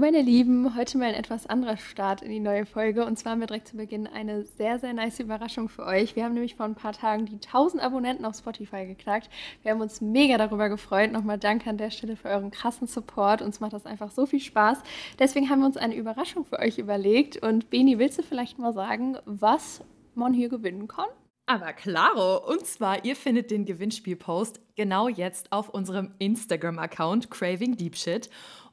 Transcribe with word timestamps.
Meine 0.00 0.22
Lieben, 0.22 0.74
heute 0.78 0.96
mal 0.96 1.08
ein 1.08 1.14
etwas 1.14 1.46
anderer 1.46 1.76
Start 1.76 2.22
in 2.22 2.30
die 2.30 2.40
neue 2.40 2.64
Folge. 2.64 3.04
Und 3.04 3.18
zwar 3.18 3.32
haben 3.32 3.40
wir 3.40 3.46
direkt 3.46 3.68
zu 3.68 3.76
Beginn 3.76 4.06
eine 4.06 4.46
sehr, 4.46 4.78
sehr 4.78 4.94
nice 4.94 5.20
Überraschung 5.20 5.68
für 5.68 5.84
euch. 5.84 6.16
Wir 6.16 6.24
haben 6.24 6.32
nämlich 6.32 6.54
vor 6.56 6.64
ein 6.64 6.74
paar 6.74 6.94
Tagen 6.94 7.26
die 7.26 7.34
1000 7.34 7.82
Abonnenten 7.82 8.24
auf 8.24 8.34
Spotify 8.34 8.86
geknackt. 8.86 9.28
Wir 9.60 9.72
haben 9.72 9.82
uns 9.82 10.00
mega 10.00 10.38
darüber 10.38 10.70
gefreut. 10.70 11.12
Nochmal 11.12 11.36
danke 11.36 11.68
an 11.68 11.76
der 11.76 11.90
Stelle 11.90 12.16
für 12.16 12.28
euren 12.30 12.50
krassen 12.50 12.86
Support. 12.86 13.42
Uns 13.42 13.60
macht 13.60 13.74
das 13.74 13.84
einfach 13.84 14.10
so 14.10 14.24
viel 14.24 14.40
Spaß. 14.40 14.78
Deswegen 15.18 15.50
haben 15.50 15.60
wir 15.60 15.66
uns 15.66 15.76
eine 15.76 15.96
Überraschung 15.96 16.46
für 16.46 16.60
euch 16.60 16.78
überlegt. 16.78 17.36
Und 17.36 17.68
Beni, 17.68 17.98
willst 17.98 18.18
du 18.18 18.22
vielleicht 18.22 18.58
mal 18.58 18.72
sagen, 18.72 19.18
was 19.26 19.84
man 20.14 20.32
hier 20.32 20.48
gewinnen 20.48 20.88
kann? 20.88 21.10
Aber 21.44 21.74
klaro, 21.74 22.48
und 22.50 22.64
zwar, 22.64 23.04
ihr 23.04 23.16
findet 23.16 23.50
den 23.50 23.66
Gewinnspielpost 23.66 24.60
genau 24.76 25.08
jetzt 25.08 25.52
auf 25.52 25.68
unserem 25.68 26.14
Instagram-Account 26.20 27.30
Craving 27.30 27.76
Deep 27.76 27.96
Shit 27.96 28.30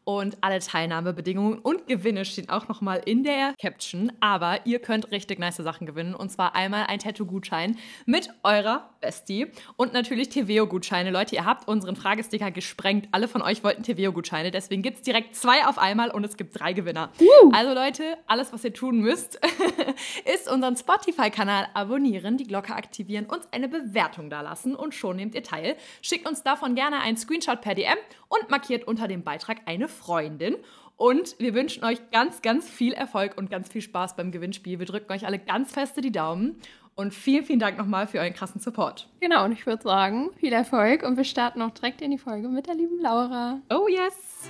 und 0.07 0.37
alle 0.39 0.59
Teilnahmebedingungen 0.59 1.59
und 1.59 1.85
Gewinne 1.85 2.23
stehen 2.23 2.47
auch 2.47 2.69
nochmal 2.69 3.01
in 3.03 3.25
der 3.25 3.53
Caption. 3.59 4.13
Aber 4.21 4.65
ihr 4.65 4.79
könnt 4.79 5.11
richtig 5.11 5.37
nice 5.37 5.57
Sachen 5.57 5.85
gewinnen. 5.85 6.15
Und 6.15 6.31
zwar 6.31 6.55
einmal 6.55 6.85
ein 6.85 6.99
Tattoo-Gutschein 6.99 7.77
mit 8.05 8.29
eurer 8.41 8.89
Bestie 9.01 9.47
und 9.75 9.91
natürlich 9.91 10.29
TVO-Gutscheine. 10.29 11.11
Leute, 11.11 11.35
ihr 11.35 11.43
habt 11.43 11.67
unseren 11.67 11.97
Fragesticker 11.97 12.51
gesprengt. 12.51 13.09
Alle 13.11 13.27
von 13.27 13.41
euch 13.41 13.65
wollten 13.65 13.83
TVO-Gutscheine. 13.83 14.49
Deswegen 14.49 14.81
gibt 14.81 14.99
es 14.99 15.03
direkt 15.03 15.35
zwei 15.35 15.65
auf 15.65 15.77
einmal 15.77 16.09
und 16.11 16.23
es 16.23 16.37
gibt 16.37 16.57
drei 16.57 16.71
Gewinner. 16.71 17.11
Uh. 17.19 17.51
Also 17.51 17.73
Leute, 17.73 18.17
alles, 18.27 18.53
was 18.53 18.63
ihr 18.63 18.73
tun 18.73 18.99
müsst, 18.99 19.41
ist 20.33 20.49
unseren 20.49 20.77
Spotify-Kanal 20.77 21.67
abonnieren, 21.73 22.37
die 22.37 22.47
Glocke 22.47 22.73
aktivieren, 22.73 23.25
uns 23.25 23.45
eine 23.51 23.67
Bewertung 23.67 24.29
dalassen 24.29 24.73
und 24.73 24.95
schon 24.95 25.17
nehmt 25.17 25.35
ihr 25.35 25.43
teil. 25.43 25.75
Schickt 26.01 26.25
uns 26.29 26.43
davon 26.43 26.75
gerne 26.75 27.01
einen 27.01 27.17
Screenshot 27.17 27.59
per 27.59 27.75
DM 27.75 27.97
und 28.29 28.49
markiert 28.49 28.87
unter 28.87 29.09
dem 29.09 29.23
Beitrag 29.23 29.57
eine 29.65 29.89
Freundin. 29.97 30.55
Und 30.95 31.35
wir 31.37 31.53
wünschen 31.53 31.83
euch 31.83 31.99
ganz, 32.11 32.41
ganz 32.41 32.67
viel 32.69 32.93
Erfolg 32.93 33.37
und 33.37 33.51
ganz 33.51 33.69
viel 33.69 33.81
Spaß 33.81 34.15
beim 34.15 34.31
Gewinnspiel. 34.31 34.79
Wir 34.79 34.85
drücken 34.85 35.11
euch 35.11 35.25
alle 35.25 35.37
ganz 35.37 35.71
feste 35.71 36.01
die 36.01 36.11
Daumen. 36.11 36.55
Und 36.95 37.13
vielen, 37.13 37.45
vielen 37.45 37.59
Dank 37.59 37.77
nochmal 37.77 38.07
für 38.07 38.17
euren 38.17 38.33
krassen 38.33 38.59
Support. 38.59 39.07
Genau, 39.19 39.45
und 39.45 39.51
ich 39.51 39.67
würde 39.67 39.83
sagen, 39.83 40.31
viel 40.39 40.51
Erfolg. 40.51 41.03
Und 41.03 41.15
wir 41.15 41.25
starten 41.25 41.61
auch 41.61 41.69
direkt 41.69 42.01
in 42.01 42.09
die 42.09 42.17
Folge 42.17 42.49
mit 42.49 42.65
der 42.65 42.73
lieben 42.73 42.99
Laura. 42.99 43.59
Oh 43.69 43.87
yes! 43.87 44.49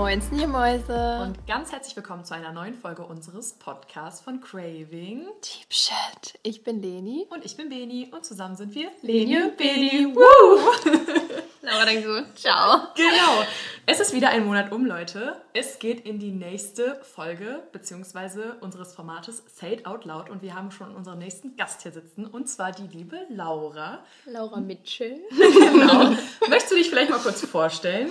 Moin, 0.00 0.22
ihr 0.32 0.48
Mäuse. 0.48 1.20
Und 1.20 1.46
ganz 1.46 1.72
herzlich 1.72 1.94
willkommen 1.94 2.24
zu 2.24 2.34
einer 2.34 2.52
neuen 2.52 2.72
Folge 2.72 3.02
unseres 3.02 3.52
Podcasts 3.52 4.22
von 4.22 4.40
Craving. 4.40 5.26
Deep 5.26 5.66
Shit. 5.68 6.38
Ich 6.42 6.64
bin 6.64 6.80
Leni. 6.80 7.26
Und 7.28 7.44
ich 7.44 7.54
bin 7.58 7.68
Beni. 7.68 8.08
Und 8.10 8.24
zusammen 8.24 8.56
sind 8.56 8.74
wir 8.74 8.90
Leni 9.02 9.36
und 9.42 9.58
Beni. 9.58 10.06
Woo! 10.14 10.90
Laura 11.60 11.84
denkt 11.84 12.06
so, 12.06 12.22
ciao. 12.34 12.88
Genau. 12.96 13.44
Es 13.84 14.00
ist 14.00 14.14
wieder 14.14 14.30
ein 14.30 14.46
Monat 14.46 14.72
um, 14.72 14.86
Leute. 14.86 15.36
Es 15.52 15.78
geht 15.78 16.06
in 16.06 16.18
die 16.18 16.32
nächste 16.32 16.98
Folge, 17.02 17.62
beziehungsweise 17.70 18.56
unseres 18.62 18.94
Formates 18.94 19.42
Say 19.54 19.74
It 19.74 19.86
Out 19.86 20.06
Loud. 20.06 20.30
Und 20.30 20.40
wir 20.40 20.54
haben 20.54 20.70
schon 20.70 20.96
unseren 20.96 21.18
nächsten 21.18 21.56
Gast 21.56 21.82
hier 21.82 21.92
sitzen. 21.92 22.24
Und 22.24 22.48
zwar 22.48 22.72
die 22.72 22.86
liebe 22.86 23.26
Laura. 23.28 24.02
Laura 24.24 24.60
Mitchell. 24.60 25.20
genau. 25.30 26.16
Möchtest 26.48 26.72
du 26.72 26.76
dich 26.76 26.88
vielleicht 26.88 27.10
mal 27.10 27.18
kurz 27.18 27.44
vorstellen? 27.44 28.10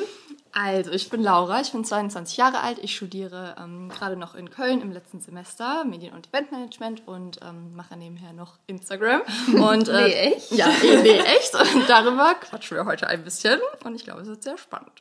Also, 0.52 0.92
ich 0.92 1.10
bin 1.10 1.22
Laura, 1.22 1.62
ich 1.62 1.72
bin 1.72 1.86
22 1.86 2.38
Jahre 2.38 2.62
alt, 2.62 2.80
ich 2.82 2.96
studiere 2.96 3.56
ähm, 3.60 3.90
gerade 3.90 4.16
noch 4.16 4.36
in 4.36 4.50
Köln 4.50 4.82
im 4.82 4.92
letzten 4.92 5.20
Semester 5.20 5.86
Medien- 5.86 6.14
und 6.14 6.30
Eventmanagement 6.30 7.08
und 7.08 7.40
ähm, 7.44 7.76
mache 7.76 7.96
nebenher 7.96 8.34
noch 8.34 8.58
Instagram. 8.68 9.22
Und, 9.48 9.88
äh, 9.90 10.08
nee, 10.08 10.14
echt? 10.14 10.52
Ja, 10.52 10.68
nee, 10.82 11.20
echt. 11.20 11.54
Und 11.54 11.88
darüber 11.88 12.34
quatschen 12.36 12.78
wir 12.78 12.86
heute 12.86 13.08
ein 13.08 13.24
bisschen 13.24 13.60
und 13.84 13.96
ich 13.96 14.04
glaube, 14.04 14.22
es 14.22 14.28
wird 14.28 14.44
sehr 14.44 14.58
spannend. 14.58 14.92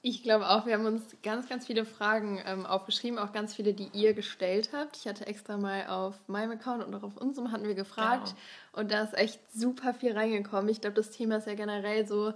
Ich 0.00 0.22
glaube 0.22 0.48
auch, 0.48 0.64
wir 0.64 0.74
haben 0.74 0.86
uns 0.86 1.02
ganz, 1.24 1.48
ganz 1.48 1.66
viele 1.66 1.84
Fragen 1.84 2.40
ähm, 2.46 2.66
aufgeschrieben, 2.66 3.18
auch 3.18 3.32
ganz 3.32 3.54
viele, 3.54 3.74
die 3.74 3.90
ihr 3.92 4.14
gestellt 4.14 4.70
habt. 4.72 4.96
Ich 4.96 5.08
hatte 5.08 5.26
extra 5.26 5.56
mal 5.56 5.88
auf 5.88 6.14
meinem 6.28 6.52
Account 6.52 6.84
und 6.84 6.94
auch 6.94 7.02
auf 7.02 7.16
unserem 7.16 7.50
hatten 7.50 7.66
wir 7.66 7.74
gefragt 7.74 8.28
genau. 8.28 8.80
und 8.80 8.92
da 8.92 9.02
ist 9.02 9.14
echt 9.14 9.40
super 9.52 9.94
viel 9.94 10.12
reingekommen. 10.12 10.68
Ich 10.68 10.80
glaube, 10.80 10.94
das 10.94 11.10
Thema 11.10 11.36
ist 11.36 11.48
ja 11.48 11.54
generell 11.54 12.06
so 12.06 12.32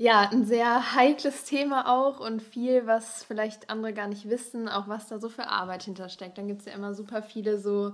ja, 0.00 0.30
ein 0.32 0.46
sehr 0.46 0.94
heikles 0.94 1.44
Thema 1.44 1.86
auch 1.86 2.20
und 2.20 2.40
viel, 2.40 2.86
was 2.86 3.22
vielleicht 3.22 3.68
andere 3.68 3.92
gar 3.92 4.08
nicht 4.08 4.30
wissen, 4.30 4.66
auch 4.66 4.88
was 4.88 5.08
da 5.08 5.18
so 5.18 5.28
für 5.28 5.46
Arbeit 5.46 5.82
hintersteckt. 5.82 6.38
Dann 6.38 6.48
gibt 6.48 6.60
es 6.60 6.66
ja 6.66 6.72
immer 6.72 6.94
super 6.94 7.20
viele 7.22 7.58
so 7.58 7.92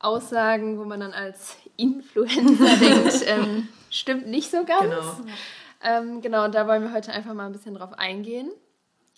Aussagen, 0.00 0.80
wo 0.80 0.84
man 0.84 0.98
dann 0.98 1.12
als 1.12 1.56
Influencer 1.76 2.76
denkt, 2.80 3.24
ähm, 3.28 3.68
stimmt 3.88 4.26
nicht 4.26 4.50
so 4.50 4.64
ganz. 4.64 4.82
Genau. 4.82 5.32
Ähm, 5.84 6.20
genau, 6.22 6.44
und 6.44 6.56
da 6.56 6.66
wollen 6.66 6.82
wir 6.82 6.92
heute 6.92 7.12
einfach 7.12 7.34
mal 7.34 7.46
ein 7.46 7.52
bisschen 7.52 7.74
drauf 7.74 7.92
eingehen. 7.92 8.50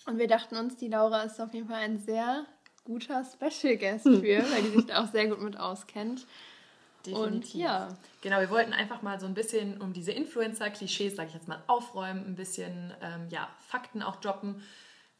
Und 0.05 0.19
wir 0.19 0.27
dachten 0.27 0.57
uns, 0.57 0.75
die 0.75 0.89
Laura 0.89 1.23
ist 1.23 1.41
auf 1.41 1.55
jeden 1.55 1.67
Fall 1.67 1.79
ein 1.79 1.97
sehr 1.97 2.45
guter 2.85 3.23
Special 3.25 3.77
Guest 3.77 4.05
hm. 4.05 4.21
für, 4.21 4.43
weil 4.51 4.61
die 4.61 4.75
sich 4.75 4.85
da 4.85 5.01
auch 5.01 5.11
sehr 5.11 5.25
gut 5.25 5.41
mit 5.41 5.59
auskennt. 5.59 6.27
Definitiv. 7.07 7.53
Und 7.53 7.61
ja. 7.61 7.89
Genau, 8.21 8.39
wir 8.39 8.49
wollten 8.49 8.73
einfach 8.73 9.01
mal 9.01 9.19
so 9.19 9.25
ein 9.25 9.33
bisschen 9.33 9.79
um 9.81 9.93
diese 9.93 10.11
Influencer-Klischees, 10.11 11.15
sage 11.15 11.29
ich 11.29 11.33
jetzt 11.33 11.47
mal, 11.47 11.63
aufräumen, 11.67 12.25
ein 12.25 12.35
bisschen 12.35 12.93
ähm, 13.01 13.27
ja, 13.29 13.47
Fakten 13.67 14.01
auch 14.01 14.17
droppen, 14.17 14.61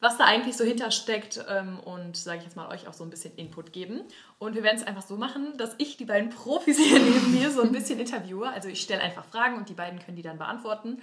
was 0.00 0.16
da 0.16 0.24
eigentlich 0.24 0.56
so 0.56 0.64
hintersteckt 0.64 1.44
ähm, 1.48 1.80
und, 1.80 2.16
sage 2.16 2.38
ich 2.38 2.44
jetzt 2.44 2.56
mal, 2.56 2.68
euch 2.68 2.86
auch 2.86 2.92
so 2.92 3.02
ein 3.02 3.10
bisschen 3.10 3.34
Input 3.36 3.72
geben. 3.72 4.02
Und 4.38 4.54
wir 4.54 4.62
werden 4.62 4.76
es 4.76 4.86
einfach 4.86 5.02
so 5.02 5.16
machen, 5.16 5.56
dass 5.56 5.74
ich 5.78 5.96
die 5.96 6.04
beiden 6.04 6.30
Profis 6.30 6.78
hier 6.78 7.00
neben 7.00 7.32
mir 7.38 7.50
so 7.50 7.62
ein 7.62 7.72
bisschen 7.72 7.98
interviewe. 7.98 8.48
Also 8.48 8.68
ich 8.68 8.80
stelle 8.80 9.02
einfach 9.02 9.24
Fragen 9.24 9.56
und 9.56 9.68
die 9.68 9.74
beiden 9.74 9.98
können 9.98 10.16
die 10.16 10.22
dann 10.22 10.38
beantworten. 10.38 11.02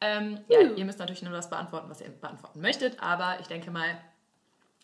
Ähm, 0.00 0.40
ja, 0.48 0.60
ihr 0.60 0.84
müsst 0.84 0.98
natürlich 0.98 1.22
nur 1.22 1.32
das 1.32 1.48
beantworten, 1.48 1.88
was 1.88 2.00
ihr 2.00 2.08
beantworten 2.08 2.60
möchtet, 2.60 3.00
aber 3.02 3.40
ich 3.40 3.46
denke 3.46 3.70
mal, 3.70 3.98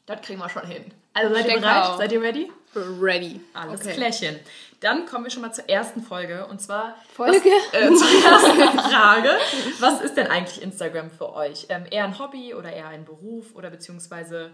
das 0.06 0.20
kriegen 0.20 0.40
wir 0.40 0.48
schon 0.48 0.66
hin. 0.66 0.92
Also 1.14 1.34
seid 1.34 1.46
ihr 1.46 1.60
bereit? 1.60 1.84
Auch. 1.84 1.98
Seid 1.98 2.12
ihr 2.12 2.22
ready? 2.22 2.50
Ready. 2.74 3.40
Alles 3.52 3.82
okay. 3.82 3.92
klärchen. 3.92 4.40
Dann 4.80 5.06
kommen 5.06 5.24
wir 5.24 5.30
schon 5.30 5.42
mal 5.42 5.52
zur 5.52 5.68
ersten 5.68 6.02
Folge 6.02 6.46
und 6.46 6.60
zwar 6.60 6.96
Folge 7.14 7.38
was, 7.38 7.74
äh, 7.74 7.94
zur 7.94 8.08
ersten 8.08 8.78
Frage. 8.78 9.30
Was 9.78 10.00
ist 10.00 10.16
denn 10.16 10.26
eigentlich 10.26 10.62
Instagram 10.62 11.10
für 11.10 11.34
euch? 11.34 11.66
Ähm, 11.68 11.84
eher 11.90 12.04
ein 12.04 12.18
Hobby 12.18 12.54
oder 12.54 12.72
eher 12.72 12.88
ein 12.88 13.04
Beruf 13.04 13.54
oder 13.54 13.70
beziehungsweise 13.70 14.50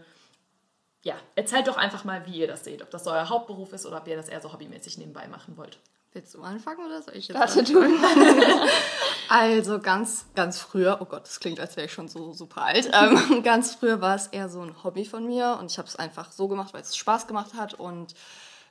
ja, 1.03 1.15
erzählt 1.37 1.69
doch 1.69 1.77
einfach 1.77 2.05
mal, 2.05 2.27
wie 2.27 2.41
ihr 2.41 2.47
das 2.49 2.65
seht. 2.65 2.83
Ob 2.83 2.91
das 2.91 3.05
so 3.05 3.11
euer 3.11 3.29
Hauptberuf 3.29 3.73
ist 3.73 3.87
oder 3.87 3.99
ob 3.99 4.09
ihr 4.09 4.17
das 4.17 4.29
eher 4.29 4.41
so 4.41 4.53
hobbymäßig 4.53 4.99
nebenbei 4.99 5.29
machen 5.29 5.57
wollt. 5.57 5.79
Willst 6.19 6.35
du 6.35 6.43
anfangen 6.43 6.85
oder 6.85 7.01
soll 7.01 7.15
ich 7.15 7.29
jetzt 7.29 7.39
Warte? 7.39 7.63
Du. 7.63 7.81
also 9.29 9.79
ganz, 9.79 10.27
ganz 10.35 10.59
früher, 10.59 10.99
oh 11.01 11.05
Gott, 11.05 11.23
das 11.23 11.39
klingt, 11.39 11.61
als 11.61 11.77
wäre 11.77 11.87
ich 11.87 11.93
schon 11.93 12.09
so 12.09 12.33
super 12.33 12.63
alt. 12.63 12.91
Ähm, 12.93 13.41
ganz 13.45 13.77
früher 13.77 14.01
war 14.01 14.17
es 14.17 14.27
eher 14.27 14.49
so 14.49 14.61
ein 14.61 14.83
Hobby 14.83 15.05
von 15.05 15.25
mir 15.25 15.59
und 15.61 15.71
ich 15.71 15.79
habe 15.79 15.87
es 15.87 15.95
einfach 15.95 16.33
so 16.33 16.49
gemacht, 16.49 16.75
weil 16.75 16.81
es 16.81 16.97
Spaß 16.97 17.29
gemacht 17.29 17.55
hat. 17.55 17.75
Und 17.75 18.17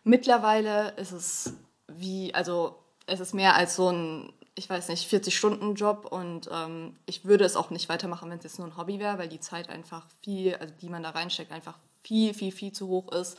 mittlerweile 0.03 0.91
ist 0.97 1.13
es 1.13 1.53
wie, 1.87 2.35
also 2.35 2.75
es 3.05 3.21
ist 3.21 3.33
mehr 3.33 3.55
als 3.55 3.77
so 3.77 3.91
ein, 3.91 4.33
ich 4.55 4.69
weiß 4.69 4.89
nicht, 4.89 5.09
40-Stunden-Job 5.09 6.11
und 6.11 6.49
ähm, 6.51 6.97
ich 7.05 7.23
würde 7.23 7.45
es 7.45 7.55
auch 7.55 7.69
nicht 7.69 7.87
weitermachen, 7.87 8.29
wenn 8.29 8.39
es 8.39 8.43
jetzt 8.43 8.59
nur 8.59 8.67
ein 8.67 8.75
Hobby 8.75 8.99
wäre, 8.99 9.19
weil 9.19 9.29
die 9.29 9.39
Zeit 9.39 9.69
einfach 9.69 10.05
viel, 10.21 10.53
also 10.55 10.73
die 10.81 10.89
man 10.89 11.01
da 11.01 11.11
reinsteckt, 11.11 11.53
einfach 11.53 11.75
viel, 12.03 12.33
viel, 12.33 12.51
viel 12.51 12.73
zu 12.73 12.89
hoch 12.89 13.11
ist. 13.13 13.37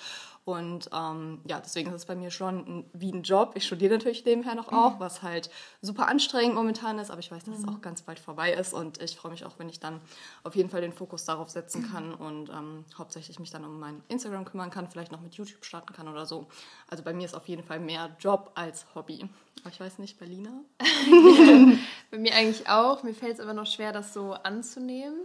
Und 0.48 0.88
ähm, 0.94 1.42
ja, 1.46 1.60
deswegen 1.60 1.90
ist 1.90 1.96
es 1.96 2.04
bei 2.06 2.16
mir 2.16 2.30
schon 2.30 2.56
ein, 2.60 2.90
wie 2.94 3.12
ein 3.12 3.22
Job. 3.22 3.52
Ich 3.54 3.66
studiere 3.66 3.92
natürlich 3.92 4.24
nebenher 4.24 4.54
noch 4.54 4.72
auch, 4.72 4.94
mhm. 4.94 5.00
was 5.00 5.22
halt 5.22 5.50
super 5.82 6.08
anstrengend 6.08 6.54
momentan 6.54 6.98
ist, 6.98 7.10
aber 7.10 7.20
ich 7.20 7.30
weiß, 7.30 7.44
dass 7.44 7.58
mhm. 7.58 7.64
es 7.64 7.68
auch 7.68 7.82
ganz 7.82 8.00
bald 8.00 8.18
vorbei 8.18 8.54
ist 8.54 8.72
und 8.72 9.02
ich 9.02 9.14
freue 9.14 9.30
mich 9.30 9.44
auch, 9.44 9.58
wenn 9.58 9.68
ich 9.68 9.78
dann 9.78 10.00
auf 10.44 10.56
jeden 10.56 10.70
Fall 10.70 10.80
den 10.80 10.94
Fokus 10.94 11.26
darauf 11.26 11.50
setzen 11.50 11.92
kann 11.92 12.14
und 12.14 12.48
ähm, 12.48 12.86
hauptsächlich 12.96 13.38
mich 13.38 13.50
dann 13.50 13.62
um 13.62 13.78
mein 13.78 14.02
Instagram 14.08 14.46
kümmern 14.46 14.70
kann, 14.70 14.88
vielleicht 14.88 15.12
noch 15.12 15.20
mit 15.20 15.34
YouTube 15.34 15.66
starten 15.66 15.92
kann 15.92 16.08
oder 16.08 16.24
so. 16.24 16.46
Also 16.88 17.04
bei 17.04 17.12
mir 17.12 17.26
ist 17.26 17.34
auf 17.34 17.46
jeden 17.46 17.62
Fall 17.62 17.78
mehr 17.78 18.16
Job 18.18 18.52
als 18.54 18.86
Hobby. 18.94 19.28
Aber 19.60 19.70
ich 19.70 19.80
weiß 19.80 19.98
nicht, 19.98 20.18
Berliner? 20.18 20.62
bei 22.10 22.16
mir 22.16 22.34
eigentlich 22.34 22.70
auch. 22.70 23.02
Mir 23.02 23.12
fällt 23.12 23.34
es 23.34 23.40
aber 23.40 23.52
noch 23.52 23.66
schwer, 23.66 23.92
das 23.92 24.14
so 24.14 24.32
anzunehmen 24.32 25.18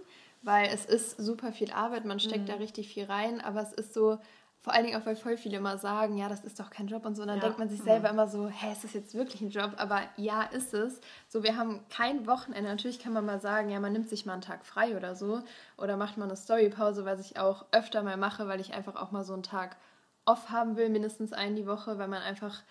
weil 0.45 0.67
es 0.73 0.85
ist 0.85 1.15
super 1.17 1.53
viel 1.53 1.71
Arbeit, 1.71 2.03
man 2.03 2.19
steckt 2.19 2.43
mhm. 2.43 2.47
da 2.47 2.55
richtig 2.55 2.89
viel 2.89 3.05
rein, 3.05 3.39
aber 3.39 3.61
es 3.61 3.71
ist 3.71 3.93
so, 3.93 4.19
vor 4.63 4.73
allen 4.73 4.85
Dingen 4.85 4.99
auch, 4.99 5.05
weil 5.05 5.17
voll 5.17 5.35
viele 5.35 5.57
immer 5.57 5.77
sagen, 5.77 6.17
ja, 6.17 6.29
das 6.29 6.45
ist 6.45 6.57
doch 6.57 6.69
kein 6.69 6.87
Job 6.87 7.05
und 7.05 7.15
so. 7.15 7.21
Und 7.21 7.27
dann 7.27 7.37
ja. 7.37 7.43
denkt 7.43 7.59
man 7.59 7.67
sich 7.67 7.81
selber 7.81 8.07
mhm. 8.07 8.13
immer 8.13 8.27
so, 8.29 8.47
hä, 8.47 8.71
ist 8.71 8.85
das 8.85 8.93
jetzt 8.93 9.13
wirklich 9.13 9.41
ein 9.41 9.49
Job? 9.49 9.73
Aber 9.75 9.99
ja, 10.15 10.43
ist 10.43 10.73
es. 10.73 11.01
So, 11.27 11.43
wir 11.43 11.57
haben 11.57 11.81
kein 11.89 12.25
Wochenende. 12.27 12.69
Natürlich 12.69 12.99
kann 12.99 13.11
man 13.11 13.25
mal 13.25 13.41
sagen, 13.41 13.69
ja, 13.69 13.81
man 13.81 13.91
nimmt 13.91 14.07
sich 14.07 14.25
mal 14.25 14.33
einen 14.33 14.41
Tag 14.41 14.65
frei 14.65 14.95
oder 14.95 15.15
so. 15.15 15.41
Oder 15.77 15.97
macht 15.97 16.17
mal 16.17 16.25
eine 16.25 16.37
Storypause, 16.37 17.03
was 17.03 17.19
ich 17.19 17.37
auch 17.37 17.65
öfter 17.73 18.03
mal 18.03 18.15
mache, 18.15 18.47
weil 18.47 18.61
ich 18.61 18.73
einfach 18.73 18.95
auch 18.95 19.11
mal 19.11 19.25
so 19.25 19.33
einen 19.33 19.43
Tag 19.43 19.75
off 20.23 20.49
haben 20.49 20.77
will, 20.77 20.87
mindestens 20.87 21.33
einen 21.33 21.57
die 21.57 21.67
Woche, 21.67 21.97
weil 21.97 22.07
man 22.07 22.21
einfach 22.21 22.61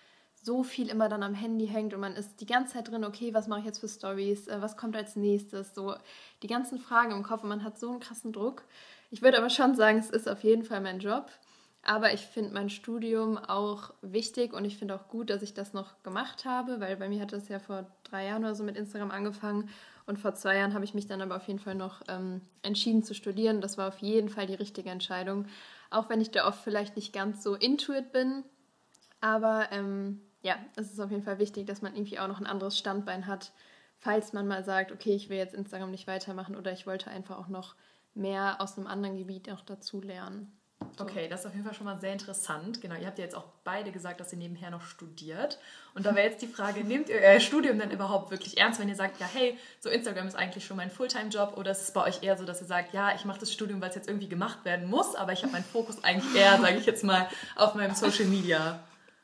so 0.41 0.63
viel 0.63 0.89
immer 0.89 1.09
dann 1.09 1.21
am 1.21 1.35
Handy 1.35 1.67
hängt 1.67 1.93
und 1.93 2.01
man 2.01 2.15
ist 2.15 2.41
die 2.41 2.47
ganze 2.47 2.73
Zeit 2.73 2.89
drin, 2.89 3.05
okay, 3.05 3.35
was 3.35 3.47
mache 3.47 3.59
ich 3.59 3.65
jetzt 3.65 3.79
für 3.79 3.87
Stories, 3.87 4.47
äh, 4.47 4.61
was 4.61 4.77
kommt 4.77 4.95
als 4.95 5.15
nächstes, 5.15 5.73
so 5.73 5.95
die 6.41 6.47
ganzen 6.47 6.79
Fragen 6.79 7.11
im 7.11 7.23
Kopf 7.23 7.43
und 7.43 7.49
man 7.49 7.63
hat 7.63 7.79
so 7.79 7.91
einen 7.91 7.99
krassen 7.99 8.33
Druck. 8.33 8.63
Ich 9.09 9.21
würde 9.21 9.37
aber 9.37 9.49
schon 9.49 9.75
sagen, 9.75 9.99
es 9.99 10.09
ist 10.09 10.27
auf 10.27 10.43
jeden 10.43 10.63
Fall 10.63 10.81
mein 10.81 10.99
Job. 10.99 11.29
Aber 11.85 12.13
ich 12.13 12.21
finde 12.21 12.53
mein 12.53 12.69
Studium 12.69 13.37
auch 13.37 13.93
wichtig 14.01 14.53
und 14.53 14.63
ich 14.63 14.77
finde 14.77 14.95
auch 14.95 15.09
gut, 15.09 15.29
dass 15.29 15.41
ich 15.41 15.53
das 15.53 15.73
noch 15.73 16.01
gemacht 16.01 16.45
habe, 16.45 16.79
weil 16.79 16.95
bei 16.95 17.09
mir 17.09 17.21
hat 17.21 17.33
das 17.33 17.49
ja 17.49 17.59
vor 17.59 17.85
drei 18.05 18.27
Jahren 18.27 18.43
oder 18.43 18.55
so 18.55 18.63
mit 18.63 18.77
Instagram 18.77 19.11
angefangen 19.11 19.69
und 20.05 20.17
vor 20.17 20.33
zwei 20.33 20.57
Jahren 20.57 20.73
habe 20.73 20.85
ich 20.85 20.93
mich 20.93 21.07
dann 21.07 21.21
aber 21.21 21.35
auf 21.35 21.47
jeden 21.47 21.59
Fall 21.59 21.75
noch 21.75 22.01
ähm, 22.07 22.41
entschieden 22.61 23.03
zu 23.03 23.13
studieren. 23.13 23.59
Das 23.59 23.77
war 23.77 23.89
auf 23.89 23.99
jeden 23.99 24.29
Fall 24.29 24.47
die 24.47 24.53
richtige 24.53 24.89
Entscheidung, 24.89 25.45
auch 25.89 26.09
wenn 26.09 26.21
ich 26.21 26.31
da 26.31 26.47
oft 26.47 26.63
vielleicht 26.63 26.95
nicht 26.95 27.11
ganz 27.11 27.43
so 27.43 27.55
intuit 27.55 28.13
bin. 28.13 28.43
Aber 29.19 29.67
ähm, 29.71 30.21
ja, 30.41 30.55
es 30.77 30.91
ist 30.91 30.99
auf 31.01 31.11
jeden 31.11 31.23
Fall 31.23 31.39
wichtig, 31.39 31.67
dass 31.67 31.81
man 31.81 31.95
irgendwie 31.95 32.19
auch 32.19 32.27
noch 32.27 32.39
ein 32.39 32.47
anderes 32.47 32.77
Standbein 32.77 33.27
hat, 33.27 33.51
falls 33.97 34.31
man 34.31 34.47
mal 34.47 34.63
sagt, 34.63 34.93
okay, 34.93 35.15
ich 35.15 35.29
will 35.29 35.37
jetzt 35.37 35.53
Instagram 35.53 35.91
nicht 35.91 36.07
weitermachen 36.07 36.55
oder 36.55 36.71
ich 36.71 36.87
wollte 36.87 37.09
einfach 37.09 37.37
auch 37.37 37.47
noch 37.49 37.75
mehr 38.13 38.61
aus 38.61 38.77
einem 38.77 38.87
anderen 38.87 39.17
Gebiet 39.17 39.47
noch 39.47 39.61
dazu 39.61 40.01
lernen. 40.01 40.51
So. 40.97 41.03
Okay, 41.03 41.27
das 41.27 41.41
ist 41.41 41.45
auf 41.47 41.53
jeden 41.53 41.65
Fall 41.65 41.73
schon 41.73 41.85
mal 41.85 41.99
sehr 41.99 42.13
interessant. 42.13 42.81
Genau, 42.81 42.95
ihr 42.95 43.07
habt 43.07 43.17
ja 43.17 43.23
jetzt 43.23 43.35
auch 43.35 43.45
beide 43.63 43.91
gesagt, 43.91 44.19
dass 44.19 44.31
ihr 44.31 44.37
nebenher 44.37 44.69
noch 44.71 44.81
studiert. 44.81 45.59
Und 45.95 46.05
da 46.05 46.15
wäre 46.15 46.27
jetzt 46.27 46.41
die 46.41 46.47
Frage, 46.47 46.83
nehmt 46.83 47.09
ihr 47.09 47.17
euer 47.17 47.39
Studium 47.39 47.79
denn 47.79 47.91
überhaupt 47.91 48.31
wirklich 48.31 48.57
ernst, 48.57 48.79
wenn 48.79 48.89
ihr 48.89 48.95
sagt, 48.95 49.19
ja, 49.19 49.27
hey, 49.31 49.57
so 49.79 49.89
Instagram 49.89 50.27
ist 50.27 50.35
eigentlich 50.35 50.65
schon 50.65 50.77
mein 50.77 50.91
Fulltime-Job 50.91 51.57
oder 51.57 51.71
ist 51.71 51.81
es 51.81 51.91
bei 51.91 52.03
euch 52.03 52.23
eher 52.23 52.37
so, 52.37 52.45
dass 52.45 52.61
ihr 52.61 52.67
sagt, 52.67 52.93
ja, 52.93 53.13
ich 53.15 53.25
mache 53.25 53.39
das 53.39 53.51
Studium, 53.51 53.81
weil 53.81 53.89
es 53.89 53.95
jetzt 53.95 54.07
irgendwie 54.07 54.29
gemacht 54.29 54.65
werden 54.65 54.89
muss, 54.89 55.15
aber 55.15 55.33
ich 55.33 55.43
habe 55.43 55.51
meinen 55.53 55.65
Fokus 55.65 56.03
eigentlich 56.03 56.35
eher, 56.35 56.59
sage 56.59 56.77
ich 56.77 56.85
jetzt 56.85 57.03
mal, 57.03 57.27
auf 57.55 57.75
meinem 57.75 57.95
Social 57.95 58.25
Media. 58.25 58.79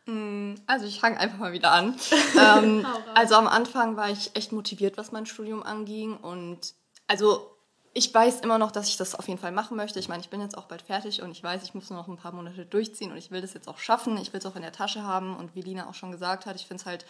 Mm, 0.05 0.55
also 0.65 0.85
ich 0.85 0.99
fange 0.99 1.19
einfach 1.19 1.37
mal 1.37 1.53
wieder 1.53 1.71
an. 1.71 1.95
ähm, 2.39 2.85
also 3.13 3.35
am 3.35 3.47
Anfang 3.47 3.95
war 3.95 4.09
ich 4.09 4.35
echt 4.35 4.51
motiviert, 4.51 4.97
was 4.97 5.11
mein 5.11 5.25
Studium 5.25 5.63
anging 5.63 6.17
und 6.17 6.73
also 7.07 7.58
ich 7.93 8.13
weiß 8.13 8.41
immer 8.41 8.57
noch, 8.57 8.71
dass 8.71 8.87
ich 8.87 8.97
das 8.97 9.15
auf 9.15 9.27
jeden 9.27 9.39
Fall 9.39 9.51
machen 9.51 9.75
möchte. 9.75 9.99
Ich 9.99 10.09
meine, 10.09 10.21
ich 10.21 10.29
bin 10.29 10.41
jetzt 10.41 10.57
auch 10.57 10.65
bald 10.65 10.83
fertig 10.83 11.21
und 11.21 11.31
ich 11.31 11.43
weiß, 11.43 11.63
ich 11.63 11.73
muss 11.73 11.89
nur 11.89 11.99
noch 11.99 12.07
ein 12.07 12.17
paar 12.17 12.31
Monate 12.31 12.65
durchziehen 12.65 13.11
und 13.11 13.17
ich 13.17 13.31
will 13.31 13.41
das 13.41 13.53
jetzt 13.53 13.67
auch 13.67 13.79
schaffen. 13.79 14.17
Ich 14.17 14.31
will 14.31 14.39
es 14.39 14.45
auch 14.45 14.55
in 14.55 14.61
der 14.61 14.71
Tasche 14.71 15.03
haben 15.03 15.35
und 15.35 15.55
wie 15.55 15.61
Lina 15.61 15.89
auch 15.89 15.95
schon 15.95 16.11
gesagt 16.11 16.45
hat, 16.45 16.55
ich 16.55 16.67
finde 16.67 16.81
es 16.81 16.85
halt 16.85 17.05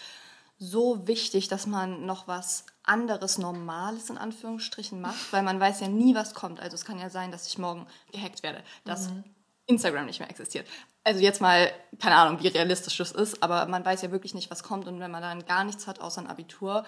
so 0.58 1.08
wichtig, 1.08 1.48
dass 1.48 1.68
man 1.68 2.06
noch 2.06 2.28
was 2.28 2.66
anderes, 2.84 3.38
Normales 3.38 4.10
in 4.10 4.18
Anführungsstrichen 4.18 5.00
macht, 5.00 5.31
weil 5.31 5.44
man 5.44 5.60
weiß 5.60 5.80
ja 5.80 5.88
nie, 5.88 6.16
was 6.16 6.34
kommt. 6.34 6.60
Also 6.60 6.76
es 6.76 6.86
kann 6.86 7.00
ja 7.00 7.10
sein, 7.10 7.31
dass 7.31 7.48
ich 7.48 7.58
morgen 7.58 7.88
gehackt 8.12 8.44
werde, 8.44 8.62
dass 8.84 9.10
mhm. 9.10 9.24
Instagram 9.68 10.06
nicht 10.06 10.20
mehr 10.20 10.30
existiert. 10.30 10.68
Also 11.04 11.22
jetzt 11.22 11.40
mal, 11.40 11.72
keine 12.00 12.16
Ahnung, 12.16 12.42
wie 12.42 12.48
realistisch 12.48 12.98
das 12.98 13.12
ist, 13.12 13.42
aber 13.42 13.66
man 13.68 13.86
weiß 13.86 14.02
ja 14.02 14.12
wirklich 14.12 14.34
nicht, 14.34 14.52
was 14.52 14.64
kommt 14.64 14.88
und 14.88 15.00
wenn 15.00 15.12
man 15.12 15.22
dann 15.22 15.46
gar 15.46 15.64
nichts 15.64 15.88
hat 15.88 16.02
außer 16.02 16.22
ein 16.22 16.28
Abitur, 16.28 16.86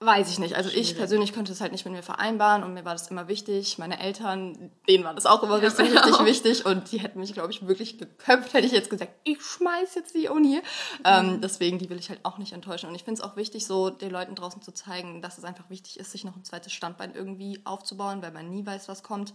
Weiß 0.00 0.30
ich 0.30 0.38
nicht. 0.38 0.54
Also 0.54 0.70
Schwierig. 0.70 0.92
ich 0.92 0.96
persönlich 0.96 1.32
könnte 1.32 1.50
es 1.50 1.60
halt 1.60 1.72
nicht 1.72 1.84
mit 1.84 1.92
mir 1.92 2.04
vereinbaren 2.04 2.62
und 2.62 2.72
mir 2.72 2.84
war 2.84 2.92
das 2.92 3.10
immer 3.10 3.26
wichtig. 3.26 3.78
Meine 3.78 3.98
Eltern, 3.98 4.70
denen 4.88 5.02
war 5.02 5.12
das 5.12 5.26
auch 5.26 5.42
immer 5.42 5.60
ja, 5.60 5.68
richtig, 5.68 5.92
richtig 5.92 6.24
wichtig 6.24 6.66
und 6.66 6.92
die 6.92 7.00
hätten 7.00 7.18
mich, 7.18 7.32
glaube 7.32 7.50
ich, 7.50 7.66
wirklich 7.66 7.98
geköpft, 7.98 8.54
hätte 8.54 8.66
ich 8.66 8.72
jetzt 8.72 8.90
gesagt, 8.90 9.10
ich 9.24 9.42
schmeiß 9.42 9.96
jetzt 9.96 10.14
die 10.14 10.28
Uni. 10.28 10.62
Ähm, 11.04 11.26
mhm. 11.26 11.34
Ähm, 11.34 11.40
deswegen, 11.40 11.80
die 11.80 11.90
will 11.90 11.98
ich 11.98 12.10
halt 12.10 12.20
auch 12.22 12.38
nicht 12.38 12.52
enttäuschen. 12.52 12.88
Und 12.88 12.94
ich 12.94 13.02
finde 13.02 13.20
es 13.20 13.28
auch 13.28 13.34
wichtig, 13.34 13.66
so 13.66 13.90
den 13.90 14.12
Leuten 14.12 14.36
draußen 14.36 14.62
zu 14.62 14.70
zeigen, 14.70 15.20
dass 15.20 15.36
es 15.36 15.42
einfach 15.42 15.68
wichtig 15.68 15.98
ist, 15.98 16.12
sich 16.12 16.24
noch 16.24 16.36
ein 16.36 16.44
zweites 16.44 16.72
Standbein 16.72 17.12
irgendwie 17.12 17.60
aufzubauen, 17.64 18.22
weil 18.22 18.30
man 18.30 18.48
nie 18.50 18.64
weiß, 18.64 18.88
was 18.88 19.02
kommt. 19.02 19.34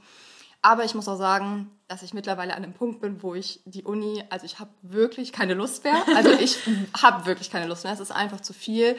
Aber 0.66 0.86
ich 0.86 0.96
muss 0.96 1.10
auch 1.10 1.18
sagen, 1.18 1.70
dass 1.90 2.04
ich 2.04 2.14
mittlerweile 2.14 2.56
an 2.56 2.64
einem 2.64 2.74
Punkt 2.74 3.02
bin, 3.02 3.22
wo 3.22 3.36
ich 3.36 3.60
die 3.66 3.84
Uni, 3.84 4.24
also 4.30 4.46
ich 4.46 4.60
habe 4.60 4.72
wirklich 4.82 5.34
keine 5.34 5.56
Lust 5.56 5.84
mehr. 5.84 6.02
Also 6.16 6.32
ich 6.32 6.58
habe 7.02 7.26
wirklich 7.26 7.52
keine 7.52 7.68
Lust 7.68 7.84
mehr. 7.84 7.92
Es 7.92 8.00
ist 8.00 8.12
einfach 8.12 8.40
zu 8.40 8.54
viel 8.54 8.96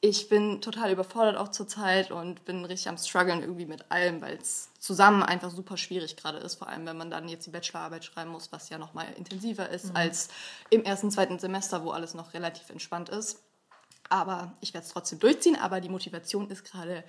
ich 0.00 0.28
bin 0.28 0.60
total 0.60 0.92
überfordert 0.92 1.36
auch 1.36 1.48
zurzeit 1.48 2.10
und 2.10 2.44
bin 2.44 2.64
richtig 2.64 2.88
am 2.88 2.98
struggeln 2.98 3.40
irgendwie 3.40 3.66
mit 3.66 3.90
allem, 3.90 4.20
weil 4.20 4.36
es 4.36 4.70
zusammen 4.78 5.22
einfach 5.22 5.50
super 5.50 5.76
schwierig 5.76 6.16
gerade 6.16 6.38
ist, 6.38 6.56
vor 6.56 6.68
allem 6.68 6.86
wenn 6.86 6.96
man 6.96 7.10
dann 7.10 7.28
jetzt 7.28 7.46
die 7.46 7.50
Bachelorarbeit 7.50 8.04
schreiben 8.04 8.30
muss, 8.30 8.52
was 8.52 8.68
ja 8.68 8.78
noch 8.78 8.94
mal 8.94 9.06
intensiver 9.16 9.68
ist 9.70 9.86
mhm. 9.86 9.96
als 9.96 10.28
im 10.70 10.84
ersten, 10.84 11.10
zweiten 11.10 11.38
Semester, 11.38 11.82
wo 11.82 11.90
alles 11.90 12.14
noch 12.14 12.34
relativ 12.34 12.70
entspannt 12.70 13.08
ist. 13.08 13.42
Aber 14.08 14.52
ich 14.60 14.72
werde 14.74 14.86
es 14.86 14.92
trotzdem 14.92 15.18
durchziehen, 15.18 15.56
aber 15.56 15.80
die 15.80 15.88
Motivation 15.88 16.48
ist 16.50 16.64
gerade 16.64 17.02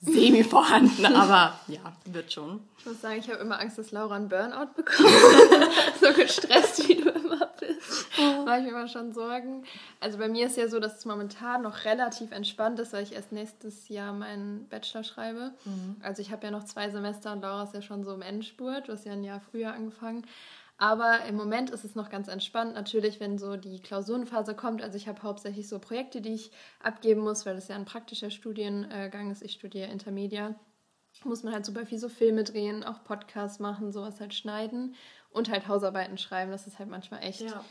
semi 0.00 0.42
vorhanden, 0.44 1.06
aber 1.06 1.60
ja, 1.68 1.92
wird 2.06 2.32
schon. 2.32 2.66
Ich 2.78 2.86
muss 2.86 3.00
sagen, 3.00 3.20
ich 3.20 3.28
habe 3.28 3.38
immer 3.38 3.60
Angst, 3.60 3.78
dass 3.78 3.92
Laura 3.92 4.16
einen 4.16 4.28
Burnout 4.28 4.72
bekommt. 4.74 5.10
so 6.00 6.12
gestresst, 6.14 6.88
wie 6.88 6.96
du 6.96 7.10
immer. 7.10 7.29
Mache 8.44 8.58
ich 8.58 8.64
mir 8.64 8.70
immer 8.70 8.88
schon 8.88 9.12
Sorgen. 9.12 9.64
Also 10.00 10.18
bei 10.18 10.28
mir 10.28 10.46
ist 10.46 10.56
ja 10.56 10.68
so, 10.68 10.80
dass 10.80 10.98
es 10.98 11.04
momentan 11.04 11.62
noch 11.62 11.84
relativ 11.84 12.32
entspannt 12.32 12.78
ist, 12.78 12.92
weil 12.92 13.02
ich 13.02 13.12
erst 13.12 13.32
nächstes 13.32 13.88
Jahr 13.88 14.12
meinen 14.12 14.68
Bachelor 14.68 15.04
schreibe. 15.04 15.52
Mhm. 15.64 15.96
Also 16.02 16.22
ich 16.22 16.30
habe 16.32 16.44
ja 16.44 16.50
noch 16.50 16.64
zwei 16.64 16.90
Semester 16.90 17.32
und 17.32 17.42
Laura 17.42 17.64
ist 17.64 17.74
ja 17.74 17.82
schon 17.82 18.04
so 18.04 18.14
im 18.14 18.22
Endspurt. 18.22 18.88
Du 18.88 18.92
hast 18.92 19.04
ja 19.04 19.12
ein 19.12 19.24
Jahr 19.24 19.40
früher 19.40 19.72
angefangen. 19.72 20.26
Aber 20.78 21.26
im 21.28 21.36
Moment 21.36 21.68
ist 21.70 21.84
es 21.84 21.94
noch 21.94 22.08
ganz 22.08 22.28
entspannt. 22.28 22.74
Natürlich, 22.74 23.20
wenn 23.20 23.36
so 23.36 23.56
die 23.56 23.80
Klausurenphase 23.80 24.54
kommt. 24.54 24.82
Also 24.82 24.96
ich 24.96 25.08
habe 25.08 25.22
hauptsächlich 25.22 25.68
so 25.68 25.78
Projekte, 25.78 26.22
die 26.22 26.32
ich 26.32 26.50
abgeben 26.82 27.20
muss, 27.20 27.44
weil 27.44 27.54
das 27.54 27.68
ja 27.68 27.76
ein 27.76 27.84
praktischer 27.84 28.30
Studiengang 28.30 29.30
ist. 29.30 29.42
Ich 29.42 29.52
studiere 29.52 29.90
Intermedia. 29.90 30.54
Muss 31.24 31.42
man 31.42 31.52
halt 31.52 31.66
super 31.66 31.84
viel 31.84 31.98
so 31.98 32.08
Filme 32.08 32.44
drehen, 32.44 32.82
auch 32.82 33.04
Podcasts 33.04 33.58
machen, 33.58 33.92
sowas 33.92 34.20
halt 34.20 34.32
schneiden 34.32 34.94
und 35.30 35.50
halt 35.50 35.68
Hausarbeiten 35.68 36.18
schreiben. 36.18 36.50
Das 36.50 36.66
ist 36.66 36.78
halt 36.78 36.88
manchmal 36.88 37.22
echt 37.22 37.42
ja. 37.42 37.64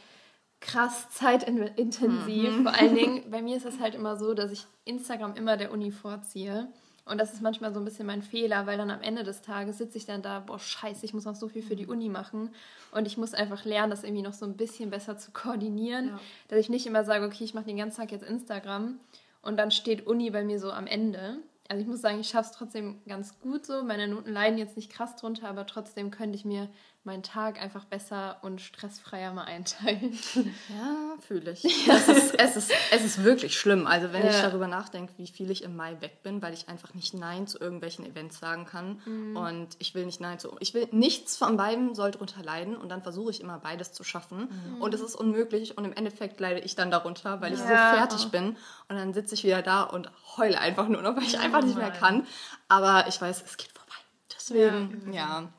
krass 0.60 1.10
zeitintensiv. 1.10 2.58
Mhm. 2.58 2.64
Vor 2.64 2.74
allen 2.74 2.96
Dingen, 2.96 3.30
bei 3.30 3.42
mir 3.42 3.58
ist 3.58 3.66
es 3.66 3.80
halt 3.80 3.96
immer 3.96 4.18
so, 4.18 4.34
dass 4.34 4.52
ich 4.52 4.66
Instagram 4.86 5.36
immer 5.36 5.58
der 5.58 5.72
Uni 5.72 5.92
vorziehe. 5.92 6.68
Und 7.10 7.18
das 7.18 7.34
ist 7.34 7.42
manchmal 7.42 7.74
so 7.74 7.80
ein 7.80 7.86
bisschen 7.86 8.06
mein 8.06 8.22
Fehler, 8.22 8.68
weil 8.68 8.78
dann 8.78 8.92
am 8.92 9.02
Ende 9.02 9.24
des 9.24 9.42
Tages 9.42 9.80
sitze 9.80 9.98
ich 9.98 10.06
dann 10.06 10.22
da, 10.22 10.42
boah, 10.42 10.60
scheiße, 10.60 11.04
ich 11.04 11.14
muss 11.14 11.26
noch 11.26 11.34
so 11.34 11.48
viel 11.48 11.64
für 11.64 11.76
die 11.76 11.88
Uni 11.88 12.08
machen. 12.08 12.52
Und 12.92 13.08
ich 13.08 13.18
muss 13.18 13.34
einfach 13.34 13.66
lernen, 13.66 13.90
das 13.90 14.04
irgendwie 14.04 14.22
noch 14.22 14.34
so 14.34 14.46
ein 14.46 14.56
bisschen 14.56 14.92
besser 14.92 15.18
zu 15.18 15.32
koordinieren. 15.32 16.10
Ja. 16.10 16.20
Dass 16.50 16.60
ich 16.60 16.70
nicht 16.70 16.86
immer 16.86 17.04
sage, 17.04 17.26
okay, 17.26 17.44
ich 17.44 17.56
mache 17.56 17.66
den 17.66 17.78
ganzen 17.78 18.02
Tag 18.02 18.12
jetzt 18.12 18.28
Instagram 18.28 19.00
und 19.42 19.58
dann 19.58 19.72
steht 19.72 20.06
Uni 20.06 20.30
bei 20.30 20.44
mir 20.44 20.60
so 20.60 20.72
am 20.72 20.86
Ende. 20.86 21.38
Also 21.68 21.82
ich 21.82 21.88
muss 21.88 22.02
sagen, 22.02 22.20
ich 22.20 22.30
schaffe 22.30 22.50
es 22.52 22.56
trotzdem 22.56 23.00
ganz 23.08 23.40
gut 23.40 23.66
so. 23.66 23.84
Meine 23.84 24.08
Noten 24.08 24.32
leiden 24.32 24.60
jetzt 24.60 24.76
nicht 24.76 24.92
krass 24.92 25.16
drunter, 25.16 25.48
aber 25.48 25.66
trotzdem 25.66 26.12
könnte 26.12 26.36
ich 26.36 26.46
mir 26.46 26.68
meinen 27.04 27.24
Tag 27.24 27.62
einfach 27.62 27.86
besser 27.86 28.38
und 28.42 28.60
stressfreier 28.60 29.34
mal 29.34 29.46
einteilen. 29.46 30.18
Ja, 30.70 31.16
fühle 31.20 31.52
ich. 31.52 31.64
Es 31.88 32.08
ist, 32.08 32.36
es, 32.36 32.56
ist, 32.56 32.72
es 32.92 33.04
ist 33.04 33.24
wirklich 33.24 33.58
schlimm. 33.58 33.88
Also 33.88 34.14
wenn 34.14 34.24
ja. 34.24 34.30
ich 34.30 34.42
darüber 34.42 34.68
nachdenke, 34.68 35.14
wie 35.18 35.28
viel 35.28 35.50
ich 35.50 35.64
im 35.64 35.76
Mai 35.76 36.00
weg 36.02 36.22
bin, 36.22 36.42
weil 36.42 36.54
ich 36.54 36.70
einfach 36.70 36.94
nicht 36.94 37.14
Nein 37.14 37.48
zu 37.48 37.60
irgendwelchen 37.60 38.06
Events 38.06 38.40
sagen 38.40 38.66
kann. 38.66 39.02
Mhm. 39.06 39.38
Und 39.38 39.68
ich 39.80 39.96
will 39.96 40.06
nicht 40.06 40.22
Nein 40.22 40.38
zu... 40.40 40.56
Ich 40.60 40.74
will... 40.74 40.88
Nichts 40.92 41.38
von 41.38 41.58
beiden 41.58 41.96
soll 41.96 42.12
darunter 42.12 42.44
leiden. 42.44 42.78
Und 42.78 42.90
dann 42.90 43.02
versuche 43.02 43.32
ich 43.32 43.42
immer 43.42 43.60
beides 43.60 43.94
zu 43.94 44.04
schaffen. 44.04 44.50
Mhm. 44.50 44.82
Und 44.82 44.94
es 44.94 45.02
ist 45.02 45.16
unmöglich. 45.16 45.78
Und 45.78 45.86
im 45.86 45.94
Endeffekt 45.94 46.40
leide 46.40 46.60
ich 46.60 46.76
dann 46.76 46.92
darunter, 46.92 47.42
weil 47.42 47.54
ich 47.54 47.60
ja. 47.60 47.66
so 47.92 47.98
fertig 47.98 48.32
bin. 48.32 48.58
Und 48.88 48.96
dann 48.96 49.14
sitze 49.14 49.36
ich 49.36 49.44
wieder 49.44 49.62
da 49.62 49.84
und 49.84 50.12
heule 50.38 50.60
einfach 50.60 50.88
nur 50.88 51.02
noch, 51.02 51.16
weil 51.16 51.24
ich 51.24 51.40
einfach 51.40 51.64
nicht 51.64 51.78
mehr 51.78 51.92
kann. 51.92 52.28
Aber 52.68 53.08
ich 53.08 53.20
weiß, 53.20 53.44
es 53.44 53.58
geht 53.58 53.72
vorbei. 53.72 53.96
Deswegen, 54.36 55.14
ja. 55.14 55.50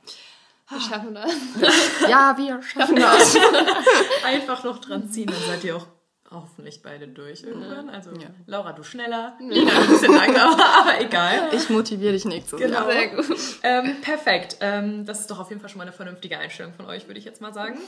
ja. 0.70 0.76
Wir 0.76 0.80
schaffen 0.80 1.14
das. 1.14 2.08
Ja, 2.08 2.34
wir 2.36 2.62
schaffen 2.62 2.96
das. 2.96 3.36
Einfach 4.24 4.64
noch 4.64 4.78
dran 4.78 5.10
ziehen, 5.10 5.26
dann 5.26 5.42
seid 5.46 5.64
ihr 5.64 5.76
auch 5.76 5.86
hoffentlich 6.30 6.80
beide 6.82 7.08
durch 7.08 7.42
irgendwann. 7.42 7.90
Also 7.90 8.12
ja. 8.12 8.28
Laura, 8.46 8.72
du 8.72 8.84
schneller, 8.84 9.36
Nina 9.40 9.72
ein 9.72 9.88
bisschen 9.88 10.14
langsamer, 10.14 10.64
aber 10.80 11.00
egal. 11.00 11.48
Ich 11.52 11.68
motiviere 11.70 12.12
dich 12.12 12.24
nicht 12.24 12.48
so 12.48 12.56
genau. 12.56 12.86
sehr. 12.86 13.08
gut. 13.08 13.36
Ähm, 13.62 14.00
perfekt. 14.00 14.58
Ähm, 14.60 15.04
das 15.04 15.20
ist 15.20 15.30
doch 15.30 15.40
auf 15.40 15.48
jeden 15.48 15.60
Fall 15.60 15.70
schon 15.70 15.78
mal 15.78 15.84
eine 15.84 15.92
vernünftige 15.92 16.38
Einstellung 16.38 16.72
von 16.72 16.86
euch, 16.86 17.08
würde 17.08 17.18
ich 17.18 17.24
jetzt 17.24 17.40
mal 17.40 17.52
sagen. 17.52 17.78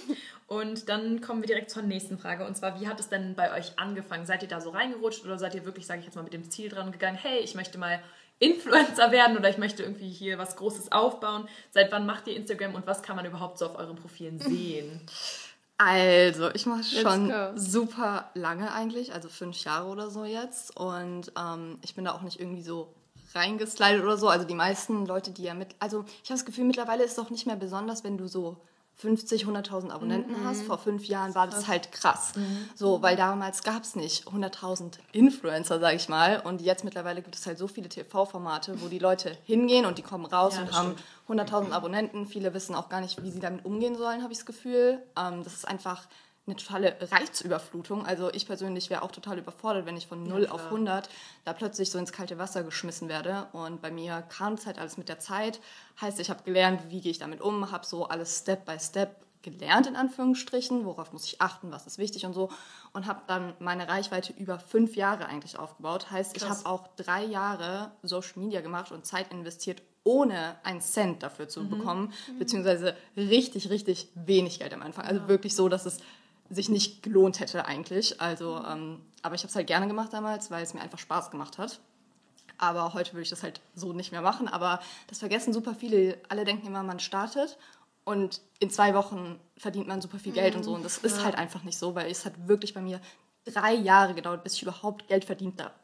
Und 0.48 0.88
dann 0.88 1.20
kommen 1.20 1.40
wir 1.40 1.46
direkt 1.46 1.70
zur 1.70 1.82
nächsten 1.82 2.18
Frage. 2.18 2.44
Und 2.44 2.56
zwar, 2.56 2.80
wie 2.80 2.88
hat 2.88 2.98
es 2.98 3.08
denn 3.08 3.36
bei 3.36 3.56
euch 3.56 3.78
angefangen? 3.78 4.26
Seid 4.26 4.42
ihr 4.42 4.48
da 4.48 4.60
so 4.60 4.70
reingerutscht 4.70 5.24
oder 5.24 5.38
seid 5.38 5.54
ihr 5.54 5.64
wirklich, 5.64 5.86
sage 5.86 6.00
ich 6.00 6.06
jetzt 6.06 6.16
mal, 6.16 6.22
mit 6.22 6.32
dem 6.32 6.50
Ziel 6.50 6.68
dran 6.68 6.90
gegangen, 6.90 7.18
hey, 7.20 7.38
ich 7.38 7.54
möchte 7.54 7.78
mal 7.78 8.02
Influencer 8.42 9.12
werden 9.12 9.36
oder 9.36 9.48
ich 9.48 9.58
möchte 9.58 9.82
irgendwie 9.82 10.10
hier 10.10 10.36
was 10.36 10.56
Großes 10.56 10.90
aufbauen. 10.90 11.48
Seit 11.70 11.92
wann 11.92 12.06
macht 12.06 12.26
ihr 12.26 12.36
Instagram 12.36 12.74
und 12.74 12.86
was 12.86 13.02
kann 13.02 13.16
man 13.16 13.24
überhaupt 13.24 13.58
so 13.58 13.66
auf 13.66 13.78
euren 13.78 13.96
Profilen 13.96 14.40
sehen? 14.40 15.00
Also, 15.78 16.50
ich 16.52 16.66
mache 16.66 16.84
schon 16.84 17.32
super 17.56 18.30
lange 18.34 18.72
eigentlich, 18.72 19.12
also 19.12 19.28
fünf 19.28 19.64
Jahre 19.64 19.88
oder 19.88 20.10
so 20.10 20.24
jetzt. 20.24 20.76
Und 20.76 21.32
ähm, 21.38 21.78
ich 21.82 21.94
bin 21.94 22.04
da 22.04 22.12
auch 22.12 22.22
nicht 22.22 22.40
irgendwie 22.40 22.62
so 22.62 22.92
reingeslidet 23.34 24.02
oder 24.02 24.16
so. 24.16 24.28
Also 24.28 24.46
die 24.46 24.54
meisten 24.54 25.06
Leute, 25.06 25.30
die 25.30 25.44
ja 25.44 25.54
mit... 25.54 25.74
Also 25.78 26.04
ich 26.22 26.30
habe 26.30 26.38
das 26.38 26.44
Gefühl, 26.44 26.64
mittlerweile 26.64 27.04
ist 27.04 27.12
es 27.12 27.16
doch 27.16 27.30
nicht 27.30 27.46
mehr 27.46 27.56
besonders, 27.56 28.04
wenn 28.04 28.18
du 28.18 28.28
so 28.28 28.58
50, 28.96 29.46
100.000 29.46 29.90
Abonnenten 29.90 30.32
mhm. 30.32 30.44
hast. 30.44 30.62
Vor 30.62 30.78
fünf 30.78 31.06
Jahren 31.06 31.34
war 31.34 31.48
das 31.48 31.66
halt 31.66 31.90
krass. 31.92 32.34
Mhm. 32.36 32.68
So, 32.74 33.02
weil 33.02 33.16
damals 33.16 33.62
gab 33.62 33.82
es 33.82 33.96
nicht 33.96 34.28
100.000 34.28 34.98
Influencer, 35.12 35.80
sag 35.80 35.94
ich 35.94 36.08
mal. 36.08 36.40
Und 36.40 36.60
jetzt 36.60 36.84
mittlerweile 36.84 37.22
gibt 37.22 37.34
es 37.34 37.46
halt 37.46 37.58
so 37.58 37.66
viele 37.66 37.88
TV-Formate, 37.88 38.80
wo 38.80 38.88
die 38.88 38.98
Leute 39.00 39.36
hingehen 39.44 39.86
und 39.86 39.98
die 39.98 40.02
kommen 40.02 40.26
raus 40.26 40.54
ja, 40.56 40.62
und 40.62 40.72
haben 40.72 40.94
100.000 41.28 41.72
Abonnenten. 41.72 42.26
Viele 42.26 42.54
wissen 42.54 42.74
auch 42.74 42.88
gar 42.88 43.00
nicht, 43.00 43.22
wie 43.22 43.30
sie 43.30 43.40
damit 43.40 43.64
umgehen 43.64 43.96
sollen, 43.96 44.22
habe 44.22 44.32
ich 44.32 44.38
das 44.38 44.46
Gefühl. 44.46 45.02
Ähm, 45.18 45.42
das 45.42 45.54
ist 45.54 45.66
einfach 45.66 46.06
eine 46.46 46.56
totale 46.56 46.96
Reizüberflutung. 47.00 48.04
Also 48.04 48.32
ich 48.32 48.46
persönlich 48.46 48.90
wäre 48.90 49.02
auch 49.02 49.12
total 49.12 49.38
überfordert, 49.38 49.86
wenn 49.86 49.96
ich 49.96 50.08
von 50.08 50.24
0 50.24 50.44
ja, 50.44 50.50
auf 50.50 50.64
100 50.66 51.08
da 51.44 51.52
plötzlich 51.52 51.90
so 51.90 51.98
ins 51.98 52.12
kalte 52.12 52.38
Wasser 52.38 52.64
geschmissen 52.64 53.08
werde. 53.08 53.46
Und 53.52 53.80
bei 53.80 53.90
mir 53.92 54.22
kam 54.22 54.54
es 54.54 54.66
halt 54.66 54.78
alles 54.78 54.96
mit 54.96 55.08
der 55.08 55.20
Zeit. 55.20 55.60
Heißt, 56.00 56.18
ich 56.18 56.30
habe 56.30 56.42
gelernt, 56.42 56.90
wie 56.90 57.00
gehe 57.00 57.12
ich 57.12 57.18
damit 57.18 57.40
um, 57.40 57.70
habe 57.70 57.86
so 57.86 58.06
alles 58.06 58.40
Step 58.40 58.64
by 58.64 58.78
Step 58.80 59.22
gelernt, 59.42 59.86
in 59.86 59.96
Anführungsstrichen, 59.96 60.84
worauf 60.84 61.12
muss 61.12 61.26
ich 61.26 61.40
achten, 61.40 61.70
was 61.72 61.86
ist 61.86 61.98
wichtig 61.98 62.24
und 62.26 62.32
so. 62.32 62.50
Und 62.92 63.06
habe 63.06 63.22
dann 63.26 63.54
meine 63.58 63.88
Reichweite 63.88 64.32
über 64.32 64.58
fünf 64.58 64.96
Jahre 64.96 65.26
eigentlich 65.26 65.58
aufgebaut. 65.58 66.10
Heißt, 66.10 66.34
Krass. 66.34 66.42
ich 66.42 66.48
habe 66.48 66.68
auch 66.68 66.88
drei 66.96 67.24
Jahre 67.24 67.92
Social 68.02 68.42
Media 68.42 68.60
gemacht 68.60 68.92
und 68.92 69.04
Zeit 69.04 69.32
investiert, 69.32 69.82
ohne 70.04 70.56
einen 70.64 70.80
Cent 70.80 71.22
dafür 71.22 71.48
zu 71.48 71.60
mhm. 71.60 71.70
bekommen, 71.70 72.12
mhm. 72.28 72.38
beziehungsweise 72.38 72.96
richtig, 73.16 73.70
richtig 73.70 74.08
wenig 74.14 74.58
Geld 74.58 74.74
am 74.74 74.82
Anfang. 74.82 75.04
Also 75.04 75.20
ja. 75.20 75.28
wirklich 75.28 75.54
so, 75.54 75.68
dass 75.68 75.86
es 75.86 75.98
sich 76.52 76.68
nicht 76.68 77.02
gelohnt 77.02 77.40
hätte 77.40 77.64
eigentlich. 77.64 78.20
Also, 78.20 78.62
ähm, 78.64 79.00
aber 79.22 79.34
ich 79.34 79.42
habe 79.42 79.48
es 79.48 79.56
halt 79.56 79.66
gerne 79.66 79.86
gemacht 79.88 80.12
damals, 80.12 80.50
weil 80.50 80.62
es 80.62 80.74
mir 80.74 80.80
einfach 80.80 80.98
Spaß 80.98 81.30
gemacht 81.30 81.58
hat. 81.58 81.80
Aber 82.58 82.94
heute 82.94 83.14
würde 83.14 83.22
ich 83.22 83.30
das 83.30 83.42
halt 83.42 83.60
so 83.74 83.92
nicht 83.92 84.12
mehr 84.12 84.22
machen. 84.22 84.48
Aber 84.48 84.80
das 85.08 85.18
vergessen 85.18 85.52
super 85.52 85.74
viele. 85.74 86.18
Alle 86.28 86.44
denken 86.44 86.66
immer, 86.66 86.82
man 86.82 87.00
startet 87.00 87.56
und 88.04 88.40
in 88.58 88.70
zwei 88.70 88.94
Wochen 88.94 89.40
verdient 89.56 89.88
man 89.88 90.00
super 90.00 90.18
viel 90.18 90.32
Geld 90.32 90.54
mhm. 90.54 90.58
und 90.58 90.64
so. 90.64 90.74
Und 90.74 90.84
das 90.84 90.98
ist 90.98 91.24
halt 91.24 91.36
einfach 91.36 91.62
nicht 91.62 91.78
so, 91.78 91.94
weil 91.94 92.10
es 92.10 92.24
hat 92.24 92.34
wirklich 92.46 92.74
bei 92.74 92.82
mir 92.82 93.00
drei 93.44 93.74
Jahre 93.74 94.14
gedauert, 94.14 94.44
bis 94.44 94.54
ich 94.54 94.62
überhaupt 94.62 95.08
Geld 95.08 95.24
verdient 95.24 95.60
habe 95.60 95.74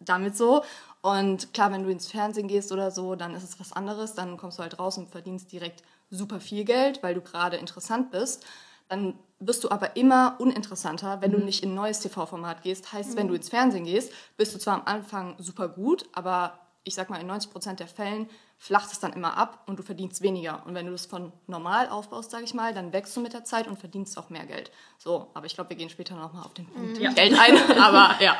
damit 0.00 0.36
so. 0.36 0.64
Und 1.02 1.52
klar, 1.54 1.72
wenn 1.72 1.84
du 1.84 1.90
ins 1.90 2.08
Fernsehen 2.08 2.48
gehst 2.48 2.72
oder 2.72 2.90
so, 2.90 3.14
dann 3.14 3.34
ist 3.34 3.44
es 3.44 3.60
was 3.60 3.72
anderes. 3.72 4.14
Dann 4.14 4.36
kommst 4.36 4.58
du 4.58 4.62
halt 4.62 4.78
raus 4.78 4.98
und 4.98 5.08
verdienst 5.08 5.50
direkt 5.52 5.82
super 6.10 6.40
viel 6.40 6.64
Geld, 6.64 7.02
weil 7.02 7.14
du 7.14 7.20
gerade 7.20 7.56
interessant 7.56 8.10
bist. 8.10 8.44
Dann 8.92 9.14
wirst 9.40 9.64
du 9.64 9.70
aber 9.70 9.96
immer 9.96 10.36
uninteressanter, 10.38 11.22
wenn 11.22 11.30
mhm. 11.30 11.40
du 11.40 11.44
nicht 11.46 11.62
in 11.62 11.70
ein 11.70 11.74
neues 11.74 12.00
TV-Format 12.00 12.62
gehst. 12.62 12.92
Heißt, 12.92 13.12
mhm. 13.12 13.16
wenn 13.16 13.28
du 13.28 13.34
ins 13.34 13.48
Fernsehen 13.48 13.86
gehst, 13.86 14.12
bist 14.36 14.54
du 14.54 14.58
zwar 14.58 14.74
am 14.74 14.82
Anfang 14.84 15.34
super 15.38 15.66
gut, 15.68 16.04
aber 16.12 16.58
ich 16.84 16.94
sag 16.94 17.08
mal, 17.08 17.18
in 17.18 17.26
90 17.26 17.50
Prozent 17.50 17.80
der 17.80 17.86
Fällen 17.86 18.28
flacht 18.58 18.92
es 18.92 19.00
dann 19.00 19.14
immer 19.14 19.38
ab 19.38 19.64
und 19.66 19.78
du 19.78 19.82
verdienst 19.82 20.20
weniger. 20.20 20.62
Und 20.66 20.74
wenn 20.74 20.84
du 20.84 20.92
das 20.92 21.06
von 21.06 21.32
normal 21.46 21.88
aufbaust, 21.88 22.32
sage 22.32 22.44
ich 22.44 22.52
mal, 22.52 22.74
dann 22.74 22.92
wächst 22.92 23.16
du 23.16 23.22
mit 23.22 23.32
der 23.32 23.44
Zeit 23.44 23.66
und 23.66 23.78
verdienst 23.78 24.18
auch 24.18 24.28
mehr 24.28 24.44
Geld. 24.44 24.70
So, 24.98 25.30
aber 25.32 25.46
ich 25.46 25.54
glaube, 25.54 25.70
wir 25.70 25.76
gehen 25.76 25.88
später 25.88 26.14
nochmal 26.14 26.44
auf 26.44 26.52
den 26.52 26.66
Punkt 26.66 27.00
mhm. 27.00 27.14
Geld 27.14 27.38
ein. 27.38 27.56
aber 27.80 28.22
ja. 28.22 28.38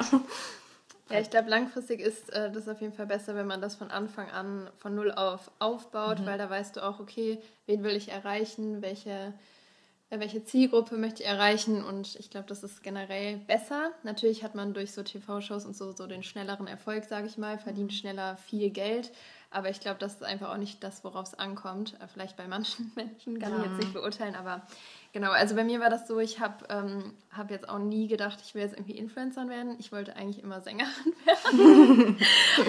Ja, 1.09 1.19
ich 1.19 1.31
glaube, 1.31 1.49
langfristig 1.49 2.01
ist 2.01 2.31
äh, 2.31 2.53
das 2.53 2.69
auf 2.69 2.83
jeden 2.83 2.93
Fall 2.93 3.07
besser, 3.07 3.35
wenn 3.35 3.47
man 3.47 3.63
das 3.63 3.75
von 3.75 3.91
Anfang 3.91 4.31
an 4.31 4.69
von 4.77 4.95
null 4.95 5.13
auf 5.13 5.51
aufbaut, 5.61 6.21
mhm. 6.21 6.27
weil 6.27 6.37
da 6.37 6.51
weißt 6.51 6.77
du 6.77 6.85
auch, 6.85 7.01
okay, 7.01 7.41
wen 7.65 7.83
will 7.83 7.97
ich 7.97 8.11
erreichen, 8.11 8.83
welche 8.83 9.33
welche 10.21 10.45
Zielgruppe 10.45 10.97
möchte 10.97 11.23
ich 11.23 11.29
erreichen 11.29 11.83
und 11.83 12.17
ich 12.17 12.31
glaube, 12.31 12.47
das 12.47 12.63
ist 12.63 12.83
generell 12.83 13.39
besser. 13.39 13.93
Natürlich 14.03 14.45
hat 14.45 14.55
man 14.55 14.75
durch 14.75 14.93
so 14.93 15.03
TV-Shows 15.03 15.65
und 15.65 15.75
so, 15.77 15.93
so 15.93 16.07
den 16.07 16.23
schnelleren 16.23 16.67
Erfolg, 16.67 17.05
sage 17.05 17.27
ich 17.27 17.39
mal, 17.39 17.59
verdient 17.59 17.93
schneller 17.93 18.37
viel 18.37 18.71
Geld, 18.71 19.11
aber 19.53 19.71
ich 19.71 19.81
glaube, 19.81 19.99
das 19.99 20.15
ist 20.15 20.25
einfach 20.25 20.51
auch 20.51 20.57
nicht 20.57 20.83
das, 20.83 21.05
worauf 21.05 21.27
es 21.27 21.35
ankommt. 21.35 21.95
Äh, 22.01 22.09
vielleicht 22.09 22.37
bei 22.37 22.49
manchen 22.49 22.93
Menschen 22.97 23.39
kann 23.39 23.53
ja. 23.53 23.59
ich 23.59 23.65
jetzt 23.65 23.79
nicht 23.79 23.93
beurteilen, 23.93 24.35
aber 24.35 24.63
genau, 25.13 25.31
also 25.31 25.55
bei 25.55 25.65
mir 25.65 25.81
war 25.81 25.91
das 25.91 26.09
so, 26.09 26.19
ich 26.19 26.41
habe 26.41 26.65
ähm, 26.69 27.15
hab 27.31 27.51
jetzt 27.51 27.69
auch 27.69 27.79
nie 27.79 28.09
gedacht, 28.09 28.39
ich 28.43 28.55
will 28.55 28.63
jetzt 28.63 28.75
irgendwie 28.75 28.97
Influencer 28.97 29.49
werden. 29.49 29.77
Ich 29.79 29.93
wollte 29.93 30.17
eigentlich 30.17 30.43
immer 30.43 30.61
Sängerin 30.61 31.15
werden 31.25 32.17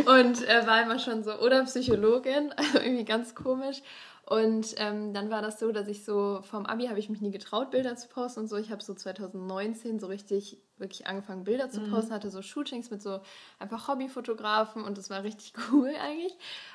und 0.05 0.47
äh, 0.47 0.67
war 0.67 0.81
immer 0.81 0.99
schon 0.99 1.23
so, 1.23 1.33
oder 1.39 1.63
Psychologin, 1.63 2.51
also 2.57 2.79
irgendwie 2.79 3.05
ganz 3.05 3.35
komisch. 3.35 3.81
Und 4.25 4.75
ähm, 4.77 5.13
dann 5.13 5.29
war 5.29 5.41
das 5.41 5.59
so, 5.59 5.73
dass 5.73 5.89
ich 5.89 6.05
so 6.05 6.41
vom 6.43 6.65
Abi 6.65 6.87
habe 6.87 6.97
ich 6.97 7.09
mich 7.09 7.19
nie 7.19 7.31
getraut, 7.31 7.71
Bilder 7.71 7.97
zu 7.97 8.07
posten 8.07 8.41
und 8.41 8.47
so. 8.47 8.55
Ich 8.55 8.71
habe 8.71 8.81
so 8.81 8.93
2019 8.93 9.99
so 9.99 10.07
richtig 10.07 10.59
wirklich 10.83 11.07
angefangen, 11.07 11.43
Bilder 11.43 11.69
zu 11.69 11.81
mhm. 11.81 11.89
posten, 11.89 12.11
mhm. 12.11 12.15
hatte 12.15 12.29
so 12.29 12.43
Shootings 12.43 12.91
mit 12.91 13.01
so 13.01 13.21
einfach 13.57 13.87
Hobbyfotografen 13.87 14.83
und 14.83 14.97
das 14.99 15.09
war 15.09 15.23
richtig 15.23 15.53
cool 15.71 15.91
eigentlich. 15.99 16.33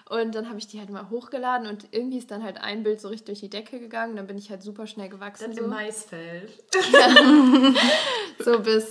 Und 0.09 0.35
dann 0.35 0.49
habe 0.49 0.59
ich 0.59 0.67
die 0.67 0.81
halt 0.81 0.91
mal 0.91 1.11
hochgeladen 1.11 1.69
und 1.69 1.87
irgendwie 1.93 2.19
ist 2.19 2.31
dann 2.31 2.43
halt 2.43 2.59
ein 2.59 2.83
Bild 2.83 3.01
so 3.01 3.09
richtig 3.09 3.27
durch 3.27 3.41
die 3.41 3.51
Decke 3.51 3.79
gegangen. 3.79 4.17
Dann 4.17 4.27
bin 4.27 4.39
ich 4.39 4.51
halt 4.51 4.63
super 4.63 4.87
schnell 4.87 5.09
gewachsen. 5.09 5.45
Dann 5.45 5.57
so. 5.57 5.65
im 5.65 5.71
Maisfeld. 5.71 6.51
so 8.45 8.59
bis 8.61 8.91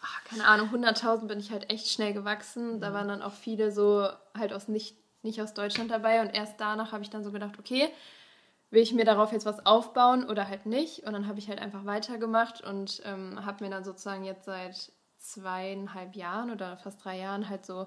ach, 0.00 0.24
keine 0.24 0.46
Ahnung, 0.46 0.68
100.000 0.72 1.26
bin 1.26 1.40
ich 1.40 1.50
halt 1.50 1.70
echt 1.70 1.88
schnell 1.88 2.12
gewachsen. 2.12 2.80
Da 2.80 2.90
mhm. 2.90 2.94
waren 2.94 3.08
dann 3.08 3.22
auch 3.22 3.32
viele 3.32 3.72
so 3.72 4.06
halt 4.36 4.52
aus 4.52 4.68
nicht 4.68 4.96
nicht 5.22 5.42
aus 5.42 5.52
Deutschland 5.52 5.90
dabei 5.90 6.20
und 6.20 6.28
erst 6.28 6.60
danach 6.60 6.92
habe 6.92 7.02
ich 7.02 7.10
dann 7.10 7.24
so 7.24 7.32
gedacht, 7.32 7.58
okay, 7.58 7.88
will 8.70 8.82
ich 8.82 8.92
mir 8.92 9.04
darauf 9.04 9.32
jetzt 9.32 9.46
was 9.46 9.64
aufbauen 9.64 10.28
oder 10.28 10.48
halt 10.48 10.66
nicht? 10.66 11.04
Und 11.04 11.12
dann 11.12 11.26
habe 11.26 11.38
ich 11.38 11.48
halt 11.48 11.60
einfach 11.60 11.84
weitergemacht 11.84 12.60
und 12.60 13.02
ähm, 13.04 13.44
habe 13.44 13.64
mir 13.64 13.70
dann 13.70 13.84
sozusagen 13.84 14.24
jetzt 14.24 14.44
seit 14.44 14.92
zweieinhalb 15.18 16.14
Jahren 16.14 16.50
oder 16.50 16.76
fast 16.76 17.04
drei 17.04 17.18
Jahren 17.18 17.48
halt 17.48 17.66
so 17.66 17.86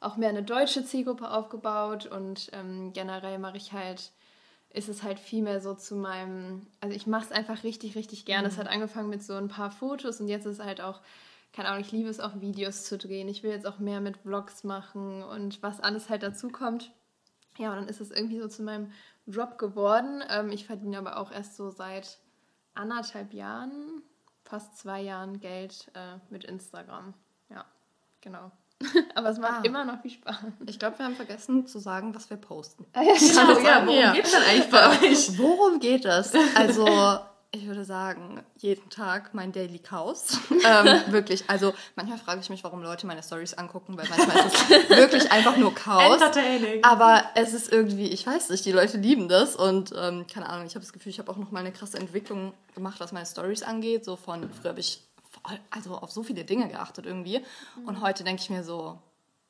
auch 0.00 0.16
mehr 0.16 0.28
eine 0.28 0.42
deutsche 0.42 0.84
Zielgruppe 0.84 1.30
aufgebaut 1.30 2.06
und 2.06 2.50
ähm, 2.52 2.92
generell 2.92 3.38
mache 3.38 3.56
ich 3.56 3.72
halt, 3.72 4.12
ist 4.70 4.88
es 4.88 5.02
halt 5.02 5.18
viel 5.18 5.42
mehr 5.42 5.60
so 5.60 5.74
zu 5.74 5.96
meinem, 5.96 6.66
also 6.80 6.94
ich 6.94 7.06
mache 7.06 7.24
es 7.24 7.32
einfach 7.32 7.64
richtig, 7.64 7.96
richtig 7.96 8.26
gerne. 8.26 8.48
Es 8.48 8.56
mhm. 8.56 8.60
hat 8.60 8.68
angefangen 8.68 9.08
mit 9.08 9.22
so 9.22 9.34
ein 9.34 9.48
paar 9.48 9.70
Fotos 9.70 10.20
und 10.20 10.28
jetzt 10.28 10.44
ist 10.44 10.58
es 10.58 10.64
halt 10.64 10.80
auch 10.80 11.00
keine 11.56 11.70
Ahnung, 11.70 11.80
ich 11.80 11.92
liebe 11.92 12.10
es 12.10 12.20
auch 12.20 12.38
Videos 12.40 12.84
zu 12.84 12.98
drehen. 12.98 13.28
Ich 13.28 13.42
will 13.42 13.50
jetzt 13.50 13.66
auch 13.66 13.78
mehr 13.78 14.02
mit 14.02 14.18
Vlogs 14.18 14.62
machen 14.62 15.22
und 15.22 15.62
was 15.62 15.80
alles 15.80 16.10
halt 16.10 16.22
dazu 16.22 16.50
kommt. 16.50 16.92
Ja, 17.58 17.70
und 17.70 17.76
dann 17.76 17.88
ist 17.88 18.00
es 18.00 18.10
irgendwie 18.10 18.40
so 18.40 18.48
zu 18.48 18.62
meinem 18.62 18.92
Job 19.26 19.58
geworden. 19.58 20.22
Ähm, 20.28 20.50
ich 20.50 20.66
verdiene 20.66 20.98
aber 20.98 21.18
auch 21.18 21.32
erst 21.32 21.56
so 21.56 21.70
seit 21.70 22.18
anderthalb 22.74 23.32
Jahren, 23.32 24.02
fast 24.44 24.78
zwei 24.78 25.00
Jahren 25.00 25.40
Geld 25.40 25.90
äh, 25.94 26.18
mit 26.30 26.44
Instagram. 26.44 27.14
Ja, 27.48 27.64
genau. 28.20 28.52
Aber 29.14 29.30
es 29.30 29.38
macht 29.38 29.60
ah. 29.60 29.64
immer 29.64 29.84
noch 29.84 30.02
viel 30.02 30.10
Spaß. 30.10 30.36
Ich 30.66 30.78
glaube, 30.78 30.98
wir 30.98 31.06
haben 31.06 31.16
vergessen 31.16 31.66
zu 31.66 31.78
sagen, 31.78 32.14
was 32.14 32.28
wir 32.28 32.36
posten. 32.36 32.84
Ah, 32.92 33.02
ja, 33.02 33.14
genau. 33.14 33.58
ja, 33.60 33.86
worum 33.86 33.98
ja. 33.98 34.12
geht 34.12 34.26
es 34.26 34.32
denn 34.32 34.42
eigentlich 34.42 34.70
bei 34.70 34.90
euch? 34.90 35.38
Worum 35.38 35.80
geht 35.80 36.04
das? 36.04 36.32
Also, 36.54 36.86
ich 37.56 37.66
würde 37.66 37.84
sagen, 37.84 38.42
jeden 38.58 38.88
Tag 38.90 39.34
mein 39.34 39.52
Daily 39.52 39.78
Chaos. 39.78 40.38
ähm, 40.50 41.12
wirklich, 41.12 41.44
also 41.48 41.72
manchmal 41.94 42.18
frage 42.18 42.40
ich 42.40 42.50
mich, 42.50 42.62
warum 42.64 42.82
Leute 42.82 43.06
meine 43.06 43.22
Stories 43.22 43.54
angucken, 43.54 43.96
weil 43.96 44.06
manchmal 44.08 44.46
ist 44.46 44.54
es 44.54 44.70
wirklich 44.90 45.32
einfach 45.32 45.56
nur 45.56 45.74
Chaos. 45.74 46.14
Entertaining. 46.14 46.84
Aber 46.84 47.24
es 47.34 47.52
ist 47.52 47.72
irgendwie, 47.72 48.08
ich 48.08 48.26
weiß 48.26 48.50
nicht, 48.50 48.64
die 48.64 48.72
Leute 48.72 48.98
lieben 48.98 49.28
das 49.28 49.56
und 49.56 49.92
ähm, 49.96 50.26
keine 50.32 50.48
Ahnung, 50.48 50.66
ich 50.66 50.74
habe 50.74 50.84
das 50.84 50.92
Gefühl, 50.92 51.10
ich 51.10 51.18
habe 51.18 51.30
auch 51.30 51.36
noch 51.36 51.50
mal 51.50 51.60
eine 51.60 51.72
krasse 51.72 51.98
Entwicklung 51.98 52.52
gemacht, 52.74 53.00
was 53.00 53.12
meine 53.12 53.26
Stories 53.26 53.62
angeht. 53.62 54.04
So 54.04 54.16
von, 54.16 54.48
früher 54.50 54.70
habe 54.70 54.80
ich 54.80 55.02
voll, 55.42 55.58
also 55.70 55.94
auf 55.96 56.10
so 56.10 56.22
viele 56.22 56.44
Dinge 56.44 56.68
geachtet 56.68 57.06
irgendwie 57.06 57.40
mhm. 57.76 57.88
und 57.88 58.00
heute 58.00 58.24
denke 58.24 58.42
ich 58.42 58.50
mir 58.50 58.64
so, 58.64 58.98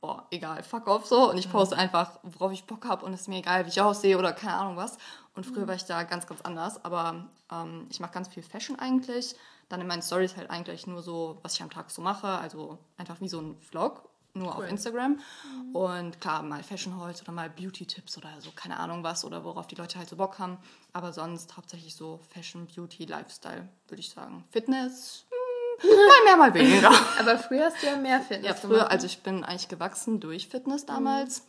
boah, 0.00 0.26
egal, 0.30 0.62
fuck 0.62 0.86
off 0.86 1.06
so. 1.06 1.30
Und 1.30 1.38
ich 1.38 1.50
poste 1.50 1.74
mhm. 1.74 1.82
einfach, 1.82 2.18
worauf 2.22 2.52
ich 2.52 2.64
Bock 2.64 2.86
habe 2.86 3.04
und 3.04 3.12
es 3.12 3.22
ist 3.22 3.28
mir 3.28 3.38
egal, 3.38 3.64
wie 3.64 3.70
ich 3.70 3.80
aussehe 3.80 4.18
oder 4.18 4.32
keine 4.32 4.54
Ahnung 4.54 4.76
was. 4.76 4.98
Und 5.36 5.44
früher 5.44 5.68
war 5.68 5.74
ich 5.74 5.84
da 5.84 6.02
ganz, 6.02 6.26
ganz 6.26 6.40
anders. 6.42 6.84
Aber 6.84 7.26
ähm, 7.52 7.86
ich 7.90 8.00
mache 8.00 8.12
ganz 8.12 8.28
viel 8.28 8.42
Fashion 8.42 8.78
eigentlich. 8.78 9.36
Dann 9.68 9.80
in 9.80 9.86
meinen 9.86 10.02
Stories 10.02 10.36
halt 10.36 10.50
eigentlich 10.50 10.86
nur 10.86 11.02
so, 11.02 11.38
was 11.42 11.54
ich 11.54 11.62
am 11.62 11.70
Tag 11.70 11.90
so 11.90 12.00
mache. 12.02 12.26
Also 12.26 12.78
einfach 12.96 13.20
wie 13.20 13.28
so 13.28 13.40
ein 13.40 13.56
Vlog, 13.60 14.08
nur 14.34 14.56
cool. 14.56 14.64
auf 14.64 14.70
Instagram. 14.70 15.12
Mhm. 15.12 15.76
Und 15.76 16.20
klar, 16.20 16.42
mal 16.42 16.62
Fashion 16.62 16.98
Hauls 16.98 17.20
oder 17.22 17.32
mal 17.32 17.50
Beauty-Tipps 17.50 18.16
oder 18.18 18.30
so, 18.40 18.50
keine 18.52 18.78
Ahnung 18.78 19.02
was. 19.04 19.24
Oder 19.24 19.44
worauf 19.44 19.66
die 19.66 19.74
Leute 19.74 19.98
halt 19.98 20.08
so 20.08 20.16
Bock 20.16 20.38
haben. 20.38 20.56
Aber 20.92 21.12
sonst 21.12 21.56
hauptsächlich 21.56 21.94
so 21.94 22.18
Fashion, 22.32 22.66
Beauty, 22.66 23.04
Lifestyle, 23.04 23.68
würde 23.88 24.00
ich 24.00 24.10
sagen. 24.10 24.44
Fitness, 24.50 25.26
Mal 25.82 26.24
mehr, 26.24 26.36
mal 26.38 26.54
weniger. 26.54 26.90
Aber 27.20 27.36
früher 27.38 27.66
hast 27.66 27.82
du 27.82 27.86
ja 27.86 27.96
mehr 27.98 28.20
Fitness 28.22 28.46
Ja, 28.48 28.54
früher, 28.54 28.76
gemacht. 28.78 28.92
also 28.92 29.04
ich 29.04 29.22
bin 29.22 29.44
eigentlich 29.44 29.68
gewachsen 29.68 30.20
durch 30.20 30.48
Fitness 30.48 30.86
damals. 30.86 31.40
Mhm. 31.40 31.46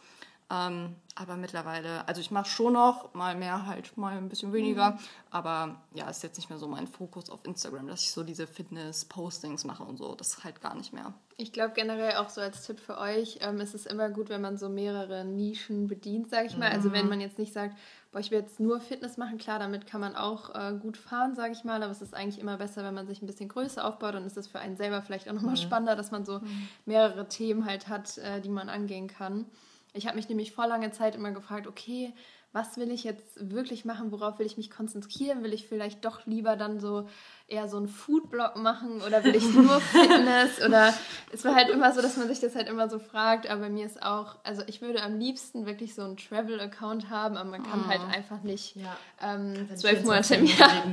Ähm, 0.49 0.95
aber 1.15 1.35
mittlerweile, 1.35 2.07
also 2.07 2.21
ich 2.21 2.31
mache 2.31 2.47
schon 2.47 2.73
noch 2.73 3.13
mal 3.13 3.35
mehr, 3.35 3.65
halt 3.65 3.97
mal 3.97 4.17
ein 4.17 4.29
bisschen 4.29 4.53
weniger. 4.53 4.91
Mhm. 4.91 4.99
Aber 5.31 5.81
ja, 5.93 6.09
ist 6.09 6.23
jetzt 6.23 6.37
nicht 6.37 6.49
mehr 6.49 6.59
so 6.59 6.67
mein 6.67 6.87
Fokus 6.87 7.29
auf 7.29 7.43
Instagram, 7.43 7.87
dass 7.87 8.01
ich 8.01 8.11
so 8.11 8.23
diese 8.23 8.47
Fitness-Postings 8.47 9.65
mache 9.65 9.83
und 9.83 9.97
so. 9.97 10.15
Das 10.15 10.29
ist 10.29 10.43
halt 10.43 10.61
gar 10.61 10.75
nicht 10.75 10.93
mehr. 10.93 11.13
Ich 11.35 11.51
glaube 11.51 11.73
generell 11.75 12.15
auch 12.15 12.29
so 12.29 12.39
als 12.39 12.65
Tipp 12.65 12.79
für 12.79 12.97
euch, 12.97 13.39
ähm, 13.41 13.59
ist 13.59 13.75
es 13.75 13.85
immer 13.85 14.09
gut, 14.09 14.29
wenn 14.29 14.41
man 14.41 14.57
so 14.57 14.69
mehrere 14.69 15.25
Nischen 15.25 15.87
bedient, 15.87 16.29
sage 16.29 16.47
ich 16.47 16.57
mal. 16.57 16.69
Mhm. 16.69 16.75
Also 16.75 16.91
wenn 16.93 17.03
mhm. 17.03 17.09
man 17.09 17.21
jetzt 17.21 17.39
nicht 17.39 17.51
sagt, 17.51 17.77
boah, 18.11 18.19
ich 18.19 18.31
will 18.31 18.39
jetzt 18.39 18.59
nur 18.59 18.79
Fitness 18.79 19.17
machen, 19.17 19.37
klar, 19.37 19.59
damit 19.59 19.85
kann 19.85 19.99
man 19.99 20.15
auch 20.15 20.55
äh, 20.55 20.73
gut 20.79 20.97
fahren, 20.97 21.35
sage 21.35 21.51
ich 21.51 21.65
mal. 21.65 21.83
Aber 21.83 21.91
es 21.91 22.01
ist 22.01 22.13
eigentlich 22.13 22.39
immer 22.39 22.57
besser, 22.57 22.83
wenn 22.83 22.93
man 22.93 23.07
sich 23.07 23.21
ein 23.21 23.27
bisschen 23.27 23.49
größer 23.49 23.85
aufbaut 23.85 24.15
und 24.15 24.23
es 24.23 24.37
ist 24.37 24.47
für 24.47 24.59
einen 24.59 24.77
selber 24.77 25.01
vielleicht 25.01 25.27
auch 25.27 25.33
nochmal 25.33 25.55
mhm. 25.55 25.61
spannender, 25.61 25.95
dass 25.95 26.11
man 26.11 26.25
so 26.25 26.39
mhm. 26.39 26.69
mehrere 26.85 27.27
Themen 27.27 27.65
halt 27.65 27.89
hat, 27.89 28.17
äh, 28.19 28.39
die 28.39 28.49
man 28.49 28.69
angehen 28.69 29.07
kann. 29.07 29.45
Ich 29.93 30.05
habe 30.05 30.15
mich 30.15 30.29
nämlich 30.29 30.51
vor 30.51 30.67
langer 30.67 30.91
Zeit 30.91 31.15
immer 31.15 31.31
gefragt, 31.31 31.67
okay, 31.67 32.13
was 32.53 32.77
will 32.77 32.91
ich 32.91 33.03
jetzt 33.03 33.51
wirklich 33.51 33.85
machen, 33.85 34.11
worauf 34.11 34.39
will 34.39 34.45
ich 34.45 34.57
mich 34.57 34.71
konzentrieren? 34.71 35.43
Will 35.43 35.53
ich 35.53 35.67
vielleicht 35.67 36.05
doch 36.05 36.25
lieber 36.25 36.55
dann 36.55 36.79
so 36.79 37.07
eher 37.47 37.67
so 37.67 37.77
einen 37.77 37.87
Foodblog 37.87 38.55
machen 38.55 39.01
oder 39.01 39.23
will 39.23 39.35
ich 39.35 39.53
nur 39.53 39.79
Fitness? 39.81 40.61
oder 40.65 40.93
es 41.31 41.45
war 41.45 41.53
halt 41.53 41.69
immer 41.69 41.93
so, 41.93 42.01
dass 42.01 42.17
man 42.17 42.27
sich 42.27 42.39
das 42.39 42.55
halt 42.55 42.67
immer 42.67 42.89
so 42.89 42.99
fragt, 42.99 43.49
aber 43.49 43.69
mir 43.69 43.85
ist 43.85 44.01
auch, 44.01 44.37
also 44.43 44.63
ich 44.65 44.81
würde 44.81 45.03
am 45.03 45.19
liebsten 45.19 45.65
wirklich 45.65 45.93
so 45.93 46.03
einen 46.03 46.17
Travel-Account 46.17 47.09
haben, 47.09 47.37
aber 47.37 47.49
man 47.49 47.63
kann 47.63 47.83
oh. 47.85 47.89
halt 47.89 48.01
einfach 48.01 48.41
nicht 48.41 48.75
ja. 48.75 48.97
ähm, 49.21 49.69
zwölf 49.75 50.03
Monate 50.03 50.35
im 50.35 50.45
Jahr 50.45 50.83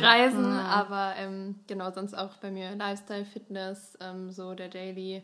reisen, 0.00 0.50
mhm. 0.54 0.58
aber 0.58 1.14
ähm, 1.18 1.60
genau, 1.68 1.92
sonst 1.92 2.14
auch 2.14 2.36
bei 2.38 2.50
mir 2.50 2.74
Lifestyle, 2.74 3.26
Fitness, 3.26 3.96
ähm, 4.00 4.30
so 4.32 4.54
der 4.54 4.68
Daily 4.68 5.22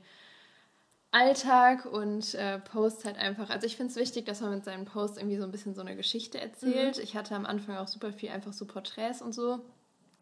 Alltag 1.12 1.85
und 1.85 2.35
äh, 2.35 2.59
Post 2.59 3.04
halt 3.04 3.19
einfach. 3.19 3.50
Also 3.50 3.66
ich 3.66 3.76
finde 3.76 3.90
es 3.90 3.97
wichtig, 3.97 4.25
dass 4.25 4.40
man 4.40 4.50
mit 4.50 4.64
seinen 4.64 4.87
Posts 4.87 5.19
irgendwie 5.19 5.37
so 5.37 5.45
ein 5.45 5.50
bisschen 5.50 5.75
so 5.75 5.83
eine 5.83 5.95
Geschichte 5.95 6.40
erzählt. 6.40 6.97
Mhm. 6.97 7.02
Ich 7.02 7.14
hatte 7.14 7.37
am 7.37 7.47
Anfang 7.47 7.76
auch 7.76 7.87
super 7.87 8.12
viel 8.12 8.31
einfach 8.31 8.52
so 8.52 8.66
Porträts 8.66 9.21
und 9.21 9.35
so. 9.35 9.61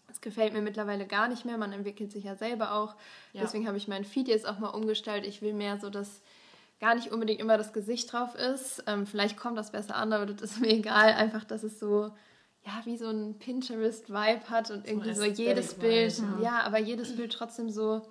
Das 0.08 0.20
gefällt 0.20 0.52
mir 0.52 0.62
mittlerweile 0.62 1.06
gar 1.06 1.28
nicht 1.28 1.44
mehr. 1.44 1.56
Man 1.56 1.72
entwickelt 1.72 2.10
sich 2.10 2.24
ja 2.24 2.34
selber 2.34 2.72
auch. 2.74 2.96
Ja. 3.32 3.42
Deswegen 3.42 3.68
habe 3.68 3.76
ich 3.76 3.86
meinen 3.86 4.04
Feed 4.04 4.26
jetzt 4.26 4.48
auch 4.48 4.58
mal 4.58 4.70
umgestellt. 4.70 5.24
Ich 5.24 5.40
will 5.40 5.54
mehr 5.54 5.78
so, 5.78 5.90
dass 5.90 6.22
gar 6.80 6.96
nicht 6.96 7.12
unbedingt 7.12 7.40
immer 7.40 7.56
das 7.56 7.72
Gesicht 7.72 8.12
drauf 8.12 8.34
ist. 8.34 8.82
Ähm, 8.88 9.06
vielleicht 9.06 9.36
kommt 9.36 9.56
das 9.56 9.70
besser 9.70 9.94
an, 9.94 10.12
aber 10.12 10.26
das 10.26 10.42
ist 10.42 10.60
mir 10.60 10.70
egal. 10.70 11.12
Einfach, 11.12 11.44
dass 11.44 11.62
es 11.62 11.78
so 11.78 12.10
ja, 12.66 12.82
wie 12.84 12.96
so 12.96 13.08
ein 13.08 13.38
Pinterest-Vibe 13.38 14.50
hat 14.50 14.70
und 14.70 14.86
irgendwie 14.86 15.14
so, 15.14 15.22
so 15.22 15.28
jedes 15.28 15.74
Bild, 15.74 16.18
ja. 16.18 16.42
ja. 16.42 16.60
aber 16.62 16.78
jedes 16.78 17.16
Bild 17.16 17.32
trotzdem 17.32 17.70
so 17.70 18.02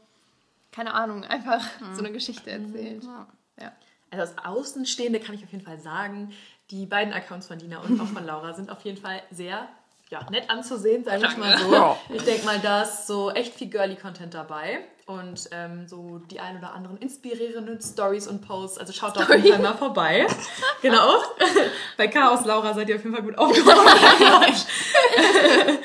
keine 0.72 0.94
Ahnung, 0.94 1.24
einfach 1.24 1.64
mhm. 1.82 1.94
so 1.94 2.00
eine 2.00 2.12
Geschichte 2.12 2.52
erzählt. 2.52 3.04
Ja. 3.04 3.28
ja. 3.62 3.72
Also 4.12 4.34
als 4.34 4.46
Außenstehende 4.46 5.20
kann 5.20 5.36
ich 5.36 5.44
auf 5.44 5.52
jeden 5.52 5.64
Fall 5.64 5.80
sagen, 5.80 6.32
die 6.72 6.86
beiden 6.86 7.14
Accounts 7.14 7.48
von 7.48 7.58
Dina 7.58 7.80
und 7.80 8.00
auch 8.00 8.08
von 8.08 8.26
Laura 8.26 8.54
sind 8.54 8.70
auf 8.70 8.84
jeden 8.84 8.98
Fall 8.98 9.22
sehr 9.32 9.68
ja, 10.10 10.26
nett 10.32 10.50
anzusehen, 10.50 11.04
sage 11.04 11.28
ich 11.28 11.38
mal 11.38 11.58
so. 11.58 11.98
Ich 12.14 12.24
denke 12.24 12.46
mal, 12.46 12.60
da 12.60 12.82
ist 12.82 13.06
so 13.06 13.32
echt 13.32 13.54
viel 13.54 13.70
Girly-Content 13.70 14.34
dabei 14.34 14.80
und 15.06 15.50
ähm, 15.52 15.88
so 15.88 16.20
die 16.30 16.40
ein 16.40 16.58
oder 16.58 16.74
anderen 16.74 16.98
inspirierenden 16.98 17.80
Stories 17.82 18.28
und 18.28 18.42
Posts. 18.42 18.80
Also 18.80 18.94
schaut 18.94 19.18
da 19.18 19.22
auf 19.22 19.30
jeden 19.30 19.54
Fall 19.54 19.60
mal 19.60 19.78
vorbei. 19.78 20.26
genau. 20.82 21.22
Bei 21.98 22.08
Chaos 22.08 22.46
Laura 22.46 22.74
seid 22.74 22.90
ihr 22.90 22.96
auf 22.96 23.04
jeden 23.04 23.16
Fall 23.16 23.24
gut 23.24 23.38
aufgehoben. 23.38 23.78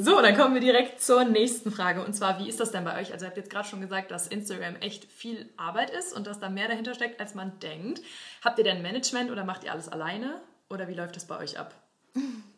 so, 0.00 0.20
dann 0.20 0.36
kommen 0.36 0.54
wir 0.54 0.62
direkt 0.62 1.02
zur 1.02 1.24
nächsten 1.24 1.70
Frage. 1.70 2.02
Und 2.02 2.14
zwar, 2.14 2.38
wie 2.38 2.48
ist 2.48 2.60
das 2.60 2.72
denn 2.72 2.84
bei 2.84 2.98
euch? 2.98 3.12
Also 3.12 3.24
ihr 3.24 3.28
habt 3.28 3.36
jetzt 3.36 3.50
gerade 3.50 3.68
schon 3.68 3.82
gesagt, 3.82 4.10
dass 4.10 4.26
Instagram 4.26 4.76
echt 4.76 5.04
viel 5.04 5.50
Arbeit 5.58 5.90
ist 5.90 6.14
und 6.14 6.26
dass 6.26 6.40
da 6.40 6.48
mehr 6.48 6.68
dahinter 6.68 6.94
steckt, 6.94 7.20
als 7.20 7.34
man 7.34 7.58
denkt. 7.60 8.00
Habt 8.42 8.56
ihr 8.56 8.64
denn 8.64 8.80
Management 8.80 9.30
oder 9.30 9.44
macht 9.44 9.64
ihr 9.64 9.72
alles 9.72 9.88
alleine? 9.88 10.40
Oder 10.70 10.88
wie 10.88 10.94
läuft 10.94 11.16
das 11.16 11.26
bei 11.26 11.38
euch 11.38 11.58
ab? 11.58 11.74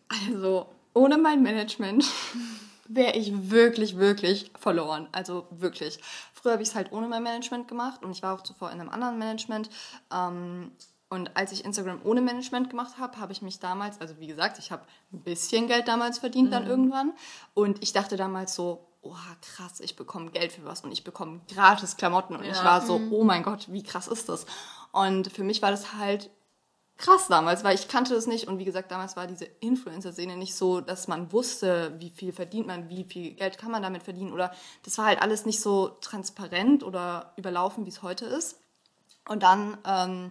Also, 0.08 0.68
ohne 0.94 1.18
mein 1.18 1.42
Management 1.42 2.06
wäre 2.88 3.16
ich 3.16 3.50
wirklich, 3.50 3.96
wirklich 3.96 4.50
verloren. 4.58 5.08
Also 5.12 5.46
wirklich. 5.50 5.98
Früher 6.32 6.52
habe 6.52 6.62
ich 6.62 6.70
es 6.70 6.74
halt 6.74 6.92
ohne 6.92 7.08
mein 7.08 7.22
Management 7.22 7.68
gemacht 7.68 8.02
und 8.02 8.12
ich 8.12 8.22
war 8.22 8.34
auch 8.34 8.42
zuvor 8.42 8.70
in 8.70 8.80
einem 8.80 8.90
anderen 8.90 9.18
Management. 9.18 9.68
Ähm, 10.12 10.72
und 11.10 11.36
als 11.36 11.52
ich 11.52 11.64
Instagram 11.64 12.00
ohne 12.04 12.20
Management 12.20 12.70
gemacht 12.70 12.98
habe, 12.98 13.18
habe 13.18 13.32
ich 13.32 13.42
mich 13.42 13.60
damals, 13.60 14.00
also 14.00 14.18
wie 14.18 14.26
gesagt, 14.26 14.58
ich 14.58 14.72
habe 14.72 14.82
ein 15.12 15.22
bisschen 15.22 15.68
Geld 15.68 15.86
damals 15.86 16.18
verdient 16.18 16.48
mhm. 16.48 16.52
dann 16.52 16.66
irgendwann. 16.66 17.12
Und 17.54 17.82
ich 17.82 17.92
dachte 17.92 18.16
damals 18.16 18.54
so, 18.54 18.86
oh 19.02 19.14
krass, 19.42 19.80
ich 19.80 19.96
bekomme 19.96 20.30
Geld 20.30 20.52
für 20.52 20.64
was 20.64 20.80
und 20.80 20.92
ich 20.92 21.04
bekomme 21.04 21.40
gratis 21.52 21.96
Klamotten. 21.96 22.36
Und 22.36 22.44
ja. 22.44 22.52
ich 22.52 22.64
war 22.64 22.80
so, 22.80 22.98
mhm. 22.98 23.12
oh 23.12 23.24
mein 23.24 23.42
Gott, 23.42 23.66
wie 23.70 23.82
krass 23.82 24.08
ist 24.08 24.28
das? 24.28 24.46
Und 24.92 25.30
für 25.30 25.44
mich 25.44 25.62
war 25.62 25.70
das 25.70 25.94
halt 25.94 26.30
krass 26.96 27.26
damals, 27.28 27.64
weil 27.64 27.74
ich 27.74 27.88
kannte 27.88 28.14
es 28.14 28.26
nicht 28.26 28.46
und 28.46 28.58
wie 28.58 28.64
gesagt, 28.64 28.90
damals 28.90 29.16
war 29.16 29.26
diese 29.26 29.44
Influencer-Szene 29.44 30.36
nicht 30.36 30.54
so, 30.54 30.80
dass 30.80 31.08
man 31.08 31.32
wusste, 31.32 31.94
wie 31.98 32.10
viel 32.10 32.32
verdient 32.32 32.66
man, 32.66 32.88
wie 32.88 33.04
viel 33.04 33.32
Geld 33.32 33.58
kann 33.58 33.70
man 33.70 33.82
damit 33.82 34.02
verdienen 34.02 34.32
oder 34.32 34.52
das 34.84 34.96
war 34.98 35.06
halt 35.06 35.20
alles 35.20 35.44
nicht 35.44 35.60
so 35.60 35.88
transparent 36.00 36.82
oder 36.82 37.32
überlaufen, 37.36 37.84
wie 37.84 37.90
es 37.90 38.02
heute 38.02 38.26
ist. 38.26 38.60
Und 39.28 39.42
dann 39.42 39.78
ähm, 39.86 40.30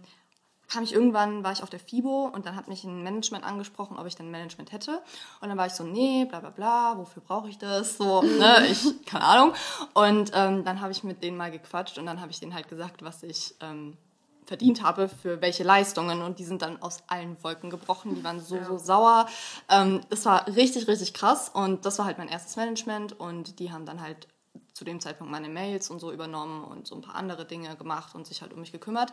kam 0.70 0.84
ich 0.84 0.93
irgendwann, 0.93 1.43
war 1.43 1.51
ich 1.51 1.63
auf 1.63 1.70
der 1.70 1.79
FIBO 1.79 2.25
und 2.34 2.46
dann 2.46 2.55
hat 2.55 2.67
mich 2.67 2.84
ein 2.84 3.03
Management 3.03 3.43
angesprochen, 3.43 3.98
ob 3.98 4.08
ich 4.08 4.15
dann 4.15 4.32
Management 4.32 4.72
hätte. 4.72 5.01
Und 5.41 5.50
dann 5.50 5.58
war 5.58 5.67
ich 5.67 5.74
so, 5.74 5.84
nee, 5.84 6.25
bla 6.25 6.39
bla 6.39 6.50
bla, 6.50 6.98
wofür 6.98 7.22
brauche 7.22 7.50
ich 7.50 7.58
das? 7.58 7.98
So, 7.98 8.22
ne, 8.22 8.67
ich, 8.72 9.05
keine 9.05 9.24
Ahnung. 9.24 9.53
Und 9.93 10.32
ähm, 10.34 10.63
dann 10.63 10.82
habe 10.82 10.91
ich 10.91 11.03
mit 11.03 11.24
denen 11.24 11.38
mal 11.38 11.51
gequatscht 11.51 11.98
und 11.98 12.05
dann 12.05 12.22
habe 12.22 12.32
ich 12.32 12.39
denen 12.39 12.53
halt 12.53 12.70
gesagt, 12.70 13.03
was 13.03 13.24
ich 13.24 13.55
ähm, 13.60 13.98
verdient 14.45 14.83
habe 14.83 15.09
für 15.09 15.41
welche 15.41 15.63
Leistungen 15.63 16.21
und 16.21 16.39
die 16.39 16.45
sind 16.45 16.62
dann 16.62 16.81
aus 16.81 17.03
allen 17.07 17.41
Wolken 17.43 17.69
gebrochen, 17.69 18.15
die 18.15 18.23
waren 18.23 18.39
so, 18.39 18.55
ja. 18.55 18.65
so 18.65 18.77
sauer. 18.77 19.27
Ähm, 19.69 20.01
das 20.09 20.25
war 20.25 20.47
richtig, 20.47 20.88
richtig 20.88 21.13
krass 21.13 21.50
und 21.50 21.85
das 21.85 22.00
war 22.00 22.05
halt 22.05 22.17
mein 22.17 22.29
erstes 22.29 22.55
Management 22.55 23.19
und 23.19 23.59
die 23.59 23.71
haben 23.71 23.85
dann 23.85 24.01
halt 24.01 24.27
zu 24.73 24.83
dem 24.83 25.00
Zeitpunkt 25.00 25.31
meine 25.31 25.50
Mails 25.50 25.89
und 25.89 26.00
so 26.00 26.12
übernommen 26.12 26.63
und 26.63 26.88
so 26.88 26.95
ein 26.95 27.01
paar 27.01 27.15
andere 27.15 27.45
Dinge 27.45 27.75
gemacht 27.75 28.15
und 28.15 28.27
sich 28.27 28.41
halt 28.41 28.53
um 28.53 28.59
mich 28.59 28.71
gekümmert. 28.71 29.12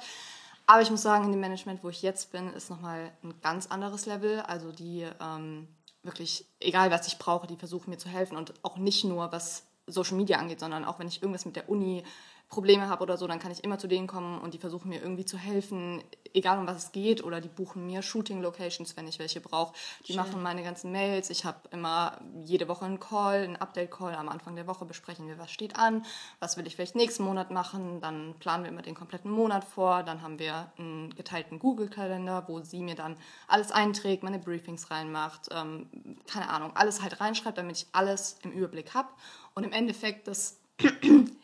Aber 0.66 0.82
ich 0.82 0.90
muss 0.90 1.02
sagen, 1.02 1.24
in 1.24 1.32
dem 1.32 1.40
Management, 1.40 1.82
wo 1.82 1.88
ich 1.88 2.02
jetzt 2.02 2.32
bin, 2.32 2.52
ist 2.52 2.70
nochmal 2.70 3.10
ein 3.24 3.34
ganz 3.40 3.66
anderes 3.66 4.06
Level. 4.06 4.40
Also 4.40 4.72
die 4.72 5.06
ähm, 5.20 5.66
wirklich, 6.02 6.46
egal 6.60 6.90
was 6.90 7.06
ich 7.08 7.18
brauche, 7.18 7.46
die 7.46 7.56
versuchen 7.56 7.90
mir 7.90 7.98
zu 7.98 8.08
helfen 8.08 8.36
und 8.36 8.54
auch 8.62 8.76
nicht 8.76 9.04
nur 9.04 9.32
was 9.32 9.64
Social 9.86 10.16
Media 10.16 10.38
angeht, 10.38 10.60
sondern 10.60 10.84
auch 10.84 10.98
wenn 10.98 11.08
ich 11.08 11.22
irgendwas 11.22 11.44
mit 11.44 11.56
der 11.56 11.68
Uni 11.68 12.04
Probleme 12.50 12.88
habe 12.88 13.04
oder 13.04 13.16
so, 13.16 13.28
dann 13.28 13.38
kann 13.38 13.52
ich 13.52 13.62
immer 13.62 13.78
zu 13.78 13.86
denen 13.86 14.08
kommen 14.08 14.40
und 14.40 14.54
die 14.54 14.58
versuchen 14.58 14.88
mir 14.88 15.00
irgendwie 15.00 15.24
zu 15.24 15.38
helfen, 15.38 16.02
egal 16.34 16.58
um 16.58 16.66
was 16.66 16.84
es 16.84 16.92
geht, 16.92 17.22
oder 17.22 17.40
die 17.40 17.48
buchen 17.48 17.86
mir 17.86 18.02
Shooting-Locations, 18.02 18.96
wenn 18.96 19.06
ich 19.06 19.20
welche 19.20 19.40
brauche. 19.40 19.72
Die 20.06 20.12
Schön. 20.12 20.16
machen 20.16 20.42
meine 20.42 20.64
ganzen 20.64 20.90
Mails. 20.90 21.30
Ich 21.30 21.44
habe 21.44 21.58
immer 21.70 22.18
jede 22.44 22.66
Woche 22.66 22.84
einen 22.84 22.98
Call, 22.98 23.44
einen 23.44 23.56
Update-Call. 23.56 24.16
Am 24.16 24.28
Anfang 24.28 24.56
der 24.56 24.66
Woche 24.66 24.84
besprechen 24.84 25.28
wir, 25.28 25.38
was 25.38 25.52
steht 25.52 25.76
an, 25.76 26.04
was 26.40 26.56
will 26.56 26.66
ich 26.66 26.74
vielleicht 26.74 26.96
nächsten 26.96 27.22
Monat 27.22 27.52
machen. 27.52 28.00
Dann 28.00 28.34
planen 28.40 28.64
wir 28.64 28.70
immer 28.70 28.82
den 28.82 28.96
kompletten 28.96 29.30
Monat 29.30 29.64
vor. 29.64 30.02
Dann 30.02 30.20
haben 30.22 30.40
wir 30.40 30.72
einen 30.76 31.14
geteilten 31.14 31.60
Google-Kalender, 31.60 32.48
wo 32.48 32.60
sie 32.60 32.82
mir 32.82 32.96
dann 32.96 33.16
alles 33.46 33.70
einträgt, 33.70 34.24
meine 34.24 34.40
Briefings 34.40 34.90
reinmacht, 34.90 35.48
ähm, 35.52 35.88
keine 36.26 36.50
Ahnung, 36.50 36.72
alles 36.74 37.00
halt 37.00 37.20
reinschreibt, 37.20 37.58
damit 37.58 37.76
ich 37.76 37.86
alles 37.92 38.38
im 38.42 38.50
Überblick 38.50 38.92
habe. 38.94 39.08
Und 39.54 39.62
im 39.62 39.72
Endeffekt 39.72 40.26
das 40.26 40.58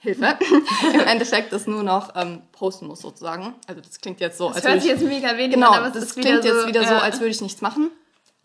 Hilfe, 0.06 0.38
im 0.94 1.00
Endeffekt 1.00 1.52
das 1.52 1.66
nur 1.66 1.82
noch 1.82 2.14
ähm, 2.16 2.42
posten 2.52 2.86
muss 2.86 3.00
sozusagen. 3.00 3.54
Also 3.66 3.80
das 3.80 4.00
klingt 4.00 4.20
jetzt 4.20 4.38
so, 4.38 4.48
das 4.48 4.56
als 4.56 4.66
hört 4.66 4.82
sich 4.82 4.90
jetzt 4.90 5.02
mega 5.02 5.36
wenig 5.36 5.54
genau, 5.54 5.70
an, 5.70 5.84
aber 5.84 5.86
es 5.88 5.92
das 5.94 6.14
klingt 6.14 6.44
jetzt 6.44 6.60
so, 6.62 6.68
wieder 6.68 6.82
ja. 6.82 6.88
so, 6.88 6.94
als 6.94 7.20
würde 7.20 7.30
ich 7.30 7.40
nichts 7.40 7.60
machen. 7.60 7.90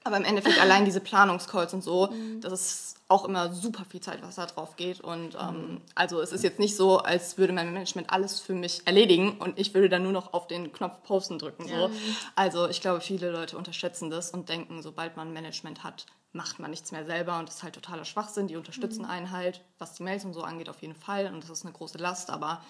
Aber 0.04 0.17
im 0.17 0.26
Endeffekt 0.26 0.60
allein 0.62 0.86
diese 0.86 1.00
Planungscalls 1.00 1.74
und 1.74 1.84
so, 1.84 2.08
mhm. 2.08 2.41
das 2.41 2.54
ist 2.54 2.95
auch 3.08 3.26
immer 3.26 3.54
super 3.54 3.84
viel 3.84 4.00
Zeit, 4.00 4.19
was 4.24 4.36
da 4.36 4.45
drauf 4.45 4.78
geht. 4.78 5.02
Und 5.02 5.36
ähm, 5.36 5.74
mhm. 5.74 5.82
also 5.95 6.21
es 6.21 6.32
ist 6.32 6.43
jetzt 6.43 6.60
nicht 6.60 6.76
so, 6.76 7.00
als 7.00 7.38
würde 7.38 7.54
mein 7.54 7.71
Management 7.74 8.10
alles 8.12 8.39
für 8.39 8.54
mich 8.54 8.82
erledigen 8.86 9.38
und 9.38 9.60
ich 9.60 9.74
würde 9.74 9.89
dann 9.89 10.04
nur 10.04 10.13
noch 10.13 10.34
auf 10.34 10.47
den 10.47 10.71
Knopf 10.71 11.04
Posten 11.04 11.38
drücken. 11.38 11.67
So. 11.67 11.89
Mhm. 11.89 11.93
Also 12.36 12.69
ich 12.69 12.82
glaube, 12.82 13.02
viele 13.02 13.30
Leute 13.30 13.58
unterschätzen 13.58 14.10
das 14.10 14.32
und 14.32 14.50
denken, 14.50 14.82
sobald 14.82 15.17
man 15.17 15.34
Management 15.34 15.84
hat, 15.84 16.06
macht 16.34 16.60
man 16.60 16.72
nichts 16.72 16.91
mehr 16.91 17.06
selber 17.06 17.39
und 17.39 17.50
das 17.50 17.58
ist 17.58 17.63
halt 17.63 17.76
totaler 17.76 18.06
Schwachsinn. 18.06 18.48
Die 18.48 18.56
unterstützen 18.56 19.04
mhm. 19.04 19.10
einen 19.10 19.32
halt, 19.32 19.62
was 19.80 19.94
die 19.94 20.04
Mails 20.04 20.24
und 20.24 20.34
so 20.34 20.44
angeht, 20.44 20.70
auf 20.70 20.82
jeden 20.82 20.96
Fall. 20.96 21.28
Und 21.28 21.44
das 21.44 21.50
ist 21.50 21.65
eine 21.65 21.74
große 21.74 21.98
Last, 21.98 22.30
aber 22.30 22.62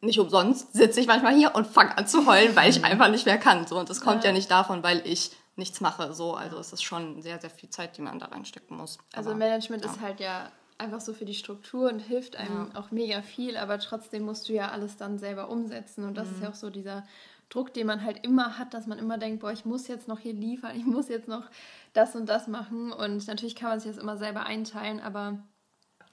nicht 0.00 0.18
umsonst 0.18 0.72
sitze 0.72 1.00
ich 1.00 1.06
manchmal 1.06 1.34
hier 1.34 1.54
und 1.54 1.66
fange 1.66 1.96
an 1.96 2.06
zu 2.06 2.26
heulen, 2.26 2.54
weil 2.56 2.70
ich 2.70 2.78
mhm. 2.78 2.84
einfach 2.84 3.08
nicht 3.08 3.26
mehr 3.26 3.38
kann. 3.38 3.66
So. 3.66 3.78
Und 3.78 3.90
das 3.90 4.00
kommt 4.00 4.24
ja. 4.24 4.30
ja 4.30 4.34
nicht 4.34 4.50
davon, 4.50 4.82
weil 4.82 5.02
ich 5.04 5.32
nichts 5.56 5.80
mache. 5.80 6.12
So. 6.14 6.34
Also 6.34 6.58
es 6.58 6.72
ist 6.72 6.82
schon 6.82 7.22
sehr, 7.22 7.40
sehr 7.40 7.50
viel 7.50 7.70
Zeit, 7.70 7.96
die 7.96 8.02
man 8.02 8.18
da 8.18 8.26
reinstecken 8.26 8.76
muss. 8.76 8.98
Also 9.12 9.30
aber, 9.30 9.38
Management 9.38 9.84
ja. 9.84 9.90
ist 9.90 10.00
halt 10.00 10.20
ja 10.20 10.50
einfach 10.78 11.00
so 11.00 11.12
für 11.12 11.24
die 11.24 11.34
Struktur 11.34 11.90
und 11.90 11.98
hilft 11.98 12.36
einem 12.36 12.70
ja. 12.72 12.80
auch 12.80 12.90
mega 12.92 13.22
viel, 13.22 13.56
aber 13.56 13.80
trotzdem 13.80 14.24
musst 14.24 14.48
du 14.48 14.52
ja 14.52 14.70
alles 14.70 14.96
dann 14.96 15.18
selber 15.18 15.50
umsetzen. 15.50 16.04
Und 16.04 16.14
das 16.14 16.28
mhm. 16.28 16.34
ist 16.34 16.42
ja 16.42 16.50
auch 16.50 16.54
so 16.54 16.70
dieser 16.70 17.04
Druck, 17.48 17.72
den 17.72 17.86
man 17.86 18.04
halt 18.04 18.24
immer 18.24 18.58
hat, 18.58 18.74
dass 18.74 18.86
man 18.86 18.98
immer 18.98 19.18
denkt, 19.18 19.40
boah, 19.40 19.52
ich 19.52 19.64
muss 19.64 19.88
jetzt 19.88 20.08
noch 20.08 20.18
hier 20.18 20.34
liefern, 20.34 20.76
ich 20.76 20.84
muss 20.84 21.08
jetzt 21.08 21.28
noch 21.28 21.50
das 21.92 22.14
und 22.14 22.28
das 22.28 22.46
machen. 22.46 22.92
Und 22.92 23.26
natürlich 23.26 23.56
kann 23.56 23.70
man 23.70 23.80
sich 23.80 23.90
das 23.90 24.02
immer 24.02 24.16
selber 24.16 24.44
einteilen, 24.44 25.00
aber 25.00 25.38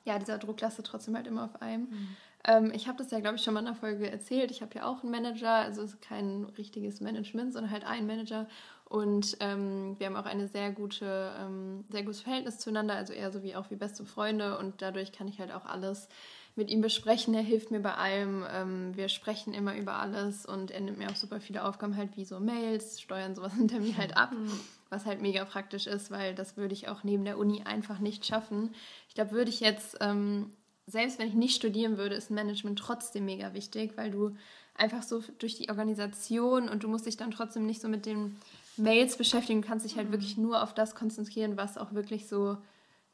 ja, 0.05 0.19
dieser 0.19 0.37
Druck 0.37 0.61
lastet 0.61 0.85
trotzdem 0.85 1.15
halt 1.15 1.27
immer 1.27 1.45
auf 1.45 1.61
einem. 1.61 1.89
Mhm. 1.89 2.17
Ähm, 2.47 2.71
ich 2.73 2.87
habe 2.87 2.97
das 2.97 3.11
ja, 3.11 3.19
glaube 3.19 3.37
ich, 3.37 3.43
schon 3.43 3.53
mal 3.53 3.61
in 3.61 3.67
einer 3.67 3.75
Folge 3.75 4.09
erzählt. 4.09 4.51
Ich 4.51 4.61
habe 4.61 4.75
ja 4.75 4.85
auch 4.85 5.01
einen 5.01 5.11
Manager, 5.11 5.51
also 5.51 5.81
es 5.81 5.93
ist 5.93 6.01
kein 6.01 6.45
richtiges 6.57 7.01
Management, 7.01 7.53
sondern 7.53 7.71
halt 7.71 7.85
ein 7.85 8.05
Manager. 8.05 8.47
Und 8.85 9.35
ähm, 9.39 9.95
wir 9.97 10.05
haben 10.05 10.15
auch 10.15 10.27
eine 10.27 10.47
sehr 10.47 10.71
gute, 10.71 11.33
ähm, 11.39 11.85
sehr 11.89 12.03
gutes 12.03 12.21
Verhältnis 12.21 12.59
zueinander, 12.59 12.95
also 12.95 13.13
eher 13.13 13.31
so 13.31 13.41
wie 13.41 13.55
auch 13.55 13.71
wie 13.71 13.75
beste 13.75 14.05
Freunde. 14.05 14.59
Und 14.59 14.81
dadurch 14.83 15.11
kann 15.11 15.27
ich 15.27 15.39
halt 15.39 15.51
auch 15.51 15.65
alles 15.65 16.07
mit 16.55 16.69
ihm 16.69 16.81
besprechen. 16.81 17.33
Er 17.33 17.41
hilft 17.41 17.71
mir 17.71 17.81
bei 17.81 17.93
allem. 17.93 18.45
Ähm, 18.51 18.95
wir 18.95 19.09
sprechen 19.09 19.53
immer 19.53 19.75
über 19.75 19.95
alles 19.95 20.45
und 20.45 20.71
er 20.71 20.79
nimmt 20.79 20.97
mir 20.97 21.09
auch 21.09 21.15
super 21.15 21.39
viele 21.39 21.63
Aufgaben 21.65 21.97
halt 21.97 22.15
wie 22.15 22.25
so 22.25 22.39
Mails, 22.39 23.01
Steuern, 23.01 23.35
sowas 23.35 23.53
hinter 23.57 23.79
mir 23.79 23.97
halt 23.97 24.15
ab. 24.15 24.31
Mhm. 24.31 24.51
Was 24.89 25.05
halt 25.05 25.21
mega 25.21 25.43
praktisch 25.45 25.87
ist, 25.87 26.11
weil 26.11 26.35
das 26.35 26.57
würde 26.57 26.73
ich 26.73 26.87
auch 26.87 27.03
neben 27.03 27.25
der 27.25 27.37
Uni 27.37 27.63
einfach 27.63 27.99
nicht 27.99 28.25
schaffen. 28.25 28.73
Ich 29.09 29.15
glaube, 29.15 29.31
würde 29.31 29.49
ich 29.49 29.59
jetzt, 29.59 29.97
ähm, 29.99 30.51
selbst 30.85 31.19
wenn 31.19 31.27
ich 31.27 31.33
nicht 31.33 31.55
studieren 31.55 31.97
würde, 31.97 32.15
ist 32.15 32.31
Management 32.31 32.79
trotzdem 32.79 33.25
mega 33.25 33.53
wichtig, 33.53 33.97
weil 33.97 34.11
du 34.11 34.35
einfach 34.75 35.03
so 35.03 35.23
durch 35.39 35.55
die 35.55 35.69
Organisation 35.69 36.69
und 36.69 36.83
du 36.83 36.87
musst 36.87 37.05
dich 37.05 37.17
dann 37.17 37.31
trotzdem 37.31 37.65
nicht 37.65 37.81
so 37.81 37.87
mit 37.87 38.05
den 38.05 38.37
Mails 38.77 39.17
beschäftigen, 39.17 39.61
du 39.61 39.67
kannst 39.67 39.85
dich 39.85 39.97
halt 39.97 40.09
mhm. 40.09 40.13
wirklich 40.13 40.37
nur 40.37 40.61
auf 40.61 40.73
das 40.73 40.95
konzentrieren, 40.95 41.57
was 41.57 41.77
auch 41.77 41.93
wirklich 41.93 42.27
so, 42.27 42.57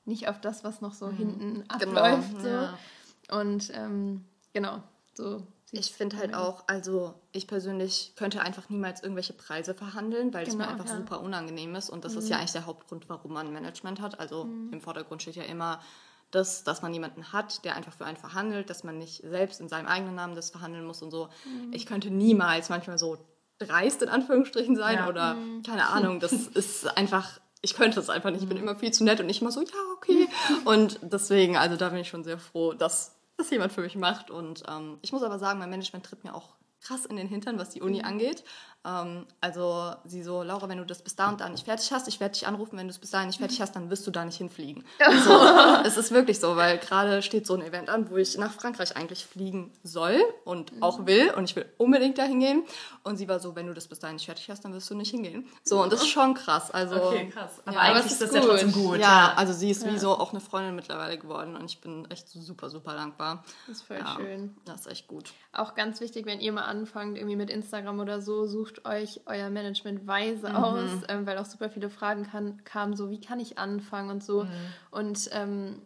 nicht 0.05 0.27
auf 0.27 0.41
das, 0.41 0.63
was 0.63 0.81
noch 0.81 0.93
so 0.93 1.07
mhm. 1.07 1.17
hinten 1.17 1.53
genau, 1.79 2.01
abläuft. 2.01 2.29
Genau, 2.29 2.41
so. 2.41 2.49
Ja. 2.49 2.77
Und 3.31 3.71
ähm, 3.73 4.25
genau, 4.53 4.83
so. 5.13 5.41
Ich 5.73 5.93
finde 5.93 6.17
halt 6.17 6.35
auch, 6.35 6.65
also 6.67 7.13
ich 7.31 7.47
persönlich 7.47 8.11
könnte 8.17 8.41
einfach 8.41 8.67
niemals 8.67 9.01
irgendwelche 9.01 9.31
Preise 9.31 9.73
verhandeln, 9.73 10.33
weil 10.33 10.45
es 10.45 10.53
genau, 10.53 10.65
mir 10.65 10.71
einfach 10.71 10.87
ja. 10.87 10.97
super 10.97 11.21
unangenehm 11.21 11.73
ist. 11.75 11.89
Und 11.89 12.03
das 12.03 12.13
mhm. 12.13 12.19
ist 12.19 12.29
ja 12.29 12.37
eigentlich 12.37 12.51
der 12.51 12.65
Hauptgrund, 12.65 13.07
warum 13.07 13.31
man 13.31 13.53
Management 13.53 14.01
hat. 14.01 14.19
Also 14.19 14.43
mhm. 14.43 14.73
im 14.73 14.81
Vordergrund 14.81 15.21
steht 15.21 15.37
ja 15.37 15.43
immer 15.43 15.79
das, 16.29 16.65
dass 16.65 16.81
man 16.81 16.93
jemanden 16.93 17.31
hat, 17.31 17.63
der 17.63 17.75
einfach 17.75 17.93
für 17.93 18.05
einen 18.05 18.17
verhandelt, 18.17 18.69
dass 18.69 18.83
man 18.83 18.97
nicht 18.97 19.21
selbst 19.23 19.61
in 19.61 19.69
seinem 19.69 19.87
eigenen 19.87 20.15
Namen 20.15 20.35
das 20.35 20.49
verhandeln 20.49 20.85
muss 20.85 21.01
und 21.01 21.11
so. 21.11 21.29
Mhm. 21.45 21.71
Ich 21.71 21.85
könnte 21.85 22.09
niemals 22.09 22.69
manchmal 22.69 22.97
so 22.97 23.17
dreist 23.57 24.01
in 24.01 24.09
Anführungsstrichen 24.09 24.75
sein 24.75 24.97
ja. 24.97 25.07
oder 25.07 25.35
mhm. 25.35 25.63
keine 25.63 25.87
Ahnung, 25.87 26.19
das 26.19 26.31
ist 26.53 26.97
einfach, 26.97 27.39
ich 27.61 27.75
könnte 27.75 27.99
es 27.99 28.09
einfach 28.09 28.31
nicht. 28.31 28.41
Ich 28.41 28.49
bin 28.49 28.57
mhm. 28.57 28.63
immer 28.63 28.75
viel 28.75 28.91
zu 28.91 29.05
nett 29.05 29.19
und 29.21 29.27
nicht 29.27 29.41
immer 29.41 29.51
so, 29.51 29.61
ja, 29.61 29.67
okay. 29.95 30.27
Und 30.65 30.99
deswegen, 31.01 31.57
also 31.57 31.77
da 31.77 31.89
bin 31.89 31.99
ich 31.99 32.09
schon 32.09 32.23
sehr 32.23 32.39
froh, 32.39 32.73
dass 32.73 33.15
das 33.41 33.49
jemand 33.51 33.73
für 33.73 33.81
mich 33.81 33.95
macht. 33.95 34.31
Und 34.31 34.63
ähm, 34.69 34.97
ich 35.01 35.11
muss 35.11 35.23
aber 35.23 35.39
sagen, 35.39 35.59
mein 35.59 35.69
Management 35.69 36.05
tritt 36.05 36.23
mir 36.23 36.33
auch 36.33 36.55
krass 36.81 37.05
in 37.05 37.15
den 37.15 37.27
Hintern, 37.27 37.59
was 37.59 37.69
die 37.69 37.81
Uni 37.81 37.99
mhm. 37.99 38.05
angeht. 38.05 38.43
Ähm, 38.83 39.25
also 39.41 39.93
sie 40.05 40.23
so, 40.23 40.41
Laura, 40.41 40.67
wenn 40.67 40.79
du 40.79 40.85
das 40.85 41.01
bis 41.01 41.15
da 41.15 41.29
und 41.29 41.39
da 41.39 41.47
nicht 41.49 41.65
fertig 41.65 41.91
hast, 41.91 42.07
ich 42.07 42.19
werde 42.19 42.33
dich 42.33 42.47
anrufen, 42.47 42.77
wenn 42.77 42.87
du 42.87 42.91
es 42.91 42.97
bis 42.97 43.11
dahin 43.11 43.27
nicht 43.27 43.39
fertig 43.39 43.61
hast, 43.61 43.75
dann 43.75 43.89
wirst 43.89 44.07
du 44.07 44.11
da 44.11 44.25
nicht 44.25 44.37
hinfliegen. 44.37 44.83
Also, 45.11 45.85
es 45.85 45.97
ist 45.97 46.11
wirklich 46.11 46.39
so, 46.39 46.55
weil 46.55 46.77
gerade 46.77 47.21
steht 47.21 47.45
so 47.45 47.53
ein 47.53 47.61
Event 47.61 47.89
an, 47.89 48.09
wo 48.09 48.17
ich 48.17 48.37
nach 48.37 48.53
Frankreich 48.53 48.95
eigentlich 48.95 49.25
fliegen 49.25 49.71
soll 49.83 50.19
und 50.45 50.73
mhm. 50.75 50.83
auch 50.83 51.05
will 51.05 51.31
und 51.31 51.43
ich 51.43 51.55
will 51.55 51.65
unbedingt 51.77 52.17
da 52.17 52.23
hingehen. 52.23 52.63
Und 53.03 53.17
sie 53.17 53.27
war 53.27 53.39
so, 53.39 53.55
wenn 53.55 53.67
du 53.67 53.73
das 53.73 53.87
bis 53.87 53.99
dahin 53.99 54.15
nicht 54.15 54.25
fertig 54.25 54.49
hast, 54.49 54.63
dann 54.63 54.73
wirst 54.73 54.89
du 54.89 54.95
nicht 54.95 55.11
hingehen. 55.11 55.47
So, 55.63 55.83
und 55.83 55.91
das 55.91 56.01
ist 56.01 56.09
schon 56.09 56.33
krass. 56.33 56.71
Also, 56.71 56.95
okay, 56.95 57.29
krass. 57.29 57.61
Aber 57.65 57.75
ja, 57.75 57.81
eigentlich 57.81 58.05
ist 58.05 58.21
das 58.21 58.29
gut. 58.29 58.39
ja 58.39 58.45
trotzdem 58.45 58.71
gut. 58.71 58.99
Ja, 58.99 59.11
ja, 59.11 59.33
also 59.35 59.53
sie 59.53 59.69
ist 59.69 59.83
ja. 59.83 59.91
wie 59.91 59.99
so 59.99 60.11
auch 60.11 60.31
eine 60.31 60.39
Freundin 60.39 60.75
mittlerweile 60.75 61.17
geworden 61.17 61.55
und 61.55 61.65
ich 61.65 61.81
bin 61.81 62.09
echt 62.09 62.29
super, 62.29 62.69
super 62.69 62.93
dankbar. 62.93 63.43
Das 63.67 63.77
ist 63.77 63.83
voll 63.83 63.97
ja, 63.97 64.15
schön. 64.15 64.55
Das 64.65 64.81
ist 64.81 64.87
echt 64.87 65.07
gut. 65.07 65.33
Auch 65.53 65.75
ganz 65.75 65.99
wichtig, 65.99 66.25
wenn 66.25 66.39
ihr 66.39 66.51
mal 66.51 66.63
anfangt, 66.63 67.17
irgendwie 67.17 67.35
mit 67.35 67.49
Instagram 67.49 67.99
oder 67.99 68.21
so, 68.21 68.45
sucht 68.45 68.70
euch 68.85 69.21
euer 69.25 69.49
Management 69.49 70.07
weise 70.07 70.49
mhm. 70.49 70.55
aus, 70.55 70.89
ähm, 71.09 71.25
weil 71.25 71.37
auch 71.37 71.45
super 71.45 71.69
viele 71.69 71.89
Fragen 71.89 72.23
kann, 72.23 72.63
kamen, 72.63 72.95
so 72.95 73.09
wie 73.09 73.19
kann 73.21 73.39
ich 73.39 73.57
anfangen 73.57 74.09
und 74.09 74.23
so. 74.23 74.43
Mhm. 74.43 74.49
Und 74.91 75.29
ähm, 75.33 75.81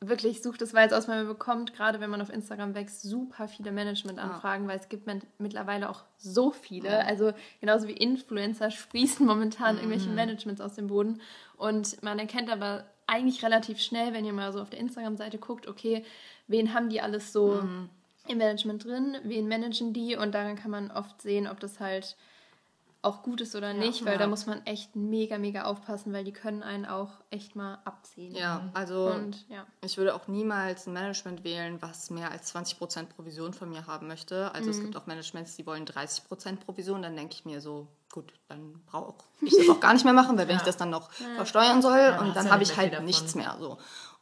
wirklich 0.00 0.42
sucht 0.42 0.62
es 0.62 0.74
weise 0.74 0.96
aus, 0.96 1.08
weil 1.08 1.18
man 1.18 1.28
bekommt, 1.28 1.74
gerade 1.74 2.00
wenn 2.00 2.10
man 2.10 2.20
auf 2.20 2.32
Instagram 2.32 2.74
wächst, 2.74 3.02
super 3.02 3.48
viele 3.48 3.72
Management-Anfragen, 3.72 4.64
ja. 4.64 4.70
weil 4.70 4.78
es 4.78 4.88
gibt 4.88 5.08
mittlerweile 5.38 5.88
auch 5.88 6.04
so 6.18 6.50
viele. 6.50 6.90
Ja. 6.90 6.98
Also 7.00 7.32
genauso 7.60 7.88
wie 7.88 7.92
Influencer 7.92 8.70
sprießen 8.70 9.24
momentan 9.26 9.76
mhm. 9.76 9.82
irgendwelche 9.82 10.10
Managements 10.10 10.60
aus 10.60 10.74
dem 10.74 10.88
Boden. 10.88 11.20
Und 11.56 12.02
man 12.02 12.18
erkennt 12.18 12.50
aber 12.50 12.84
eigentlich 13.06 13.44
relativ 13.44 13.80
schnell, 13.80 14.12
wenn 14.12 14.24
ihr 14.24 14.32
mal 14.32 14.52
so 14.52 14.60
auf 14.60 14.70
der 14.70 14.80
Instagram-Seite 14.80 15.38
guckt, 15.38 15.68
okay, 15.68 16.04
wen 16.48 16.74
haben 16.74 16.88
die 16.88 17.00
alles 17.00 17.32
so 17.32 17.62
mhm 17.62 17.88
im 18.30 18.38
Management 18.38 18.84
drin, 18.84 19.16
wen 19.24 19.48
managen 19.48 19.92
die 19.92 20.16
und 20.16 20.34
daran 20.34 20.56
kann 20.56 20.70
man 20.70 20.90
oft 20.90 21.20
sehen, 21.22 21.46
ob 21.46 21.60
das 21.60 21.80
halt 21.80 22.16
auch 23.06 23.22
gut 23.22 23.40
ist 23.40 23.54
oder 23.54 23.72
nicht, 23.72 24.00
ja, 24.00 24.06
weil 24.06 24.14
ja. 24.14 24.18
da 24.18 24.26
muss 24.26 24.46
man 24.46 24.66
echt 24.66 24.96
mega, 24.96 25.38
mega 25.38 25.62
aufpassen, 25.62 26.12
weil 26.12 26.24
die 26.24 26.32
können 26.32 26.64
einen 26.64 26.86
auch 26.86 27.10
echt 27.30 27.54
mal 27.54 27.78
abziehen. 27.84 28.34
Ja, 28.34 28.68
also 28.74 29.10
und, 29.10 29.48
ja. 29.48 29.64
ich 29.82 29.96
würde 29.96 30.14
auch 30.14 30.26
niemals 30.26 30.86
ein 30.86 30.92
Management 30.92 31.44
wählen, 31.44 31.80
was 31.80 32.10
mehr 32.10 32.32
als 32.32 32.52
20% 32.54 33.04
Provision 33.04 33.54
von 33.54 33.70
mir 33.70 33.86
haben 33.86 34.08
möchte. 34.08 34.52
Also 34.52 34.66
mhm. 34.66 34.70
es 34.76 34.80
gibt 34.80 34.96
auch 34.96 35.06
Managements, 35.06 35.54
die 35.54 35.66
wollen 35.66 35.84
30% 35.84 36.56
Provision, 36.56 37.02
dann 37.02 37.14
denke 37.14 37.34
ich 37.34 37.44
mir 37.44 37.60
so, 37.60 37.86
gut, 38.10 38.32
dann 38.48 38.82
brauche 38.86 39.14
ich 39.40 39.56
das 39.56 39.68
auch 39.68 39.80
gar 39.80 39.92
nicht 39.92 40.04
mehr 40.04 40.14
machen, 40.14 40.36
weil 40.36 40.48
wenn 40.48 40.56
ich 40.56 40.62
das 40.62 40.76
dann 40.76 40.90
noch 40.90 41.12
versteuern 41.12 41.82
soll 41.82 42.16
und 42.20 42.34
dann 42.34 42.50
habe 42.50 42.64
ich 42.64 42.76
halt 42.76 43.00
nichts 43.04 43.36
mehr. 43.36 43.56
So. 43.60 43.78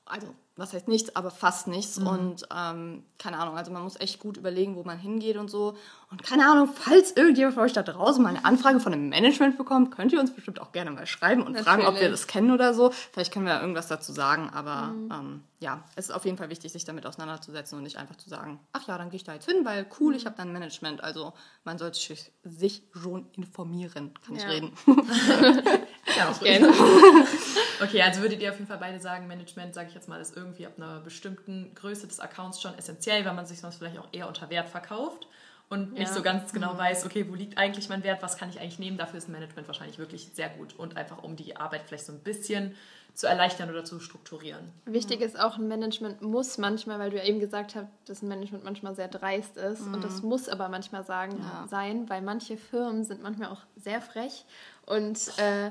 Also 0.06 0.34
was 0.56 0.72
heißt 0.72 0.86
nichts, 0.86 1.16
aber 1.16 1.30
fast 1.30 1.66
nichts. 1.66 1.98
Mhm. 1.98 2.06
Und 2.06 2.48
ähm, 2.54 3.02
keine 3.18 3.38
Ahnung, 3.38 3.56
also 3.56 3.72
man 3.72 3.82
muss 3.82 3.98
echt 3.98 4.20
gut 4.20 4.36
überlegen, 4.36 4.76
wo 4.76 4.84
man 4.84 4.98
hingeht 4.98 5.36
und 5.36 5.50
so. 5.50 5.76
Und 6.10 6.22
keine 6.22 6.48
Ahnung, 6.48 6.68
falls 6.72 7.12
irgendjemand 7.12 7.54
von 7.54 7.64
euch 7.64 7.72
da 7.72 7.82
draußen 7.82 8.22
mal 8.22 8.28
eine 8.28 8.44
Anfrage 8.44 8.78
von 8.78 8.92
einem 8.92 9.08
Management 9.08 9.58
bekommt, 9.58 9.90
könnt 9.90 10.12
ihr 10.12 10.20
uns 10.20 10.32
bestimmt 10.32 10.60
auch 10.60 10.70
gerne 10.70 10.92
mal 10.92 11.06
schreiben 11.06 11.42
und 11.42 11.52
Natürlich. 11.52 11.66
fragen, 11.66 11.86
ob 11.86 12.00
wir 12.00 12.08
das 12.08 12.28
kennen 12.28 12.52
oder 12.52 12.72
so. 12.72 12.90
Vielleicht 13.12 13.32
können 13.32 13.46
wir 13.46 13.54
ja 13.54 13.60
irgendwas 13.60 13.88
dazu 13.88 14.12
sagen, 14.12 14.48
aber 14.50 14.92
mhm. 14.92 15.10
ähm, 15.12 15.42
ja, 15.58 15.82
es 15.96 16.06
ist 16.06 16.14
auf 16.14 16.24
jeden 16.24 16.36
Fall 16.36 16.50
wichtig, 16.50 16.70
sich 16.70 16.84
damit 16.84 17.04
auseinanderzusetzen 17.04 17.76
und 17.76 17.82
nicht 17.82 17.96
einfach 17.96 18.16
zu 18.16 18.28
sagen, 18.28 18.60
ach 18.72 18.86
ja, 18.86 18.96
dann 18.96 19.10
gehe 19.10 19.16
ich 19.16 19.24
da 19.24 19.34
jetzt 19.34 19.50
hin, 19.50 19.64
weil 19.64 19.86
cool, 19.98 20.12
mhm. 20.12 20.18
ich 20.18 20.26
habe 20.26 20.36
da 20.36 20.44
ein 20.44 20.52
Management. 20.52 21.02
Also 21.02 21.32
man 21.64 21.78
sollte 21.78 21.98
sich 22.44 22.82
schon 22.92 23.26
informieren, 23.32 24.12
kann 24.24 24.36
ja. 24.36 24.42
ich 24.42 24.48
reden. 24.48 24.72
ja, 26.16 26.30
auch 26.30 26.40
gerne. 26.40 26.68
okay, 27.82 28.02
also 28.02 28.20
würdet 28.20 28.40
ihr 28.40 28.50
auf 28.50 28.56
jeden 28.56 28.68
Fall 28.68 28.78
beide 28.78 29.00
sagen, 29.00 29.26
Management, 29.26 29.74
sage 29.74 29.88
ich 29.88 29.94
jetzt 29.94 30.08
mal, 30.08 30.20
ist 30.20 30.36
irgendwie 30.36 30.66
ab 30.66 30.74
einer 30.76 31.00
bestimmten 31.00 31.74
Größe 31.74 32.06
des 32.06 32.20
Accounts 32.20 32.60
schon 32.60 32.76
essentiell, 32.78 33.24
weil 33.24 33.34
man 33.34 33.46
sich 33.46 33.60
sonst 33.60 33.76
vielleicht 33.76 33.98
auch 33.98 34.08
eher 34.12 34.28
unter 34.28 34.50
Wert 34.50 34.68
verkauft 34.68 35.26
und 35.70 35.94
nicht 35.94 36.08
ja. 36.08 36.14
so 36.14 36.22
ganz 36.22 36.52
genau 36.52 36.74
mhm. 36.74 36.78
weiß, 36.78 37.06
okay, 37.06 37.26
wo 37.28 37.34
liegt 37.34 37.58
eigentlich 37.58 37.88
mein 37.88 38.02
Wert, 38.02 38.22
was 38.22 38.36
kann 38.36 38.48
ich 38.48 38.60
eigentlich 38.60 38.78
nehmen. 38.78 38.98
Dafür 38.98 39.18
ist 39.18 39.28
ein 39.28 39.32
Management 39.32 39.66
wahrscheinlich 39.66 39.98
wirklich 39.98 40.28
sehr 40.34 40.48
gut 40.50 40.74
und 40.78 40.96
einfach 40.96 41.22
um 41.22 41.36
die 41.36 41.56
Arbeit 41.56 41.82
vielleicht 41.86 42.06
so 42.06 42.12
ein 42.12 42.20
bisschen 42.20 42.74
zu 43.14 43.28
erleichtern 43.28 43.70
oder 43.70 43.84
zu 43.84 44.00
strukturieren. 44.00 44.72
Wichtig 44.86 45.20
ist 45.20 45.38
auch, 45.38 45.56
ein 45.56 45.68
Management 45.68 46.20
muss 46.20 46.58
manchmal, 46.58 46.98
weil 46.98 47.10
du 47.10 47.16
ja 47.16 47.24
eben 47.24 47.38
gesagt 47.38 47.76
hast, 47.76 47.86
dass 48.06 48.22
ein 48.22 48.28
Management 48.28 48.64
manchmal 48.64 48.96
sehr 48.96 49.06
dreist 49.06 49.56
ist 49.56 49.86
mhm. 49.86 49.94
und 49.94 50.04
das 50.04 50.22
muss 50.22 50.48
aber 50.48 50.68
manchmal 50.68 51.04
sagen, 51.04 51.38
ja. 51.38 51.66
sein, 51.68 52.08
weil 52.10 52.22
manche 52.22 52.56
Firmen 52.56 53.04
sind 53.04 53.22
manchmal 53.22 53.50
auch 53.50 53.60
sehr 53.76 54.00
frech 54.00 54.44
und 54.84 55.18
äh, 55.38 55.70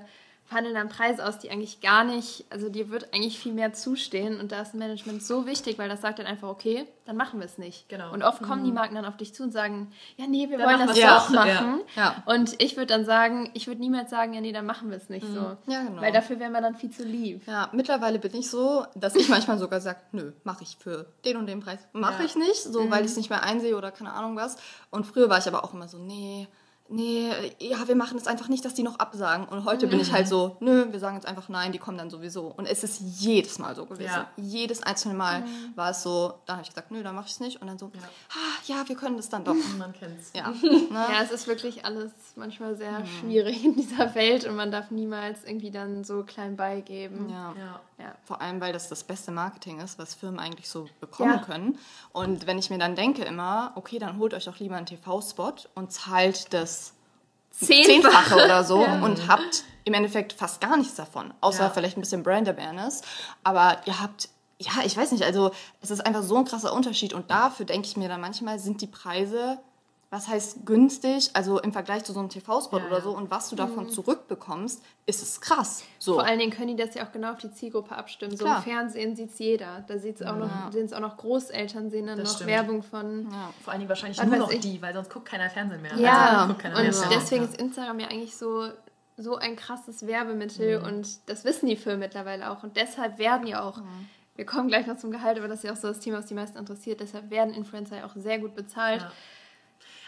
handeln 0.53 0.75
dann 0.75 0.89
Preise 0.89 1.25
aus, 1.25 1.39
die 1.39 1.51
eigentlich 1.51 1.81
gar 1.81 2.03
nicht, 2.03 2.45
also 2.49 2.69
dir 2.69 2.89
wird 2.89 3.13
eigentlich 3.13 3.39
viel 3.39 3.53
mehr 3.53 3.73
zustehen 3.73 4.39
und 4.39 4.51
da 4.51 4.61
ist 4.61 4.73
Management 4.73 5.23
so 5.23 5.45
wichtig, 5.45 5.77
weil 5.77 5.89
das 5.89 6.01
sagt 6.01 6.19
dann 6.19 6.25
einfach, 6.25 6.49
okay, 6.49 6.85
dann 7.05 7.17
machen 7.17 7.39
wir 7.39 7.45
es 7.45 7.57
nicht. 7.57 7.89
Genau. 7.89 8.13
Und 8.13 8.23
oft 8.23 8.41
kommen 8.41 8.61
mhm. 8.61 8.65
die 8.65 8.71
Marken 8.71 8.95
dann 8.95 9.05
auf 9.05 9.17
dich 9.17 9.33
zu 9.33 9.43
und 9.43 9.51
sagen, 9.51 9.91
ja, 10.17 10.25
nee, 10.27 10.49
wir 10.49 10.57
dann 10.57 10.67
wollen 10.67 10.87
das 10.87 10.97
ja. 10.97 11.17
auch 11.17 11.29
machen. 11.29 11.81
Ja. 11.95 12.23
Und 12.25 12.61
ich 12.61 12.77
würde 12.77 12.87
dann 12.87 13.05
sagen, 13.05 13.51
ich 13.53 13.67
würde 13.67 13.81
niemals 13.81 14.09
sagen, 14.09 14.33
ja, 14.33 14.41
nee, 14.41 14.51
dann 14.51 14.65
machen 14.65 14.89
wir 14.89 14.97
es 14.97 15.09
nicht 15.09 15.27
mhm. 15.27 15.33
so. 15.33 15.57
Ja, 15.71 15.83
genau. 15.83 16.01
Weil 16.01 16.11
dafür 16.11 16.39
wären 16.39 16.53
wir 16.53 16.61
dann 16.61 16.75
viel 16.75 16.91
zu 16.91 17.03
lieb. 17.03 17.45
Ja, 17.47 17.69
mittlerweile 17.73 18.19
bin 18.19 18.33
ich 18.35 18.49
so, 18.49 18.85
dass 18.95 19.15
ich 19.15 19.27
manchmal 19.29 19.57
sogar 19.57 19.81
sage, 19.81 19.99
nö, 20.11 20.31
mache 20.43 20.63
ich 20.63 20.77
für 20.79 21.07
den 21.25 21.37
und 21.37 21.47
den 21.47 21.59
Preis. 21.59 21.79
Mache 21.91 22.23
ich 22.23 22.35
nicht, 22.35 22.63
so, 22.63 22.83
mhm. 22.83 22.91
weil 22.91 23.03
ich 23.03 23.11
es 23.11 23.17
nicht 23.17 23.29
mehr 23.29 23.43
einsehe 23.43 23.75
oder 23.75 23.91
keine 23.91 24.13
Ahnung 24.13 24.35
was. 24.35 24.57
Und 24.89 25.05
früher 25.05 25.29
war 25.29 25.39
ich 25.39 25.47
aber 25.47 25.63
auch 25.63 25.73
immer 25.73 25.87
so, 25.87 25.97
nee, 25.97 26.47
nee, 26.93 27.29
ja, 27.59 27.87
wir 27.87 27.95
machen 27.95 28.17
es 28.17 28.27
einfach 28.27 28.47
nicht, 28.47 28.63
dass 28.63 28.73
die 28.73 28.83
noch 28.83 28.99
absagen. 28.99 29.47
Und 29.47 29.65
heute 29.65 29.87
mhm. 29.87 29.91
bin 29.91 29.99
ich 29.99 30.11
halt 30.11 30.27
so, 30.27 30.57
nö, 30.59 30.85
wir 30.91 30.99
sagen 30.99 31.15
jetzt 31.15 31.25
einfach 31.25 31.49
nein, 31.49 31.71
die 31.71 31.79
kommen 31.79 31.97
dann 31.97 32.09
sowieso. 32.09 32.53
Und 32.55 32.67
es 32.67 32.83
ist 32.83 33.01
jedes 33.01 33.59
Mal 33.59 33.75
so 33.75 33.85
gewesen. 33.85 34.11
Ja. 34.11 34.29
Jedes 34.37 34.83
einzelne 34.83 35.15
Mal 35.15 35.41
mhm. 35.41 35.73
war 35.75 35.91
es 35.91 36.03
so, 36.03 36.35
da 36.45 36.53
habe 36.53 36.63
ich 36.63 36.69
gesagt, 36.69 36.91
nö, 36.91 37.01
dann 37.03 37.15
mache 37.15 37.25
ich 37.25 37.33
es 37.33 37.39
nicht. 37.39 37.61
Und 37.61 37.67
dann 37.67 37.77
so, 37.77 37.91
ja. 37.93 38.01
Ah, 38.29 38.61
ja, 38.67 38.87
wir 38.87 38.95
können 38.95 39.17
das 39.17 39.29
dann 39.29 39.43
doch. 39.43 39.55
Man 39.77 39.93
kennt 39.93 40.19
es. 40.19 40.31
Ja. 40.33 40.53
Ne? 40.93 40.99
ja, 41.11 41.23
es 41.23 41.31
ist 41.31 41.47
wirklich 41.47 41.85
alles 41.85 42.11
manchmal 42.35 42.75
sehr 42.75 42.99
mhm. 42.99 43.05
schwierig 43.05 43.63
in 43.63 43.75
dieser 43.75 44.13
Welt 44.15 44.45
und 44.45 44.55
man 44.55 44.69
darf 44.69 44.91
niemals 44.91 45.43
irgendwie 45.43 45.71
dann 45.71 46.03
so 46.03 46.23
klein 46.23 46.55
beigeben. 46.55 47.29
Ja. 47.29 47.53
ja. 47.57 47.79
ja. 47.99 48.15
Vor 48.25 48.41
allem, 48.41 48.59
weil 48.59 48.73
das 48.73 48.89
das 48.89 49.03
beste 49.03 49.31
Marketing 49.31 49.79
ist, 49.79 49.97
was 49.97 50.13
Firmen 50.13 50.39
eigentlich 50.39 50.67
so 50.67 50.87
bekommen 50.99 51.41
können. 51.41 51.79
Und 52.11 52.47
wenn 52.47 52.59
ich 52.59 52.69
mir 52.69 52.77
dann 52.77 52.95
denke 52.95 53.23
immer, 53.23 53.71
okay, 53.75 53.97
dann 53.97 54.17
holt 54.17 54.33
euch 54.33 54.45
doch 54.45 54.59
lieber 54.59 54.75
einen 54.75 54.85
TV-Spot 54.85 55.55
und 55.73 55.91
zahlt 55.91 56.53
das 56.53 56.82
Zehnfache, 57.53 58.35
oder 58.35 58.63
so 58.63 58.83
ja. 58.83 59.03
und 59.03 59.27
habt 59.27 59.63
im 59.85 59.93
Endeffekt 59.93 60.33
fast 60.33 60.61
gar 60.61 60.77
nichts 60.77 60.95
davon. 60.95 61.33
Außer 61.41 61.63
ja. 61.63 61.69
vielleicht 61.69 61.97
ein 61.97 62.01
bisschen 62.01 62.23
Brand 62.23 62.47
Awareness. 62.49 63.01
Aber 63.43 63.77
ihr 63.85 63.99
habt, 64.01 64.29
ja, 64.59 64.71
ich 64.85 64.95
weiß 64.95 65.11
nicht, 65.11 65.23
also 65.23 65.51
es 65.81 65.91
ist 65.91 66.05
einfach 66.05 66.23
so 66.23 66.37
ein 66.37 66.45
krasser 66.45 66.73
Unterschied. 66.73 67.13
Und 67.13 67.29
dafür 67.29 67.65
denke 67.65 67.87
ich 67.87 67.97
mir 67.97 68.09
dann 68.09 68.21
manchmal, 68.21 68.59
sind 68.59 68.81
die 68.81 68.87
Preise 68.87 69.59
was 70.13 70.27
heißt 70.27 70.63
günstig, 70.63 71.31
also 71.33 71.59
im 71.59 71.73
Vergleich 71.73 72.03
zu 72.03 72.13
so 72.13 72.19
einem 72.19 72.29
TV-Spot 72.29 72.77
ja, 72.77 72.85
oder 72.85 73.01
so 73.01 73.17
und 73.17 73.31
was 73.31 73.49
du 73.49 73.55
davon 73.55 73.85
mhm. 73.85 73.89
zurückbekommst, 73.89 74.83
ist 75.07 75.23
es 75.23 75.41
krass. 75.41 75.83
So. 75.97 76.13
Vor 76.13 76.23
allen 76.23 76.37
Dingen 76.37 76.51
können 76.51 76.67
die 76.67 76.75
das 76.75 76.93
ja 76.93 77.03
auch 77.03 77.11
genau 77.11 77.31
auf 77.31 77.39
die 77.39 77.51
Zielgruppe 77.51 77.95
abstimmen. 77.95 78.37
So 78.37 78.45
Klar. 78.45 78.57
im 78.57 78.63
Fernsehen 78.63 79.15
sieht 79.15 79.31
es 79.31 79.39
jeder. 79.39 79.83
Da 79.87 79.97
sieht's 79.97 80.21
auch 80.21 80.37
ja. 80.37 80.45
noch, 80.45 80.71
sehen 80.71 80.85
es 80.85 80.93
auch 80.93 80.99
noch 80.99 81.17
Großeltern, 81.17 81.89
sehen 81.89 82.05
dann 82.05 82.19
das 82.19 82.27
noch 82.27 82.35
stimmt. 82.35 82.51
Werbung 82.51 82.83
von. 82.83 83.27
Ja. 83.31 83.49
Vor 83.63 83.73
allen 83.73 83.79
Dingen 83.79 83.89
wahrscheinlich 83.89 84.21
nur 84.23 84.35
noch 84.37 84.51
ich. 84.51 84.59
die, 84.59 84.79
weil 84.83 84.93
sonst 84.93 85.11
guckt 85.11 85.25
keiner 85.25 85.49
Fernsehen 85.49 85.81
mehr. 85.81 85.95
Ja, 85.97 86.47
also, 86.47 86.53
und 86.53 86.63
mehr 86.63 87.09
deswegen 87.09 87.45
ist 87.45 87.59
Instagram 87.59 87.99
ja 87.99 88.07
eigentlich 88.09 88.37
so 88.37 88.69
so 89.17 89.37
ein 89.37 89.55
krasses 89.55 90.05
Werbemittel 90.05 90.79
mhm. 90.79 90.85
und 90.85 91.29
das 91.29 91.43
wissen 91.43 91.67
die 91.67 91.75
Firmen 91.75 92.01
mittlerweile 92.01 92.51
auch 92.51 92.63
und 92.63 92.77
deshalb 92.77 93.17
werden 93.17 93.47
ja 93.47 93.63
auch 93.63 93.77
mhm. 93.77 94.07
wir 94.35 94.45
kommen 94.45 94.67
gleich 94.67 94.85
noch 94.87 94.97
zum 94.97 95.11
Gehalt, 95.11 95.37
aber 95.39 95.47
das 95.47 95.59
ist 95.59 95.63
ja 95.63 95.71
auch 95.71 95.77
so 95.77 95.87
das 95.87 95.99
Thema, 95.99 96.17
was 96.19 96.27
die 96.27 96.33
meisten 96.33 96.57
interessiert. 96.57 96.99
Deshalb 96.99 97.29
werden 97.31 97.53
Influencer 97.53 97.97
ja 97.97 98.05
auch 98.05 98.15
sehr 98.15 98.37
gut 98.37 98.55
bezahlt. 98.55 99.05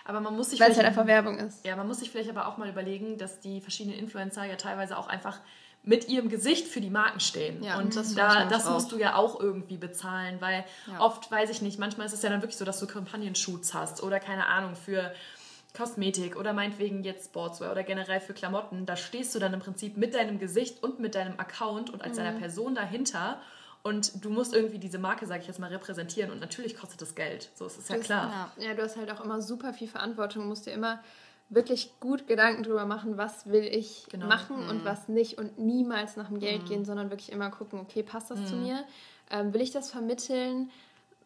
Aber 0.06 0.22
man 0.22 0.36
muss 0.36 0.52
sich 0.52 0.60
Weil 0.60 0.72
es 0.72 0.78
halt 0.78 0.88
einfach 0.88 1.08
Werbung 1.08 1.40
ist. 1.40 1.66
Ja, 1.66 1.76
man 1.76 1.88
muss 1.88 2.00
sich 2.00 2.12
vielleicht 2.12 2.30
aber 2.30 2.48
auch 2.48 2.58
mal 2.58 2.70
überlegen, 2.70 3.18
dass 3.18 3.40
die 3.40 3.60
verschiedenen 3.60 3.98
Influencer 3.98 4.46
ja 4.46 4.56
teilweise 4.56 4.98
auch 4.98 5.08
einfach 5.08 5.40
mit 5.84 6.08
ihrem 6.08 6.30
Gesicht 6.30 6.68
für 6.68 6.82
die 6.82 6.90
Marken 6.90 7.20
stehen. 7.20 7.64
Ja, 7.64 7.78
und 7.78 7.96
das, 7.96 8.16
da, 8.16 8.46
das 8.46 8.70
musst 8.70 8.92
du 8.92 8.98
ja 8.98 9.16
auch 9.16 9.40
irgendwie 9.40 9.78
bezahlen, 9.78 10.38
weil 10.40 10.64
ja. 10.88 11.00
oft, 11.00 11.30
weiß 11.30 11.50
ich 11.50 11.62
nicht, 11.62 11.80
manchmal 11.80 12.08
ist 12.08 12.14
es 12.14 12.22
ja 12.24 12.30
dann 12.30 12.42
wirklich 12.42 12.58
so, 12.58 12.66
dass 12.66 12.80
du 12.80 12.88
Kampagnen-Shoots 12.88 13.74
hast 13.74 14.02
oder 14.02 14.20
keine 14.20 14.48
Ahnung 14.48 14.76
für 14.76 15.14
Kosmetik 15.76 16.38
oder 16.38 16.54
meinetwegen 16.54 17.04
jetzt 17.04 17.26
Sportswear 17.26 17.72
oder 17.72 17.84
generell 17.84 18.20
für 18.20 18.34
Klamotten. 18.34 18.86
Da 18.86 18.96
stehst 18.96 19.36
du 19.36 19.40
dann 19.40 19.54
im 19.54 19.60
Prinzip 19.60 19.98
mit 19.98 20.16
deinem 20.16 20.40
Gesicht 20.40 20.82
und 20.82 21.00
mit 21.00 21.16
deinem 21.16 21.40
Account 21.40 21.92
und 21.92 22.04
als 22.04 22.14
mhm. 22.14 22.24
deiner 22.24 22.40
Person 22.40 22.76
dahinter 22.76 23.40
und 23.86 24.26
du 24.26 24.30
musst 24.30 24.54
irgendwie 24.54 24.80
diese 24.80 24.98
Marke, 24.98 25.28
sage 25.28 25.42
ich 25.42 25.48
jetzt 25.48 25.60
mal, 25.60 25.70
repräsentieren 25.70 26.32
und 26.32 26.42
natürlich 26.42 26.76
kostet 26.76 27.02
das 27.02 27.16
Geld. 27.16 27.52
So 27.54 27.68
ist 27.68 27.78
es 27.78 27.88
ja 27.88 27.98
klar. 27.98 28.52
Ja. 28.58 28.70
ja, 28.70 28.74
du 28.74 28.82
hast 28.82 28.98
halt 28.98 29.12
auch 29.12 29.24
immer 29.24 29.42
super 29.42 29.74
viel 29.74 29.88
Verantwortung, 29.88 30.48
musst 30.48 30.66
dir 30.66 30.72
immer 30.72 31.04
wirklich 31.50 31.94
gut 32.00 32.28
Gedanken 32.28 32.64
drüber 32.64 32.86
machen, 32.86 33.18
was 33.18 33.48
will 33.48 33.64
ich 33.64 34.08
genau. 34.10 34.26
machen 34.26 34.64
mhm. 34.64 34.70
und 34.70 34.86
was 34.86 35.08
nicht 35.08 35.38
und 35.38 35.60
niemals 35.60 36.18
nach 36.18 36.30
dem 36.30 36.40
Geld 36.40 36.64
mhm. 36.64 36.68
gehen, 36.68 36.86
sondern 36.86 37.12
wirklich 37.12 37.32
immer 37.32 37.52
gucken, 37.52 37.80
okay, 37.80 38.02
passt 38.02 38.32
das 38.32 38.40
mhm. 38.40 38.46
zu 38.48 38.56
mir? 38.56 38.86
ähm, 39.30 39.54
will 39.54 39.62
ich 39.62 39.72
das 39.72 39.92
vermitteln? 39.92 40.70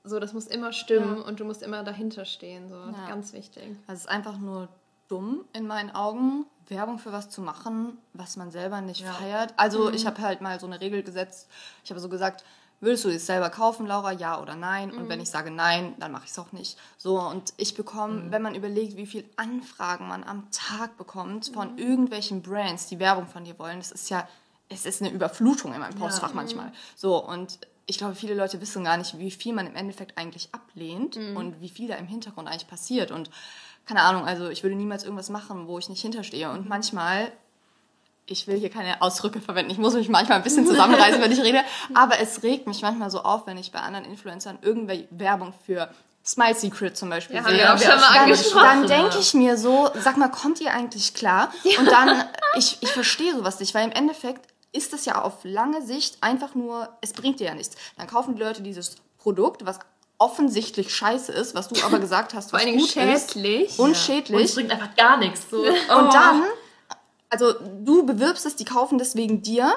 So, 0.04 0.19
das 0.19 0.34
muss 0.34 0.48
immer 0.48 0.72
stimmen 0.72 1.17
ja. 1.17 1.24
und 1.24 1.39
du 1.39 1.45
musst 1.45 1.62
immer 1.62 1.84
dahinter 1.84 2.26
stehen. 2.26 2.69
So, 2.69 2.76
ja. 2.76 3.08
ganz 3.08 3.34
wichtig. 3.34 3.63
Also 3.88 4.00
es 4.00 4.00
ist 4.02 4.10
einfach 4.10 4.38
nur 4.38 4.69
dumm 5.08 5.45
in 5.54 5.67
meinen 5.67 5.91
Augen, 5.91 6.45
Werbung 6.69 6.99
für 6.99 7.12
was 7.12 7.29
zu 7.29 7.41
machen, 7.41 7.97
was 8.13 8.38
man 8.38 8.51
selber 8.51 8.82
nicht 8.82 9.01
ja. 9.01 9.13
feiert. 9.13 9.53
Also 9.58 9.89
mhm. 9.89 9.93
ich 9.93 10.05
habe 10.05 10.21
halt 10.21 10.41
mal 10.41 10.60
so 10.60 10.65
eine 10.65 10.82
Regel 10.82 11.03
gesetzt. 11.03 11.47
Ich 11.84 11.89
habe 11.89 11.99
so 11.99 12.10
gesagt, 12.10 12.43
Würdest 12.82 13.03
du 13.03 13.10
es 13.10 13.25
selber 13.25 13.49
kaufen, 13.49 13.86
Laura? 13.86 14.13
Ja 14.13 14.41
oder 14.41 14.55
nein? 14.55 14.91
Und 14.91 15.10
wenn 15.10 15.19
mhm. 15.19 15.23
ich 15.23 15.29
sage 15.29 15.51
nein, 15.51 15.95
dann 15.99 16.12
mache 16.12 16.23
ich 16.25 16.32
es 16.32 16.39
auch 16.39 16.53
nicht. 16.53 16.77
So, 16.97 17.19
und 17.19 17.53
ich 17.58 17.75
bekomme, 17.75 18.13
mhm. 18.13 18.32
wenn 18.32 18.41
man 18.41 18.55
überlegt, 18.55 18.95
wie 18.95 19.05
viele 19.05 19.25
Anfragen 19.36 20.08
man 20.08 20.23
am 20.23 20.49
Tag 20.51 20.97
bekommt 20.97 21.51
von 21.53 21.73
mhm. 21.73 21.77
irgendwelchen 21.77 22.41
Brands, 22.41 22.88
die 22.88 22.99
Werbung 22.99 23.27
von 23.27 23.43
dir 23.43 23.60
wollen, 23.60 23.79
das 23.79 23.91
ist 23.91 24.10
ja, 24.10 24.27
es 24.69 24.86
ist 24.86 25.01
eine 25.01 25.12
Überflutung 25.12 25.73
in 25.73 25.82
meinem 25.82 25.95
Postfach 25.95 26.29
ja. 26.29 26.36
manchmal. 26.36 26.67
Mhm. 26.67 26.73
So, 26.95 27.25
und 27.25 27.60
ich 27.86 27.97
glaube, 27.97 28.15
viele 28.15 28.36
Leute 28.36 28.62
wissen 28.62 28.84
gar 28.84 28.97
nicht, 28.97 29.17
wie 29.17 29.32
viel 29.32 29.53
man 29.53 29.67
im 29.67 29.75
Endeffekt 29.75 30.17
eigentlich 30.17 30.49
ablehnt 30.53 31.17
und 31.17 31.60
wie 31.60 31.69
viel 31.69 31.88
da 31.88 31.95
im 31.95 32.05
Hintergrund 32.05 32.47
eigentlich 32.47 32.67
passiert. 32.67 33.10
Und 33.10 33.32
keine 33.89 34.04
Ahnung, 34.04 34.25
also 34.25 34.49
ich 34.49 34.62
würde 34.62 34.75
niemals 34.75 35.04
irgendwas 35.04 35.30
machen, 35.30 35.67
wo 35.67 35.80
ich 35.80 35.89
nicht 35.89 36.02
hinterstehe. 36.02 36.52
Und 36.52 36.69
manchmal 36.69 37.32
ich 38.28 38.45
will 38.45 38.60
hier 38.60 38.69
keine 38.69 39.02
Ausdrücke 39.02 39.41
verwenden. 39.41 39.71
Ich 39.71 39.80
muss 39.80 39.95
mich 39.95 40.08
manchmal 40.08 40.38
ein 40.38 40.43
bisschen 40.43 40.67
zusammenreißen, 40.67 41.19
wenn 41.19 41.32
ich 41.32 41.41
rede. 41.41 41.62
Aber 41.95 42.19
es 42.19 42.43
regt 42.43 42.67
mich 42.67 42.84
manchmal 42.84 43.10
so 43.10 43.23
auf, 43.23 43.47
wenn 43.47 43.58
ich 43.58 43.71
bei 43.71 43.80
anderen 43.80 44.06
Influencern 44.06 44.60
irgendwelche 44.62 45.08
Werbung 45.10 45.56
für 45.65 45.89
Smile 46.23 46.54
Secret 46.54 46.95
zum 46.95 47.10
Beispiel 47.10 47.38
ja, 47.38 47.43
sehe. 47.43 47.58
Ja, 47.58 47.75
schon 47.80 47.88
mal 47.99 48.13
dann, 48.54 48.62
dann 48.62 48.88
denke 48.88 49.17
ich 49.17 49.34
mir 49.34 49.58
so, 49.58 49.89
sag 49.95 50.17
mal, 50.17 50.30
kommt 50.30 50.62
ihr 50.62 50.71
eigentlich 50.71 51.15
klar? 51.15 51.52
Ja. 51.63 51.80
Und 51.80 51.88
dann, 51.88 52.25
ich, 52.56 52.78
ich 52.82 52.91
verstehe 52.91 53.36
sowas 53.36 53.60
nicht, 53.60 53.73
weil 53.73 53.86
im 53.86 53.91
Endeffekt 53.91 54.45
ist 54.71 54.93
das 54.93 55.06
ja 55.06 55.23
auf 55.23 55.39
lange 55.41 55.82
Sicht 55.82 56.21
einfach 56.21 56.54
nur, 56.54 56.89
es 57.02 57.13
bringt 57.13 57.39
dir 57.39 57.47
ja 57.47 57.56
nichts. 57.56 57.75
Dann 57.97 58.06
kaufen 58.06 58.36
die 58.36 58.43
Leute 58.43 58.62
dieses 58.62 58.97
Produkt, 59.17 59.65
was 59.65 59.80
offensichtlich 60.19 60.93
scheiße 60.93 61.32
ist, 61.32 61.55
was 61.55 61.69
du 61.69 61.84
aber 61.84 61.99
gesagt 61.99 62.34
hast, 62.34 62.53
was 62.53 62.63
gut 62.65 62.89
schädlich. 62.89 63.69
ist 63.69 63.79
und 63.79 63.89
ja. 63.89 63.95
schädlich. 63.95 64.38
Und 64.38 64.43
es 64.43 64.55
bringt 64.55 64.71
einfach 64.71 64.95
gar 64.95 65.17
nichts. 65.17 65.49
So. 65.49 65.58
Und 65.63 65.73
oh. 65.89 66.10
dann 66.12 66.43
also 67.29 67.53
du 67.53 68.05
bewirbst 68.05 68.45
es, 68.45 68.55
die 68.55 68.65
kaufen 68.65 68.97
das 68.97 69.15
wegen 69.15 69.41
dir 69.41 69.71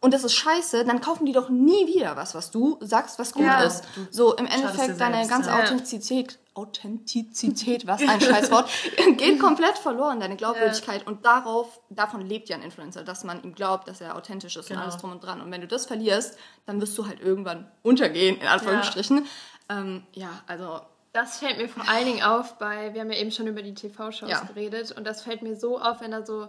und 0.00 0.14
das 0.14 0.22
ist 0.22 0.34
scheiße, 0.34 0.84
dann 0.84 1.00
kaufen 1.00 1.26
die 1.26 1.32
doch 1.32 1.48
nie 1.48 1.86
wieder 1.86 2.16
was, 2.16 2.34
was 2.34 2.50
du 2.50 2.78
sagst, 2.80 3.18
was 3.18 3.32
gut 3.32 3.44
ja. 3.44 3.62
ist. 3.62 3.82
So 4.10 4.36
im 4.36 4.46
Endeffekt 4.46 5.00
deine 5.00 5.26
ganze 5.26 5.50
ja. 5.50 5.60
Authentizität, 5.60 6.38
Authentizität, 6.54 7.86
was 7.86 8.00
ein 8.02 8.20
Scheißwort, 8.20 8.68
geht 9.16 9.40
komplett 9.40 9.76
verloren, 9.76 10.20
deine 10.20 10.36
Glaubwürdigkeit. 10.36 11.04
Und 11.06 11.24
darauf, 11.24 11.80
davon 11.90 12.20
lebt 12.20 12.48
ja 12.48 12.56
ein 12.56 12.62
Influencer, 12.62 13.02
dass 13.02 13.24
man 13.24 13.42
ihm 13.42 13.54
glaubt, 13.54 13.88
dass 13.88 14.00
er 14.00 14.16
authentisch 14.16 14.56
ist 14.56 14.68
genau. 14.68 14.80
und 14.80 14.86
alles 14.86 15.00
drum 15.00 15.10
und 15.10 15.24
dran. 15.24 15.40
Und 15.40 15.50
wenn 15.50 15.60
du 15.60 15.66
das 15.66 15.86
verlierst, 15.86 16.36
dann 16.66 16.80
wirst 16.80 16.96
du 16.96 17.06
halt 17.06 17.20
irgendwann 17.20 17.68
untergehen, 17.82 18.40
in 18.40 18.46
Anführungsstrichen. 18.46 19.26
Ja, 19.70 19.78
ähm, 19.78 20.02
ja 20.12 20.42
also 20.46 20.80
das 21.12 21.38
fällt 21.38 21.58
mir 21.58 21.68
vor 21.68 21.88
allen 21.88 22.04
Dingen 22.04 22.22
auf 22.22 22.58
bei, 22.58 22.92
wir 22.94 23.00
haben 23.00 23.10
ja 23.10 23.18
eben 23.18 23.30
schon 23.30 23.46
über 23.46 23.62
die 23.62 23.74
TV-Shows 23.74 24.30
ja. 24.30 24.40
geredet 24.40 24.92
und 24.92 25.04
das 25.04 25.22
fällt 25.22 25.42
mir 25.42 25.56
so 25.56 25.80
auf, 25.80 26.00
wenn 26.00 26.10
da 26.10 26.24
so 26.24 26.48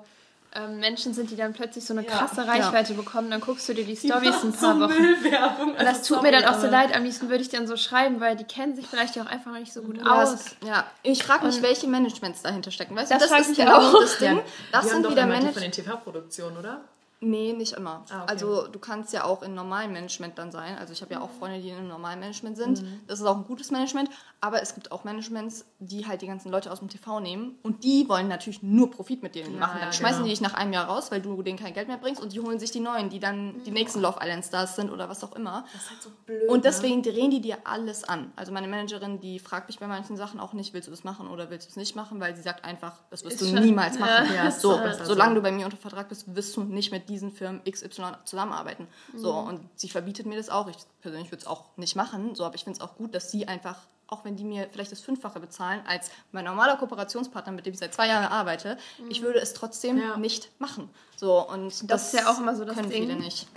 ähm, 0.54 0.80
Menschen 0.80 1.14
sind, 1.14 1.30
die 1.30 1.36
dann 1.36 1.54
plötzlich 1.54 1.86
so 1.86 1.94
eine 1.94 2.04
krasse 2.04 2.42
ja, 2.42 2.52
Reichweite 2.52 2.94
ja. 2.94 3.00
bekommen, 3.00 3.30
dann 3.30 3.40
guckst 3.40 3.70
du 3.70 3.74
dir 3.74 3.86
die 3.86 3.96
Stories 3.96 4.44
ein 4.44 4.52
paar 4.52 4.76
so 4.76 4.82
Wochen. 4.82 5.02
Müllwerbung, 5.02 5.70
und 5.72 5.80
das 5.80 6.00
also 6.00 6.16
tut 6.16 6.24
mir 6.24 6.32
dann 6.32 6.46
auch 6.46 6.60
so 6.60 6.68
leid. 6.68 6.96
Am 6.96 7.04
liebsten 7.04 7.30
würde 7.30 7.44
ich 7.44 7.50
dann 7.50 7.68
so 7.68 7.78
schreiben, 7.78 8.20
weil 8.20 8.36
die 8.36 8.46
kennen 8.46 8.76
sich 8.76 8.88
vielleicht 8.88 9.20
auch 9.20 9.28
einfach 9.28 9.54
nicht 9.54 9.72
so 9.72 9.84
gut 9.84 9.98
ja, 9.98 10.06
aus. 10.06 10.56
Ja, 10.66 10.86
ich 11.04 11.24
frage 11.24 11.46
mich, 11.46 11.58
und 11.58 11.64
welche 11.64 11.88
Managements 11.88 12.42
dahinter 12.42 12.72
stecken. 12.72 12.96
Weißt 12.96 13.12
das 13.12 13.24
du, 13.24 13.30
das 13.30 13.48
ist 13.48 13.58
genau 13.58 14.00
das 14.02 14.18
Ding. 14.18 14.42
Das 14.72 14.90
sind 14.90 15.08
wieder 15.08 15.28
Managements 15.28 15.54
von 15.54 15.62
den 15.62 15.72
TV-Produktionen, 15.72 16.58
oder? 16.58 16.82
Nee, 17.22 17.52
nicht 17.52 17.74
immer. 17.74 18.06
Ah, 18.10 18.24
okay. 18.24 18.32
Also 18.32 18.68
du 18.68 18.80
kannst 18.80 19.12
ja 19.12 19.26
auch 19.26 19.44
in 19.44 19.54
normalem 19.54 19.92
Management 19.92 20.38
dann 20.38 20.54
sein. 20.54 20.78
Also 20.78 20.94
ich 20.94 21.02
habe 21.02 21.14
ja 21.14 21.20
auch 21.20 21.30
Freunde, 21.30 21.60
die 21.60 21.70
in 21.70 21.76
einem 21.76 21.90
normalen 21.90 22.22
Management 22.22 22.56
sind. 22.56 22.82
Mhm. 22.82 23.02
Das 23.08 23.20
ist 23.20 23.26
auch 23.26 23.36
ein 23.36 23.44
gutes 23.44 23.72
Management. 23.72 24.10
Aber 24.40 24.62
es 24.62 24.74
gibt 24.74 24.94
auch 24.94 25.04
Managements, 25.04 25.66
die 25.80 26.08
halt 26.08 26.22
die 26.22 26.28
ganzen 26.28 26.50
Leute 26.50 26.72
aus 26.72 26.80
dem 26.80 26.88
TV 26.88 27.20
nehmen. 27.20 27.58
Und 27.62 27.84
die 27.84 28.08
wollen 28.08 28.30
natürlich 28.30 28.64
nur 28.64 28.90
Profit 28.90 29.22
mit 29.22 29.36
denen 29.36 29.56
ja, 29.56 29.60
machen. 29.60 29.80
Dann 29.80 29.90
ja, 29.90 29.92
schmeißen 29.92 30.20
genau. 30.20 30.28
die 30.28 30.30
dich 30.30 30.40
nach 30.40 30.54
einem 30.54 30.72
Jahr 30.72 30.86
raus, 30.86 31.12
weil 31.12 31.22
du 31.22 31.44
denen 31.44 31.60
kein 31.60 31.74
Geld 31.74 31.90
mehr 31.90 31.98
bringst. 31.98 32.22
Und 32.22 32.32
die 32.32 32.40
holen 32.40 32.58
sich 32.58 32.72
die 32.72 32.80
neuen, 32.80 33.10
die 33.10 33.20
dann 33.20 33.48
mhm. 33.48 33.64
die 33.64 33.72
nächsten 33.72 34.00
Love 34.00 34.20
Island 34.22 34.46
Stars 34.46 34.78
sind 34.78 34.90
oder 34.90 35.10
was 35.10 35.22
auch 35.22 35.36
immer. 35.36 35.66
Das 35.74 35.82
ist 35.82 35.90
halt 35.90 36.02
so 36.02 36.10
blöd. 36.26 36.50
Und 36.50 36.58
ne? 36.58 36.62
deswegen 36.62 37.04
drehen 37.04 37.32
die 37.32 37.42
dir 37.42 37.58
alles 37.66 38.06
an. 38.06 38.32
Also 38.38 38.54
meine 38.54 38.70
Managerin, 38.70 39.20
die 39.20 39.40
fragt 39.40 39.68
mich 39.68 39.78
bei 39.78 39.88
manchen 39.88 40.16
Sachen 40.16 40.40
auch 40.40 40.54
nicht, 40.54 40.74
willst 40.74 40.88
du 40.88 40.92
das 40.92 41.04
machen 41.04 41.28
oder 41.28 41.50
willst 41.50 41.68
du 41.68 41.72
es 41.72 41.76
nicht 41.76 41.98
machen? 41.98 42.22
Weil 42.22 42.34
sie 42.38 42.42
sagt 42.42 42.64
einfach, 42.64 42.94
das 43.10 43.26
wirst 43.26 43.42
ist 43.42 43.52
du 43.52 43.60
niemals 43.60 44.00
machen. 44.00 44.34
Ja, 44.34 44.50
so, 44.52 44.80
solange 45.04 45.36
du 45.36 45.42
bei 45.42 45.52
mir 45.52 45.66
unter 45.66 45.78
Vertrag 45.78 46.08
bist, 46.08 46.34
wirst 46.34 46.56
du 46.56 46.64
nicht 46.64 46.94
mit 46.94 47.09
diesen 47.10 47.32
Firmen 47.32 47.62
XY 47.64 48.14
zusammenarbeiten. 48.26 48.88
Mhm. 49.14 49.20
So, 49.20 49.34
und 49.34 49.62
sie 49.76 49.90
verbietet 49.90 50.26
mir 50.26 50.38
das 50.38 50.50
auch. 50.50 50.68
Ich 50.70 50.78
persönlich 51.02 51.32
würde 51.32 51.42
es 51.42 51.48
auch 51.48 51.66
nicht 51.78 51.96
machen, 51.96 52.36
so, 52.36 52.46
aber 52.46 52.56
ich 52.56 52.64
finde 52.64 52.78
es 52.78 52.82
auch 52.82 52.96
gut, 52.96 53.14
dass 53.14 53.32
sie 53.32 53.48
einfach, 53.48 53.88
auch 54.08 54.24
wenn 54.24 54.36
die 54.36 54.44
mir 54.44 54.68
vielleicht 54.72 54.92
das 54.92 55.02
Fünffache 55.02 55.40
bezahlen, 55.40 55.82
als 55.88 56.12
mein 56.32 56.46
normaler 56.46 56.78
Kooperationspartner, 56.78 57.52
mit 57.52 57.66
dem 57.66 57.74
ich 57.74 57.80
seit 57.80 57.94
zwei 57.94 58.08
Jahren 58.08 58.26
arbeite, 58.26 58.78
mhm. 59.00 59.12
ich 59.12 59.22
würde 59.22 59.40
es 59.40 59.54
trotzdem 59.54 59.98
ja. 59.98 60.18
nicht 60.18 60.52
machen. 60.60 60.90
So, 61.18 61.48
und 61.48 61.66
das, 61.66 61.88
das, 61.88 62.14
ist 62.14 62.20
ja 62.22 62.32
auch 62.32 62.40
immer 62.40 62.56
so 62.56 62.64
das 62.64 62.76
können 62.76 62.90
Ding. 62.90 63.04
viele 63.04 63.16
nicht 63.16 63.48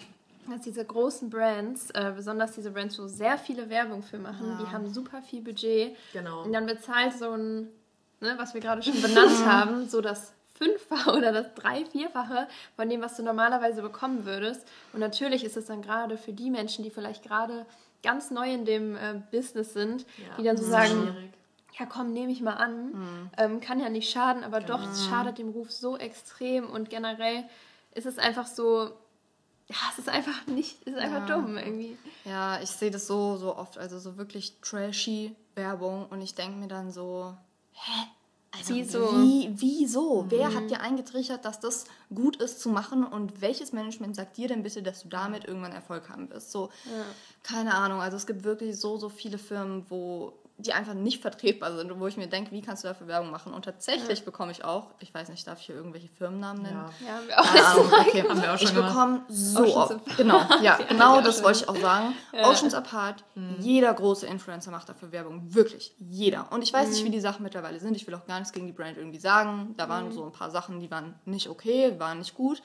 dass 0.50 0.62
diese 0.62 0.84
großen 0.84 1.30
Brands, 1.30 1.90
äh, 1.90 2.12
besonders 2.14 2.52
diese 2.52 2.70
Brands, 2.70 2.98
wo 2.98 3.06
sehr 3.06 3.38
viele 3.38 3.68
Werbung 3.68 4.02
für 4.02 4.18
machen, 4.18 4.48
ja. 4.48 4.64
die 4.64 4.72
haben 4.72 4.92
super 4.92 5.22
viel 5.22 5.40
Budget. 5.40 5.96
Genau. 6.12 6.42
Und 6.42 6.52
dann 6.52 6.66
bezahlt 6.66 7.16
so 7.16 7.30
ein, 7.30 7.68
ne, 8.20 8.34
was 8.36 8.54
wir 8.54 8.60
gerade 8.60 8.82
schon 8.82 9.00
benannt 9.00 9.46
haben, 9.46 9.88
so 9.88 10.00
das 10.00 10.32
Fünffache 10.62 11.16
oder 11.16 11.33
das 11.33 11.55
Drei-, 11.55 11.85
Vierfache 11.87 12.46
von 12.77 12.88
dem, 12.88 13.03
was 13.03 13.16
du 13.16 13.22
normalerweise 13.22 13.83
bekommen 13.83 14.25
würdest. 14.25 14.66
Und 14.92 15.01
natürlich 15.01 15.44
ist 15.44 15.57
es 15.57 15.66
dann 15.66 15.83
gerade 15.83 16.16
für 16.16 16.33
die 16.33 16.51
Menschen, 16.51 16.85
die 16.85 16.90
vielleicht 16.90 17.22
gerade 17.22 17.66
ganz 18.03 18.31
neu 18.31 18.53
in 18.53 18.64
dem 18.64 18.96
äh, 18.96 19.20
Business 19.31 19.72
sind, 19.72 20.07
ja, 20.18 20.37
die 20.37 20.44
dann 20.44 20.57
so 20.57 20.64
sagen, 20.64 20.90
schwierig. 20.90 21.31
ja 21.79 21.87
komm, 21.87 22.12
nehme 22.12 22.33
ich 22.33 22.40
mal 22.40 22.55
an, 22.55 22.87
mhm. 22.87 23.31
ähm, 23.38 23.61
kann 23.61 23.81
ja 23.81 23.88
nicht 23.88 24.11
schaden, 24.11 24.44
aber 24.44 24.61
genau. 24.61 24.79
doch, 24.79 24.90
es 24.90 25.07
schadet 25.07 25.38
dem 25.38 25.51
Ruf 25.51 25.70
so 25.70 25.96
extrem 25.96 26.68
und 26.68 26.90
generell 26.90 27.44
ist 27.94 28.07
es 28.07 28.18
einfach 28.18 28.46
so, 28.46 28.90
ja, 29.68 29.77
es 29.92 29.98
ist 29.98 30.09
einfach 30.09 30.46
nicht, 30.46 30.79
es 30.87 30.94
ist 30.94 30.98
einfach 30.98 31.29
ja. 31.29 31.37
dumm 31.37 31.57
irgendwie. 31.57 31.96
Ja, 32.25 32.61
ich 32.61 32.70
sehe 32.70 32.90
das 32.90 33.07
so, 33.07 33.37
so 33.37 33.57
oft, 33.57 33.79
also 33.79 33.98
so 33.98 34.16
wirklich 34.16 34.61
trashy 34.61 35.35
Werbung 35.55 36.07
und 36.07 36.20
ich 36.20 36.35
denke 36.35 36.59
mir 36.59 36.68
dann 36.68 36.90
so, 36.90 37.35
hä? 37.72 38.09
Also 38.54 38.74
wieso? 38.74 39.12
Wie, 39.12 39.50
wieso? 39.54 40.22
Mhm. 40.22 40.30
Wer 40.30 40.54
hat 40.54 40.70
dir 40.70 40.80
eingetrichtert, 40.80 41.44
dass 41.44 41.58
das 41.58 41.86
gut 42.14 42.36
ist 42.36 42.60
zu 42.60 42.68
machen 42.68 43.04
und 43.04 43.40
welches 43.40 43.72
Management 43.72 44.14
sagt 44.14 44.36
dir 44.36 44.48
denn 44.48 44.62
bitte, 44.62 44.82
dass 44.82 45.02
du 45.02 45.08
damit 45.08 45.46
irgendwann 45.46 45.72
Erfolg 45.72 46.10
haben 46.10 46.28
wirst? 46.30 46.52
So, 46.52 46.70
ja. 46.84 47.04
keine 47.42 47.74
Ahnung. 47.74 48.00
Also 48.00 48.16
es 48.18 48.26
gibt 48.26 48.44
wirklich 48.44 48.78
so, 48.78 48.98
so 48.98 49.08
viele 49.08 49.38
Firmen, 49.38 49.86
wo 49.88 50.34
die 50.62 50.72
einfach 50.72 50.94
nicht 50.94 51.20
vertretbar 51.20 51.77
sind 51.77 51.92
und 51.92 52.01
wo 52.01 52.07
ich 52.07 52.16
mir 52.16 52.27
denke, 52.27 52.53
wie 52.53 52.62
kannst 52.62 52.85
du 52.85 52.88
dafür 52.88 53.07
Werbung 53.09 53.31
machen? 53.31 53.53
Und 53.53 53.64
tatsächlich 53.64 54.20
ja. 54.20 54.25
bekomme 54.25 54.53
ich 54.53 54.64
auch, 54.64 54.90
ich 55.01 55.12
weiß 55.12 55.29
nicht, 55.29 55.46
darf 55.46 55.61
ich 55.61 55.66
hier 55.66 55.75
irgendwelche 55.75 56.09
Firmennamen 56.09 56.62
nennen? 56.62 56.85
Ja, 57.01 57.07
ja 57.07 57.14
haben 57.16 57.29
wir 57.29 57.40
auch, 57.40 57.92
ah, 57.92 58.01
okay. 58.01 58.22
haben 58.29 58.42
wir 58.42 58.53
auch 58.55 58.59
schon 58.59 58.68
Ich 58.68 58.75
bekomme 58.75 59.22
so 59.29 59.77
oft, 59.77 59.98
genau, 60.16 60.40
ja, 60.62 60.79
genau 60.88 61.20
das 61.20 61.42
wollte 61.42 61.61
ich 61.61 61.68
auch 61.68 61.77
sagen. 61.77 62.14
Ja. 62.33 62.48
Oceans 62.48 62.75
Apart, 62.75 63.25
mhm. 63.35 63.57
jeder 63.61 63.92
große 63.92 64.27
Influencer 64.27 64.70
macht 64.70 64.88
dafür 64.88 65.12
Werbung, 65.12 65.55
wirklich, 65.55 65.94
jeder. 65.98 66.51
Und 66.53 66.62
ich 66.62 66.72
weiß 66.72 66.87
mhm. 66.87 66.92
nicht, 66.92 67.05
wie 67.05 67.11
die 67.11 67.20
Sachen 67.20 67.42
mittlerweile 67.42 67.81
sind, 67.81 67.96
ich 67.96 68.07
will 68.07 68.14
auch 68.14 68.27
gar 68.27 68.38
nichts 68.38 68.53
gegen 68.53 68.66
die 68.66 68.72
Brand 68.72 68.96
irgendwie 68.96 69.18
sagen. 69.18 69.75
Da 69.77 69.88
waren 69.88 70.07
mhm. 70.07 70.12
so 70.12 70.25
ein 70.25 70.33
paar 70.33 70.51
Sachen, 70.51 70.81
die 70.81 70.90
waren 70.90 71.14
nicht 71.25 71.48
okay, 71.48 71.98
waren 71.98 72.18
nicht 72.18 72.35
gut. 72.35 72.62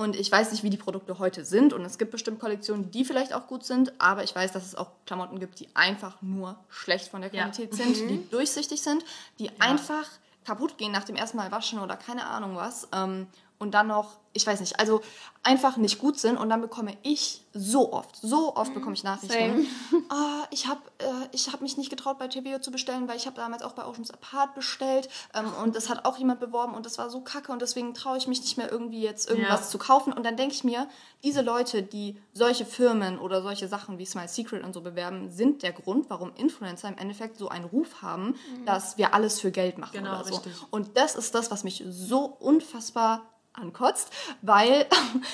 Und 0.00 0.14
ich 0.14 0.30
weiß 0.30 0.52
nicht, 0.52 0.62
wie 0.62 0.70
die 0.70 0.76
Produkte 0.76 1.18
heute 1.18 1.44
sind. 1.44 1.72
Und 1.72 1.84
es 1.84 1.98
gibt 1.98 2.12
bestimmt 2.12 2.38
Kollektionen, 2.38 2.92
die 2.92 3.04
vielleicht 3.04 3.34
auch 3.34 3.48
gut 3.48 3.64
sind. 3.64 3.92
Aber 3.98 4.22
ich 4.22 4.32
weiß, 4.32 4.52
dass 4.52 4.64
es 4.64 4.76
auch 4.76 4.92
Klamotten 5.06 5.40
gibt, 5.40 5.58
die 5.58 5.68
einfach 5.74 6.22
nur 6.22 6.56
schlecht 6.68 7.08
von 7.08 7.20
der 7.20 7.30
Qualität 7.30 7.76
ja. 7.76 7.84
sind, 7.84 8.04
mhm. 8.04 8.08
die 8.08 8.30
durchsichtig 8.30 8.80
sind, 8.80 9.04
die 9.40 9.46
ja. 9.46 9.52
einfach 9.58 10.08
kaputt 10.44 10.78
gehen 10.78 10.92
nach 10.92 11.02
dem 11.02 11.16
ersten 11.16 11.36
Mal 11.36 11.50
waschen 11.50 11.80
oder 11.80 11.96
keine 11.96 12.26
Ahnung 12.26 12.54
was. 12.54 12.86
Ähm, 12.94 13.26
und 13.58 13.72
dann 13.72 13.88
noch 13.88 14.18
ich 14.38 14.46
weiß 14.46 14.60
nicht, 14.60 14.78
also 14.78 15.00
einfach 15.42 15.76
nicht 15.76 15.98
gut 15.98 16.18
sind 16.18 16.36
und 16.36 16.48
dann 16.48 16.60
bekomme 16.60 16.96
ich 17.02 17.42
so 17.52 17.92
oft, 17.92 18.16
so 18.16 18.54
oft 18.54 18.72
bekomme 18.74 18.94
ich 18.94 19.04
Nachrichten. 19.04 19.66
Ah, 20.10 20.46
ich 20.50 20.66
habe 20.66 20.80
äh, 20.98 21.36
hab 21.36 21.60
mich 21.60 21.76
nicht 21.76 21.90
getraut, 21.90 22.18
bei 22.18 22.28
TVO 22.28 22.60
zu 22.60 22.70
bestellen, 22.70 23.08
weil 23.08 23.18
ich 23.18 23.26
habe 23.26 23.36
damals 23.36 23.62
auch 23.62 23.72
bei 23.72 23.84
Oceans 23.84 24.10
Apart 24.10 24.54
bestellt 24.54 25.10
ähm, 25.34 25.52
und 25.62 25.76
das 25.76 25.90
hat 25.90 26.06
auch 26.06 26.16
jemand 26.16 26.40
beworben 26.40 26.74
und 26.74 26.86
das 26.86 26.96
war 26.96 27.10
so 27.10 27.20
kacke 27.20 27.52
und 27.52 27.60
deswegen 27.60 27.92
traue 27.92 28.16
ich 28.16 28.26
mich 28.26 28.40
nicht 28.40 28.56
mehr 28.56 28.72
irgendwie 28.72 29.02
jetzt 29.02 29.28
irgendwas 29.28 29.60
ja. 29.60 29.66
zu 29.66 29.76
kaufen. 29.76 30.14
Und 30.14 30.24
dann 30.24 30.38
denke 30.38 30.54
ich 30.54 30.64
mir, 30.64 30.88
diese 31.24 31.42
Leute, 31.42 31.82
die 31.82 32.18
solche 32.32 32.64
Firmen 32.64 33.18
oder 33.18 33.42
solche 33.42 33.68
Sachen 33.68 33.98
wie 33.98 34.06
Smile 34.06 34.28
Secret 34.28 34.64
und 34.64 34.72
so 34.72 34.80
bewerben, 34.80 35.30
sind 35.30 35.62
der 35.62 35.72
Grund, 35.72 36.08
warum 36.08 36.32
Influencer 36.36 36.88
im 36.88 36.96
Endeffekt 36.96 37.36
so 37.36 37.50
einen 37.50 37.66
Ruf 37.66 38.00
haben, 38.00 38.28
mhm. 38.28 38.64
dass 38.64 38.96
wir 38.96 39.12
alles 39.12 39.40
für 39.40 39.50
Geld 39.50 39.76
machen 39.76 39.92
genau, 39.92 40.14
oder 40.14 40.24
so. 40.24 40.36
Richtig. 40.36 40.54
Und 40.70 40.96
das 40.96 41.16
ist 41.16 41.34
das, 41.34 41.50
was 41.50 41.64
mich 41.64 41.84
so 41.86 42.24
unfassbar 42.24 43.26
ankotzt, 43.58 44.10
weil 44.42 44.86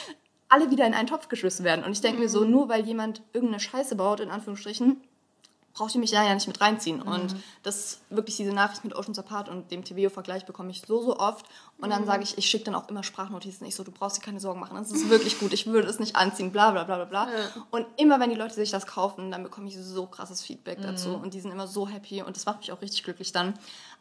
alle 0.49 0.71
wieder 0.71 0.87
in 0.87 0.95
einen 0.95 1.09
Topf 1.09 1.29
geschmissen 1.29 1.65
werden. 1.65 1.85
Und 1.85 1.93
ich 1.93 2.01
denke 2.01 2.19
mhm. 2.19 2.25
mir 2.25 2.29
so, 2.29 2.45
mhm. 2.45 2.51
nur 2.51 2.69
weil 2.69 2.85
jemand 2.85 3.23
irgendeine 3.33 3.61
Scheiße 3.61 3.97
baut, 3.97 4.21
in 4.21 4.31
Anführungsstrichen, 4.31 5.01
braucht 5.75 5.95
ihr 5.95 6.01
mich 6.01 6.13
da 6.13 6.25
ja 6.25 6.33
nicht 6.33 6.47
mit 6.47 6.61
reinziehen. 6.61 6.99
Mhm. 6.99 7.09
Und 7.09 7.37
das 7.65 8.01
wirklich 8.09 8.37
diese 8.37 8.53
Nachricht 8.53 8.85
mit 8.85 8.95
Oceans 8.95 9.19
Apart 9.19 9.49
und 9.49 9.71
dem 9.73 9.85
TVO-Vergleich 9.85 10.47
bekomme 10.47 10.71
ich 10.71 10.83
so, 10.87 11.03
so 11.03 11.19
oft. 11.19 11.47
Und 11.79 11.91
dann 11.91 12.03
mhm. 12.03 12.07
sage 12.07 12.23
ich, 12.23 12.39
ich 12.39 12.47
schicke 12.47 12.65
dann 12.65 12.77
auch 12.77 12.89
immer 12.89 13.03
Sprachnotizen. 13.03 13.67
Ich 13.67 13.75
so, 13.75 13.83
du 13.83 13.91
brauchst 13.91 14.17
dir 14.17 14.21
keine 14.21 14.39
Sorgen 14.39 14.61
machen, 14.61 14.77
das 14.77 14.93
ist 14.93 15.11
wirklich 15.11 15.39
gut, 15.41 15.53
ich 15.53 15.67
würde 15.67 15.89
es 15.89 15.99
nicht 15.99 16.15
anziehen, 16.15 16.53
bla 16.53 16.71
bla 16.71 16.85
bla 16.85 16.97
bla 16.97 17.05
bla. 17.05 17.25
Ja. 17.25 17.67
Und 17.73 17.87
immer 17.97 18.21
wenn 18.21 18.31
die 18.31 18.37
Leute 18.37 18.55
sich 18.55 18.71
das 18.71 18.87
kaufen, 18.87 19.33
dann 19.33 19.43
bekomme 19.43 19.67
ich 19.67 19.77
so 19.77 20.07
krasses 20.07 20.41
Feedback 20.41 20.79
mhm. 20.79 20.85
dazu. 20.85 21.15
Und 21.15 21.35
die 21.35 21.41
sind 21.41 21.51
immer 21.51 21.67
so 21.67 21.89
happy 21.89 22.23
und 22.23 22.37
das 22.37 22.47
macht 22.47 22.61
mich 22.61 22.73
auch 22.73 22.81
richtig 22.81 23.03
glücklich 23.03 23.33
dann. 23.33 23.55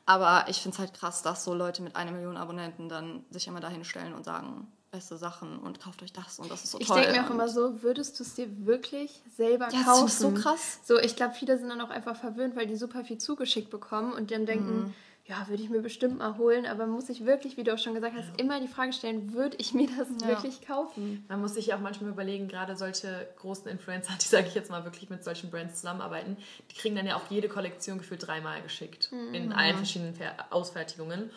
Aber 0.06 0.46
ich 0.50 0.62
finde 0.62 0.76
es 0.76 0.80
halt 0.80 0.94
krass, 0.94 1.22
dass 1.22 1.44
so 1.44 1.54
Leute 1.54 1.82
mit 1.82 1.96
einer 1.96 2.12
Million 2.12 2.38
Abonnenten 2.38 2.90
dann 2.90 3.24
sich 3.30 3.48
immer 3.48 3.62
dahin 3.62 3.86
stellen 3.86 4.14
und 4.14 4.26
sagen, 4.26 4.68
beste 4.92 5.18
Sachen 5.18 5.58
und 5.58 5.80
kauft 5.80 6.04
euch 6.04 6.14
das 6.14 6.38
und 6.38 6.52
das 6.52 6.64
ist 6.64 6.72
so 6.72 6.80
ich 6.80 6.88
toll. 6.88 7.00
Ich 7.00 7.06
denke 7.06 7.20
mir 7.20 7.26
auch 7.26 7.32
immer 7.32 7.50
so, 7.50 7.82
würdest 7.82 8.20
du 8.20 8.24
es 8.24 8.36
dir 8.36 8.48
wirklich 8.66 9.24
selber 9.36 9.70
ja, 9.72 9.84
kaufen? 9.84 10.06
Das 10.06 10.14
ist 10.14 10.20
so 10.20 10.32
krass. 10.32 10.80
So, 10.84 11.00
ich 11.00 11.16
glaube, 11.16 11.34
viele 11.34 11.58
sind 11.58 11.70
dann 11.70 11.82
auch 11.82 11.90
einfach 11.90 12.16
verwöhnt, 12.16 12.56
weil 12.56 12.68
die 12.68 12.76
super 12.76 13.04
viel 13.04 13.18
zugeschickt 13.18 13.72
bekommen 13.72 14.14
und 14.14 14.30
dann 14.30 14.46
denken, 14.46 14.84
mhm. 14.84 14.94
Ja, 15.26 15.48
würde 15.48 15.64
ich 15.64 15.70
mir 15.70 15.82
bestimmt 15.82 16.18
mal 16.18 16.38
holen, 16.38 16.66
aber 16.66 16.86
muss 16.86 17.08
ich 17.08 17.26
wirklich, 17.26 17.56
wie 17.56 17.64
du 17.64 17.74
auch 17.74 17.78
schon 17.78 17.94
gesagt 17.94 18.16
hast, 18.18 18.28
ja. 18.28 18.44
immer 18.44 18.60
die 18.60 18.68
Frage 18.68 18.92
stellen, 18.92 19.34
würde 19.34 19.56
ich 19.58 19.74
mir 19.74 19.88
das 19.98 20.10
ja. 20.22 20.28
wirklich 20.28 20.62
kaufen? 20.66 21.24
Man 21.30 21.40
muss 21.40 21.54
sich 21.54 21.68
ja 21.68 21.78
auch 21.78 21.80
manchmal 21.80 22.10
überlegen, 22.10 22.50
gerade 22.50 22.76
solche 22.76 23.30
großen 23.38 23.68
Influencer, 23.68 24.14
die 24.22 24.28
sage 24.28 24.48
ich 24.48 24.56
jetzt 24.56 24.70
mal 24.70 24.84
wirklich 24.84 25.10
mit 25.10 25.24
solchen 25.24 25.50
Brands 25.50 25.76
zusammenarbeiten, 25.76 26.36
die 26.70 26.76
kriegen 26.76 26.96
dann 26.96 27.08
ja 27.08 27.16
auch 27.16 27.30
jede 27.30 27.48
Kollektion 27.48 28.00
gefühlt 28.00 28.28
dreimal 28.28 28.62
geschickt 28.62 29.12
mhm. 29.14 29.34
in 29.34 29.54
allen 29.54 29.78
verschiedenen 29.78 30.14
Ausfertigungen. 30.50 31.32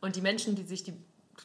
Und 0.00 0.14
die 0.14 0.20
Menschen, 0.20 0.54
die 0.54 0.64
sich 0.64 0.84
die 0.84 0.94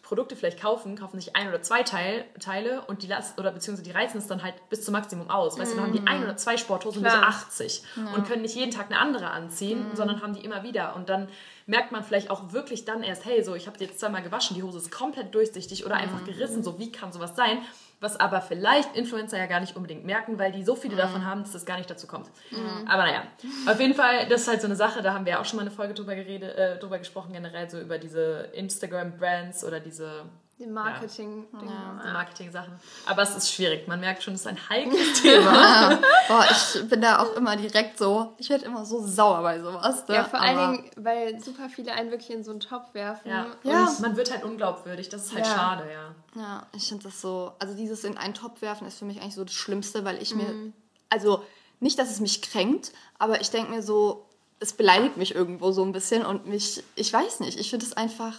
Produkte 0.03 0.35
vielleicht 0.35 0.61
kaufen, 0.61 0.97
kaufen 0.97 1.19
sich 1.19 1.35
ein 1.35 1.47
oder 1.47 1.61
zwei 1.61 1.83
Teil, 1.83 2.25
Teile 2.39 2.81
und 2.87 3.03
die 3.03 3.07
lassen, 3.07 3.39
oder 3.39 3.51
beziehungsweise 3.51 3.89
die 3.89 3.95
reizen 3.95 4.17
es 4.17 4.27
dann 4.27 4.43
halt 4.43 4.55
bis 4.69 4.83
zum 4.83 4.91
Maximum 4.91 5.29
aus. 5.29 5.57
Weißt 5.57 5.71
du, 5.71 5.75
dann 5.75 5.85
haben 5.85 5.93
die 5.93 6.05
ein 6.05 6.23
oder 6.23 6.35
zwei 6.35 6.57
Sporthosen 6.57 7.03
bis 7.03 7.13
80 7.13 7.83
ja. 7.95 8.13
und 8.13 8.27
können 8.27 8.41
nicht 8.41 8.55
jeden 8.55 8.71
Tag 8.71 8.87
eine 8.87 8.99
andere 8.99 9.31
anziehen, 9.31 9.89
mhm. 9.89 9.95
sondern 9.95 10.21
haben 10.21 10.33
die 10.33 10.43
immer 10.43 10.63
wieder. 10.63 10.95
Und 10.95 11.09
dann 11.09 11.29
merkt 11.65 11.91
man 11.91 12.03
vielleicht 12.03 12.29
auch 12.29 12.51
wirklich 12.51 12.85
dann 12.85 13.01
erst, 13.01 13.25
hey, 13.25 13.43
so, 13.43 13.55
ich 13.55 13.67
habe 13.67 13.77
die 13.77 13.85
jetzt 13.85 13.99
zweimal 13.99 14.23
gewaschen, 14.23 14.55
die 14.55 14.63
Hose 14.63 14.77
ist 14.77 14.91
komplett 14.91 15.33
durchsichtig 15.33 15.85
oder 15.85 15.95
einfach 15.95 16.23
gerissen, 16.25 16.63
so, 16.63 16.79
wie 16.79 16.91
kann 16.91 17.11
sowas 17.13 17.35
sein? 17.35 17.59
Was 17.99 18.19
aber 18.19 18.41
vielleicht 18.41 18.95
Influencer 18.95 19.37
ja 19.37 19.47
gar 19.47 19.59
nicht 19.59 19.75
unbedingt 19.75 20.05
merken, 20.05 20.37
weil 20.37 20.51
die 20.51 20.63
so 20.63 20.75
viele 20.75 20.95
mhm. 20.95 20.99
davon 20.99 21.25
haben, 21.25 21.41
dass 21.41 21.53
das 21.53 21.65
gar 21.65 21.77
nicht 21.77 21.89
dazu 21.89 22.07
kommt. 22.07 22.29
Mhm. 22.51 22.87
Aber 22.87 23.03
naja, 23.03 23.23
auf 23.67 23.79
jeden 23.79 23.95
Fall, 23.95 24.27
das 24.29 24.41
ist 24.41 24.47
halt 24.47 24.61
so 24.61 24.67
eine 24.67 24.75
Sache, 24.75 25.01
da 25.01 25.13
haben 25.13 25.25
wir 25.25 25.39
auch 25.39 25.45
schon 25.45 25.57
mal 25.57 25.63
eine 25.63 25.71
Folge 25.71 25.93
drüber, 25.93 26.15
geredet, 26.15 26.55
äh, 26.55 26.77
drüber 26.77 26.99
gesprochen, 26.99 27.33
generell 27.33 27.69
so 27.69 27.79
über 27.79 27.97
diese 27.97 28.49
Instagram-Brands 28.53 29.63
oder 29.63 29.79
diese 29.79 30.25
die 30.59 30.65
Marketing, 30.65 31.45
ja, 31.53 31.59
ja, 31.61 32.01
die 32.03 32.13
Marketing-Sachen. 32.13 32.73
Aber 33.05 33.21
es 33.21 33.35
ist 33.35 33.53
schwierig. 33.53 33.87
Man 33.87 33.99
merkt 33.99 34.23
schon, 34.23 34.33
es 34.33 34.41
ist 34.41 34.47
ein 34.47 34.57
heikles 34.69 35.13
Thema. 35.21 35.99
Boah, 36.27 36.45
ich 36.49 36.89
bin 36.89 37.01
da 37.01 37.19
auch 37.19 37.35
immer 37.35 37.55
direkt 37.55 37.99
so, 37.99 38.33
ich 38.39 38.49
werde 38.49 38.65
immer 38.65 38.83
so 38.83 39.05
sauer 39.05 39.43
bei 39.43 39.59
sowas. 39.59 40.07
Ne? 40.07 40.15
Ja, 40.15 40.23
vor 40.23 40.41
allen 40.41 40.57
Dingen, 40.57 40.91
weil 40.95 41.39
super 41.39 41.69
viele 41.69 41.91
einen 41.93 42.09
wirklich 42.09 42.31
in 42.31 42.43
so 42.43 42.51
einen 42.51 42.59
Topf 42.59 42.93
werfen. 42.95 43.29
Ja, 43.29 43.47
ja. 43.61 43.95
Man 44.01 44.17
wird 44.17 44.31
halt 44.31 44.43
unglaubwürdig. 44.43 45.09
Das 45.09 45.25
ist 45.25 45.35
halt 45.35 45.45
schade, 45.45 45.91
ja. 45.91 46.15
Ja, 46.41 46.65
ich 46.75 46.87
finde 46.87 47.03
das 47.03 47.21
so, 47.21 47.53
also 47.59 47.75
dieses 47.75 48.03
in 48.03 48.17
einen 48.17 48.33
Topf 48.33 48.61
werfen 48.61 48.87
ist 48.87 48.97
für 48.97 49.05
mich 49.05 49.21
eigentlich 49.21 49.35
so 49.35 49.43
das 49.43 49.53
Schlimmste, 49.53 50.05
weil 50.05 50.19
ich 50.21 50.33
mhm. 50.33 50.41
mir, 50.41 50.73
also 51.09 51.43
nicht, 51.79 51.99
dass 51.99 52.09
es 52.09 52.19
mich 52.19 52.41
kränkt, 52.41 52.93
aber 53.19 53.41
ich 53.41 53.51
denke 53.51 53.69
mir 53.69 53.83
so, 53.83 54.25
es 54.59 54.73
beleidigt 54.73 55.17
mich 55.17 55.35
irgendwo 55.35 55.71
so 55.71 55.83
ein 55.83 55.91
bisschen 55.91 56.25
und 56.25 56.47
mich, 56.47 56.83
ich 56.95 57.13
weiß 57.13 57.41
nicht, 57.41 57.59
ich 57.59 57.69
finde 57.69 57.85
es 57.85 57.93
einfach 57.93 58.33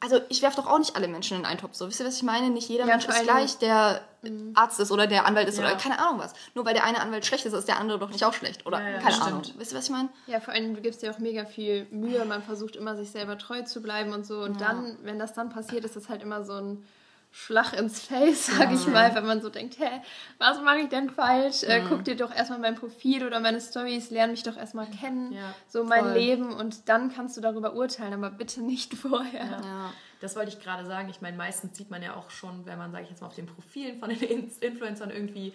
also 0.00 0.20
ich 0.28 0.42
werfe 0.42 0.56
doch 0.56 0.66
auch 0.66 0.78
nicht 0.78 0.94
alle 0.94 1.08
Menschen 1.08 1.38
in 1.38 1.46
einen 1.46 1.58
Topf. 1.58 1.74
So, 1.74 1.88
wisst 1.88 2.00
ihr, 2.00 2.06
was 2.06 2.16
ich 2.16 2.22
meine? 2.22 2.50
Nicht 2.50 2.68
jeder 2.68 2.84
ja, 2.84 2.92
Mensch 2.92 3.06
ist 3.06 3.22
gleich, 3.22 3.58
der 3.58 4.02
mhm. 4.22 4.52
Arzt 4.54 4.78
ist 4.78 4.92
oder 4.92 5.06
der 5.06 5.26
Anwalt 5.26 5.48
ist 5.48 5.58
ja. 5.58 5.64
oder 5.64 5.76
keine 5.76 5.98
Ahnung 5.98 6.18
was. 6.18 6.34
Nur 6.54 6.66
weil 6.66 6.74
der 6.74 6.84
eine 6.84 7.00
Anwalt 7.00 7.24
schlecht 7.24 7.46
ist, 7.46 7.54
ist 7.54 7.66
der 7.66 7.78
andere 7.78 7.98
doch 7.98 8.10
nicht 8.10 8.24
auch 8.24 8.34
schlecht. 8.34 8.66
Oder 8.66 8.80
ja, 8.80 8.98
keine 8.98 9.12
stimmt. 9.12 9.26
Ahnung. 9.26 9.42
Wisst 9.56 9.72
ihr, 9.72 9.78
was 9.78 9.84
ich 9.84 9.90
meine? 9.90 10.08
Ja, 10.26 10.40
vor 10.40 10.52
allem, 10.52 10.74
du 10.74 10.82
gibst 10.82 11.02
dir 11.02 11.10
auch 11.10 11.18
mega 11.18 11.46
viel 11.46 11.86
Mühe. 11.90 12.24
Man 12.24 12.42
versucht 12.42 12.76
immer, 12.76 12.94
sich 12.96 13.10
selber 13.10 13.38
treu 13.38 13.62
zu 13.62 13.80
bleiben 13.80 14.12
und 14.12 14.26
so. 14.26 14.40
Und 14.40 14.60
dann, 14.60 14.98
wenn 15.02 15.18
das 15.18 15.32
dann 15.32 15.48
passiert, 15.48 15.84
ist 15.84 15.96
das 15.96 16.08
halt 16.08 16.22
immer 16.22 16.44
so 16.44 16.54
ein 16.54 16.84
Schlag 17.38 17.74
ins 17.74 18.00
Face, 18.00 18.46
sag 18.58 18.72
ich 18.72 18.86
mal, 18.86 19.14
wenn 19.14 19.26
man 19.26 19.42
so 19.42 19.50
denkt, 19.50 19.78
hä, 19.78 20.00
was 20.38 20.58
mache 20.62 20.78
ich 20.78 20.88
denn 20.88 21.10
falsch? 21.10 21.64
Äh, 21.64 21.82
guck 21.86 22.02
dir 22.02 22.16
doch 22.16 22.34
erstmal 22.34 22.58
mein 22.58 22.76
Profil 22.76 23.26
oder 23.26 23.40
meine 23.40 23.60
Stories, 23.60 24.10
lern 24.10 24.30
mich 24.30 24.42
doch 24.42 24.56
erstmal 24.56 24.86
kennen, 24.86 25.32
ja, 25.32 25.54
so 25.68 25.84
mein 25.84 26.00
voll. 26.00 26.12
Leben 26.14 26.54
und 26.54 26.88
dann 26.88 27.12
kannst 27.12 27.36
du 27.36 27.42
darüber 27.42 27.74
urteilen, 27.74 28.14
aber 28.14 28.30
bitte 28.30 28.62
nicht 28.62 28.94
vorher. 28.94 29.60
Ja. 29.62 29.92
Das 30.22 30.34
wollte 30.34 30.48
ich 30.48 30.60
gerade 30.60 30.86
sagen. 30.86 31.10
Ich 31.10 31.20
meine, 31.20 31.36
meistens 31.36 31.76
sieht 31.76 31.90
man 31.90 32.02
ja 32.02 32.16
auch 32.16 32.30
schon, 32.30 32.64
wenn 32.64 32.78
man, 32.78 32.90
sage 32.90 33.04
ich 33.04 33.10
jetzt 33.10 33.20
mal, 33.20 33.26
auf 33.26 33.34
den 33.34 33.46
Profilen 33.46 33.98
von 33.98 34.08
den 34.08 34.50
Influencern 34.60 35.10
irgendwie 35.10 35.52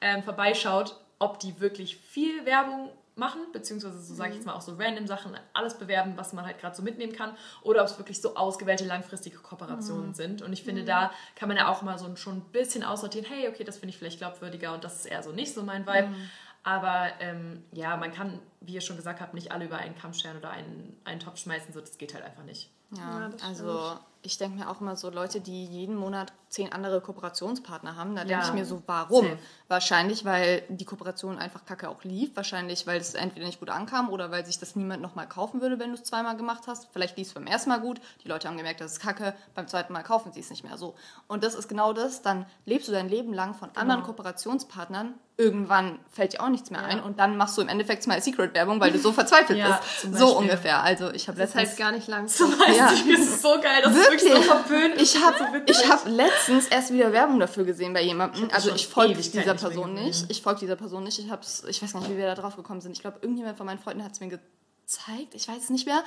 ähm, 0.00 0.22
vorbeischaut, 0.22 1.00
ob 1.18 1.40
die 1.40 1.58
wirklich 1.58 1.96
viel 1.96 2.46
Werbung 2.46 2.90
machen, 3.16 3.40
beziehungsweise 3.52 4.00
so 4.00 4.14
sage 4.14 4.30
ich 4.30 4.36
jetzt 4.36 4.46
mal 4.46 4.54
auch 4.54 4.60
so 4.60 4.74
random 4.76 5.06
Sachen, 5.06 5.36
alles 5.52 5.74
bewerben, 5.74 6.14
was 6.16 6.32
man 6.32 6.44
halt 6.44 6.58
gerade 6.58 6.74
so 6.74 6.82
mitnehmen 6.82 7.12
kann, 7.12 7.36
oder 7.62 7.82
ob 7.82 7.86
es 7.88 7.98
wirklich 7.98 8.20
so 8.20 8.34
ausgewählte 8.34 8.84
langfristige 8.84 9.38
Kooperationen 9.38 10.08
mhm. 10.08 10.14
sind. 10.14 10.42
Und 10.42 10.52
ich 10.52 10.64
finde, 10.64 10.82
mhm. 10.82 10.86
da 10.86 11.10
kann 11.36 11.48
man 11.48 11.56
ja 11.56 11.68
auch 11.68 11.82
mal 11.82 11.98
so 11.98 12.14
schon 12.16 12.38
ein 12.38 12.44
bisschen 12.52 12.82
aussortieren, 12.82 13.26
hey, 13.28 13.48
okay, 13.48 13.64
das 13.64 13.78
finde 13.78 13.90
ich 13.90 13.98
vielleicht 13.98 14.18
glaubwürdiger 14.18 14.74
und 14.74 14.84
das 14.84 14.96
ist 14.96 15.06
eher 15.06 15.22
so 15.22 15.32
nicht 15.32 15.54
so 15.54 15.62
mein 15.62 15.86
Vibe. 15.86 16.08
Mhm. 16.08 16.30
Aber 16.64 17.10
ähm, 17.20 17.62
ja, 17.72 17.96
man 17.96 18.10
kann, 18.10 18.40
wie 18.60 18.72
ihr 18.72 18.80
schon 18.80 18.96
gesagt 18.96 19.20
habt, 19.20 19.34
nicht 19.34 19.52
alle 19.52 19.66
über 19.66 19.76
einen 19.76 19.94
Kamm 19.94 20.14
scheren 20.14 20.38
oder 20.38 20.50
einen, 20.50 20.96
einen 21.04 21.20
Topf 21.20 21.38
schmeißen, 21.38 21.74
so 21.74 21.80
das 21.80 21.98
geht 21.98 22.14
halt 22.14 22.24
einfach 22.24 22.42
nicht. 22.42 22.70
Ja, 22.96 23.28
ja 23.28 23.30
also 23.46 23.98
ich 24.24 24.38
denke 24.38 24.58
mir 24.58 24.70
auch 24.70 24.80
immer 24.80 24.96
so 24.96 25.10
Leute, 25.10 25.40
die 25.40 25.66
jeden 25.66 25.96
Monat 25.96 26.32
zehn 26.48 26.72
andere 26.72 27.00
Kooperationspartner 27.00 27.96
haben, 27.96 28.14
da 28.14 28.22
ja. 28.22 28.28
denke 28.28 28.46
ich 28.46 28.52
mir 28.52 28.64
so, 28.64 28.82
warum? 28.86 29.26
Safe. 29.26 29.38
Wahrscheinlich, 29.68 30.24
weil 30.24 30.62
die 30.68 30.84
Kooperation 30.84 31.38
einfach 31.38 31.64
kacke 31.66 31.90
auch 31.90 32.04
lief. 32.04 32.34
Wahrscheinlich, 32.34 32.86
weil 32.86 33.00
es 33.00 33.14
entweder 33.14 33.44
nicht 33.44 33.60
gut 33.60 33.70
ankam 33.70 34.08
oder 34.08 34.30
weil 34.30 34.46
sich 34.46 34.58
das 34.58 34.76
niemand 34.76 35.02
nochmal 35.02 35.28
kaufen 35.28 35.60
würde, 35.60 35.78
wenn 35.78 35.90
du 35.90 35.96
es 35.96 36.04
zweimal 36.04 36.36
gemacht 36.36 36.62
hast. 36.66 36.88
Vielleicht 36.92 37.18
lief 37.18 37.28
es 37.28 37.34
beim 37.34 37.46
ersten 37.46 37.68
Mal 37.68 37.80
gut, 37.80 38.00
die 38.22 38.28
Leute 38.28 38.48
haben 38.48 38.56
gemerkt, 38.56 38.80
das 38.80 38.92
ist 38.92 39.00
kacke, 39.00 39.34
beim 39.54 39.68
zweiten 39.68 39.92
Mal 39.92 40.02
kaufen 40.02 40.32
sie 40.32 40.40
es 40.40 40.48
nicht 40.48 40.64
mehr 40.64 40.78
so. 40.78 40.94
Und 41.26 41.44
das 41.44 41.54
ist 41.54 41.68
genau 41.68 41.92
das, 41.92 42.22
dann 42.22 42.46
lebst 42.64 42.88
du 42.88 42.92
dein 42.92 43.08
Leben 43.08 43.34
lang 43.34 43.54
von 43.54 43.68
genau. 43.68 43.80
anderen 43.80 44.02
Kooperationspartnern 44.04 45.14
irgendwann 45.36 45.98
fällt 46.12 46.34
dir 46.34 46.42
auch 46.42 46.48
nichts 46.48 46.70
mehr 46.70 46.80
ja. 46.80 46.86
ein 46.86 47.00
und 47.00 47.18
dann 47.18 47.36
machst 47.36 47.58
du 47.58 47.62
im 47.62 47.68
Endeffekt 47.68 48.06
mal 48.06 48.20
Secret-Werbung, 48.20 48.78
weil 48.80 48.92
du 48.92 48.98
so 48.98 49.12
verzweifelt 49.12 49.58
ja, 49.58 49.80
bist. 50.02 50.16
So 50.16 50.38
ungefähr. 50.38 50.82
Also 50.82 51.10
ich 51.10 51.26
habe 51.26 51.38
letztens... 51.38 51.62
Das 51.62 51.70
halt 51.70 51.78
gar 51.78 51.92
nicht 51.92 52.06
lang. 52.06 52.28
Zum 52.28 52.54
ja. 52.92 53.12
das 53.16 53.20
ist 53.20 53.42
so 53.42 53.60
geil, 53.60 53.82
das 53.82 53.94
wirklich? 53.94 54.22
ist 54.22 54.28
wirklich 54.28 54.44
so 54.44 54.52
verpönt. 54.52 55.00
Ich 55.00 55.24
habe 55.24 55.62
ich 55.66 55.90
hab 55.90 56.06
letztens 56.06 56.66
erst 56.68 56.92
wieder 56.92 57.12
Werbung 57.12 57.38
dafür 57.38 57.64
gesehen 57.64 57.92
bei 57.92 58.02
jemandem. 58.02 58.48
Also 58.52 58.70
ich 58.74 58.86
folge 58.86 59.14
dieser 59.14 59.54
Person 59.54 59.94
nicht. 59.94 60.26
Ich 60.28 60.42
folge 60.42 60.60
dieser 60.60 60.76
Person 60.76 61.04
nicht. 61.04 61.18
Ich, 61.18 61.30
hab's, 61.30 61.64
ich 61.68 61.82
weiß 61.82 61.92
gar 61.92 62.00
nicht, 62.00 62.10
wie 62.10 62.16
wir 62.16 62.26
da 62.26 62.34
drauf 62.34 62.56
gekommen 62.56 62.80
sind. 62.80 62.92
Ich 62.92 63.00
glaube, 63.00 63.18
irgendjemand 63.22 63.56
von 63.56 63.66
meinen 63.66 63.78
Freunden 63.78 64.04
hat 64.04 64.12
es 64.12 64.20
mir 64.20 64.28
gezeigt. 64.28 65.34
Ich 65.34 65.48
weiß 65.48 65.64
es 65.64 65.70
nicht 65.70 65.86
mehr. 65.86 66.02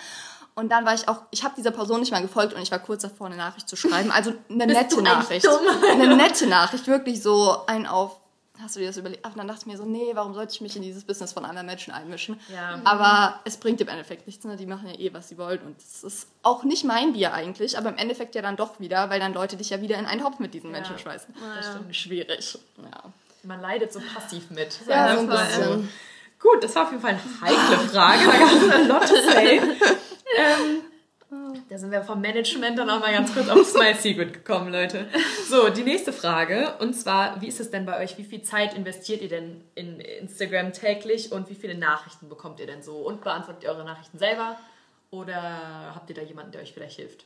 Und 0.55 0.69
dann 0.71 0.85
war 0.85 0.93
ich 0.93 1.07
auch, 1.07 1.21
ich 1.31 1.43
habe 1.43 1.53
dieser 1.55 1.71
Person 1.71 1.99
nicht 1.99 2.11
mal 2.11 2.21
gefolgt 2.21 2.53
und 2.53 2.61
ich 2.61 2.71
war 2.71 2.79
kurz 2.79 3.03
davor, 3.03 3.27
eine 3.27 3.37
Nachricht 3.37 3.69
zu 3.69 3.75
schreiben. 3.75 4.11
Also 4.11 4.33
eine 4.49 4.65
nette 4.67 5.01
Nachricht. 5.01 5.47
Eine 5.91 6.15
nette 6.15 6.47
Nachricht, 6.47 6.87
wirklich 6.87 7.21
so 7.21 7.65
ein 7.67 7.85
auf 7.85 8.19
hast 8.61 8.75
du 8.75 8.79
dir 8.79 8.87
das 8.87 8.97
überlegt? 8.97 9.23
Ach, 9.23 9.33
dann 9.35 9.47
dachte 9.47 9.61
ich 9.61 9.67
mir 9.67 9.77
so, 9.77 9.85
nee, 9.85 10.11
warum 10.13 10.33
sollte 10.33 10.53
ich 10.53 10.61
mich 10.61 10.75
in 10.75 10.81
dieses 10.81 11.03
Business 11.03 11.33
von 11.33 11.45
anderen 11.45 11.67
Menschen 11.67 11.93
einmischen? 11.93 12.39
Ja. 12.53 12.81
Aber 12.83 13.39
es 13.45 13.57
bringt 13.57 13.81
im 13.81 13.87
Endeffekt 13.87 14.27
nichts, 14.27 14.45
ne? 14.45 14.55
die 14.55 14.65
machen 14.65 14.87
ja 14.87 14.99
eh, 14.99 15.13
was 15.13 15.29
sie 15.29 15.37
wollen. 15.37 15.59
Und 15.61 15.77
es 15.77 16.03
ist 16.03 16.27
auch 16.43 16.63
nicht 16.63 16.83
mein 16.83 17.13
Bier 17.13 17.33
eigentlich, 17.33 17.77
aber 17.77 17.89
im 17.89 17.97
Endeffekt 17.97 18.35
ja 18.35 18.41
dann 18.41 18.55
doch 18.55 18.79
wieder, 18.79 19.09
weil 19.09 19.19
dann 19.19 19.33
Leute 19.33 19.57
dich 19.57 19.69
ja 19.69 19.81
wieder 19.81 19.97
in 19.97 20.05
einen 20.05 20.21
Topf 20.21 20.39
mit 20.39 20.53
diesen 20.53 20.71
Menschen 20.71 20.97
schmeißen. 20.97 21.33
Ja. 21.39 21.55
Das 21.55 21.71
stimmt. 21.71 21.95
Schwierig. 21.95 22.59
Ja. 22.77 23.03
Man 23.43 23.61
leidet 23.61 23.93
so 23.93 24.01
passiv 24.13 24.49
mit. 24.49 24.79
Ja, 24.87 25.13
so 25.13 25.21
ein 25.21 25.29
bisschen. 25.29 25.89
Gut, 26.39 26.63
das 26.63 26.75
war 26.75 26.83
auf 26.83 26.91
jeden 26.91 27.01
Fall 27.01 27.11
eine 27.11 27.41
heikle 27.41 27.77
Frage. 27.89 28.25
Da 28.25 28.37
gab 28.37 28.51
es 28.51 28.71
eine 28.71 28.87
Lot 28.87 29.07
to 29.07 29.15
da 31.69 31.77
sind 31.77 31.91
wir 31.91 32.01
vom 32.01 32.21
Management 32.21 32.77
dann 32.77 32.89
auch 32.89 32.99
mal 32.99 33.11
ganz 33.11 33.33
kurz 33.33 33.49
auf 33.49 33.65
Smile 33.65 33.95
Secret 33.95 34.33
gekommen, 34.33 34.71
Leute. 34.71 35.07
So, 35.49 35.69
die 35.69 35.83
nächste 35.83 36.13
Frage. 36.13 36.75
Und 36.79 36.93
zwar, 36.93 37.41
wie 37.41 37.47
ist 37.47 37.59
es 37.59 37.71
denn 37.71 37.85
bei 37.85 38.03
euch? 38.03 38.17
Wie 38.17 38.23
viel 38.23 38.41
Zeit 38.41 38.73
investiert 38.73 39.21
ihr 39.21 39.29
denn 39.29 39.63
in 39.75 39.99
Instagram 39.99 40.73
täglich 40.73 41.31
und 41.31 41.49
wie 41.49 41.55
viele 41.55 41.75
Nachrichten 41.75 42.29
bekommt 42.29 42.59
ihr 42.59 42.67
denn 42.67 42.81
so? 42.81 42.97
Und 42.97 43.21
beantwortet 43.21 43.63
ihr 43.63 43.69
eure 43.69 43.85
Nachrichten 43.85 44.17
selber? 44.17 44.57
Oder 45.09 45.93
habt 45.95 46.09
ihr 46.09 46.15
da 46.15 46.21
jemanden, 46.21 46.51
der 46.51 46.61
euch 46.61 46.73
vielleicht 46.73 46.97
hilft? 46.97 47.25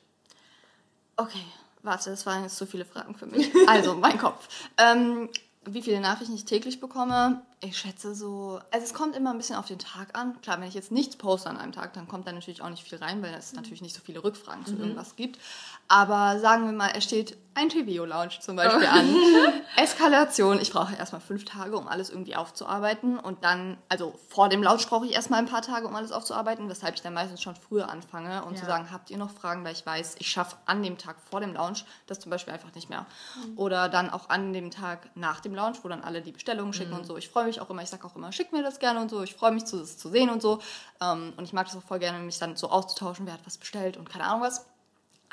Okay, 1.17 1.43
warte, 1.81 2.11
das 2.11 2.25
waren 2.25 2.43
jetzt 2.43 2.57
zu 2.57 2.65
viele 2.65 2.85
Fragen 2.85 3.15
für 3.15 3.25
mich. 3.25 3.51
Also, 3.67 3.95
mein 3.95 4.17
Kopf. 4.17 4.47
Ähm, 4.77 5.29
wie 5.65 5.81
viele 5.81 5.99
Nachrichten 5.99 6.35
ich 6.35 6.45
täglich 6.45 6.79
bekomme, 6.79 7.41
ich 7.63 7.77
schätze 7.77 8.15
so, 8.15 8.59
also 8.71 8.83
es 8.83 8.93
kommt 8.93 9.15
immer 9.15 9.29
ein 9.29 9.37
bisschen 9.37 9.55
auf 9.55 9.67
den 9.67 9.77
Tag 9.77 10.17
an. 10.17 10.41
Klar, 10.41 10.59
wenn 10.59 10.67
ich 10.67 10.73
jetzt 10.73 10.91
nichts 10.91 11.15
poste 11.15 11.47
an 11.47 11.57
einem 11.57 11.71
Tag, 11.71 11.93
dann 11.93 12.07
kommt 12.07 12.27
da 12.27 12.31
natürlich 12.31 12.63
auch 12.63 12.69
nicht 12.69 12.83
viel 12.83 12.97
rein, 12.97 13.21
weil 13.21 13.33
es 13.35 13.51
mhm. 13.51 13.57
natürlich 13.57 13.83
nicht 13.83 13.95
so 13.95 14.01
viele 14.03 14.23
Rückfragen 14.23 14.65
zu 14.65 14.73
mhm. 14.73 14.81
irgendwas 14.81 15.15
gibt. 15.15 15.39
Aber 15.87 16.39
sagen 16.39 16.65
wir 16.65 16.71
mal, 16.71 16.91
es 16.95 17.03
steht 17.03 17.37
ein 17.53 17.67
TVO-Lounge 17.67 18.39
zum 18.39 18.55
Beispiel 18.55 18.87
oh. 18.87 18.97
an. 18.97 19.15
Eskalation. 19.75 20.59
Ich 20.61 20.71
brauche 20.71 20.95
erstmal 20.95 21.19
fünf 21.19 21.43
Tage, 21.43 21.77
um 21.77 21.87
alles 21.87 22.09
irgendwie 22.09 22.35
aufzuarbeiten. 22.35 23.19
Und 23.19 23.43
dann, 23.43 23.77
also 23.89 24.17
vor 24.29 24.47
dem 24.47 24.63
Lounge 24.63 24.83
brauche 24.87 25.05
ich 25.05 25.11
erstmal 25.11 25.39
ein 25.39 25.47
paar 25.47 25.61
Tage, 25.61 25.85
um 25.85 25.95
alles 25.95 26.13
aufzuarbeiten, 26.13 26.69
weshalb 26.69 26.95
ich 26.95 27.01
dann 27.01 27.13
meistens 27.13 27.41
schon 27.41 27.55
früher 27.55 27.89
anfange 27.89 28.45
und 28.45 28.53
ja. 28.53 28.61
zu 28.61 28.65
sagen, 28.65 28.89
habt 28.89 29.09
ihr 29.09 29.17
noch 29.17 29.31
Fragen, 29.31 29.65
weil 29.65 29.73
ich 29.73 29.85
weiß, 29.85 30.15
ich 30.19 30.29
schaffe 30.29 30.55
an 30.65 30.81
dem 30.81 30.97
Tag 30.97 31.17
vor 31.29 31.41
dem 31.41 31.53
Lounge 31.53 31.79
das 32.07 32.21
zum 32.21 32.29
Beispiel 32.29 32.53
einfach 32.53 32.73
nicht 32.73 32.89
mehr. 32.89 33.05
Mhm. 33.35 33.57
Oder 33.57 33.89
dann 33.89 34.09
auch 34.09 34.29
an 34.29 34.53
dem 34.53 34.71
Tag 34.71 35.09
nach 35.15 35.41
dem 35.41 35.53
Lounge, 35.53 35.77
wo 35.83 35.89
dann 35.89 36.03
alle 36.03 36.21
die 36.21 36.31
Bestellungen 36.31 36.71
schicken 36.71 36.91
mhm. 36.91 36.99
und 36.99 37.05
so. 37.05 37.17
Ich 37.17 37.27
freue 37.27 37.45
mich 37.45 37.50
ich 37.51 37.61
auch 37.61 37.69
immer, 37.69 37.83
ich 37.83 37.89
sage 37.89 38.05
auch 38.05 38.15
immer, 38.15 38.31
schick 38.31 38.51
mir 38.51 38.63
das 38.63 38.79
gerne 38.79 38.99
und 38.99 39.09
so, 39.09 39.21
ich 39.21 39.35
freue 39.35 39.51
mich, 39.51 39.65
zu, 39.65 39.77
das 39.77 39.97
zu 39.97 40.09
sehen 40.09 40.29
und 40.29 40.41
so. 40.41 40.59
Ähm, 40.99 41.33
und 41.37 41.43
ich 41.43 41.53
mag 41.53 41.67
das 41.67 41.75
auch 41.75 41.83
voll 41.83 41.99
gerne, 41.99 42.19
mich 42.19 42.39
dann 42.39 42.55
so 42.55 42.69
auszutauschen, 42.69 43.25
wer 43.25 43.33
hat 43.33 43.45
was 43.45 43.57
bestellt 43.57 43.97
und 43.97 44.09
keine 44.09 44.25
Ahnung 44.25 44.41
was. 44.41 44.65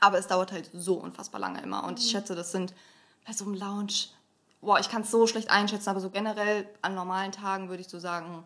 Aber 0.01 0.19
es 0.19 0.27
dauert 0.27 0.53
halt 0.53 0.71
so 0.73 0.95
unfassbar 0.95 1.41
lange 1.41 1.61
immer. 1.63 1.85
Und 1.85 1.99
ich 1.99 2.07
mhm. 2.07 2.11
schätze, 2.11 2.35
das 2.35 2.53
sind 2.53 2.75
bei 3.27 3.33
so 3.33 3.45
einem 3.45 3.55
Lounge, 3.55 4.09
boah, 4.61 4.79
ich 4.79 4.89
kann 4.89 5.03
es 5.03 5.11
so 5.11 5.27
schlecht 5.27 5.51
einschätzen, 5.51 5.89
aber 5.89 6.01
so 6.01 6.11
generell 6.11 6.69
an 6.83 6.95
normalen 6.95 7.33
Tagen 7.33 7.69
würde 7.69 7.81
ich 7.81 7.89
so 7.89 7.99
sagen 7.99 8.45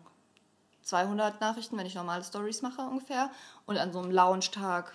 200 0.83 1.41
Nachrichten, 1.41 1.77
wenn 1.77 1.85
ich 1.85 1.95
normale 1.95 2.23
Stories 2.23 2.61
mache 2.61 2.81
ungefähr. 2.81 3.31
Und 3.65 3.77
an 3.77 3.93
so 3.93 3.99
einem 3.99 4.11
Lounge-Tag, 4.11 4.93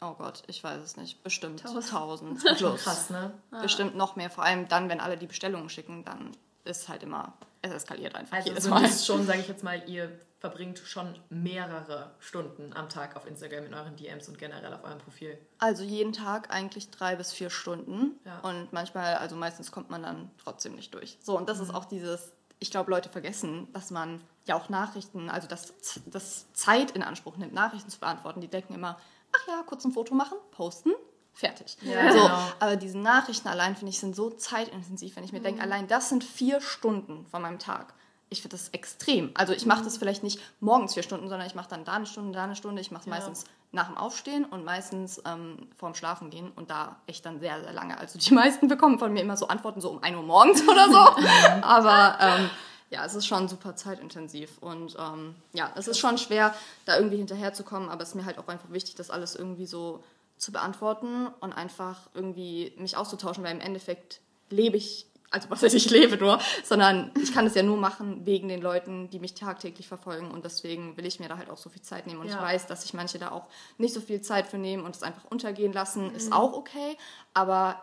oh 0.00 0.14
Gott, 0.14 0.42
ich 0.46 0.62
weiß 0.62 0.82
es 0.82 0.96
nicht, 0.96 1.22
bestimmt 1.22 1.64
1000 1.64 2.44
plus. 2.56 2.82
Krass, 2.82 3.10
ne? 3.10 3.32
Bestimmt 3.62 3.96
noch 3.96 4.16
mehr, 4.16 4.30
vor 4.30 4.44
allem 4.44 4.68
dann, 4.68 4.88
wenn 4.88 5.00
alle 5.00 5.16
die 5.16 5.26
Bestellungen 5.26 5.68
schicken, 5.68 6.04
dann 6.04 6.32
ist 6.64 6.88
halt 6.88 7.02
immer, 7.02 7.34
es 7.62 7.72
eskaliert 7.72 8.14
einfach 8.14 8.36
also 8.36 8.48
jedes 8.48 8.68
Mal. 8.68 8.82
Also 8.82 9.12
schon, 9.12 9.26
sage 9.26 9.40
ich 9.40 9.48
jetzt 9.48 9.64
mal, 9.64 9.82
ihr 9.88 10.10
verbringt 10.40 10.78
schon 10.78 11.14
mehrere 11.28 12.12
Stunden 12.18 12.72
am 12.74 12.88
Tag 12.88 13.14
auf 13.14 13.26
Instagram 13.26 13.66
in 13.66 13.74
euren 13.74 13.96
DMs 13.96 14.26
und 14.28 14.38
generell 14.38 14.72
auf 14.72 14.82
eurem 14.84 14.98
Profil? 14.98 15.38
Also 15.58 15.82
jeden 15.82 16.14
Tag 16.14 16.50
eigentlich 16.50 16.90
drei 16.90 17.14
bis 17.14 17.32
vier 17.32 17.50
Stunden. 17.50 18.18
Ja. 18.24 18.40
Und 18.40 18.72
manchmal, 18.72 19.16
also 19.16 19.36
meistens 19.36 19.70
kommt 19.70 19.90
man 19.90 20.02
dann 20.02 20.30
trotzdem 20.42 20.74
nicht 20.74 20.94
durch. 20.94 21.18
So, 21.20 21.36
und 21.36 21.48
das 21.48 21.58
mhm. 21.58 21.64
ist 21.64 21.74
auch 21.74 21.84
dieses, 21.84 22.32
ich 22.58 22.70
glaube, 22.70 22.90
Leute 22.90 23.10
vergessen, 23.10 23.68
dass 23.74 23.90
man 23.90 24.22
ja 24.46 24.56
auch 24.56 24.70
Nachrichten, 24.70 25.28
also 25.28 25.46
das, 25.46 25.74
das 26.06 26.50
Zeit 26.54 26.92
in 26.92 27.02
Anspruch 27.02 27.36
nimmt, 27.36 27.52
Nachrichten 27.52 27.90
zu 27.90 28.00
beantworten. 28.00 28.40
Die 28.40 28.48
denken 28.48 28.74
immer, 28.74 28.98
ach 29.32 29.46
ja, 29.46 29.62
kurz 29.66 29.84
ein 29.84 29.92
Foto 29.92 30.14
machen, 30.14 30.38
posten, 30.52 30.92
fertig. 31.40 31.76
Ja, 31.82 32.12
so, 32.12 32.22
genau. 32.22 32.38
Aber 32.60 32.76
diese 32.76 32.98
Nachrichten 32.98 33.48
allein, 33.48 33.74
finde 33.74 33.90
ich, 33.90 33.98
sind 33.98 34.14
so 34.14 34.30
zeitintensiv, 34.30 35.16
wenn 35.16 35.24
ich 35.24 35.32
mir 35.32 35.40
mhm. 35.40 35.44
denke, 35.44 35.62
allein 35.62 35.88
das 35.88 36.08
sind 36.08 36.22
vier 36.22 36.60
Stunden 36.60 37.26
von 37.26 37.42
meinem 37.42 37.58
Tag 37.58 37.94
ich 38.30 38.42
finde 38.42 38.56
das 38.56 38.68
extrem. 38.68 39.32
Also 39.34 39.52
ich 39.52 39.66
mache 39.66 39.82
das 39.84 39.94
mhm. 39.94 39.98
vielleicht 39.98 40.22
nicht 40.22 40.40
morgens 40.60 40.94
vier 40.94 41.02
Stunden, 41.02 41.28
sondern 41.28 41.46
ich 41.46 41.56
mache 41.56 41.68
dann 41.68 41.84
da 41.84 41.94
eine 41.94 42.06
Stunde, 42.06 42.32
da 42.32 42.44
eine 42.44 42.56
Stunde. 42.56 42.80
Ich 42.80 42.92
mache 42.92 43.00
es 43.00 43.06
ja. 43.06 43.10
meistens 43.10 43.44
nach 43.72 43.88
dem 43.88 43.96
Aufstehen 43.96 44.44
und 44.44 44.64
meistens 44.64 45.20
ähm, 45.26 45.68
vorm 45.76 45.94
Schlafen 45.94 46.30
gehen 46.30 46.50
und 46.56 46.70
da 46.70 46.96
echt 47.06 47.26
dann 47.26 47.40
sehr, 47.40 47.60
sehr 47.60 47.72
lange. 47.72 47.98
Also 47.98 48.18
die 48.18 48.34
meisten 48.34 48.68
bekommen 48.68 48.98
von 48.98 49.12
mir 49.12 49.20
immer 49.20 49.36
so 49.36 49.48
Antworten 49.48 49.80
so 49.80 49.90
um 49.90 50.02
1 50.02 50.16
Uhr 50.16 50.22
morgens 50.22 50.66
oder 50.66 50.86
so. 50.86 51.20
Mhm. 51.20 51.26
Aber 51.62 52.18
ähm, 52.20 52.50
ja, 52.88 53.04
es 53.04 53.14
ist 53.14 53.26
schon 53.26 53.48
super 53.48 53.76
zeitintensiv 53.76 54.58
und 54.60 54.96
ähm, 54.98 55.36
ja, 55.52 55.70
es 55.76 55.86
ist 55.86 55.98
schon 55.98 56.18
schwer, 56.18 56.54
da 56.86 56.96
irgendwie 56.96 57.18
hinterherzukommen, 57.18 57.88
aber 57.88 58.02
es 58.02 58.08
ist 58.08 58.14
mir 58.16 58.24
halt 58.24 58.36
auch 58.38 58.48
einfach 58.48 58.72
wichtig, 58.72 58.96
das 58.96 59.10
alles 59.10 59.36
irgendwie 59.36 59.66
so 59.66 60.02
zu 60.40 60.52
beantworten 60.52 61.28
und 61.40 61.52
einfach 61.52 62.08
irgendwie 62.14 62.72
mich 62.78 62.96
auszutauschen, 62.96 63.44
weil 63.44 63.52
im 63.52 63.60
Endeffekt 63.60 64.20
lebe 64.48 64.76
ich 64.76 65.06
also 65.32 65.48
was 65.48 65.62
heißt, 65.62 65.76
ich 65.76 65.88
lebe 65.90 66.16
nur, 66.16 66.40
sondern 66.64 67.12
ich 67.22 67.32
kann 67.32 67.44
das 67.44 67.54
ja 67.54 67.62
nur 67.62 67.76
machen 67.76 68.26
wegen 68.26 68.48
den 68.48 68.60
Leuten, 68.60 69.08
die 69.10 69.20
mich 69.20 69.34
tagtäglich 69.34 69.86
verfolgen 69.86 70.32
und 70.32 70.44
deswegen 70.44 70.96
will 70.96 71.06
ich 71.06 71.20
mir 71.20 71.28
da 71.28 71.38
halt 71.38 71.50
auch 71.50 71.56
so 71.56 71.70
viel 71.70 71.82
Zeit 71.82 72.08
nehmen 72.08 72.20
und 72.20 72.26
ja. 72.26 72.34
ich 72.34 72.40
weiß, 72.40 72.66
dass 72.66 72.82
sich 72.82 72.94
manche 72.94 73.20
da 73.20 73.30
auch 73.30 73.46
nicht 73.78 73.94
so 73.94 74.00
viel 74.00 74.22
Zeit 74.22 74.48
für 74.48 74.58
nehmen 74.58 74.84
und 74.84 74.96
es 74.96 75.04
einfach 75.04 75.30
untergehen 75.30 75.72
lassen, 75.72 76.08
mhm. 76.08 76.16
ist 76.16 76.32
auch 76.32 76.52
okay, 76.52 76.96
aber 77.32 77.80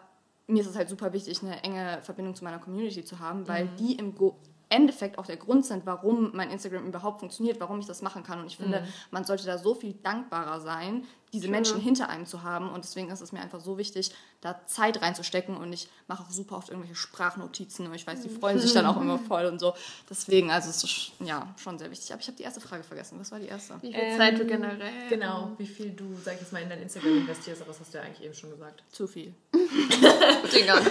mir 0.47 0.61
ist 0.61 0.67
es 0.67 0.75
halt 0.75 0.89
super 0.89 1.13
wichtig, 1.13 1.41
eine 1.41 1.63
enge 1.63 1.99
Verbindung 2.01 2.35
zu 2.35 2.43
meiner 2.43 2.59
Community 2.59 3.05
zu 3.05 3.19
haben, 3.19 3.47
weil 3.47 3.65
mhm. 3.65 3.75
die 3.77 3.95
im 3.95 4.15
Go 4.15 4.35
Endeffekt 4.69 5.17
auch 5.17 5.25
der 5.25 5.37
Grund 5.37 5.65
sind, 5.65 5.85
warum 5.85 6.31
mein 6.33 6.51
Instagram 6.51 6.85
überhaupt 6.85 7.19
funktioniert, 7.19 7.57
warum 7.61 7.79
ich 7.79 7.85
das 7.85 8.01
machen 8.01 8.23
kann. 8.23 8.41
Und 8.41 8.47
ich 8.47 8.57
finde, 8.57 8.81
mhm. 8.81 8.87
man 9.11 9.23
sollte 9.23 9.45
da 9.45 9.57
so 9.57 9.75
viel 9.75 9.93
dankbarer 9.93 10.59
sein, 10.59 11.05
diese. 11.33 11.47
Menschen 11.47 11.79
hinter 11.79 12.09
einem 12.09 12.25
zu 12.25 12.43
haben. 12.43 12.69
Und 12.69 12.83
deswegen 12.83 13.09
ist 13.09 13.21
es 13.21 13.31
mir 13.31 13.39
einfach 13.39 13.59
so 13.59 13.77
wichtig, 13.77 14.11
da 14.41 14.59
Zeit 14.65 15.01
reinzustecken. 15.01 15.57
Und 15.57 15.73
ich 15.73 15.87
mache 16.07 16.23
auch 16.23 16.29
super 16.29 16.57
oft 16.57 16.69
irgendwelche 16.69 16.95
Sprachnotizen. 16.95 17.87
Und 17.87 17.93
ich 17.93 18.07
weiß, 18.07 18.21
die 18.21 18.29
freuen 18.29 18.59
sich 18.59 18.73
dann 18.73 18.85
auch 18.85 18.99
immer 18.99 19.19
voll 19.27 19.45
und 19.45 19.59
so. 19.59 19.73
Deswegen, 20.09 20.51
also 20.51 20.69
es 20.69 20.83
ist 20.83 21.11
ja 21.19 21.53
schon 21.57 21.77
sehr 21.79 21.91
wichtig. 21.91 22.11
Aber 22.11 22.21
ich 22.21 22.27
habe 22.27 22.37
die 22.37 22.43
erste 22.43 22.61
Frage 22.61 22.83
vergessen. 22.83 23.19
Was 23.19 23.31
war 23.31 23.39
die 23.39 23.47
erste? 23.47 23.75
Wie 23.81 23.93
viel 23.93 24.01
ähm, 24.01 24.17
Zeit 24.17 24.39
du 24.39 24.45
generell? 24.45 25.09
Genau, 25.09 25.51
wie 25.57 25.67
viel 25.67 25.91
du, 25.91 26.05
sag 26.23 26.35
ich 26.35 26.41
jetzt 26.41 26.53
mal, 26.53 26.61
in 26.61 26.69
dein 26.69 26.81
Instagram 26.81 27.17
investierst. 27.17 27.61
Aber 27.61 27.71
das 27.71 27.79
hast 27.79 27.93
du 27.93 27.97
ja 27.97 28.03
eigentlich 28.03 28.25
eben 28.25 28.33
schon 28.33 28.51
gesagt. 28.51 28.83
Zu 28.91 29.07
viel. 29.07 29.33
Dinger. 29.53 30.81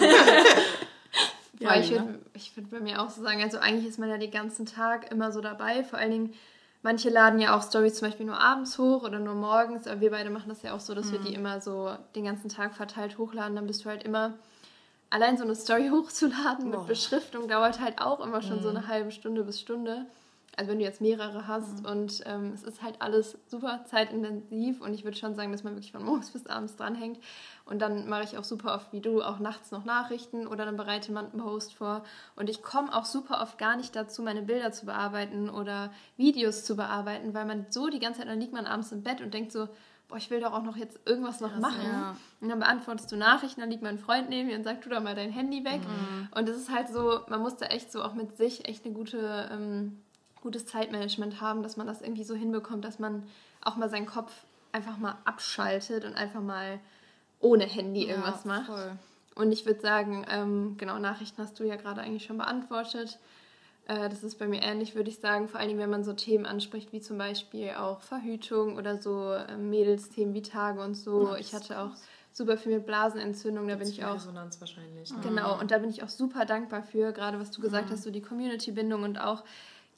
Ja, 1.58 1.80
ich 1.80 1.90
würde 1.90 2.18
würd 2.54 2.70
bei 2.70 2.80
mir 2.80 3.00
auch 3.00 3.10
so 3.10 3.22
sagen, 3.22 3.42
also 3.42 3.58
eigentlich 3.58 3.88
ist 3.88 3.98
man 3.98 4.10
ja 4.10 4.18
den 4.18 4.30
ganzen 4.30 4.66
Tag 4.66 5.10
immer 5.10 5.32
so 5.32 5.40
dabei. 5.40 5.84
Vor 5.84 5.98
allen 5.98 6.10
Dingen, 6.10 6.34
manche 6.82 7.10
laden 7.10 7.40
ja 7.40 7.56
auch 7.56 7.62
Stories 7.62 7.94
zum 7.94 8.08
Beispiel 8.08 8.26
nur 8.26 8.40
abends 8.40 8.78
hoch 8.78 9.02
oder 9.02 9.18
nur 9.18 9.34
morgens. 9.34 9.86
Aber 9.86 10.00
wir 10.00 10.10
beide 10.10 10.30
machen 10.30 10.48
das 10.48 10.62
ja 10.62 10.74
auch 10.74 10.80
so, 10.80 10.94
dass 10.94 11.06
mhm. 11.06 11.12
wir 11.12 11.18
die 11.20 11.30
mhm. 11.30 11.36
immer 11.36 11.60
so 11.60 11.90
den 12.14 12.24
ganzen 12.24 12.48
Tag 12.48 12.74
verteilt 12.74 13.18
hochladen. 13.18 13.56
Dann 13.56 13.66
bist 13.66 13.84
du 13.84 13.88
halt 13.88 14.02
immer 14.02 14.34
allein 15.10 15.36
so 15.36 15.44
eine 15.44 15.54
Story 15.54 15.88
hochzuladen 15.92 16.70
mit 16.70 16.86
Beschriftung 16.86 17.48
dauert 17.48 17.80
halt 17.80 18.00
auch 18.00 18.20
immer 18.20 18.42
schon 18.42 18.58
mhm. 18.58 18.62
so 18.62 18.68
eine 18.68 18.86
halbe 18.88 19.10
Stunde 19.10 19.42
bis 19.44 19.60
Stunde. 19.60 20.06
Also 20.56 20.70
wenn 20.70 20.78
du 20.78 20.84
jetzt 20.84 21.02
mehrere 21.02 21.46
hast 21.46 21.82
mhm. 21.82 21.86
und 21.86 22.22
ähm, 22.24 22.52
es 22.54 22.62
ist 22.62 22.82
halt 22.82 23.02
alles 23.02 23.38
super 23.46 23.84
zeitintensiv 23.84 24.80
und 24.80 24.94
ich 24.94 25.04
würde 25.04 25.16
schon 25.16 25.34
sagen, 25.34 25.52
dass 25.52 25.64
man 25.64 25.74
wirklich 25.74 25.92
von 25.92 26.02
morgens 26.02 26.30
bis 26.32 26.46
abends 26.46 26.76
dranhängt. 26.76 27.18
Und 27.66 27.80
dann 27.82 28.08
mache 28.08 28.24
ich 28.24 28.38
auch 28.38 28.44
super 28.44 28.74
oft 28.74 28.92
wie 28.92 29.00
du 29.00 29.22
auch 29.22 29.38
nachts 29.38 29.70
noch 29.70 29.84
Nachrichten 29.84 30.46
oder 30.46 30.64
dann 30.64 30.76
bereite 30.76 31.12
man 31.12 31.30
einen 31.30 31.42
Post 31.42 31.74
vor. 31.74 32.04
Und 32.36 32.48
ich 32.48 32.62
komme 32.62 32.94
auch 32.94 33.04
super 33.04 33.42
oft 33.42 33.58
gar 33.58 33.76
nicht 33.76 33.94
dazu, 33.94 34.22
meine 34.22 34.42
Bilder 34.42 34.72
zu 34.72 34.86
bearbeiten 34.86 35.50
oder 35.50 35.92
Videos 36.16 36.64
zu 36.64 36.74
bearbeiten, 36.74 37.34
weil 37.34 37.44
man 37.44 37.66
so 37.68 37.88
die 37.88 37.98
ganze 37.98 38.20
Zeit, 38.20 38.28
dann 38.28 38.40
liegt 38.40 38.54
man 38.54 38.66
abends 38.66 38.92
im 38.92 39.02
Bett 39.02 39.20
und 39.20 39.34
denkt 39.34 39.52
so, 39.52 39.68
boah, 40.08 40.16
ich 40.16 40.30
will 40.30 40.40
doch 40.40 40.52
auch 40.52 40.62
noch 40.62 40.76
jetzt 40.76 41.00
irgendwas 41.04 41.40
noch 41.40 41.58
machen. 41.58 41.84
Ja. 41.84 42.16
Und 42.40 42.48
dann 42.48 42.60
beantwortest 42.60 43.10
du 43.10 43.16
Nachrichten, 43.16 43.60
dann 43.60 43.70
liegt 43.70 43.82
mein 43.82 43.98
Freund 43.98 44.30
neben 44.30 44.48
mir 44.48 44.56
und 44.56 44.64
sagt, 44.64 44.84
tu 44.84 44.88
doch 44.88 45.02
mal 45.02 45.14
dein 45.14 45.30
Handy 45.30 45.64
weg. 45.64 45.80
Mhm. 45.80 46.28
Und 46.34 46.48
es 46.48 46.56
ist 46.56 46.70
halt 46.70 46.88
so, 46.88 47.20
man 47.28 47.40
muss 47.40 47.56
da 47.56 47.66
echt 47.66 47.90
so 47.92 48.02
auch 48.02 48.14
mit 48.14 48.36
sich 48.36 48.68
echt 48.68 48.84
eine 48.84 48.94
gute 48.94 49.50
ähm, 49.52 50.00
gutes 50.46 50.64
Zeitmanagement 50.64 51.40
haben, 51.40 51.64
dass 51.64 51.76
man 51.76 51.88
das 51.88 52.02
irgendwie 52.02 52.22
so 52.22 52.36
hinbekommt, 52.36 52.84
dass 52.84 53.00
man 53.00 53.24
auch 53.62 53.74
mal 53.74 53.90
seinen 53.90 54.06
Kopf 54.06 54.32
einfach 54.70 54.96
mal 54.96 55.18
abschaltet 55.24 56.04
und 56.04 56.14
einfach 56.14 56.40
mal 56.40 56.78
ohne 57.40 57.64
Handy 57.64 58.08
irgendwas 58.08 58.44
ja, 58.44 58.50
macht. 58.52 58.70
Und 59.34 59.50
ich 59.50 59.66
würde 59.66 59.80
sagen, 59.80 60.24
ähm, 60.30 60.76
genau, 60.78 61.00
Nachrichten 61.00 61.42
hast 61.42 61.58
du 61.58 61.64
ja 61.64 61.74
gerade 61.74 62.00
eigentlich 62.00 62.26
schon 62.26 62.38
beantwortet. 62.38 63.18
Äh, 63.88 64.08
das 64.08 64.22
ist 64.22 64.38
bei 64.38 64.46
mir 64.46 64.62
ähnlich, 64.62 64.94
würde 64.94 65.10
ich 65.10 65.18
sagen. 65.18 65.48
Vor 65.48 65.58
allem, 65.58 65.78
wenn 65.78 65.90
man 65.90 66.04
so 66.04 66.12
Themen 66.12 66.46
anspricht, 66.46 66.92
wie 66.92 67.00
zum 67.00 67.18
Beispiel 67.18 67.70
auch 67.70 68.00
Verhütung 68.02 68.76
oder 68.76 69.02
so 69.02 69.32
äh, 69.32 69.56
Mädelsthemen 69.56 70.32
wie 70.32 70.42
Tage 70.42 70.80
und 70.80 70.94
so. 70.94 71.30
Ja, 71.32 71.38
ich 71.38 71.54
hatte 71.54 71.80
auch 71.80 71.90
super 72.32 72.56
viel 72.56 72.72
mit 72.72 72.86
Blasenentzündung. 72.86 73.66
Da 73.66 73.74
bin 73.74 73.88
ich 73.88 74.04
auch. 74.04 74.14
Resonanz 74.14 74.60
wahrscheinlich. 74.60 75.12
Genau, 75.22 75.58
und 75.58 75.72
da 75.72 75.78
bin 75.78 75.90
ich 75.90 76.04
auch 76.04 76.08
super 76.08 76.44
dankbar 76.44 76.84
für, 76.84 77.10
gerade 77.12 77.40
was 77.40 77.50
du 77.50 77.60
gesagt 77.60 77.88
mhm. 77.88 77.94
hast, 77.94 78.04
so 78.04 78.12
die 78.12 78.22
Community-Bindung 78.22 79.02
und 79.02 79.18
auch 79.18 79.42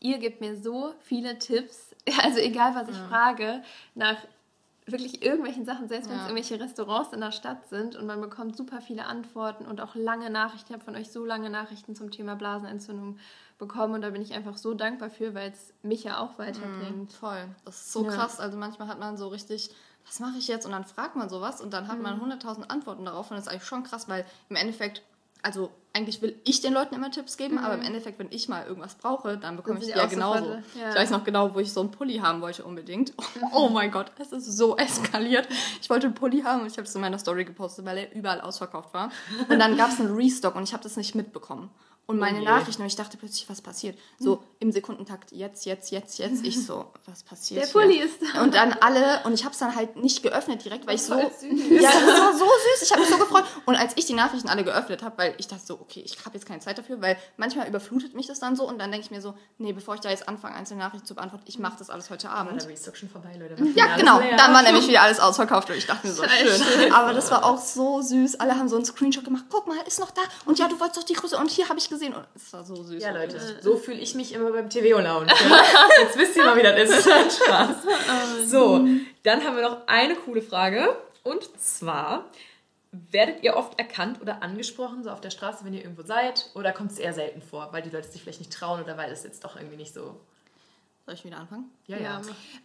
ihr 0.01 0.18
gebt 0.18 0.40
mir 0.40 0.57
so 0.57 0.94
viele 1.01 1.38
Tipps, 1.38 1.94
also 2.22 2.38
egal 2.38 2.74
was 2.74 2.88
ich 2.88 2.96
ja. 2.96 3.09
frage, 3.09 3.62
nach 3.94 4.16
wirklich 4.90 5.22
irgendwelchen 5.22 5.64
Sachen, 5.64 5.88
selbst 5.88 6.09
wenn 6.09 6.16
es 6.16 6.22
irgendwelche 6.22 6.61
Restaurants 6.61 7.12
in 7.12 7.20
der 7.20 7.32
Stadt 7.32 7.68
sind 7.68 7.96
und 7.96 8.07
man 8.07 8.20
bekommt 8.20 8.57
super 8.57 8.80
viele 8.80 9.05
Antworten 9.05 9.66
und 9.66 9.80
auch 9.80 9.94
lange 9.94 10.30
Nachrichten. 10.30 10.68
Ich 10.68 10.72
habe 10.72 10.84
von 10.84 10.96
euch 10.96 11.11
so 11.11 11.24
lange 11.24 11.51
Nachrichten 11.51 11.94
zum 11.94 12.11
Thema 12.11 12.36
Blasenentzündung 12.36 13.18
bekommen 13.59 13.94
und 13.94 14.03
da 14.03 14.11
bin 14.11 14.22
ich 14.22 14.32
einfach 14.32 14.57
so 14.57 14.74
dankbar 14.74 15.11
für, 15.11 15.34
weil 15.34 15.51
es 15.51 15.74
mich 15.82 16.05
ja 16.05 16.18
auch 16.18 16.38
weiterbringt. 16.38 17.12
Mm, 17.12 17.14
voll. 17.14 17.49
Das 17.64 17.76
ist 17.76 17.92
so 17.92 18.05
ja. 18.05 18.12
krass. 18.12 18.40
Also 18.40 18.57
manchmal 18.57 18.88
hat 18.88 18.99
man 18.99 19.16
so 19.16 19.28
richtig, 19.28 19.70
was 20.07 20.20
mache 20.20 20.38
ich 20.38 20.49
jetzt? 20.49 20.64
Und 20.64 20.72
dann 20.72 20.84
fragt 20.84 21.16
man 21.16 21.28
sowas 21.28 21.61
und 21.61 21.72
dann 21.72 21.88
hat 21.88 22.01
man 22.01 22.20
100.000 22.20 22.59
mhm. 22.59 22.64
Antworten 22.68 23.05
darauf 23.05 23.30
und 23.30 23.36
das 23.36 23.46
ist 23.46 23.53
eigentlich 23.53 23.64
schon 23.64 23.82
krass, 23.82 24.09
weil 24.09 24.24
im 24.49 24.57
Endeffekt 24.57 25.03
also 25.43 25.70
eigentlich 25.93 26.22
will 26.22 26.39
ich 26.45 26.61
den 26.61 26.72
Leuten 26.72 26.95
immer 26.95 27.11
Tipps 27.11 27.36
geben, 27.36 27.55
mhm. 27.55 27.64
aber 27.64 27.74
im 27.74 27.82
Endeffekt, 27.82 28.18
wenn 28.18 28.28
ich 28.30 28.49
mal 28.49 28.66
irgendwas 28.66 28.95
brauche, 28.95 29.36
dann 29.36 29.57
bekomme 29.57 29.80
ich 29.80 29.89
ja 29.89 30.07
genauso. 30.07 30.55
Ja. 30.78 30.91
Ich 30.91 30.95
weiß 30.95 31.11
noch 31.11 31.24
genau, 31.24 31.55
wo 31.55 31.59
ich 31.59 31.72
so 31.72 31.80
einen 31.80 31.91
Pulli 31.91 32.18
haben 32.18 32.41
wollte 32.41 32.64
unbedingt. 32.64 33.12
Oh, 33.53 33.66
oh 33.66 33.68
mein 33.68 33.91
Gott, 33.91 34.12
es 34.18 34.32
ist 34.32 34.57
so 34.57 34.76
eskaliert. 34.76 35.49
Ich 35.80 35.91
wollte 35.91 36.07
einen 36.07 36.14
Pulli 36.14 36.43
haben 36.43 36.62
und 36.62 36.66
ich 36.66 36.76
habe 36.76 36.86
es 36.86 36.95
in 36.95 37.01
meiner 37.01 37.18
Story 37.18 37.45
gepostet, 37.45 37.84
weil 37.84 37.99
er 37.99 38.14
überall 38.14 38.41
ausverkauft 38.41 38.95
war. 38.95 39.11
Und 39.49 39.59
dann 39.59 39.76
gab 39.76 39.91
es 39.91 40.01
einen 40.01 40.14
Restock 40.14 40.55
und 40.55 40.64
ich 40.64 40.72
habe 40.72 40.82
das 40.82 40.97
nicht 40.97 41.14
mitbekommen 41.14 41.70
und 42.09 42.18
meine 42.18 42.40
oh 42.40 42.44
Nachrichten 42.44 42.80
und 42.80 42.88
ich 42.88 42.96
dachte 42.96 43.18
plötzlich, 43.18 43.46
was 43.50 43.61
passiert? 43.61 43.98
So 44.18 44.42
im 44.61 44.72
Sekundentakt, 44.72 45.30
jetzt, 45.30 45.66
jetzt, 45.66 45.90
jetzt, 45.90 46.18
jetzt. 46.18 46.42
Ich 46.42 46.64
so, 46.64 46.86
was 47.04 47.22
passiert? 47.22 47.62
Der 47.62 47.68
Pulli 47.68 47.98
ist 47.98 48.22
da. 48.22 48.42
Und 48.42 48.54
dann 48.54 48.72
alle, 48.72 49.20
und 49.24 49.34
ich 49.34 49.44
habe 49.44 49.52
es 49.52 49.59
dann 49.59 49.76
halt 49.76 49.96
nicht 49.96 50.22
geöffnet 50.22 50.64
direkt, 50.64 50.86
weil 50.86 50.94
ich 50.94 51.02
so. 51.02 51.14
Süß. 51.14 51.82
Ja, 51.82 51.90
das 51.90 52.20
war 52.20 52.32
so 52.32 52.46
süß. 52.46 52.82
Ich 52.82 52.90
habe 52.92 53.02
mich 53.02 53.11
so 53.11 53.18
gefreut. 53.18 53.44
Und 53.66 53.76
als 53.76 53.92
ich 53.96 54.06
die 54.06 54.14
Nachrichten 54.14 54.48
alle 54.48 54.64
geöffnet 54.64 55.02
habe, 55.02 55.18
weil 55.18 55.34
ich 55.36 55.48
dachte 55.48 55.66
so, 55.66 55.74
okay, 55.74 56.00
ich 56.02 56.16
habe 56.24 56.34
jetzt 56.34 56.46
keine 56.46 56.61
Zeit 56.61 56.78
dafür, 56.78 57.02
weil 57.02 57.18
manchmal 57.36 57.68
überflutet 57.68 58.14
mich 58.14 58.26
das 58.26 58.40
dann 58.40 58.56
so 58.56 58.66
und 58.66 58.78
dann 58.78 58.90
denke 58.90 59.04
ich 59.04 59.11
mir 59.11 59.20
so, 59.20 59.34
nee, 59.59 59.74
bevor 59.74 59.94
ich 59.94 60.00
da 60.00 60.09
jetzt 60.09 60.26
anfange, 60.28 60.54
einzelne 60.54 60.80
Nachrichten 60.80 61.06
zu 61.06 61.14
beantworten, 61.14 61.44
ich 61.46 61.59
mache 61.59 61.76
das 61.78 61.90
alles 61.90 62.09
heute 62.09 62.30
Abend. 62.30 62.62
War 62.62 62.72
der 62.72 62.94
schon 62.94 63.11
vorbei, 63.11 63.36
Leute. 63.38 63.62
Ja, 63.74 63.96
genau. 63.98 64.18
Dann 64.18 64.54
war 64.54 64.62
nämlich 64.62 64.88
wieder 64.88 65.02
alles 65.02 65.20
ausverkauft 65.20 65.68
und 65.68 65.76
ich 65.76 65.86
dachte 65.86 66.06
mir 66.06 66.14
so, 66.14 66.24
schön. 66.24 66.62
schön. 66.62 66.92
Aber 66.92 67.12
das 67.12 67.30
war 67.30 67.44
auch 67.44 67.59
so 67.59 68.00
süß. 68.00 68.40
Alle 68.40 68.56
haben 68.56 68.70
so 68.70 68.76
einen 68.76 68.86
Screenshot 68.86 69.24
gemacht. 69.24 69.44
Guck 69.50 69.66
mal, 69.66 69.76
ist 69.86 70.00
noch 70.00 70.11
da. 70.11 70.22
Und 70.46 70.59
ja, 70.59 70.68
du 70.68 70.80
wolltest 70.80 70.96
doch 70.96 71.04
die 71.04 71.12
Größe. 71.12 71.36
Und 71.36 71.50
hier 71.50 71.68
habe 71.68 71.78
ich 71.78 71.90
gesehen. 71.99 72.14
Und 72.14 72.26
es 72.34 72.53
war 72.53 72.64
so 72.64 72.82
süß. 72.82 73.03
Ja, 73.03 73.11
Leute, 73.11 73.40
so 73.61 73.76
fühle 73.76 73.99
ich 73.99 74.14
mich 74.14 74.32
immer 74.32 74.53
beim 74.53 74.70
TVO-Lounge. 74.70 75.26
Jetzt 76.01 76.16
wisst 76.16 76.36
ihr 76.36 76.44
mal, 76.44 76.57
wie 76.57 76.62
das 76.62 76.78
ist. 76.78 77.07
Das 77.07 77.26
ist 77.26 77.44
Spaß. 77.44 77.76
So, 78.46 78.86
dann 79.24 79.44
haben 79.44 79.57
wir 79.57 79.62
noch 79.62 79.86
eine 79.86 80.14
coole 80.14 80.42
Frage. 80.42 80.96
Und 81.22 81.49
zwar, 81.61 82.24
werdet 82.92 83.42
ihr 83.42 83.57
oft 83.57 83.78
erkannt 83.78 84.22
oder 84.22 84.42
angesprochen, 84.42 85.05
so 85.05 85.11
auf 85.11 85.20
der 85.20 85.30
Straße, 85.30 85.64
wenn 85.64 85.74
ihr 85.74 85.82
irgendwo 85.82 86.03
seid? 86.03 86.51
Oder 86.55 86.72
kommt 86.72 86.92
es 86.92 86.99
eher 86.99 87.12
selten 87.12 87.42
vor, 87.42 87.68
weil 87.72 87.82
die 87.82 87.90
Leute 87.90 88.09
sich 88.09 88.22
vielleicht 88.22 88.40
nicht 88.40 88.53
trauen 88.53 88.82
oder 88.82 88.96
weil 88.96 89.12
es 89.12 89.24
jetzt 89.24 89.44
doch 89.44 89.57
irgendwie 89.57 89.76
nicht 89.76 89.92
so. 89.92 90.18
Soll 91.05 91.14
ich 91.14 91.24
wieder 91.24 91.38
anfangen? 91.38 91.70
Ja, 91.86 91.99
ja. 91.99 92.20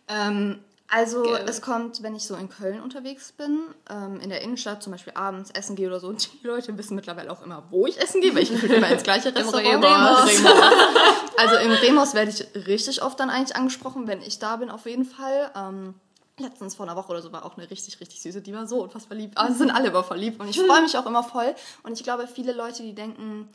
Ähm, 0.07 0.59
also 0.93 1.23
Gelb. 1.23 1.49
es 1.49 1.61
kommt, 1.61 2.03
wenn 2.03 2.15
ich 2.15 2.23
so 2.23 2.35
in 2.35 2.49
Köln 2.49 2.79
unterwegs 2.79 3.31
bin, 3.31 3.61
ähm, 3.89 4.19
in 4.19 4.29
der 4.29 4.41
Innenstadt 4.41 4.83
zum 4.83 4.91
Beispiel 4.91 5.13
abends 5.15 5.49
essen 5.49 5.75
gehe 5.75 5.87
oder 5.87 5.99
so, 5.99 6.07
und 6.07 6.29
die 6.31 6.47
Leute 6.47 6.77
wissen 6.77 6.95
mittlerweile 6.95 7.31
auch 7.31 7.41
immer, 7.41 7.63
wo 7.71 7.87
ich 7.87 7.99
essen 7.99 8.21
gehe, 8.21 8.35
weil 8.35 8.43
ich 8.43 8.51
immer 8.63 8.89
ins 8.89 9.01
gleiche 9.01 9.35
Restaurant. 9.35 9.65
Im 9.65 9.83
Remus. 9.83 10.45
also 11.37 11.55
im 11.55 11.71
Remus 11.71 12.13
werde 12.13 12.29
ich 12.29 12.67
richtig 12.67 13.01
oft 13.01 13.19
dann 13.19 13.31
eigentlich 13.31 13.55
angesprochen, 13.55 14.07
wenn 14.07 14.21
ich 14.21 14.37
da 14.37 14.57
bin 14.57 14.69
auf 14.69 14.85
jeden 14.85 15.05
Fall. 15.05 15.51
Ähm, 15.55 15.95
letztens 16.39 16.75
vor 16.75 16.85
einer 16.85 16.95
Woche 16.95 17.11
oder 17.11 17.21
so 17.21 17.31
war 17.31 17.45
auch 17.45 17.57
eine 17.57 17.69
richtig, 17.69 17.99
richtig 17.99 18.21
süße, 18.21 18.41
die 18.41 18.53
war 18.53 18.67
so 18.67 18.83
unfassbar 18.83 19.17
lieb. 19.17 19.31
Also 19.35 19.59
sind 19.59 19.71
alle 19.71 19.89
immer 19.89 20.03
verliebt 20.03 20.39
und 20.39 20.47
ich 20.47 20.59
freue 20.67 20.81
mich 20.81 20.97
auch 20.97 21.05
immer 21.05 21.23
voll. 21.23 21.55
Und 21.83 21.93
ich 21.93 22.03
glaube, 22.03 22.27
viele 22.27 22.53
Leute, 22.53 22.83
die 22.83 22.93
denken, 22.93 23.49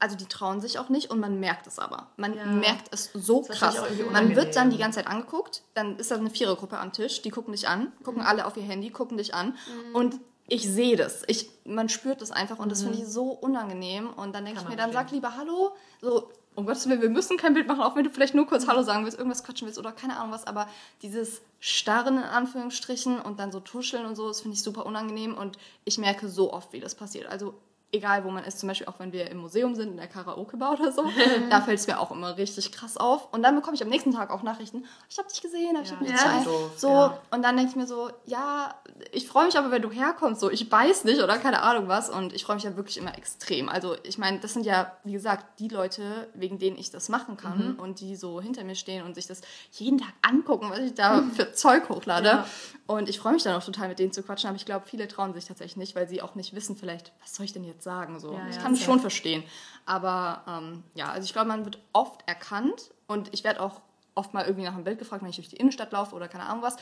also 0.00 0.16
die 0.16 0.26
trauen 0.26 0.60
sich 0.60 0.78
auch 0.78 0.88
nicht 0.88 1.10
und 1.10 1.20
man 1.20 1.40
merkt 1.40 1.66
es 1.66 1.78
aber. 1.78 2.08
Man 2.16 2.34
ja. 2.34 2.46
merkt 2.46 2.92
es 2.92 3.10
so 3.14 3.42
krass. 3.42 3.76
Man 4.12 4.34
wird 4.36 4.56
dann 4.56 4.70
die 4.70 4.78
ganze 4.78 4.98
Zeit 4.98 5.06
angeguckt, 5.06 5.62
dann 5.74 5.96
ist 5.98 6.10
da 6.10 6.16
eine 6.16 6.30
Vierergruppe 6.30 6.78
am 6.78 6.92
Tisch, 6.92 7.22
die 7.22 7.30
gucken 7.30 7.52
dich 7.52 7.68
an, 7.68 7.92
gucken 8.02 8.22
mhm. 8.22 8.28
alle 8.28 8.46
auf 8.46 8.56
ihr 8.56 8.62
Handy, 8.62 8.90
gucken 8.90 9.16
dich 9.16 9.34
an 9.34 9.48
mhm. 9.48 9.94
und 9.94 10.20
ich 10.48 10.70
sehe 10.70 10.96
das. 10.96 11.24
Ich, 11.26 11.50
man 11.64 11.88
spürt 11.88 12.22
das 12.22 12.30
einfach 12.30 12.58
und 12.58 12.70
das 12.70 12.80
mhm. 12.82 12.88
finde 12.88 13.02
ich 13.02 13.08
so 13.08 13.30
unangenehm. 13.30 14.10
Und 14.10 14.34
dann 14.34 14.44
denke 14.44 14.60
ich 14.60 14.68
mir, 14.68 14.76
dann 14.76 14.92
sag 14.92 15.10
lieber 15.10 15.36
Hallo. 15.36 15.74
So, 16.00 16.30
um 16.54 16.66
Gottes 16.66 16.88
Willen, 16.88 17.02
wir 17.02 17.10
müssen 17.10 17.36
kein 17.36 17.54
Bild 17.54 17.66
machen, 17.66 17.82
auch 17.82 17.96
wenn 17.96 18.04
du 18.04 18.10
vielleicht 18.10 18.34
nur 18.34 18.46
kurz 18.46 18.66
Hallo 18.66 18.82
sagen 18.82 19.04
willst, 19.04 19.18
irgendwas 19.18 19.44
quatschen 19.44 19.66
willst 19.66 19.78
oder 19.78 19.92
keine 19.92 20.16
Ahnung 20.16 20.32
was. 20.32 20.46
Aber 20.46 20.68
dieses 21.02 21.42
Starren 21.58 22.18
in 22.18 22.22
Anführungsstrichen 22.22 23.20
und 23.20 23.40
dann 23.40 23.50
so 23.50 23.60
tuscheln 23.60 24.06
und 24.06 24.14
so, 24.14 24.28
das 24.28 24.40
finde 24.40 24.54
ich 24.54 24.62
super 24.62 24.86
unangenehm. 24.86 25.36
Und 25.36 25.58
ich 25.84 25.98
merke 25.98 26.28
so 26.28 26.52
oft, 26.52 26.72
wie 26.72 26.80
das 26.80 26.94
passiert. 26.94 27.26
Also 27.26 27.54
egal 27.92 28.24
wo 28.24 28.30
man 28.30 28.44
ist, 28.44 28.58
zum 28.58 28.68
Beispiel 28.68 28.88
auch 28.88 28.98
wenn 28.98 29.12
wir 29.12 29.30
im 29.30 29.38
Museum 29.38 29.74
sind, 29.74 29.90
in 29.90 29.96
der 29.96 30.08
Karaoke-Bar 30.08 30.74
oder 30.74 30.92
so, 30.92 31.04
da 31.50 31.60
fällt 31.60 31.78
es 31.78 31.86
mir 31.86 31.98
auch 32.00 32.10
immer 32.10 32.36
richtig 32.36 32.72
krass 32.72 32.96
auf. 32.96 33.32
Und 33.32 33.42
dann 33.42 33.54
bekomme 33.54 33.76
ich 33.76 33.82
am 33.82 33.88
nächsten 33.88 34.12
Tag 34.12 34.30
auch 34.30 34.42
Nachrichten, 34.42 34.84
ich 35.08 35.18
habe 35.18 35.28
dich 35.28 35.40
gesehen, 35.40 35.76
ich 35.82 35.90
ja, 35.90 35.96
habe 35.96 36.04
mich 36.04 36.12
ja. 36.12 36.42
so, 36.44 36.70
so 36.76 36.88
ja. 36.88 37.18
und 37.30 37.42
dann 37.42 37.56
denke 37.56 37.70
ich 37.70 37.76
mir 37.76 37.86
so, 37.86 38.10
ja, 38.24 38.74
ich 39.12 39.28
freue 39.28 39.46
mich 39.46 39.56
aber, 39.56 39.70
wenn 39.70 39.82
du 39.82 39.90
herkommst, 39.90 40.40
so, 40.40 40.50
ich 40.50 40.70
weiß 40.70 41.04
nicht 41.04 41.20
oder 41.22 41.38
keine 41.38 41.62
Ahnung 41.62 41.88
was 41.88 42.10
und 42.10 42.32
ich 42.32 42.44
freue 42.44 42.56
mich 42.56 42.64
ja 42.64 42.76
wirklich 42.76 42.98
immer 42.98 43.16
extrem. 43.16 43.68
Also 43.68 43.96
ich 44.02 44.18
meine, 44.18 44.40
das 44.40 44.52
sind 44.52 44.66
ja, 44.66 44.92
wie 45.04 45.12
gesagt, 45.12 45.60
die 45.60 45.68
Leute, 45.68 46.28
wegen 46.34 46.58
denen 46.58 46.76
ich 46.76 46.90
das 46.90 47.08
machen 47.08 47.36
kann 47.36 47.74
mhm. 47.74 47.80
und 47.80 48.00
die 48.00 48.16
so 48.16 48.40
hinter 48.40 48.64
mir 48.64 48.74
stehen 48.74 49.04
und 49.04 49.14
sich 49.14 49.26
das 49.26 49.40
jeden 49.72 49.98
Tag 49.98 50.12
angucken, 50.22 50.70
was 50.70 50.80
ich 50.80 50.94
da 50.94 51.22
für 51.34 51.52
Zeug 51.52 51.88
hochlade. 51.88 52.28
Ja. 52.28 52.46
Und 52.86 53.08
ich 53.08 53.18
freue 53.18 53.32
mich 53.32 53.42
dann 53.42 53.54
auch 53.56 53.64
total, 53.64 53.88
mit 53.88 53.98
denen 53.98 54.12
zu 54.12 54.22
quatschen, 54.22 54.48
aber 54.48 54.56
ich 54.56 54.64
glaube, 54.64 54.86
viele 54.86 55.08
trauen 55.08 55.34
sich 55.34 55.44
tatsächlich 55.44 55.76
nicht, 55.76 55.96
weil 55.96 56.08
sie 56.08 56.22
auch 56.22 56.34
nicht 56.36 56.54
wissen, 56.54 56.76
vielleicht, 56.76 57.12
was 57.20 57.34
soll 57.34 57.44
ich 57.44 57.52
denn 57.52 57.64
jetzt 57.64 57.75
sagen? 57.82 58.18
So. 58.20 58.32
Ja, 58.32 58.48
ich 58.48 58.58
kann 58.58 58.72
es 58.72 58.82
schon 58.82 59.00
verstehen. 59.00 59.42
Aber 59.84 60.42
ähm, 60.48 60.82
ja, 60.94 61.10
also 61.10 61.24
ich 61.24 61.32
glaube, 61.32 61.48
man 61.48 61.64
wird 61.64 61.78
oft 61.92 62.26
erkannt 62.26 62.90
und 63.06 63.32
ich 63.32 63.44
werde 63.44 63.60
auch 63.60 63.80
oft 64.14 64.34
mal 64.34 64.44
irgendwie 64.44 64.64
nach 64.64 64.74
einem 64.74 64.84
Bild 64.84 64.98
gefragt, 64.98 65.22
wenn 65.22 65.30
ich 65.30 65.36
durch 65.36 65.48
die 65.48 65.56
Innenstadt 65.56 65.92
laufe 65.92 66.14
oder 66.14 66.28
keine 66.28 66.44
Ahnung 66.44 66.62
was. 66.62 66.76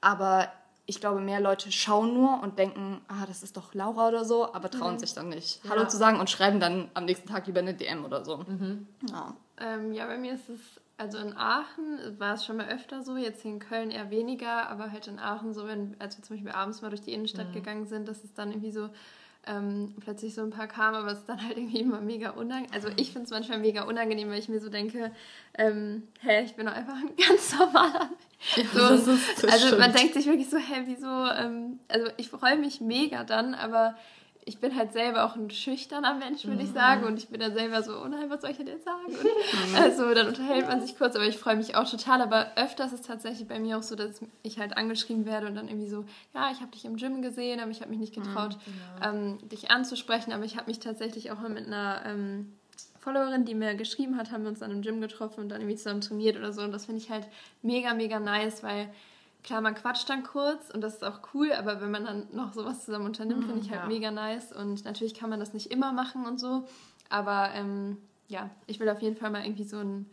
Aber 0.00 0.50
ich 0.86 1.00
glaube, 1.00 1.20
mehr 1.20 1.38
Leute 1.38 1.70
schauen 1.70 2.14
nur 2.14 2.42
und 2.42 2.58
denken, 2.58 3.00
ah, 3.08 3.26
das 3.26 3.42
ist 3.42 3.56
doch 3.56 3.74
Laura 3.74 4.08
oder 4.08 4.24
so, 4.24 4.54
aber 4.54 4.70
trauen 4.70 4.94
mhm. 4.94 4.98
sich 4.98 5.12
dann 5.12 5.28
nicht, 5.28 5.62
ja. 5.64 5.70
Hallo 5.70 5.86
zu 5.86 5.98
sagen 5.98 6.18
und 6.18 6.30
schreiben 6.30 6.60
dann 6.60 6.90
am 6.94 7.04
nächsten 7.04 7.28
Tag 7.28 7.46
lieber 7.46 7.60
eine 7.60 7.74
DM 7.74 8.06
oder 8.06 8.24
so. 8.24 8.38
Mhm. 8.38 8.88
Ja. 9.10 9.34
Ähm, 9.58 9.92
ja, 9.92 10.06
bei 10.06 10.16
mir 10.16 10.32
ist 10.32 10.48
es 10.48 10.60
also 10.98 11.18
in 11.18 11.36
Aachen 11.36 12.18
war 12.18 12.34
es 12.34 12.44
schon 12.44 12.56
mal 12.56 12.68
öfter 12.68 13.02
so, 13.02 13.16
jetzt 13.16 13.44
in 13.44 13.60
Köln 13.60 13.92
eher 13.92 14.10
weniger, 14.10 14.68
aber 14.68 14.90
halt 14.90 15.06
in 15.06 15.20
Aachen 15.20 15.54
so, 15.54 15.64
wenn, 15.64 15.94
als 16.00 16.18
wir 16.18 16.24
zum 16.24 16.36
Beispiel 16.36 16.52
abends 16.52 16.82
mal 16.82 16.88
durch 16.88 17.02
die 17.02 17.12
Innenstadt 17.12 17.50
mhm. 17.50 17.52
gegangen 17.52 17.86
sind, 17.86 18.08
dass 18.08 18.24
es 18.24 18.34
dann 18.34 18.50
irgendwie 18.50 18.72
so 18.72 18.90
ähm, 19.48 19.94
plötzlich 20.00 20.34
so 20.34 20.42
ein 20.42 20.50
paar 20.50 20.68
kamen, 20.68 20.96
aber 20.96 21.12
es 21.12 21.20
ist 21.20 21.28
dann 21.28 21.42
halt 21.42 21.56
irgendwie 21.56 21.80
immer 21.80 22.00
mega 22.00 22.30
unangenehm. 22.30 22.72
Also 22.74 22.88
ich 22.96 23.12
finde 23.12 23.24
es 23.24 23.30
manchmal 23.30 23.58
mega 23.58 23.84
unangenehm, 23.84 24.28
weil 24.30 24.38
ich 24.38 24.48
mir 24.48 24.60
so 24.60 24.68
denke, 24.68 25.10
ähm, 25.56 26.04
hä, 26.20 26.44
ich 26.44 26.54
bin 26.54 26.66
doch 26.66 26.74
einfach 26.74 26.94
ein 26.94 27.10
ganz 27.28 27.58
normaler 27.58 28.10
ja, 28.56 28.96
so, 28.96 29.10
Also 29.46 29.66
stimmt. 29.66 29.80
man 29.80 29.92
denkt 29.92 30.14
sich 30.14 30.26
wirklich 30.26 30.48
so, 30.48 30.58
hä, 30.58 30.82
wieso, 30.86 31.08
ähm, 31.08 31.80
also 31.88 32.08
ich 32.16 32.28
freue 32.28 32.56
mich 32.56 32.80
mega 32.80 33.24
dann, 33.24 33.54
aber 33.54 33.96
ich 34.48 34.58
bin 34.60 34.74
halt 34.74 34.94
selber 34.94 35.24
auch 35.24 35.36
ein 35.36 35.50
schüchterner 35.50 36.14
Mensch, 36.14 36.46
würde 36.46 36.62
ich 36.62 36.70
mhm. 36.70 36.74
sagen. 36.74 37.04
Und 37.04 37.18
ich 37.18 37.28
bin 37.28 37.38
dann 37.38 37.52
selber 37.52 37.82
so, 37.82 37.92
oh 38.02 38.08
nein, 38.08 38.30
was 38.30 38.40
soll 38.40 38.50
ich 38.50 38.56
denn 38.56 38.66
jetzt 38.66 38.86
sagen? 38.86 39.04
Und 39.06 39.76
also 39.78 40.14
dann 40.14 40.28
unterhält 40.28 40.66
man 40.66 40.80
sich 40.80 40.96
kurz, 40.96 41.14
aber 41.16 41.26
ich 41.26 41.36
freue 41.36 41.56
mich 41.56 41.76
auch 41.76 41.88
total. 41.88 42.22
Aber 42.22 42.52
öfters 42.56 42.94
ist 42.94 43.00
es 43.00 43.06
tatsächlich 43.06 43.46
bei 43.46 43.60
mir 43.60 43.76
auch 43.76 43.82
so, 43.82 43.94
dass 43.94 44.22
ich 44.42 44.58
halt 44.58 44.76
angeschrieben 44.78 45.26
werde 45.26 45.48
und 45.48 45.54
dann 45.54 45.68
irgendwie 45.68 45.90
so, 45.90 46.06
ja, 46.34 46.50
ich 46.50 46.60
habe 46.60 46.70
dich 46.70 46.86
im 46.86 46.96
Gym 46.96 47.20
gesehen, 47.20 47.60
aber 47.60 47.70
ich 47.70 47.82
habe 47.82 47.90
mich 47.90 48.00
nicht 48.00 48.14
getraut, 48.14 48.56
mhm, 48.66 48.72
ja. 49.02 49.10
ähm, 49.10 49.38
dich 49.50 49.70
anzusprechen. 49.70 50.32
Aber 50.32 50.44
ich 50.44 50.56
habe 50.56 50.66
mich 50.68 50.78
tatsächlich 50.78 51.30
auch 51.30 51.40
mal 51.40 51.50
mit 51.50 51.66
einer 51.66 52.02
ähm, 52.06 52.54
Followerin, 53.00 53.44
die 53.44 53.54
mir 53.54 53.74
geschrieben 53.74 54.16
hat, 54.16 54.32
haben 54.32 54.44
wir 54.44 54.48
uns 54.48 54.60
dann 54.60 54.70
im 54.70 54.80
Gym 54.80 55.02
getroffen 55.02 55.40
und 55.40 55.50
dann 55.50 55.60
irgendwie 55.60 55.76
zusammen 55.76 56.00
trainiert 56.00 56.38
oder 56.38 56.54
so. 56.54 56.62
Und 56.62 56.72
das 56.72 56.86
finde 56.86 57.02
ich 57.02 57.10
halt 57.10 57.28
mega, 57.60 57.92
mega 57.92 58.18
nice, 58.18 58.62
weil 58.62 58.88
klar, 59.48 59.62
man 59.62 59.74
quatscht 59.74 60.08
dann 60.10 60.22
kurz 60.22 60.68
und 60.70 60.82
das 60.82 60.94
ist 60.94 61.04
auch 61.04 61.20
cool, 61.32 61.52
aber 61.52 61.80
wenn 61.80 61.90
man 61.90 62.04
dann 62.04 62.26
noch 62.32 62.52
sowas 62.52 62.84
zusammen 62.84 63.06
unternimmt, 63.06 63.44
finde 63.46 63.60
ich 63.60 63.70
halt 63.70 63.82
ja. 63.82 63.88
mega 63.88 64.10
nice. 64.10 64.52
Und 64.52 64.84
natürlich 64.84 65.14
kann 65.14 65.30
man 65.30 65.40
das 65.40 65.54
nicht 65.54 65.70
immer 65.70 65.92
machen 65.92 66.26
und 66.26 66.38
so. 66.38 66.68
Aber 67.08 67.50
ähm, 67.54 67.96
ja, 68.28 68.50
ich 68.66 68.78
will 68.78 68.88
auf 68.90 69.00
jeden 69.00 69.16
Fall 69.16 69.30
mal 69.30 69.44
irgendwie 69.44 69.64
so 69.64 69.78
ein 69.78 70.06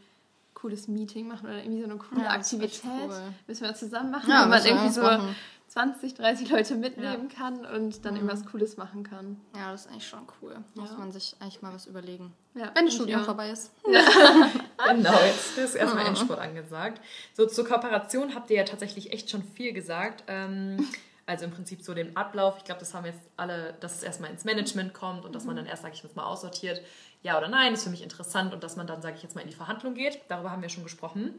cooles 0.54 0.88
Meeting 0.88 1.28
machen 1.28 1.48
oder 1.48 1.58
irgendwie 1.58 1.82
so 1.82 1.90
eine 1.90 1.98
coole 1.98 2.24
ja, 2.24 2.30
Aktivität. 2.30 2.82
Cool. 2.86 3.34
Müssen 3.46 3.64
wir 3.64 3.76
zusammen 3.76 4.10
machen, 4.10 4.30
ja, 4.30 4.46
wo 4.46 4.50
man 4.50 4.66
irgendwie 4.66 4.90
so 4.90 5.02
machen. 5.02 5.36
20, 5.68 6.14
30 6.14 6.50
Leute 6.50 6.76
mitnehmen 6.76 7.28
ja. 7.30 7.36
kann 7.36 7.66
und 7.66 8.06
dann 8.06 8.14
mhm. 8.14 8.22
irgendwas 8.22 8.46
Cooles 8.46 8.78
machen 8.78 9.04
kann. 9.04 9.42
Ja, 9.54 9.72
das 9.74 9.82
ist 9.82 9.92
eigentlich 9.92 10.08
schon 10.08 10.26
cool. 10.42 10.56
Muss 10.76 10.98
man 10.98 11.12
sich 11.12 11.36
eigentlich 11.42 11.62
mal 11.62 11.74
was 11.74 11.88
überlegen. 11.88 12.32
Ja. 12.54 12.72
Wenn 12.74 12.86
das 12.86 12.96
Studium 12.96 13.26
vorbei 13.26 13.50
ist. 13.50 13.74
genau, 14.96 15.20
jetzt 15.22 15.58
ist 15.58 15.76
erstmal 15.76 16.04
mhm. 16.04 16.10
Endspurt 16.10 16.40
angesagt. 16.40 17.02
So, 17.34 17.46
zur 17.46 17.68
Kooperation 17.68 18.36
habt 18.36 18.50
ihr 18.50 18.58
ja 18.58 18.64
tatsächlich 18.64 19.14
echt 19.14 19.30
schon 19.30 19.44
viel 19.44 19.74
gesagt. 19.74 20.24
Ähm, 20.28 20.88
also 21.26 21.46
im 21.46 21.52
Prinzip 21.52 21.82
so 21.82 21.94
den 21.94 22.16
Ablauf. 22.16 22.58
Ich 22.58 22.64
glaube, 22.66 22.80
das 22.80 22.94
haben 22.94 23.06
jetzt 23.06 23.22
alle, 23.38 23.74
dass 23.80 23.96
es 23.96 24.04
erstmal 24.04 24.30
ins 24.30 24.46
Management 24.46 24.94
kommt 24.94 25.26
und 25.26 25.34
dass 25.34 25.46
man 25.46 25.56
mhm. 25.56 25.60
dann 25.60 25.68
erst, 25.68 25.82
sage 25.84 25.96
ich 25.96 26.04
jetzt 26.04 26.16
mal, 26.16 26.26
aussortiert, 26.26 26.82
ja 27.24 27.38
oder 27.38 27.48
nein, 27.48 27.74
ist 27.74 27.84
für 27.84 27.90
mich 27.90 28.04
interessant 28.04 28.54
und 28.54 28.64
dass 28.64 28.76
man 28.76 28.86
dann, 28.86 29.02
sage 29.02 29.16
ich 29.16 29.24
jetzt 29.24 29.36
mal, 29.36 29.42
in 29.42 29.48
die 29.48 29.56
Verhandlung 29.56 29.96
geht. 29.96 30.20
Darüber 30.28 30.52
haben 30.52 30.62
wir 30.62 30.70
schon 30.70 30.84
gesprochen. 30.84 31.34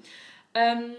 Ähm, 0.55 0.95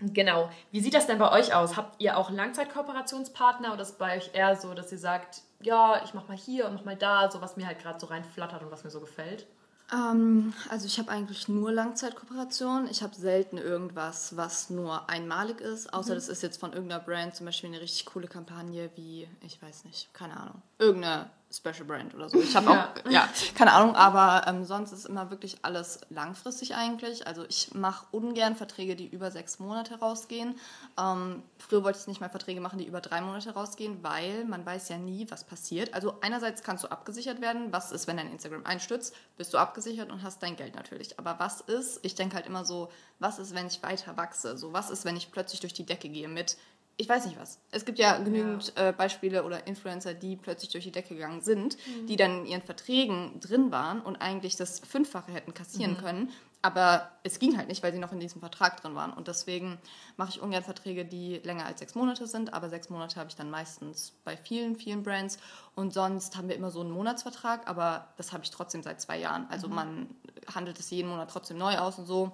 Genau. 0.00 0.48
Wie 0.70 0.80
sieht 0.80 0.94
das 0.94 1.08
denn 1.08 1.18
bei 1.18 1.32
euch 1.32 1.54
aus? 1.54 1.76
Habt 1.76 2.00
ihr 2.00 2.16
auch 2.16 2.30
Langzeitkooperationspartner 2.30 3.72
oder 3.72 3.82
ist 3.82 3.90
es 3.90 3.98
bei 3.98 4.16
euch 4.16 4.30
eher 4.32 4.54
so, 4.54 4.72
dass 4.72 4.92
ihr 4.92 4.98
sagt, 4.98 5.42
ja, 5.60 6.00
ich 6.04 6.14
mach 6.14 6.28
mal 6.28 6.36
hier 6.36 6.66
und 6.66 6.74
mach 6.74 6.84
mal 6.84 6.96
da, 6.96 7.30
so 7.30 7.40
was 7.40 7.56
mir 7.56 7.66
halt 7.66 7.80
gerade 7.80 7.98
so 7.98 8.06
reinflattert 8.06 8.62
und 8.62 8.70
was 8.70 8.84
mir 8.84 8.90
so 8.90 9.00
gefällt? 9.00 9.46
Ähm, 9.92 10.52
also 10.68 10.86
ich 10.86 10.98
habe 10.98 11.10
eigentlich 11.10 11.48
nur 11.48 11.72
Langzeitkooperation. 11.72 12.88
Ich 12.90 13.02
habe 13.02 13.14
selten 13.14 13.58
irgendwas, 13.58 14.36
was 14.36 14.70
nur 14.70 15.08
einmalig 15.08 15.60
ist, 15.60 15.92
außer 15.92 16.12
mhm. 16.12 16.16
das 16.16 16.28
ist 16.28 16.42
jetzt 16.42 16.58
von 16.58 16.72
irgendeiner 16.72 17.02
Brand, 17.02 17.34
zum 17.34 17.46
Beispiel 17.46 17.70
eine 17.70 17.80
richtig 17.80 18.06
coole 18.06 18.28
Kampagne 18.28 18.90
wie, 18.96 19.28
ich 19.40 19.60
weiß 19.60 19.84
nicht, 19.84 20.12
keine 20.12 20.36
Ahnung, 20.38 20.62
irgendeine 20.78 21.30
Special 21.50 21.84
Brand 21.86 22.14
oder 22.14 22.28
so. 22.28 22.40
Ich 22.40 22.54
habe 22.54 22.66
ja. 22.70 22.92
auch, 23.06 23.10
ja, 23.10 23.28
keine 23.54 23.72
Ahnung, 23.72 23.96
aber 23.96 24.46
ähm, 24.46 24.64
sonst 24.64 24.92
ist 24.92 25.06
immer 25.06 25.30
wirklich 25.30 25.58
alles 25.62 26.00
langfristig 26.10 26.74
eigentlich. 26.74 27.26
Also 27.26 27.44
ich 27.48 27.74
mache 27.74 28.06
ungern 28.10 28.54
Verträge, 28.54 28.96
die 28.96 29.06
über 29.06 29.30
sechs 29.30 29.58
Monate 29.58 29.98
rausgehen. 29.98 30.58
Ähm, 30.98 31.42
früher 31.58 31.82
wollte 31.84 31.98
ich 32.00 32.06
nicht 32.06 32.20
mal 32.20 32.28
Verträge 32.28 32.60
machen, 32.60 32.78
die 32.78 32.86
über 32.86 33.00
drei 33.00 33.22
Monate 33.22 33.54
rausgehen, 33.54 34.02
weil 34.02 34.44
man 34.44 34.66
weiß 34.66 34.90
ja 34.90 34.98
nie, 34.98 35.26
was 35.30 35.44
passiert. 35.44 35.94
Also 35.94 36.16
einerseits 36.20 36.62
kannst 36.62 36.84
du 36.84 36.88
abgesichert 36.88 37.40
werden. 37.40 37.72
Was 37.72 37.92
ist, 37.92 38.06
wenn 38.06 38.18
dein 38.18 38.30
Instagram 38.30 38.66
einstürzt? 38.66 39.14
Bist 39.38 39.54
du 39.54 39.58
abgesichert 39.58 40.10
und 40.10 40.22
hast 40.22 40.42
dein 40.42 40.56
Geld 40.56 40.74
natürlich. 40.74 41.18
Aber 41.18 41.38
was 41.38 41.62
ist, 41.62 42.00
ich 42.02 42.14
denke 42.14 42.36
halt 42.36 42.46
immer 42.46 42.66
so, 42.66 42.90
was 43.20 43.38
ist, 43.38 43.54
wenn 43.54 43.66
ich 43.66 43.82
weiter 43.82 44.18
wachse? 44.18 44.58
So, 44.58 44.74
was 44.74 44.90
ist, 44.90 45.06
wenn 45.06 45.16
ich 45.16 45.32
plötzlich 45.32 45.60
durch 45.60 45.72
die 45.72 45.86
Decke 45.86 46.10
gehe 46.10 46.28
mit 46.28 46.58
ich 47.00 47.08
weiß 47.08 47.26
nicht 47.26 47.38
was. 47.38 47.60
Es 47.70 47.84
gibt 47.84 47.98
ja 48.00 48.18
genügend 48.18 48.72
ja. 48.76 48.88
Äh, 48.88 48.92
Beispiele 48.92 49.44
oder 49.44 49.66
Influencer, 49.68 50.14
die 50.14 50.36
plötzlich 50.36 50.70
durch 50.70 50.82
die 50.82 50.90
Decke 50.90 51.14
gegangen 51.14 51.40
sind, 51.40 51.76
mhm. 51.86 52.06
die 52.06 52.16
dann 52.16 52.40
in 52.40 52.46
ihren 52.46 52.62
Verträgen 52.62 53.38
drin 53.40 53.70
waren 53.70 54.00
und 54.00 54.16
eigentlich 54.16 54.56
das 54.56 54.80
Fünffache 54.80 55.32
hätten 55.32 55.54
kassieren 55.54 55.92
mhm. 55.92 55.98
können. 55.98 56.32
Aber 56.60 57.08
es 57.22 57.38
ging 57.38 57.56
halt 57.56 57.68
nicht, 57.68 57.84
weil 57.84 57.92
sie 57.92 58.00
noch 58.00 58.10
in 58.10 58.18
diesem 58.18 58.40
Vertrag 58.40 58.82
drin 58.82 58.96
waren. 58.96 59.12
Und 59.12 59.28
deswegen 59.28 59.78
mache 60.16 60.30
ich 60.30 60.40
ungern 60.40 60.64
Verträge, 60.64 61.04
die 61.04 61.36
länger 61.36 61.66
als 61.66 61.78
sechs 61.78 61.94
Monate 61.94 62.26
sind. 62.26 62.52
Aber 62.52 62.68
sechs 62.68 62.90
Monate 62.90 63.20
habe 63.20 63.30
ich 63.30 63.36
dann 63.36 63.48
meistens 63.48 64.12
bei 64.24 64.36
vielen, 64.36 64.74
vielen 64.74 65.04
Brands. 65.04 65.38
Und 65.76 65.94
sonst 65.94 66.36
haben 66.36 66.48
wir 66.48 66.56
immer 66.56 66.72
so 66.72 66.80
einen 66.80 66.90
Monatsvertrag, 66.90 67.68
aber 67.68 68.08
das 68.16 68.32
habe 68.32 68.42
ich 68.42 68.50
trotzdem 68.50 68.82
seit 68.82 69.00
zwei 69.00 69.20
Jahren. 69.20 69.46
Also 69.50 69.68
mhm. 69.68 69.74
man 69.76 70.08
handelt 70.52 70.80
es 70.80 70.90
jeden 70.90 71.08
Monat 71.08 71.30
trotzdem 71.30 71.58
neu 71.58 71.78
aus 71.78 71.96
und 71.96 72.06
so. 72.06 72.32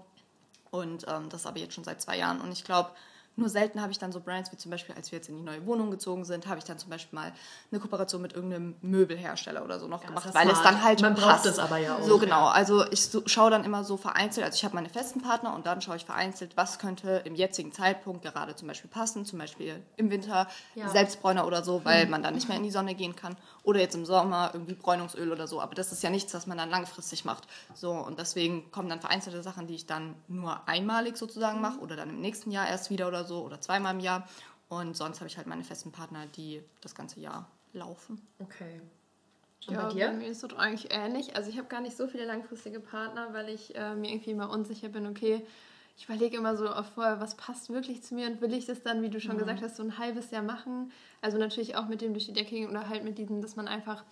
Und 0.71 1.05
ähm, 1.07 1.29
das 1.29 1.45
aber 1.45 1.59
jetzt 1.59 1.75
schon 1.75 1.85
seit 1.85 2.01
zwei 2.01 2.17
Jahren. 2.17 2.41
Und 2.41 2.51
ich 2.51 2.65
glaube, 2.65 2.93
Nur 3.37 3.49
selten 3.49 3.80
habe 3.82 3.91
ich 3.91 3.99
dann 3.99 4.12
so 4.12 4.20
Brands 4.20 4.53
wie 4.53 4.57
zum 4.57 4.70
Beispiel, 4.70 4.95
als 4.95 5.11
wir 5.11 5.18
jetzt 5.18 5.28
in 5.28 5.37
die 5.37 5.43
neue 5.43 5.66
Wohnung 5.66 5.91
gezogen 5.91 6.24
sind, 6.24 6.47
habe 6.47 6.59
ich 6.59 6.64
dann 6.64 6.78
zum 6.78 6.91
Beispiel 6.91 7.18
mal 7.18 7.32
eine 7.70 7.80
Kooperation 7.80 8.22
mit 8.22 8.32
irgendeinem 8.32 8.76
Möbelhersteller 8.80 9.64
oder 9.64 9.80
so 9.80 9.89
noch 9.89 10.03
ja, 10.03 10.09
gemacht, 10.09 10.26
weil 10.32 10.43
smart. 10.45 10.57
es 10.57 10.62
dann 10.62 10.85
halt 10.85 11.01
Man 11.03 11.16
passt. 11.16 11.47
es 11.47 11.59
aber 11.59 11.78
ja 11.78 11.97
auch. 11.97 12.03
So 12.03 12.18
genau. 12.18 12.47
Also 12.47 12.89
ich 12.91 13.07
so, 13.07 13.22
schaue 13.26 13.51
dann 13.51 13.64
immer 13.64 13.82
so 13.82 13.97
vereinzelt, 13.97 14.47
also 14.47 14.57
ich 14.57 14.64
habe 14.64 14.76
meine 14.76 14.89
festen 14.89 15.20
Partner 15.20 15.55
und 15.55 15.66
dann 15.66 15.82
schaue 15.82 15.97
ich 15.97 16.05
vereinzelt, 16.05 16.57
was 16.57 16.78
könnte 16.78 17.22
im 17.24 17.35
jetzigen 17.35 17.72
Zeitpunkt 17.72 18.22
gerade 18.22 18.55
zum 18.55 18.68
Beispiel 18.68 18.89
passen, 18.89 19.24
zum 19.24 19.41
Beispiel 19.41 19.82
im 19.97 20.11
Winter 20.11 20.47
ja. 20.76 20.89
Selbstbräuner 20.89 21.47
oder 21.47 21.64
so, 21.64 21.85
weil 21.85 22.05
mhm. 22.05 22.12
man 22.12 22.22
dann 22.22 22.35
nicht 22.35 22.49
mehr 22.49 22.57
in 22.57 22.62
die 22.62 22.70
Sonne 22.70 22.95
gehen 22.95 23.16
kann. 23.16 23.37
Oder 23.64 23.80
jetzt 23.80 23.95
im 23.95 24.05
Sommer 24.05 24.51
irgendwie 24.53 24.74
Bräunungsöl 24.74 25.32
oder 25.32 25.49
so. 25.49 25.61
Aber 25.61 25.74
das 25.74 25.91
ist 25.91 26.03
ja 26.03 26.11
nichts, 26.11 26.35
was 26.35 26.47
man 26.47 26.59
dann 26.59 26.70
langfristig 26.70 27.24
macht. 27.24 27.49
So 27.74 27.93
und 27.93 28.18
deswegen 28.18 28.70
kommen 28.70 28.89
dann 28.89 29.01
vereinzelte 29.01 29.43
Sachen, 29.43 29.66
die 29.66 29.74
ich 29.74 29.87
dann 29.87 30.14
nur 30.28 30.68
einmalig 30.68 31.16
sozusagen 31.16 31.61
mache 31.61 31.80
oder 31.80 31.97
dann 31.97 32.11
im 32.11 32.20
nächsten 32.20 32.51
Jahr 32.51 32.68
erst 32.68 32.91
wieder 32.91 33.09
oder 33.09 33.24
so 33.25 33.43
oder 33.45 33.61
zweimal 33.61 33.95
im 33.95 34.01
Jahr. 34.01 34.29
Und 34.68 34.97
sonst 34.97 35.20
habe 35.20 35.29
ich 35.29 35.37
halt 35.37 35.47
meine 35.47 35.64
festen 35.64 35.93
Partner, 35.93 36.27
die 36.27 36.62
das 36.81 36.95
ganze 36.95 37.20
Jahr 37.20 37.49
laufen. 37.72 38.27
Okay. 38.39 38.81
Und 39.66 39.75
ja, 39.75 39.83
bei 39.83 39.93
dir? 39.93 40.07
Bei 40.09 40.12
mir 40.14 40.29
ist 40.29 40.43
es 40.43 40.53
eigentlich 40.55 40.93
ähnlich. 40.93 41.37
Also 41.37 41.51
ich 41.51 41.59
habe 41.59 41.68
gar 41.68 41.81
nicht 41.81 41.97
so 41.97 42.07
viele 42.07 42.25
langfristige 42.25 42.81
Partner, 42.81 43.33
weil 43.33 43.49
ich 43.49 43.75
äh, 43.75 43.95
mir 43.95 44.11
irgendwie 44.11 44.31
immer 44.31 44.51
unsicher 44.51 44.89
bin, 44.89 45.07
okay, 45.07 45.47
ich 45.97 46.07
überlege 46.07 46.37
immer 46.37 46.57
so 46.57 46.68
oft 46.68 46.95
vorher, 46.95 47.20
was 47.20 47.37
passt 47.37 47.70
wirklich 47.70 48.03
zu 48.03 48.14
mir 48.14 48.27
und 48.27 48.41
will 48.41 48.53
ich 48.53 48.66
das 48.66 48.83
dann, 48.83 49.03
wie 49.03 49.11
du 49.11 49.20
schon 49.20 49.37
mhm. 49.37 49.41
gesagt 49.41 49.62
hast, 49.62 49.77
so 49.77 49.83
ein 49.83 49.99
halbes 49.99 50.31
Jahr 50.31 50.43
machen. 50.43 50.91
Also 51.20 51.39
natürlich 51.39 51.77
auch 51.77 51.87
mit 51.87 52.01
dem 52.01 52.14
durch 52.14 52.27
die 52.27 52.33
Decke 52.33 52.51
gehen 52.51 52.68
oder 52.68 52.89
halt 52.89 53.05
mit 53.05 53.16
diesem, 53.16 53.41
dass 53.41 53.57
man 53.57 53.68
einfach, 53.68 54.05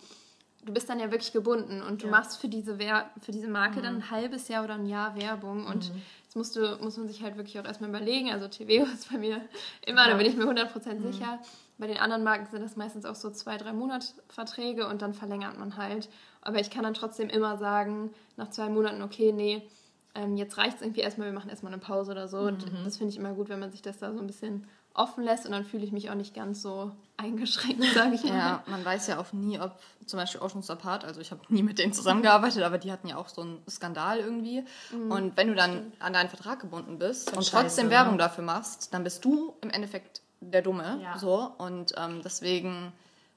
du 0.65 0.73
bist 0.73 0.89
dann 0.89 0.99
ja 0.99 1.11
wirklich 1.11 1.33
gebunden 1.33 1.81
und 1.81 2.01
du 2.01 2.07
ja. 2.07 2.11
machst 2.11 2.39
für 2.39 2.47
diese, 2.47 2.79
Wer 2.79 3.09
für 3.21 3.31
diese 3.31 3.47
Marke 3.47 3.79
mhm. 3.79 3.83
dann 3.83 3.95
ein 3.95 4.11
halbes 4.11 4.47
Jahr 4.47 4.63
oder 4.63 4.75
ein 4.75 4.85
Jahr 4.85 5.15
Werbung 5.15 5.65
und 5.65 5.93
mhm. 5.93 6.01
das 6.25 6.35
musst 6.35 6.55
du, 6.55 6.77
muss 6.81 6.97
man 6.97 7.07
sich 7.07 7.21
halt 7.23 7.37
wirklich 7.37 7.59
auch 7.59 7.65
erstmal 7.65 7.89
überlegen. 7.89 8.31
Also 8.31 8.47
TVO 8.47 8.83
ist 8.93 9.11
bei 9.11 9.17
mir 9.17 9.41
immer, 9.85 10.05
ja. 10.05 10.11
da 10.11 10.17
bin 10.17 10.27
ich 10.27 10.35
mir 10.35 10.45
100% 10.45 10.93
mhm. 10.95 11.11
sicher. 11.11 11.39
Bei 11.77 11.87
den 11.87 11.97
anderen 11.97 12.23
Marken 12.23 12.45
sind 12.45 12.61
das 12.61 12.75
meistens 12.75 13.05
auch 13.05 13.15
so 13.15 13.29
zwei, 13.31 13.57
drei 13.57 13.73
Monatsverträge 13.73 14.87
und 14.87 15.01
dann 15.01 15.13
verlängert 15.13 15.57
man 15.57 15.75
halt. 15.75 16.07
Aber 16.41 16.59
ich 16.59 16.69
kann 16.69 16.83
dann 16.83 16.93
trotzdem 16.93 17.29
immer 17.29 17.57
sagen, 17.57 18.11
nach 18.37 18.49
zwei 18.49 18.69
Monaten, 18.69 19.01
okay, 19.01 19.31
nee, 19.31 19.67
ähm, 20.15 20.37
jetzt 20.37 20.57
reicht 20.57 20.77
es 20.77 20.81
irgendwie 20.81 21.01
erstmal, 21.01 21.27
wir 21.27 21.33
machen 21.33 21.49
erstmal 21.49 21.73
eine 21.73 21.81
Pause 21.81 22.11
oder 22.11 22.27
so. 22.27 22.39
Und 22.39 22.71
mhm. 22.71 22.83
das 22.83 22.97
finde 22.97 23.11
ich 23.11 23.17
immer 23.17 23.33
gut, 23.33 23.49
wenn 23.49 23.59
man 23.59 23.71
sich 23.71 23.81
das 23.81 23.97
da 23.97 24.13
so 24.13 24.19
ein 24.19 24.27
bisschen 24.27 24.67
offen 24.93 25.23
lässt 25.23 25.45
und 25.45 25.51
dann 25.51 25.65
fühle 25.65 25.83
ich 25.83 25.91
mich 25.91 26.09
auch 26.09 26.15
nicht 26.15 26.35
ganz 26.35 26.61
so 26.61 26.91
eingeschränkt, 27.17 27.83
sage 27.93 28.15
ich 28.15 28.23
mal. 28.23 28.37
Ja, 28.37 28.63
man 28.67 28.83
weiß 28.83 29.07
ja 29.07 29.19
auch 29.19 29.33
nie, 29.33 29.59
ob 29.59 29.79
zum 30.05 30.19
Beispiel 30.19 30.41
Oceans 30.41 30.69
Apart, 30.69 31.05
also 31.05 31.21
ich 31.21 31.31
habe 31.31 31.41
nie 31.49 31.63
mit 31.63 31.79
denen 31.79 31.93
zusammengearbeitet, 31.93 32.63
aber 32.63 32.77
die 32.77 32.91
hatten 32.91 33.07
ja 33.07 33.17
auch 33.17 33.29
so 33.29 33.41
einen 33.41 33.61
Skandal 33.69 34.19
irgendwie. 34.19 34.63
Mhm. 34.91 35.11
Und 35.11 35.37
wenn 35.37 35.47
du 35.47 35.55
dann 35.55 35.91
an 35.99 36.13
deinen 36.13 36.29
Vertrag 36.29 36.59
gebunden 36.59 36.99
bist 36.99 37.35
und 37.35 37.49
trotzdem 37.49 37.89
Werbung 37.89 38.17
dafür 38.17 38.43
machst, 38.43 38.93
dann 38.93 39.03
bist 39.03 39.23
du 39.25 39.55
im 39.61 39.69
Endeffekt 39.69 40.21
der 40.41 40.61
Dumme. 40.61 40.99
Ja. 41.01 41.17
So. 41.17 41.51
Und 41.57 41.93
ähm, 41.97 42.21
deswegen 42.23 42.91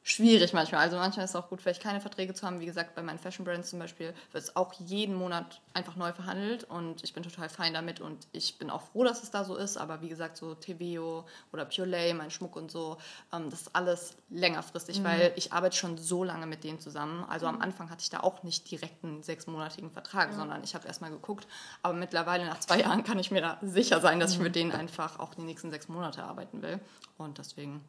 schwierig 0.07 0.53
manchmal. 0.53 0.83
Also 0.83 0.97
manchmal 0.97 1.25
ist 1.25 1.33
es 1.33 1.37
auch 1.37 1.49
gut, 1.49 1.61
vielleicht 1.61 1.83
keine 1.83 2.01
Verträge 2.01 2.33
zu 2.33 2.47
haben. 2.47 2.61
Wie 2.61 2.67
gesagt, 2.67 2.95
bei 2.95 3.03
meinen 3.03 3.19
Fashion 3.19 3.45
Brands 3.45 3.71
zum 3.71 3.81
Beispiel 3.81 4.15
wird 4.31 4.45
es 4.45 4.55
auch 4.55 4.73
jeden 4.75 5.17
Monat 5.17 5.61
einfach 5.75 5.97
neu 5.97 6.13
verhandelt 6.13 6.63
und 6.63 7.03
ich 7.03 7.13
bin 7.13 7.25
total 7.25 7.49
fein 7.49 7.75
damit 7.75 8.01
und 8.01 8.29
ich 8.31 8.57
bin 8.57 8.71
auch 8.71 8.83
froh, 8.83 9.03
dass 9.03 9.25
es 9.25 9.33
da 9.33 9.43
so 9.45 9.57
ist. 9.57 9.77
Aber 9.77 10.03
wie 10.03 10.09
gesagt, 10.09 10.37
so 10.37 10.55
TVO 10.55 11.27
oder 11.53 11.65
Pure 11.65 11.89
Lay, 11.89 12.15
mein 12.15 12.31
Schmuck 12.31 12.55
und 12.55 12.71
so, 12.71 12.99
ähm, 13.33 13.51
das 13.51 13.63
ist 13.63 13.75
alles 13.75 14.15
längerfristig, 14.31 15.01
mhm. 15.01 15.05
weil 15.05 15.33
ich 15.35 15.53
arbeite 15.53 15.77
schon 15.77 15.99
so 15.99 16.23
lange 16.23 16.47
mit 16.47 16.63
denen 16.63 16.79
zusammen. 16.79 17.25
Also 17.29 17.49
am 17.49 17.57
mhm. 17.57 17.63
Anfang 17.63 17.91
hatte 17.91 18.03
ich 18.03 18.11
da 18.11 18.21
auch 18.21 18.45
nicht 18.45 18.71
direkt 18.71 19.03
einen 19.03 19.25
sechsmonatigen 19.25 19.91
Vertrag, 19.91 20.31
ja. 20.31 20.37
sondern 20.37 20.63
ich 20.63 20.77
habe 20.77 20.87
erstmal 20.87 21.11
geguckt. 21.11 21.49
Aber 21.83 21.95
mittlerweile 21.95 22.47
nach 22.47 22.61
zwei 22.61 22.81
Jahren 22.83 23.03
kann 23.03 23.19
ich 23.19 23.33
mir 23.33 23.41
da 23.41 23.59
sicher 23.61 24.01
sein, 24.01 24.21
dass 24.21 24.31
ich 24.31 24.39
mhm. 24.39 24.45
mit 24.45 24.55
denen 24.55 24.71
einfach 24.71 25.19
auch 25.19 25.35
die 25.35 25.43
nächsten 25.43 25.73
sechs 25.73 25.89
Monate 25.89 26.23
arbeiten 26.23 26.63
will. 26.63 26.79
Und 27.19 27.39
deswegen 27.39 27.83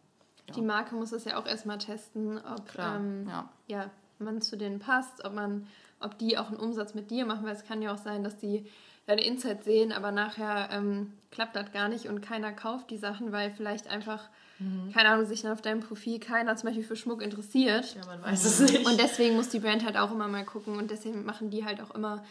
die 0.56 0.62
Marke 0.62 0.96
muss 0.96 1.12
es 1.12 1.26
ja 1.26 1.38
auch 1.38 1.46
erstmal 1.46 1.78
testen, 1.78 2.38
ob 2.38 2.78
ähm, 2.78 3.28
ja. 3.28 3.50
ja. 3.68 3.90
man 4.20 4.42
zu 4.42 4.58
denen 4.58 4.80
passt, 4.80 5.26
ob 5.26 5.34
man, 5.34 5.68
ob 6.00 6.18
die 6.18 6.38
auch 6.38 6.48
einen 6.48 6.58
Umsatz 6.58 6.94
mit 6.94 7.12
dir 7.12 7.26
machen, 7.26 7.46
weil 7.46 7.56
es 7.56 7.66
kann 7.66 7.82
ja 7.82 7.94
auch 7.94 7.98
sein, 7.98 8.24
dass 8.24 8.38
die 8.38 8.66
deine 9.08 9.24
Insights 9.24 9.66
sehen, 9.66 9.92
aber 9.94 10.12
nachher 10.12 10.70
ähm, 10.72 11.14
klappt 11.32 11.56
das 11.56 11.72
gar 11.72 11.88
nicht 11.88 12.08
und 12.08 12.22
keiner 12.22 12.52
kauft 12.52 12.90
die 12.92 12.98
Sachen, 12.98 13.32
weil 13.32 13.52
vielleicht 13.52 13.88
einfach, 13.88 14.30
mhm. 14.60 14.92
keine 14.94 15.10
Ahnung, 15.10 15.26
sich 15.26 15.42
dann 15.42 15.54
auf 15.54 15.62
deinem 15.62 15.80
Profil 15.80 16.20
keiner 16.20 16.56
zum 16.58 16.68
Beispiel 16.68 16.84
für 16.84 16.98
Schmuck 16.98 17.22
interessiert. 17.22 17.96
Ja, 17.96 18.06
man 18.06 18.22
weiß 18.22 18.44
es 18.44 18.60
nicht. 18.60 18.86
Und 18.86 19.00
deswegen 19.00 19.36
muss 19.36 19.50
die 19.50 19.60
Brand 19.60 19.86
halt 19.86 19.96
auch 19.96 20.12
immer 20.12 20.28
mal 20.28 20.44
gucken 20.44 20.78
und 20.78 20.92
deswegen 20.92 21.24
machen 21.24 21.50
die 21.50 21.64
halt 21.64 21.80
auch 21.82 21.92
immer, 21.92 22.24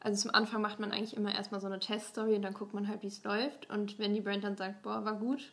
also 0.00 0.22
zum 0.22 0.34
Anfang 0.34 0.62
macht 0.62 0.80
man 0.80 0.90
eigentlich 0.90 1.16
immer 1.16 1.34
erstmal 1.34 1.60
so 1.60 1.66
eine 1.66 1.80
Teststory 1.80 2.34
und 2.34 2.42
dann 2.42 2.54
guckt 2.54 2.72
man 2.72 2.88
halt, 2.88 3.02
wie 3.02 3.08
es 3.08 3.22
läuft 3.24 3.68
und 3.68 3.98
wenn 3.98 4.14
die 4.14 4.22
Brand 4.22 4.42
dann 4.42 4.56
sagt, 4.56 4.82
boah, 4.82 5.04
war 5.04 5.16
gut, 5.16 5.52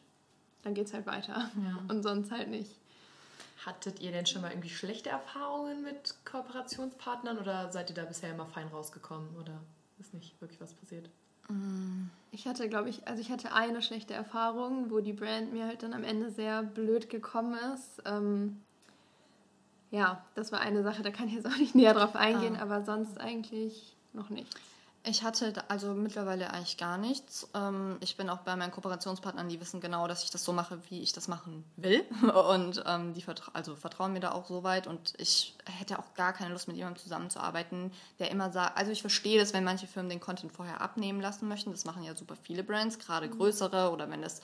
dann 0.64 0.74
geht 0.74 0.88
es 0.88 0.94
halt 0.94 1.06
weiter. 1.06 1.50
Ja. 1.56 1.80
Und 1.88 2.04
sonst 2.04 2.32
halt 2.32 2.50
nicht. 2.50 2.72
Hattet 3.66 4.00
ihr 4.00 4.12
denn 4.12 4.26
schon 4.26 4.42
mal 4.42 4.52
irgendwie 4.52 4.70
schlechte 4.70 5.10
Erfahrungen 5.10 5.84
mit 5.84 6.16
Kooperationspartnern 6.26 7.38
oder 7.38 7.72
seid 7.72 7.90
ihr 7.90 7.96
da 7.96 8.06
bisher 8.06 8.32
immer 8.32 8.46
fein 8.46 8.68
rausgekommen 8.68 9.36
oder 9.38 9.60
ist 10.00 10.14
nicht 10.14 10.40
wirklich 10.42 10.62
was 10.62 10.74
passiert? 10.74 11.10
Mm, 11.50 12.08
ich 12.32 12.48
hatte, 12.48 12.70
glaube 12.70 12.90
ich, 12.90 13.06
also 13.08 13.22
ich 13.22 13.32
hatte 13.32 13.54
eine 13.54 13.82
schlechte 13.82 14.14
Erfahrung, 14.14 14.90
wo 14.92 15.02
die 15.02 15.14
Brand 15.14 15.52
mir 15.52 15.66
halt 15.66 15.84
dann 15.84 15.94
am 15.94 16.04
Ende 16.04 16.32
sehr 16.32 16.64
blöd 16.64 17.10
gekommen 17.10 17.58
ist. 17.74 18.02
Ähm, 18.06 18.62
ja, 19.92 20.24
das 20.36 20.52
war 20.52 20.62
eine 20.62 20.84
Sache, 20.84 21.02
da 21.02 21.12
kann 21.12 21.28
ich 21.28 21.34
jetzt 21.34 21.48
auch 21.48 21.58
nicht 21.58 21.76
näher 21.76 21.94
drauf 21.94 22.16
eingehen, 22.16 22.56
ah. 22.56 22.62
aber 22.62 22.86
sonst 22.86 23.20
eigentlich 23.20 23.96
noch 24.14 24.30
nichts. 24.30 24.69
Ich 25.10 25.24
hatte 25.24 25.52
also 25.70 25.96
mittlerweile 25.96 26.54
eigentlich 26.54 26.78
gar 26.78 27.00
nichts. 27.00 27.50
Ähm, 27.56 27.98
ich 28.00 28.16
bin 28.16 28.30
auch 28.30 28.40
bei 28.40 28.56
meinen 28.56 28.72
Kooperationspartnern, 28.72 29.50
die 29.50 29.60
wissen 29.60 29.82
genau, 29.82 30.08
dass 30.08 30.24
ich 30.24 30.30
das 30.30 30.44
so 30.44 30.54
mache, 30.54 30.80
wie 30.90 31.02
ich 31.02 31.14
das 31.14 31.28
machen 31.28 31.64
will. 31.78 32.02
Und 32.52 32.84
ähm, 32.86 33.16
die 33.16 33.24
vertra 33.24 33.52
also 33.54 33.76
vertrauen 33.76 34.14
mir 34.14 34.20
da 34.20 34.34
auch 34.34 34.46
so 34.46 34.64
weit. 34.64 34.86
Und 34.86 35.16
ich 35.18 35.56
hätte 35.66 35.98
auch 35.98 36.14
gar 36.14 36.34
keine 36.34 36.54
Lust, 36.54 36.68
mit 36.68 36.78
jemandem 36.78 37.02
zusammenzuarbeiten, 37.02 37.92
der 38.20 38.30
immer 38.30 38.52
sagt, 38.52 38.78
also 38.78 38.92
ich 38.92 39.02
verstehe 39.02 39.40
das, 39.40 39.52
wenn 39.52 39.64
manche 39.64 39.88
Firmen 39.88 40.12
den 40.12 40.20
Content 40.20 40.52
vorher 40.52 40.80
abnehmen 40.80 41.22
lassen 41.22 41.48
möchten. 41.48 41.72
Das 41.72 41.86
machen 41.86 42.04
ja 42.04 42.16
super 42.16 42.36
viele 42.36 42.64
Brands, 42.64 43.00
gerade 43.00 43.28
mhm. 43.28 43.38
größere 43.38 43.92
oder 43.92 44.12
wenn 44.12 44.22
es 44.22 44.42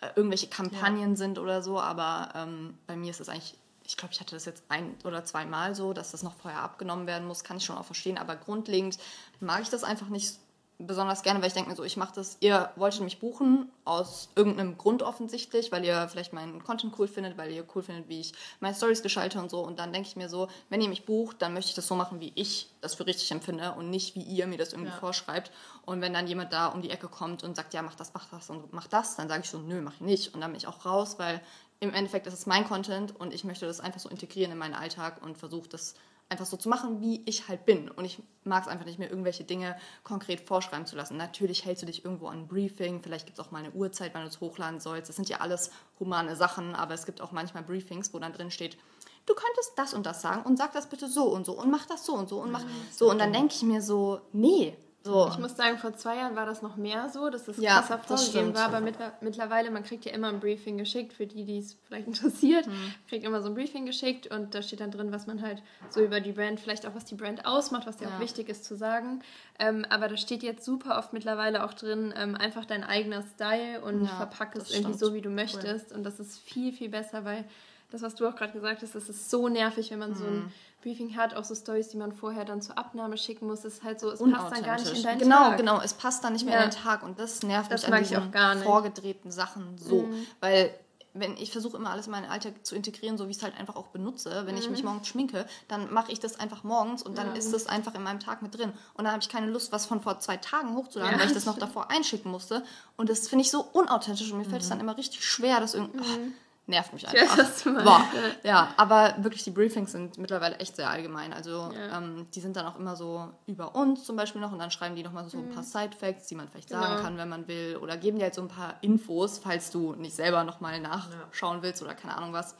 äh, 0.00 0.10
irgendwelche 0.14 0.46
Kampagnen 0.46 1.10
ja. 1.10 1.16
sind 1.16 1.40
oder 1.40 1.60
so. 1.60 1.80
Aber 1.80 2.28
ähm, 2.36 2.78
bei 2.86 2.94
mir 2.94 3.10
ist 3.10 3.20
es 3.20 3.28
eigentlich 3.28 3.56
ich 3.86 3.96
glaube, 3.96 4.14
ich 4.14 4.20
hatte 4.20 4.34
das 4.34 4.44
jetzt 4.44 4.64
ein 4.68 4.96
oder 5.04 5.24
zweimal 5.24 5.74
so, 5.74 5.92
dass 5.92 6.10
das 6.12 6.22
noch 6.22 6.34
vorher 6.36 6.60
abgenommen 6.60 7.06
werden 7.06 7.28
muss, 7.28 7.44
kann 7.44 7.58
ich 7.58 7.64
schon 7.64 7.76
auch 7.76 7.84
verstehen. 7.84 8.18
Aber 8.18 8.36
grundlegend 8.36 8.98
mag 9.40 9.62
ich 9.62 9.68
das 9.68 9.84
einfach 9.84 10.08
nicht 10.08 10.38
besonders 10.78 11.22
gerne, 11.22 11.40
weil 11.40 11.48
ich 11.48 11.54
denke 11.54 11.70
mir 11.70 11.76
so, 11.76 11.84
ich 11.84 11.96
mache 11.96 12.14
das, 12.16 12.36
ihr 12.40 12.70
wolltet 12.76 13.02
mich 13.02 13.20
buchen 13.20 13.70
aus 13.84 14.28
irgendeinem 14.34 14.76
Grund 14.76 15.02
offensichtlich, 15.02 15.70
weil 15.70 15.84
ihr 15.84 16.08
vielleicht 16.08 16.32
meinen 16.32 16.64
Content 16.64 16.94
cool 16.98 17.06
findet, 17.06 17.38
weil 17.38 17.52
ihr 17.52 17.64
cool 17.74 17.82
findet, 17.82 18.08
wie 18.08 18.20
ich 18.20 18.32
meine 18.60 18.74
Stories 18.74 19.02
gestalte 19.02 19.38
und 19.38 19.50
so. 19.50 19.60
Und 19.60 19.78
dann 19.78 19.92
denke 19.92 20.08
ich 20.08 20.16
mir 20.16 20.28
so, 20.28 20.48
wenn 20.70 20.80
ihr 20.80 20.88
mich 20.88 21.06
bucht, 21.06 21.40
dann 21.42 21.54
möchte 21.54 21.70
ich 21.70 21.74
das 21.76 21.86
so 21.86 21.94
machen, 21.94 22.20
wie 22.20 22.32
ich 22.34 22.70
das 22.80 22.94
für 22.94 23.06
richtig 23.06 23.30
empfinde 23.30 23.72
und 23.72 23.90
nicht, 23.90 24.16
wie 24.16 24.22
ihr 24.22 24.46
mir 24.46 24.58
das 24.58 24.72
irgendwie 24.72 24.90
ja. 24.90 24.98
vorschreibt. 24.98 25.52
Und 25.86 26.00
wenn 26.00 26.12
dann 26.12 26.26
jemand 26.26 26.52
da 26.52 26.68
um 26.68 26.82
die 26.82 26.90
Ecke 26.90 27.08
kommt 27.08 27.44
und 27.44 27.54
sagt, 27.54 27.72
ja, 27.72 27.82
mach 27.82 27.94
das, 27.94 28.12
mach 28.12 28.26
das 28.30 28.50
und 28.50 28.72
mach 28.72 28.88
das, 28.88 29.16
dann 29.16 29.28
sage 29.28 29.42
ich 29.44 29.50
so, 29.50 29.58
nö, 29.58 29.80
mach 29.80 29.94
ich 29.94 30.00
nicht. 30.00 30.34
Und 30.34 30.40
dann 30.40 30.50
bin 30.50 30.58
ich 30.58 30.66
auch 30.66 30.84
raus, 30.84 31.18
weil 31.18 31.40
im 31.84 31.94
Endeffekt 31.94 32.26
ist 32.26 32.34
es 32.34 32.46
mein 32.46 32.64
Content 32.64 33.14
und 33.18 33.32
ich 33.32 33.44
möchte 33.44 33.66
das 33.66 33.80
einfach 33.80 34.00
so 34.00 34.08
integrieren 34.08 34.52
in 34.52 34.58
meinen 34.58 34.74
Alltag 34.74 35.22
und 35.22 35.38
versuche 35.38 35.68
das 35.68 35.94
einfach 36.28 36.46
so 36.46 36.56
zu 36.56 36.68
machen, 36.68 37.00
wie 37.00 37.22
ich 37.26 37.48
halt 37.48 37.66
bin. 37.66 37.90
Und 37.90 38.04
ich 38.04 38.22
mag 38.44 38.62
es 38.62 38.68
einfach 38.68 38.86
nicht 38.86 38.98
mehr, 38.98 39.10
irgendwelche 39.10 39.44
Dinge 39.44 39.76
konkret 40.02 40.40
vorschreiben 40.40 40.86
zu 40.86 40.96
lassen. 40.96 41.16
Natürlich 41.16 41.64
hältst 41.64 41.82
du 41.82 41.86
dich 41.86 42.04
irgendwo 42.04 42.28
an 42.28 42.40
ein 42.40 42.48
Briefing, 42.48 43.02
vielleicht 43.02 43.26
gibt 43.26 43.38
es 43.38 43.44
auch 43.44 43.50
mal 43.50 43.58
eine 43.58 43.72
Uhrzeit, 43.72 44.14
wann 44.14 44.22
du 44.22 44.28
es 44.28 44.40
hochladen 44.40 44.80
sollst. 44.80 45.08
Das 45.08 45.16
sind 45.16 45.28
ja 45.28 45.40
alles 45.40 45.70
humane 46.00 46.34
Sachen, 46.34 46.74
aber 46.74 46.94
es 46.94 47.06
gibt 47.06 47.20
auch 47.20 47.32
manchmal 47.32 47.62
Briefings, 47.62 48.12
wo 48.14 48.18
dann 48.18 48.32
drin 48.32 48.50
steht, 48.50 48.78
du 49.26 49.34
könntest 49.34 49.72
das 49.76 49.94
und 49.94 50.06
das 50.06 50.22
sagen 50.22 50.42
und 50.42 50.56
sag 50.56 50.72
das 50.72 50.88
bitte 50.88 51.08
so 51.08 51.24
und 51.24 51.46
so 51.46 51.52
und 51.52 51.70
mach 51.70 51.86
das 51.86 52.04
so 52.04 52.14
und 52.14 52.28
so 52.28 52.40
und 52.40 52.50
mach 52.50 52.64
so. 52.90 53.10
Und 53.10 53.18
dann 53.18 53.32
denke 53.32 53.54
ich 53.54 53.62
mir 53.62 53.82
so, 53.82 54.20
nee, 54.32 54.76
so. 55.04 55.28
Ich 55.30 55.38
muss 55.38 55.54
sagen, 55.54 55.76
vor 55.76 55.92
zwei 55.94 56.16
Jahren 56.16 56.34
war 56.34 56.46
das 56.46 56.62
noch 56.62 56.76
mehr 56.76 57.10
so, 57.10 57.28
dass 57.28 57.44
das 57.44 57.58
ja, 57.58 57.74
krasser 57.74 57.98
vorgegeben 57.98 58.54
war, 58.54 58.64
aber 58.64 58.80
mit, 58.80 58.94
mittlerweile, 59.20 59.70
man 59.70 59.84
kriegt 59.84 60.06
ja 60.06 60.12
immer 60.12 60.28
ein 60.28 60.40
Briefing 60.40 60.78
geschickt, 60.78 61.12
für 61.12 61.26
die, 61.26 61.44
die 61.44 61.58
es 61.58 61.76
vielleicht 61.86 62.06
interessiert, 62.08 62.66
mhm. 62.66 62.94
kriegt 63.06 63.22
immer 63.22 63.42
so 63.42 63.48
ein 63.48 63.54
Briefing 63.54 63.84
geschickt 63.84 64.28
und 64.28 64.54
da 64.54 64.62
steht 64.62 64.80
dann 64.80 64.90
drin, 64.90 65.12
was 65.12 65.26
man 65.26 65.42
halt 65.42 65.62
so 65.90 66.00
über 66.00 66.20
die 66.20 66.32
Brand, 66.32 66.58
vielleicht 66.58 66.86
auch 66.86 66.94
was 66.94 67.04
die 67.04 67.16
Brand 67.16 67.44
ausmacht, 67.44 67.86
was 67.86 68.00
ja, 68.00 68.08
auch 68.08 68.18
wichtig 68.18 68.48
ist 68.48 68.64
zu 68.64 68.76
sagen. 68.76 69.20
Ähm, 69.58 69.84
aber 69.90 70.08
da 70.08 70.16
steht 70.16 70.42
jetzt 70.42 70.64
super 70.64 70.96
oft 70.96 71.12
mittlerweile 71.12 71.64
auch 71.64 71.74
drin, 71.74 72.14
ähm, 72.16 72.34
einfach 72.34 72.64
dein 72.64 72.82
eigener 72.82 73.22
Style 73.34 73.82
und 73.82 74.06
ja, 74.06 74.16
verpack 74.16 74.56
es 74.56 74.70
irgendwie 74.70 74.96
so, 74.96 75.12
wie 75.12 75.20
du 75.20 75.28
möchtest. 75.28 75.90
Cool. 75.90 75.98
Und 75.98 76.04
das 76.04 76.18
ist 76.18 76.38
viel, 76.38 76.72
viel 76.72 76.88
besser, 76.88 77.26
weil 77.26 77.44
das, 77.90 78.02
was 78.02 78.14
du 78.14 78.26
auch 78.26 78.34
gerade 78.34 78.52
gesagt 78.52 78.82
hast, 78.82 78.94
das 78.94 79.08
ist 79.08 79.30
so 79.30 79.48
nervig, 79.48 79.90
wenn 79.90 79.98
man 79.98 80.10
mhm. 80.10 80.16
so 80.16 80.24
ein 80.24 80.36
mhm. 80.36 80.52
Briefing 80.82 81.16
hat, 81.16 81.34
auch 81.34 81.44
so 81.44 81.54
Stories, 81.54 81.88
die 81.88 81.96
man 81.96 82.12
vorher 82.12 82.44
dann 82.44 82.60
zur 82.60 82.76
Abnahme 82.76 83.16
schicken 83.16 83.46
muss, 83.46 83.64
ist 83.64 83.82
halt 83.82 84.00
so, 84.00 84.10
es 84.10 84.20
passt 84.20 84.56
dann 84.56 84.62
gar 84.62 84.78
nicht 84.78 84.96
in 84.96 85.02
deinen 85.02 85.18
genau, 85.18 85.36
Tag. 85.36 85.56
Genau, 85.56 85.72
genau, 85.72 85.84
es 85.84 85.94
passt 85.94 86.24
dann 86.24 86.34
nicht 86.34 86.44
mehr 86.44 86.56
ja. 86.56 86.64
in 86.64 86.70
den 86.70 86.76
Tag 86.76 87.02
und 87.02 87.18
das 87.18 87.42
nervt 87.42 87.72
das 87.72 87.88
mich 87.88 88.16
an 88.16 88.32
diesen 88.32 88.62
vorgedrehten 88.62 89.30
Sachen 89.30 89.78
so, 89.78 90.02
mhm. 90.02 90.26
weil 90.40 90.74
wenn 91.14 91.36
ich 91.36 91.52
versuche 91.52 91.76
immer 91.76 91.90
alles 91.90 92.06
in 92.06 92.12
meinen 92.12 92.28
Alltag 92.28 92.66
zu 92.66 92.74
integrieren, 92.74 93.16
so 93.16 93.26
wie 93.26 93.30
ich 93.30 93.36
es 93.36 93.42
halt 93.44 93.56
einfach 93.56 93.76
auch 93.76 93.86
benutze. 93.86 94.42
Wenn 94.46 94.56
ich 94.56 94.68
mich 94.68 94.82
morgens 94.82 95.06
schminke, 95.06 95.46
dann 95.68 95.92
mache 95.92 96.10
ich 96.10 96.18
das 96.18 96.40
einfach 96.40 96.64
morgens 96.64 97.04
und 97.04 97.16
dann 97.16 97.36
ist 97.36 97.54
das 97.54 97.68
einfach 97.68 97.94
in 97.94 98.02
meinem 98.02 98.18
Tag 98.18 98.42
mit 98.42 98.58
drin. 98.58 98.72
Und 98.94 99.04
dann 99.04 99.12
habe 99.12 99.22
ich 99.22 99.28
keine 99.28 99.46
Lust, 99.46 99.70
was 99.70 99.86
von 99.86 100.02
vor 100.02 100.18
zwei 100.18 100.36
Tagen 100.36 100.74
hochzuladen, 100.74 101.18
weil 101.20 101.28
ich 101.28 101.32
das 101.32 101.46
noch 101.46 101.56
davor 101.56 101.88
einschicken 101.88 102.32
musste. 102.32 102.64
Und 102.96 103.08
das 103.10 103.28
finde 103.28 103.44
ich 103.44 103.50
so 103.52 103.60
unauthentisch 103.60 104.32
und 104.32 104.38
mir 104.38 104.44
fällt 104.44 104.62
es 104.62 104.68
dann 104.68 104.80
immer 104.80 104.98
richtig 104.98 105.24
schwer, 105.24 105.60
das 105.60 105.74
irgendwie. 105.74 106.00
ach, 106.02 106.43
nervt 106.66 106.92
mich 106.94 107.06
einfach. 107.06 107.36
weiß, 107.38 107.44
was 107.46 107.62
du 107.62 107.70
meinst. 107.70 107.84
Boah. 107.86 108.04
Ja, 108.42 108.72
aber 108.78 109.14
wirklich 109.18 109.44
die 109.44 109.50
Briefings 109.50 109.92
sind 109.92 110.16
mittlerweile 110.18 110.56
echt 110.56 110.76
sehr 110.76 110.88
allgemein. 110.88 111.32
Also 111.32 111.70
Ja. 111.74 111.98
ähm, 111.98 112.26
die 112.34 112.40
sind 112.40 112.56
dann 112.56 112.66
auch 112.66 112.78
immer 112.78 112.96
so 112.96 113.28
über 113.46 113.74
uns 113.74 114.04
zum 114.04 114.16
Beispiel 114.16 114.40
noch 114.40 114.50
und 114.52 114.58
dann 114.58 114.70
schreiben 114.70 114.96
die 114.96 115.02
nochmal 115.02 115.28
so 115.28 115.36
ein 115.38 115.50
paar 115.50 115.62
Side-Facts, 115.62 116.26
die 116.26 116.34
man 116.34 116.48
vielleicht 116.48 116.70
sagen 116.70 116.86
Genau. 116.96 117.02
kann, 117.02 117.18
wenn 117.18 117.28
man 117.28 117.46
will. 117.48 117.76
Oder 117.82 117.96
geben 117.98 118.18
dir 118.18 118.24
halt 118.24 118.34
so 118.34 118.40
ein 118.42 118.48
paar 118.48 118.74
Infos, 118.80 119.38
falls 119.38 119.70
du 119.70 119.94
nicht 119.94 120.16
selber 120.16 120.44
nochmal 120.44 120.80
nachschauen 120.80 121.62
willst 121.62 121.82
oder 121.82 121.94
keine 121.94 122.16
Ahnung 122.16 122.32
was. 122.32 122.54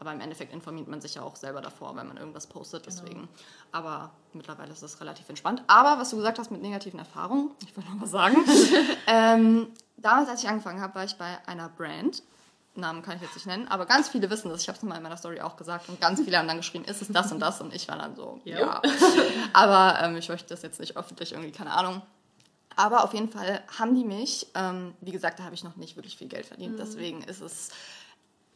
Aber 0.00 0.12
im 0.12 0.20
Endeffekt 0.20 0.52
informiert 0.52 0.86
man 0.86 1.00
sich 1.00 1.16
ja 1.16 1.22
auch 1.22 1.34
selber 1.34 1.60
davor, 1.60 1.96
wenn 1.96 2.06
man 2.06 2.16
irgendwas 2.16 2.46
postet. 2.46 2.86
Deswegen. 2.86 3.28
Aber 3.72 4.12
mittlerweile 4.32 4.70
ist 4.70 4.82
es 4.82 5.00
relativ 5.00 5.28
entspannt. 5.28 5.64
Aber 5.66 5.98
was 6.00 6.10
du 6.10 6.16
gesagt 6.16 6.38
hast 6.38 6.52
mit 6.52 6.62
negativen 6.62 7.00
Erfahrungen, 7.00 7.50
ich 7.66 7.76
wollte 7.76 7.90
noch 7.90 8.02
was 8.02 8.12
sagen. 8.12 8.36
ähm, 9.08 9.66
damals, 9.96 10.28
als 10.28 10.44
ich 10.44 10.48
angefangen 10.48 10.80
habe, 10.80 10.94
war 10.94 11.02
ich 11.04 11.16
bei 11.16 11.38
einer 11.46 11.68
Brand. 11.68 12.22
Namen 12.80 13.02
kann 13.02 13.16
ich 13.16 13.22
jetzt 13.22 13.34
nicht 13.34 13.46
nennen, 13.46 13.68
aber 13.68 13.86
ganz 13.86 14.08
viele 14.08 14.30
wissen 14.30 14.48
das. 14.48 14.62
Ich 14.62 14.68
habe 14.68 14.76
es 14.76 14.82
mal 14.82 14.96
in 14.96 15.02
meiner 15.02 15.16
Story 15.16 15.40
auch 15.40 15.56
gesagt 15.56 15.88
und 15.88 16.00
ganz 16.00 16.20
viele 16.20 16.38
haben 16.38 16.48
dann 16.48 16.56
geschrieben, 16.56 16.84
ist 16.84 17.02
es 17.02 17.08
das 17.08 17.30
und 17.32 17.40
das? 17.40 17.60
Und 17.60 17.74
ich 17.74 17.88
war 17.88 17.96
dann 17.98 18.16
so, 18.16 18.40
Jo. 18.44 18.58
ja. 18.58 18.82
Aber 19.52 20.00
ähm, 20.02 20.16
ich 20.16 20.28
möchte 20.28 20.48
das 20.48 20.62
jetzt 20.62 20.80
nicht 20.80 20.96
öffentlich 20.96 21.32
irgendwie, 21.32 21.52
keine 21.52 21.72
Ahnung. 21.72 22.02
Aber 22.76 23.02
auf 23.02 23.12
jeden 23.12 23.28
Fall 23.28 23.60
haben 23.76 23.94
die 23.96 24.04
mich, 24.04 24.46
ähm, 24.54 24.94
wie 25.00 25.10
gesagt, 25.10 25.40
da 25.40 25.44
habe 25.44 25.54
ich 25.54 25.64
noch 25.64 25.74
nicht 25.76 25.96
wirklich 25.96 26.16
viel 26.16 26.28
Geld 26.28 26.46
verdient. 26.46 26.78
Deswegen 26.78 27.22
ist 27.24 27.40
es, 27.40 27.70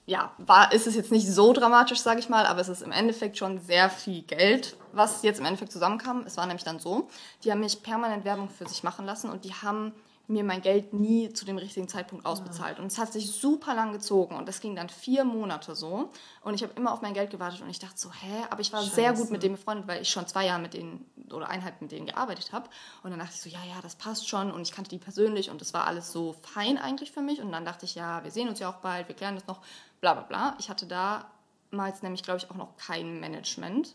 ja, 0.07 0.31
war, 0.39 0.73
ist 0.73 0.87
es 0.87 0.95
jetzt 0.95 1.11
nicht 1.11 1.27
so 1.27 1.53
dramatisch, 1.53 1.99
sage 2.01 2.21
ich 2.21 2.29
mal, 2.29 2.47
aber 2.47 2.61
es 2.61 2.69
ist 2.69 2.83
im 2.83 2.93
Endeffekt 2.93 3.37
schon 3.37 3.59
sehr 3.59 3.91
viel 3.91 4.23
Geld, 4.23 4.77
was 4.93 5.23
jetzt 5.25 5.41
im 5.41 5.45
Endeffekt 5.45 5.73
zusammenkam. 5.73 6.23
Es 6.25 6.37
war 6.37 6.47
nämlich 6.47 6.63
dann 6.63 6.79
so, 6.79 7.09
die 7.43 7.51
haben 7.51 7.61
mich 7.61 7.83
permanent 7.83 8.25
Werbung 8.25 8.49
für 8.49 8.69
sich 8.69 8.85
machen 8.85 9.07
lassen 9.07 9.29
und 9.29 9.45
die 9.45 9.55
haben 9.55 9.93
mir 10.29 10.45
mein 10.45 10.63
Geld 10.63 10.93
nie 10.93 11.33
zu 11.33 11.45
dem 11.45 11.59
richtigen 11.59 11.89
Zeitpunkt 11.89 12.25
ausbezahlt. 12.25 12.79
Und 12.79 12.87
es 12.87 12.99
hat 12.99 13.13
sich 13.13 13.33
super 13.33 13.75
lang 13.75 13.93
gezogen 13.93 14.37
und 14.37 14.49
das 14.49 14.61
ging 14.61 14.77
dann 14.77 14.89
vier 14.89 15.25
Monate 15.25 15.75
so. 15.75 16.11
Und 16.43 16.55
ich 16.55 16.63
habe 16.63 16.73
immer 16.77 16.93
auf 16.93 17.03
mein 17.03 17.15
Geld 17.15 17.31
gewartet 17.31 17.61
und 17.61 17.69
ich 17.69 17.79
dachte 17.79 17.99
so, 17.99 18.11
hä? 18.13 18.47
Aber 18.51 18.61
ich 18.61 18.73
war 18.73 18.83
sehr 18.83 19.11
gut 19.11 19.21
Scheiße. 19.23 19.33
mit 19.33 19.43
denen 19.43 19.57
befreundet, 19.57 19.87
weil 19.89 20.03
ich 20.03 20.11
schon 20.11 20.27
zwei 20.27 20.47
Jahre 20.47 20.63
mit 20.63 20.75
denen 20.75 21.05
oder 21.31 21.49
eineinhalb 21.49 21.81
mit 21.81 21.93
denen 21.93 22.07
gearbeitet 22.07 22.53
habe. 22.53 22.69
Und 23.03 23.11
dann 23.11 23.19
dachte 23.19 23.33
ich 23.35 23.41
so, 23.41 23.51
ja, 23.51 23.63
ja, 23.69 23.81
das 23.83 23.97
passt 23.97 24.29
schon. 24.29 24.51
Und 24.51 24.63
ich 24.63 24.73
kannte 24.73 24.91
die 24.91 24.99
persönlich 24.99 25.51
und 25.51 25.61
das 25.61 25.75
war 25.75 25.87
alles 25.87 26.13
so 26.13 26.35
fein 26.43 26.79
eigentlich 26.79 27.13
für 27.13 27.23
mich. 27.23 27.41
Und 27.41 27.53
dann 27.53 27.65
dachte 27.65 27.85
ich, 27.85 27.95
ja, 27.95 28.23
wir 28.25 28.31
sehen 28.31 28.49
uns 28.49 28.59
ja 28.59 28.71
auch 28.71 28.77
bald, 28.77 29.09
wir 29.09 29.15
klären 29.15 29.35
das 29.35 29.47
noch, 29.47 29.61
bla 30.01 30.15
bla 30.15 30.23
bla. 30.23 30.57
Ich 30.59 30.71
hatte 30.71 30.87
damals 30.87 32.03
nämlich, 32.03 32.23
glaube 32.23 32.39
ich, 32.39 32.51
auch 32.51 32.57
noch 32.57 32.77
kein 32.77 33.21
Management. 33.21 33.95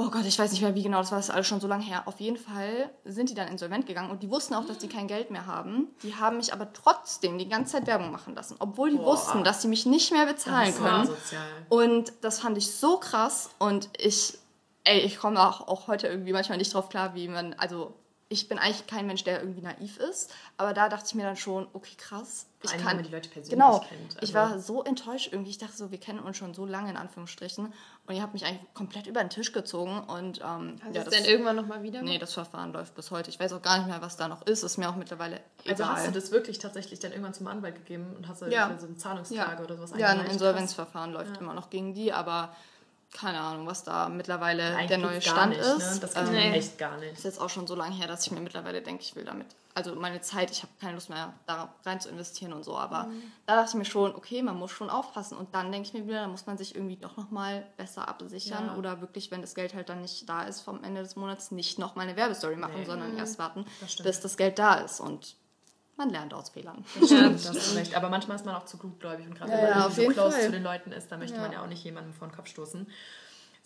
Oh 0.00 0.10
Gott, 0.10 0.24
ich 0.26 0.38
weiß 0.38 0.52
nicht 0.52 0.62
mehr, 0.62 0.76
wie 0.76 0.84
genau, 0.84 0.98
das 0.98 1.10
war 1.10 1.18
das 1.18 1.28
alles 1.28 1.48
schon 1.48 1.60
so 1.60 1.66
lange 1.66 1.82
her. 1.82 2.04
Auf 2.06 2.20
jeden 2.20 2.36
Fall 2.36 2.88
sind 3.04 3.30
die 3.30 3.34
dann 3.34 3.48
insolvent 3.48 3.84
gegangen 3.84 4.12
und 4.12 4.22
die 4.22 4.30
wussten 4.30 4.54
auch, 4.54 4.64
dass 4.64 4.78
die 4.78 4.86
kein 4.86 5.08
Geld 5.08 5.32
mehr 5.32 5.46
haben. 5.46 5.88
Die 6.04 6.14
haben 6.14 6.36
mich 6.36 6.52
aber 6.52 6.72
trotzdem 6.72 7.36
die 7.36 7.48
ganze 7.48 7.72
Zeit 7.72 7.88
Werbung 7.88 8.12
machen 8.12 8.36
lassen, 8.36 8.54
obwohl 8.60 8.92
die 8.92 8.96
Boah. 8.96 9.06
wussten, 9.06 9.42
dass 9.42 9.60
sie 9.60 9.66
mich 9.66 9.86
nicht 9.86 10.12
mehr 10.12 10.24
bezahlen 10.24 10.72
können. 10.72 11.10
Und 11.68 12.12
das 12.20 12.38
fand 12.38 12.56
ich 12.56 12.70
so 12.70 12.98
krass 12.98 13.50
und 13.58 13.88
ich, 13.98 14.38
ey, 14.84 15.00
ich 15.00 15.18
komme 15.18 15.40
auch, 15.40 15.66
auch 15.66 15.88
heute 15.88 16.06
irgendwie 16.06 16.32
manchmal 16.32 16.58
nicht 16.58 16.72
drauf 16.72 16.90
klar, 16.90 17.16
wie 17.16 17.26
man, 17.26 17.54
also 17.54 17.92
ich 18.30 18.46
bin 18.48 18.58
eigentlich 18.58 18.86
kein 18.86 19.06
Mensch, 19.06 19.24
der 19.24 19.40
irgendwie 19.40 19.62
naiv 19.62 19.96
ist, 19.98 20.30
aber 20.58 20.74
da 20.74 20.88
dachte 20.90 21.04
ich 21.06 21.14
mir 21.14 21.22
dann 21.22 21.36
schon, 21.36 21.66
okay, 21.72 21.94
krass. 21.96 22.46
Ich 22.62 22.70
Vor 22.70 22.80
kann, 22.80 22.98
wenn 22.98 23.04
die 23.06 23.12
Leute 23.12 23.28
persönlich 23.30 23.50
genau, 23.52 23.78
kennt, 23.78 24.14
ich 24.20 24.20
also- 24.20 24.34
war 24.34 24.58
so 24.58 24.82
enttäuscht 24.82 25.28
irgendwie. 25.32 25.50
Ich 25.50 25.58
dachte 25.58 25.76
so, 25.76 25.90
wir 25.92 25.98
kennen 25.98 26.18
uns 26.18 26.36
schon 26.36 26.52
so 26.54 26.66
lange 26.66 26.90
in 26.90 26.96
Anführungsstrichen 26.96 27.72
und 28.06 28.14
ihr 28.14 28.20
habt 28.20 28.34
mich 28.34 28.44
eigentlich 28.44 28.74
komplett 28.74 29.06
über 29.06 29.20
den 29.20 29.30
Tisch 29.30 29.52
gezogen 29.52 30.00
und 30.00 30.40
ähm, 30.40 30.76
Hast 30.84 30.94
ja, 30.94 31.04
du 31.04 31.10
es 31.10 31.16
denn 31.16 31.24
irgendwann 31.24 31.56
nochmal 31.56 31.82
wieder? 31.82 32.02
nee, 32.02 32.18
das 32.18 32.34
Verfahren 32.34 32.72
läuft 32.72 32.94
bis 32.96 33.10
heute. 33.10 33.30
Ich 33.30 33.38
weiß 33.40 33.52
auch 33.52 33.62
gar 33.62 33.78
nicht 33.78 33.86
mehr, 33.86 34.02
was 34.02 34.16
da 34.16 34.28
noch 34.28 34.42
ist. 34.46 34.62
Ist 34.64 34.76
mir 34.76 34.90
auch 34.90 34.96
mittlerweile 34.96 35.40
egal. 35.64 35.70
Also 35.70 35.86
hast 35.86 36.06
du 36.08 36.10
das 36.10 36.30
wirklich 36.32 36.58
tatsächlich 36.58 36.98
dann 36.98 37.12
irgendwann 37.12 37.34
zum 37.34 37.46
Anwalt 37.46 37.76
gegeben 37.76 38.12
und 38.16 38.28
hast 38.28 38.42
du 38.42 38.46
Ja. 38.46 38.76
so 38.78 38.86
eine 38.86 38.96
Zahlungsklage 38.96 39.62
oder 39.62 39.76
sowas 39.76 39.92
Ja, 39.96 40.08
ein? 40.08 40.26
Insolvenzverfahren 40.26 41.12
läuft 41.12 41.36
immer 41.40 41.54
noch 41.54 41.70
gegen 41.70 41.94
die, 41.94 42.12
aber 42.12 42.54
keine 43.12 43.40
Ahnung, 43.40 43.66
was 43.66 43.84
da 43.84 44.08
mittlerweile 44.08 44.76
Eigentlich 44.76 44.88
der 44.88 44.98
neue 44.98 45.20
Stand 45.22 45.50
nicht, 45.50 45.60
ist. 45.60 45.78
Ne? 45.78 45.98
Das 46.00 46.14
geht 46.14 46.22
Ähm, 46.28 46.32
Nee. 46.32 46.50
echt 46.52 46.78
gar 46.78 46.96
nicht. 46.98 47.12
ist 47.14 47.24
jetzt 47.24 47.40
auch 47.40 47.48
schon 47.50 47.66
so 47.66 47.74
lange 47.74 47.94
her, 47.94 48.06
dass 48.06 48.24
ich 48.26 48.32
mir 48.32 48.40
mittlerweile 48.40 48.82
denke, 48.82 49.02
ich 49.02 49.16
will 49.16 49.24
damit, 49.24 49.46
also 49.74 49.94
meine 49.94 50.20
Zeit, 50.20 50.50
ich 50.50 50.62
habe 50.62 50.72
keine 50.80 50.94
Lust 50.94 51.08
mehr 51.08 51.32
da 51.46 51.72
rein 51.86 52.00
zu 52.00 52.08
investieren 52.10 52.52
und 52.52 52.64
so, 52.64 52.76
aber 52.76 53.04
Mhm. 53.04 53.22
da 53.46 53.56
dachte 53.56 53.70
ich 53.70 53.74
mir 53.76 53.84
schon, 53.84 54.14
okay, 54.14 54.42
man 54.42 54.56
muss 54.56 54.70
schon 54.72 54.90
aufpassen 54.90 55.38
und 55.38 55.54
dann 55.54 55.72
denke 55.72 55.88
ich 55.88 55.94
mir 55.94 56.06
wieder, 56.06 56.20
da 56.22 56.28
muss 56.28 56.46
man 56.46 56.58
sich 56.58 56.74
irgendwie 56.74 56.96
doch 56.96 57.16
nochmal 57.16 57.66
besser 57.76 58.06
absichern 58.08 58.66
Ja. 58.66 58.76
oder 58.76 59.00
wirklich, 59.00 59.30
wenn 59.30 59.40
das 59.40 59.54
Geld 59.54 59.74
halt 59.74 59.88
dann 59.88 60.02
nicht 60.02 60.28
da 60.28 60.42
ist 60.42 60.60
vom 60.60 60.84
Ende 60.84 61.02
des 61.02 61.16
Monats, 61.16 61.50
nicht 61.50 61.78
nochmal 61.78 62.06
eine 62.06 62.16
Werbestory 62.16 62.56
machen, 62.56 62.80
Nee. 62.80 62.84
sondern 62.84 63.16
erst 63.16 63.38
warten, 63.38 63.64
Das 63.80 63.96
bis 63.96 64.20
das 64.20 64.36
Geld 64.36 64.58
da 64.58 64.74
ist 64.74 65.00
und 65.00 65.34
man 65.98 66.10
lernt 66.10 66.32
aus 66.32 66.48
Fehlern. 66.50 66.84
Ja, 67.02 67.28
das 67.28 67.48
hast 67.48 67.72
du 67.72 67.76
recht. 67.76 67.94
Aber 67.94 68.08
manchmal 68.08 68.36
ist 68.36 68.46
man 68.46 68.54
auch 68.54 68.64
zu 68.64 68.78
gutgläubig 68.78 69.26
und 69.26 69.34
gerade 69.34 69.52
Ja, 69.52 69.58
wenn 69.58 69.68
man 69.70 69.78
ja, 69.80 69.90
so 69.90 70.02
close 70.08 70.30
Fall. 70.32 70.44
zu 70.46 70.50
den 70.52 70.62
Leuten 70.62 70.92
ist, 70.92 71.12
da 71.12 71.16
möchte 71.18 71.36
Ja. 71.36 71.42
man 71.42 71.52
ja 71.52 71.62
auch 71.62 71.66
nicht 71.66 71.84
jemandem 71.84 72.14
vor 72.14 72.28
den 72.28 72.34
Kopf 72.34 72.48
stoßen. 72.48 72.86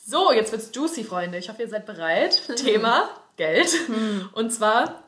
So, 0.04 0.32
jetzt 0.32 0.50
wird's 0.50 0.70
juicy, 0.74 1.04
Freunde. 1.04 1.38
Ich 1.38 1.48
hoffe, 1.48 1.62
ihr 1.62 1.68
seid 1.68 1.86
bereit. 1.86 2.40
Thema 2.56 3.08
Geld. 3.36 3.72
Und 4.32 4.50
zwar, 4.52 5.04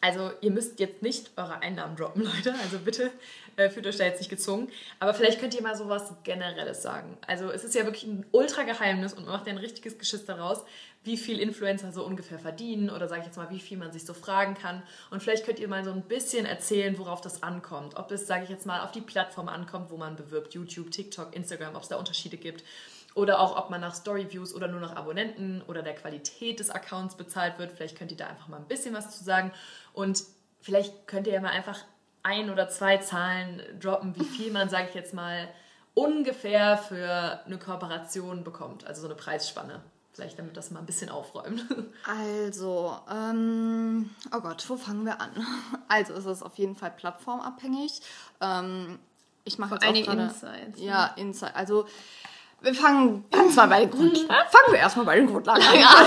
also 0.00 0.30
ihr 0.40 0.50
müsst 0.50 0.80
jetzt 0.80 1.02
nicht 1.02 1.30
eure 1.36 1.58
Einnahmen 1.60 1.96
droppen, 1.96 2.22
Leute. 2.34 2.54
Also 2.62 2.78
bitte 2.78 3.10
äh, 3.56 3.70
fühlt 3.70 3.86
euch 3.86 3.96
da 3.96 4.04
jetzt 4.04 4.18
nicht 4.18 4.30
gezwungen. 4.30 4.68
Aber 5.00 5.14
vielleicht 5.14 5.40
könnt 5.40 5.54
ihr 5.54 5.62
mal 5.62 5.76
so 5.76 5.88
was 5.88 6.12
Generelles 6.24 6.82
sagen. 6.82 7.16
Also 7.26 7.50
es 7.50 7.64
ist 7.64 7.74
ja 7.74 7.84
wirklich 7.84 8.04
ein 8.04 8.26
ultra 8.32 8.62
Geheimnis 8.62 9.12
und 9.12 9.24
man 9.24 9.34
macht 9.34 9.46
ja 9.46 9.52
ein 9.52 9.58
richtiges 9.58 9.98
Geschiss 9.98 10.24
daraus, 10.24 10.64
wie 11.04 11.16
viel 11.16 11.40
Influencer 11.40 11.92
so 11.92 12.04
ungefähr 12.04 12.38
verdienen 12.38 12.88
oder 12.88 13.08
sage 13.08 13.22
ich 13.22 13.26
jetzt 13.26 13.36
mal, 13.36 13.50
wie 13.50 13.58
viel 13.58 13.76
man 13.76 13.92
sich 13.92 14.04
so 14.06 14.14
fragen 14.14 14.54
kann. 14.54 14.82
Und 15.10 15.22
vielleicht 15.22 15.44
könnt 15.44 15.58
ihr 15.58 15.68
mal 15.68 15.84
so 15.84 15.90
ein 15.90 16.02
bisschen 16.02 16.46
erzählen, 16.46 16.96
worauf 16.98 17.20
das 17.20 17.42
ankommt. 17.42 17.96
Ob 17.96 18.10
es, 18.12 18.26
sage 18.26 18.44
ich 18.44 18.50
jetzt 18.50 18.66
mal, 18.66 18.82
auf 18.82 18.92
die 18.92 19.00
Plattform 19.00 19.48
ankommt, 19.48 19.90
wo 19.90 19.96
man 19.96 20.16
bewirbt, 20.16 20.54
YouTube, 20.54 20.90
TikTok, 20.90 21.34
Instagram, 21.34 21.74
ob 21.74 21.82
es 21.82 21.88
da 21.88 21.96
Unterschiede 21.96 22.36
gibt. 22.36 22.62
Oder 23.14 23.40
auch, 23.40 23.56
ob 23.56 23.68
man 23.68 23.80
nach 23.80 23.94
Storyviews 23.94 24.54
oder 24.54 24.68
nur 24.68 24.80
nach 24.80 24.96
Abonnenten 24.96 25.60
oder 25.66 25.82
der 25.82 25.94
Qualität 25.94 26.60
des 26.60 26.70
Accounts 26.70 27.16
bezahlt 27.16 27.58
wird. 27.58 27.72
Vielleicht 27.72 27.98
könnt 27.98 28.10
ihr 28.10 28.16
da 28.16 28.26
einfach 28.26 28.48
mal 28.48 28.56
ein 28.56 28.68
bisschen 28.68 28.94
was 28.94 29.16
zu 29.18 29.22
sagen. 29.24 29.52
Und 29.92 30.22
vielleicht 30.60 31.06
könnt 31.06 31.26
ihr 31.26 31.34
ja 31.34 31.40
mal 31.40 31.50
einfach 31.50 31.84
ein 32.22 32.50
oder 32.50 32.68
zwei 32.68 32.98
Zahlen 32.98 33.62
droppen, 33.80 34.14
wie 34.16 34.24
viel 34.24 34.52
man, 34.52 34.68
sage 34.68 34.88
ich 34.88 34.94
jetzt 34.94 35.14
mal, 35.14 35.48
ungefähr 35.94 36.78
für 36.78 37.40
eine 37.44 37.58
Kooperation 37.58 38.44
bekommt. 38.44 38.86
Also 38.86 39.02
so 39.02 39.08
eine 39.08 39.16
Preisspanne. 39.16 39.80
Vielleicht 40.14 40.38
damit 40.38 40.56
das 40.58 40.70
mal 40.70 40.80
ein 40.80 40.86
bisschen 40.86 41.08
aufräumt. 41.08 41.64
Also, 42.04 42.98
ähm, 43.10 44.10
oh 44.34 44.40
Gott, 44.40 44.68
wo 44.68 44.76
fangen 44.76 45.06
wir 45.06 45.20
an? 45.20 45.30
Also, 45.88 46.12
es 46.14 46.26
ist 46.26 46.42
auf 46.42 46.56
jeden 46.56 46.76
Fall 46.76 46.90
plattformabhängig. 46.90 48.00
Ähm, 48.40 48.98
ich 49.44 49.58
mache 49.58 49.74
jetzt 49.74 49.84
auch 49.84 49.88
einige 49.88 50.06
gerade... 50.06 50.22
Insights, 50.22 50.78
ne? 50.78 50.84
Ja, 50.84 51.06
Insight. 51.16 51.56
Also, 51.56 51.86
wir 52.60 52.74
fangen 52.74 53.24
ganz 53.30 53.56
mal 53.56 53.68
bei 53.68 53.86
den 53.86 53.90
Grund 53.98 54.18
fangen 54.18 54.72
wir 54.72 54.78
erstmal 54.78 55.06
bei 55.06 55.16
den 55.16 55.26
Grundlagen 55.28 55.62
an. 55.62 56.06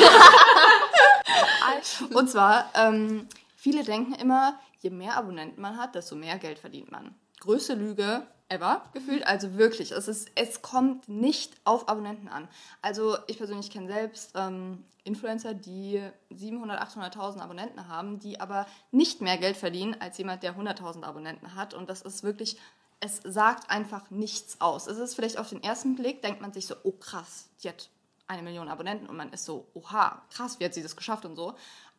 Und 2.13 2.29
zwar, 2.29 2.69
ähm, 2.75 3.27
viele 3.55 3.83
denken 3.83 4.13
immer, 4.15 4.59
je 4.85 4.91
mehr 4.91 5.17
Abonnenten 5.17 5.61
man 5.61 5.77
hat, 5.77 5.95
desto 5.95 6.15
mehr 6.15 6.37
Geld 6.37 6.59
verdient 6.59 6.91
man. 6.91 7.13
Größte 7.39 7.73
Lüge 7.73 8.25
ever 8.47 8.83
gefühlt. 8.93 9.25
Also 9.25 9.55
wirklich, 9.55 9.91
es, 9.91 10.07
ist, 10.07 10.29
es 10.35 10.61
kommt 10.61 11.09
nicht 11.09 11.53
auf 11.63 11.89
Abonnenten 11.89 12.27
an. 12.27 12.47
Also 12.81 13.17
ich 13.27 13.37
persönlich 13.37 13.71
kenne 13.71 13.91
selbst 13.91 14.31
ähm, 14.35 14.85
Influencer, 15.03 15.55
die 15.55 16.01
700, 16.29 16.79
800.000 16.79 17.39
Abonnenten 17.39 17.87
haben, 17.87 18.19
die 18.19 18.39
aber 18.39 18.67
nicht 18.91 19.21
mehr 19.21 19.37
Geld 19.37 19.57
verdienen 19.57 19.95
als 19.99 20.19
jemand, 20.19 20.43
der 20.43 20.55
100.000 20.55 21.03
Abonnenten 21.03 21.55
hat. 21.55 21.73
Und 21.73 21.89
das 21.89 22.03
ist 22.03 22.23
wirklich, 22.23 22.57
es 22.99 23.21
sagt 23.23 23.71
einfach 23.71 24.11
nichts 24.11 24.61
aus. 24.61 24.85
Es 24.85 24.99
ist 24.99 25.15
vielleicht 25.15 25.39
auf 25.39 25.49
den 25.49 25.63
ersten 25.63 25.95
Blick, 25.95 26.21
denkt 26.21 26.41
man 26.41 26.53
sich 26.53 26.67
so, 26.67 26.75
oh 26.83 26.91
krass, 26.91 27.49
die 27.63 27.69
hat 27.69 27.89
eine 28.27 28.41
Million 28.41 28.69
Abonnenten 28.69 29.07
und 29.07 29.17
man 29.17 29.31
ist 29.33 29.45
so, 29.45 29.67
oha, 29.73 30.21
krass, 30.31 30.59
wie 30.59 30.65
hat 30.65 30.73
sie 30.73 30.83
das 30.83 30.95
geschafft 30.95 31.25
und 31.25 31.35
so. 31.35 31.55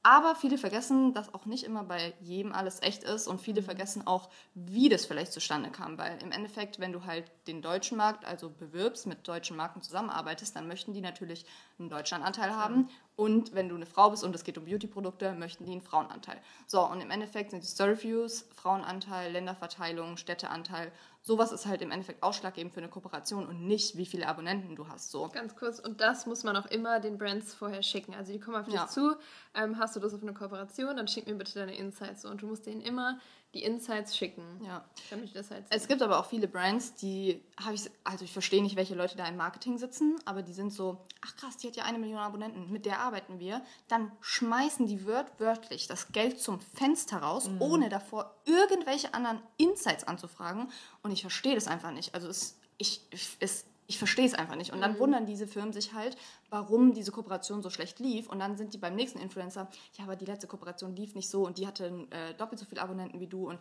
Aber 0.09 0.36
viele 0.36 0.57
vergessen, 0.57 1.14
dass 1.14 1.34
auch 1.34 1.46
nicht 1.46 1.64
immer 1.64 1.82
bei 1.82 2.14
jedem 2.20 2.52
alles 2.52 2.80
echt 2.80 3.02
ist 3.02 3.26
und 3.26 3.40
viele 3.40 3.61
vergessen 3.61 4.07
auch, 4.07 4.28
wie 4.54 4.88
das 4.88 5.04
vielleicht 5.04 5.32
zustande 5.32 5.68
kam. 5.70 5.98
Weil 5.98 6.22
im 6.22 6.30
Endeffekt, 6.30 6.78
wenn 6.78 6.92
du 6.92 7.04
halt 7.07 7.28
den 7.48 7.61
deutschen 7.61 7.96
Markt 7.98 8.24
also 8.24 8.48
bewirbst, 8.48 9.09
mit 9.09 9.26
deutschen 9.26 9.57
Marken 9.57 9.82
zusammenarbeitest, 9.82 10.54
dann 10.54 10.68
möchten 10.68 10.92
die 10.92 11.00
natürlich 11.00 11.44
einen 11.80 11.90
Deutschlandanteil 11.90 12.54
haben. 12.54 12.88
Und 13.16 13.52
wenn 13.52 13.68
du 13.68 13.74
eine 13.74 13.86
Frau 13.86 14.11
bist 14.11 14.22
und 14.22 14.32
es 14.32 14.44
geht 14.44 14.59
um 14.59 14.66
Beauty-Produkte, 14.66 15.32
möchten 15.32 15.66
die 15.66 15.72
einen 15.72 15.82
Frauenanteil. 15.82 16.40
So, 16.68 16.86
und 16.86 17.00
im 17.00 17.11
Endeffekt 17.11 17.50
sind 17.50 17.64
die 17.64 17.66
Story-Views, 17.66 18.46
Frauenanteil, 18.54 19.32
Länderverteilung, 19.32 20.18
Städteanteil, 20.18 20.92
sowas 21.26 21.50
ist 21.50 21.66
halt 21.66 21.82
im 21.82 21.90
Endeffekt 21.90 22.22
ausschlaggebend 22.22 22.72
für 22.72 22.78
eine 22.80 22.88
Kooperation 22.88 23.46
und 23.46 23.66
nicht, 23.66 23.96
wie 23.96 24.07
viele 24.07 24.28
Abonnenten 24.28 24.76
du 24.76 24.86
hast. 24.86 25.11
So. 25.11 25.28
Ganz 25.28 25.57
kurz, 25.57 25.80
und 25.80 26.00
das 26.00 26.26
muss 26.26 26.44
man 26.44 26.57
auch 26.57 26.66
immer 26.66 27.00
den 27.00 27.18
Brands 27.18 27.52
vorher 27.52 27.82
schicken. 27.82 28.14
Also 28.14 28.32
die 28.32 28.38
kommen 28.38 28.57
auf 28.57 28.66
dich 28.66 28.74
Ja. 28.74 28.86
zu, 28.86 29.16
ähm, 29.57 29.78
hast 29.78 29.96
du 29.96 30.00
das 30.00 30.14
auf 30.14 30.22
eine 30.22 30.34
Kooperation, 30.34 30.96
dann 30.96 31.09
schick 31.09 31.26
mir 31.26 31.34
bitte 31.34 31.54
deine 31.54 31.76
Insights. 31.76 32.22
So. 32.22 32.28
Und 32.28 32.42
du 32.42 32.46
musst 32.46 32.66
denen 32.66 32.82
immer 32.82 33.18
die 33.54 33.62
Insights 33.62 34.16
schicken. 34.16 34.61
Ja. 34.62 34.84
Damit 35.09 35.26
ich 35.26 35.32
das 35.32 35.50
halt 35.50 35.64
Es 35.70 35.88
gibt 35.88 36.02
aber 36.02 36.20
auch 36.20 36.26
viele 36.26 36.46
Brands, 36.46 36.94
die 36.94 37.42
habe 37.59 37.74
ich, 37.74 37.90
also 38.04 38.24
ich 38.24 38.32
verstehe 38.32 38.62
nicht, 38.62 38.76
welche 38.76 38.94
Leute 38.94 39.16
da 39.16 39.26
im 39.26 39.36
Marketing 39.36 39.78
sitzen, 39.78 40.16
aber 40.26 40.42
die 40.42 40.52
sind 40.52 40.72
so, 40.72 41.07
ach 41.22 41.34
krass, 41.36 41.57
die 41.57 41.68
hat 41.68 41.76
ja 41.76 41.84
eine 41.84 41.98
Million 41.98 42.18
Abonnenten, 42.18 42.70
mit 42.70 42.84
der 42.84 43.00
arbeiten 43.00 43.38
wir. 43.38 43.62
Dann 43.88 44.12
schmeißen 44.20 44.86
die 44.86 45.07
wört 45.07 45.40
wörtlich 45.40 45.86
das 45.86 46.09
Geld 46.09 46.38
zum 46.38 46.61
Fenster 46.61 47.18
raus, 47.18 47.48
ohne 47.59 47.88
davor 47.88 48.34
irgendwelche 48.44 49.14
anderen 49.14 49.40
Insights 49.57 50.04
anzufragen. 50.04 50.70
Und 51.02 51.12
ich 51.12 51.22
verstehe 51.22 51.54
das 51.54 51.66
einfach 51.66 51.92
nicht. 51.92 52.14
Also 52.14 52.28
es, 52.28 52.59
ich, 52.76 53.00
es, 53.40 53.64
ich 53.87 53.99
verstehe 53.99 54.26
es 54.26 54.34
einfach 54.34 54.57
nicht. 54.57 54.72
Und 54.72 54.80
dann 54.80 54.99
wundern 54.99 55.26
diese 55.26 55.47
Firmen 55.47 55.72
sich 55.72 55.93
halt, 55.93 56.16
warum 56.51 56.93
diese 56.93 57.12
Kooperation 57.12 57.62
so 57.62 57.70
schlecht 57.70 57.99
lief. 57.99 58.28
Und 58.28 58.39
dann 58.39 58.57
sind 58.57 58.74
die 58.74 58.78
beim 58.78 58.95
nächsten 58.95 59.18
Influencer, 59.18 59.68
ja, 59.99 60.05
aber 60.05 60.16
die 60.16 60.24
letzte 60.24 60.47
Kooperation 60.47 60.95
lief 60.95 61.14
nicht 61.14 61.28
so 61.28 61.47
und 61.47 61.59
die 61.59 61.66
hatte 61.66 62.07
äh, 62.11 62.34
doppelt 62.34 62.59
so 62.59 62.66
viele 62.66 62.82
Abonnenten 62.82 63.20
wie 63.20 63.26
du. 63.26 63.49
Und 63.49 63.59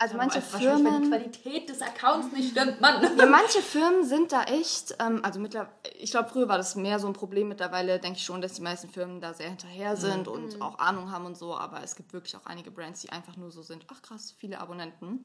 also 0.00 0.16
manche 0.16 0.36
Wahrscheinlich, 0.36 0.68
weil 0.68 0.76
die 0.76 0.82
Firmen. 0.84 1.10
Qualität 1.10 1.68
des 1.68 1.82
Accounts 1.82 2.32
nicht 2.32 2.52
stimmt, 2.52 2.80
Mann. 2.80 3.02
Ja, 3.18 3.26
manche 3.26 3.60
Firmen 3.60 4.04
sind 4.04 4.30
da 4.30 4.44
echt, 4.44 4.94
ähm, 5.00 5.24
also 5.24 5.40
mittlerweile, 5.40 5.72
ich 5.98 6.12
glaube, 6.12 6.28
früher 6.28 6.48
war 6.48 6.56
das 6.56 6.76
mehr 6.76 7.00
so 7.00 7.08
ein 7.08 7.14
Problem. 7.14 7.48
Mittlerweile 7.48 7.98
denke 7.98 8.18
ich 8.18 8.24
schon, 8.24 8.40
dass 8.40 8.52
die 8.52 8.62
meisten 8.62 8.88
Firmen 8.88 9.20
da 9.20 9.34
sehr 9.34 9.48
hinterher 9.48 9.96
sind 9.96 10.28
und 10.28 10.62
auch 10.62 10.78
Ahnung 10.78 11.10
haben 11.10 11.26
und 11.26 11.36
so. 11.36 11.56
Aber 11.56 11.82
es 11.82 11.96
gibt 11.96 12.12
wirklich 12.12 12.36
auch 12.36 12.46
einige 12.46 12.70
Brands, 12.70 13.00
die 13.00 13.10
einfach 13.10 13.36
nur 13.36 13.50
so 13.50 13.62
sind, 13.62 13.86
ach 13.88 14.00
krass, 14.00 14.36
viele 14.38 14.60
Abonnenten. 14.60 15.24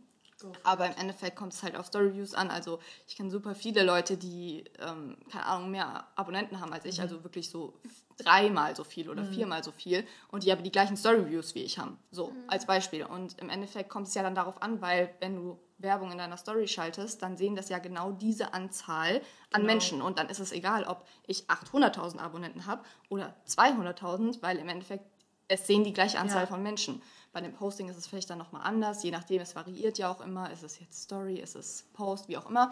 Aber 0.63 0.85
im 0.87 0.93
Endeffekt 0.97 1.35
kommt 1.35 1.53
es 1.53 1.63
halt 1.63 1.75
auf 1.75 1.85
Story-Views 1.87 2.33
an. 2.33 2.49
Also 2.49 2.79
ich 3.07 3.15
kenne 3.15 3.29
super 3.29 3.55
viele 3.55 3.83
Leute, 3.83 4.17
die, 4.17 4.65
ähm, 4.79 5.17
keine 5.31 5.45
Ahnung, 5.45 5.71
mehr 5.71 6.07
Abonnenten 6.15 6.59
haben 6.59 6.73
als 6.73 6.85
ich. 6.85 7.01
Also 7.01 7.23
wirklich 7.23 7.49
so 7.49 7.73
dreimal 8.17 8.75
so 8.75 8.83
viel 8.83 9.09
oder 9.09 9.25
viermal 9.25 9.63
so 9.63 9.71
viel. 9.71 10.05
Und 10.29 10.43
die 10.43 10.51
aber 10.51 10.61
die 10.61 10.71
gleichen 10.71 10.97
Story-Views 10.97 11.55
wie 11.55 11.63
ich 11.63 11.79
haben. 11.79 11.97
So, 12.11 12.33
als 12.47 12.65
Beispiel. 12.65 13.05
Und 13.05 13.39
im 13.39 13.49
Endeffekt 13.49 13.89
kommt 13.89 14.07
es 14.07 14.13
ja 14.13 14.21
dann 14.23 14.35
darauf 14.35 14.61
an, 14.61 14.81
weil 14.81 15.13
wenn 15.19 15.35
du 15.35 15.59
Werbung 15.77 16.11
in 16.11 16.17
deiner 16.17 16.37
Story 16.37 16.67
schaltest, 16.67 17.21
dann 17.21 17.35
sehen 17.35 17.55
das 17.55 17.69
ja 17.69 17.79
genau 17.79 18.11
diese 18.11 18.53
Anzahl 18.53 19.21
an 19.51 19.65
Menschen. 19.65 20.01
Und 20.01 20.17
dann 20.17 20.29
ist 20.29 20.39
es 20.39 20.51
egal, 20.51 20.85
ob 20.85 21.05
ich 21.27 21.49
800.000 21.49 22.19
Abonnenten 22.19 22.65
habe 22.67 22.83
oder 23.09 23.35
200.000, 23.47 24.41
weil 24.41 24.57
im 24.57 24.69
Endeffekt 24.69 25.05
es 25.49 25.67
sehen 25.67 25.83
die 25.83 25.93
gleiche 25.93 26.19
Anzahl 26.19 26.43
Ja. 26.43 26.47
von 26.47 26.63
Menschen. 26.63 27.01
Bei 27.33 27.41
dem 27.41 27.53
Posting 27.53 27.89
ist 27.89 27.97
es 27.97 28.05
vielleicht 28.05 28.29
dann 28.29 28.37
nochmal 28.37 28.61
anders, 28.63 29.03
je 29.03 29.09
nachdem, 29.09 29.41
es 29.41 29.55
variiert 29.55 29.97
ja 29.97 30.11
auch 30.11 30.21
immer. 30.21 30.51
Ist 30.51 30.63
es 30.63 30.79
jetzt 30.79 31.01
Story, 31.01 31.37
ist 31.37 31.55
es 31.55 31.83
Post, 31.93 32.27
wie 32.27 32.37
auch 32.37 32.47
immer. 32.47 32.71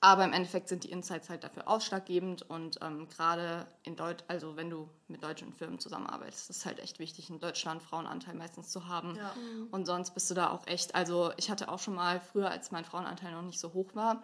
Aber 0.00 0.24
im 0.24 0.32
Endeffekt 0.32 0.68
sind 0.68 0.84
die 0.84 0.90
Insights 0.90 1.28
halt 1.28 1.44
dafür 1.44 1.68
ausschlaggebend 1.68 2.48
und 2.48 2.78
ähm, 2.82 3.08
gerade 3.08 3.66
in 3.82 3.96
Deutsch, 3.96 4.24
also 4.28 4.56
wenn 4.56 4.70
du 4.70 4.88
mit 5.08 5.24
deutschen 5.24 5.52
Firmen 5.52 5.78
zusammenarbeitest, 5.78 6.50
ist 6.50 6.58
es 6.58 6.66
halt 6.66 6.78
echt 6.78 7.00
wichtig, 7.00 7.30
in 7.30 7.40
Deutschland 7.40 7.82
Frauenanteil 7.82 8.34
meistens 8.34 8.70
zu 8.70 8.86
haben. 8.86 9.16
Ja. 9.16 9.34
Und 9.72 9.86
sonst 9.86 10.12
bist 10.14 10.30
du 10.30 10.34
da 10.34 10.50
auch 10.50 10.66
echt, 10.68 10.94
also 10.94 11.32
ich 11.36 11.50
hatte 11.50 11.68
auch 11.68 11.80
schon 11.80 11.94
mal 11.94 12.20
früher, 12.20 12.48
als 12.48 12.70
mein 12.70 12.84
Frauenanteil 12.84 13.32
noch 13.32 13.42
nicht 13.42 13.58
so 13.58 13.72
hoch 13.74 13.94
war, 13.94 14.22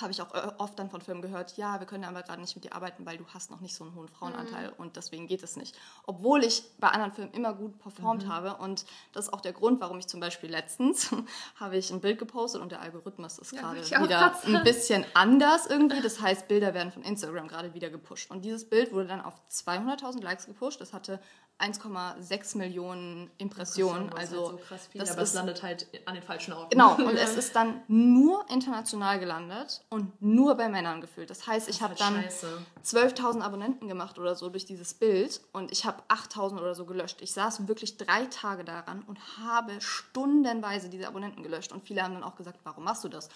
habe 0.00 0.10
ich 0.10 0.22
auch 0.22 0.34
ö- 0.34 0.52
oft 0.58 0.78
dann 0.78 0.88
von 0.88 1.02
Firmen 1.02 1.20
gehört, 1.22 1.56
ja, 1.58 1.78
wir 1.78 1.86
können 1.86 2.04
aber 2.04 2.22
gerade 2.22 2.40
nicht 2.40 2.54
mit 2.54 2.64
dir 2.64 2.74
arbeiten, 2.74 3.04
weil 3.04 3.18
du 3.18 3.26
hast 3.34 3.50
noch 3.50 3.60
nicht 3.60 3.74
so 3.74 3.84
einen 3.84 3.94
hohen 3.94 4.08
Frauenanteil 4.08 4.72
und 4.78 4.96
deswegen 4.96 5.26
geht 5.26 5.42
es 5.42 5.56
nicht. 5.56 5.76
Obwohl 6.06 6.42
ich 6.44 6.62
bei 6.78 6.88
anderen 6.88 7.12
Firmen 7.12 7.34
immer 7.34 7.52
gut 7.52 7.78
performt 7.78 8.26
habe 8.26 8.56
und 8.56 8.86
das 9.12 9.26
ist 9.26 9.32
auch 9.34 9.42
der 9.42 9.52
Grund, 9.52 9.80
warum 9.82 9.98
ich 9.98 10.06
zum 10.08 10.18
Beispiel 10.18 10.50
letztens 10.50 11.10
habe 11.56 11.76
ich 11.76 11.90
ein 11.90 12.00
Bild 12.00 12.18
gepostet 12.18 12.62
und 12.62 12.72
der 12.72 12.80
Algorithmus 12.80 13.38
ist 13.38 13.52
gerade 13.54 13.80
ich 13.80 13.94
auch 13.96 14.02
wieder 14.02 14.32
ein 14.44 14.64
bisschen 14.64 15.04
anders 15.14 15.66
irgendwie. 15.66 16.00
Das 16.00 16.20
heißt, 16.20 16.48
Bilder 16.48 16.72
werden 16.72 16.90
von 16.90 17.02
Instagram 17.02 17.48
gerade 17.48 17.74
wieder 17.74 17.90
gepusht 17.90 18.30
und 18.30 18.44
dieses 18.46 18.68
Bild 18.68 18.92
wurde 18.92 19.08
dann 19.08 19.20
auf 19.20 19.34
200.000 19.50 20.22
Likes 20.22 20.46
gepusht. 20.46 20.80
Das 20.80 20.94
hatte 20.94 21.20
1,6 21.58 22.56
Millionen 22.58 23.30
Impressionen. 23.38 24.10
was 24.12 24.18
Also 24.20 24.36
halt 24.48 24.50
so 24.50 24.56
krass 24.66 24.86
viel, 24.88 25.00
das 25.00 25.10
aber 25.12 25.22
es 25.22 25.28
ist 25.30 25.34
landet 25.36 25.62
halt 25.62 25.86
an 26.06 26.14
den 26.14 26.22
falschen 26.22 26.52
Orten. 26.54 26.70
Genau, 26.70 26.94
und 26.96 27.16
es 27.16 27.36
ist 27.36 27.54
dann 27.54 27.82
nur 27.88 28.44
international 28.50 29.20
gelandet 29.20 29.84
und 29.92 30.22
nur 30.22 30.54
bei 30.54 30.68
Männern 30.68 31.02
gefüllt. 31.02 31.28
Das 31.28 31.46
heißt, 31.46 31.68
ich 31.68 31.82
habe 31.82 31.94
dann 31.94 32.22
scheiße. 32.22 32.48
12.000 32.82 33.42
Abonnenten 33.42 33.88
gemacht 33.88 34.18
oder 34.18 34.34
so 34.34 34.48
durch 34.48 34.64
dieses 34.64 34.94
Bild 34.94 35.42
und 35.52 35.70
ich 35.70 35.84
habe 35.84 36.02
8.000 36.08 36.58
oder 36.58 36.74
so 36.74 36.86
gelöscht. 36.86 37.20
Ich 37.20 37.32
saß 37.32 37.68
wirklich 37.68 37.98
drei 37.98 38.24
Tage 38.26 38.64
daran 38.64 39.02
und 39.02 39.18
habe 39.38 39.72
stundenweise 39.80 40.88
diese 40.88 41.06
Abonnenten 41.06 41.42
gelöscht 41.42 41.72
und 41.72 41.86
viele 41.86 42.02
haben 42.02 42.14
dann 42.14 42.24
auch 42.24 42.36
gesagt, 42.36 42.58
warum 42.64 42.84
machst 42.84 43.04
du 43.04 43.08
das? 43.08 43.28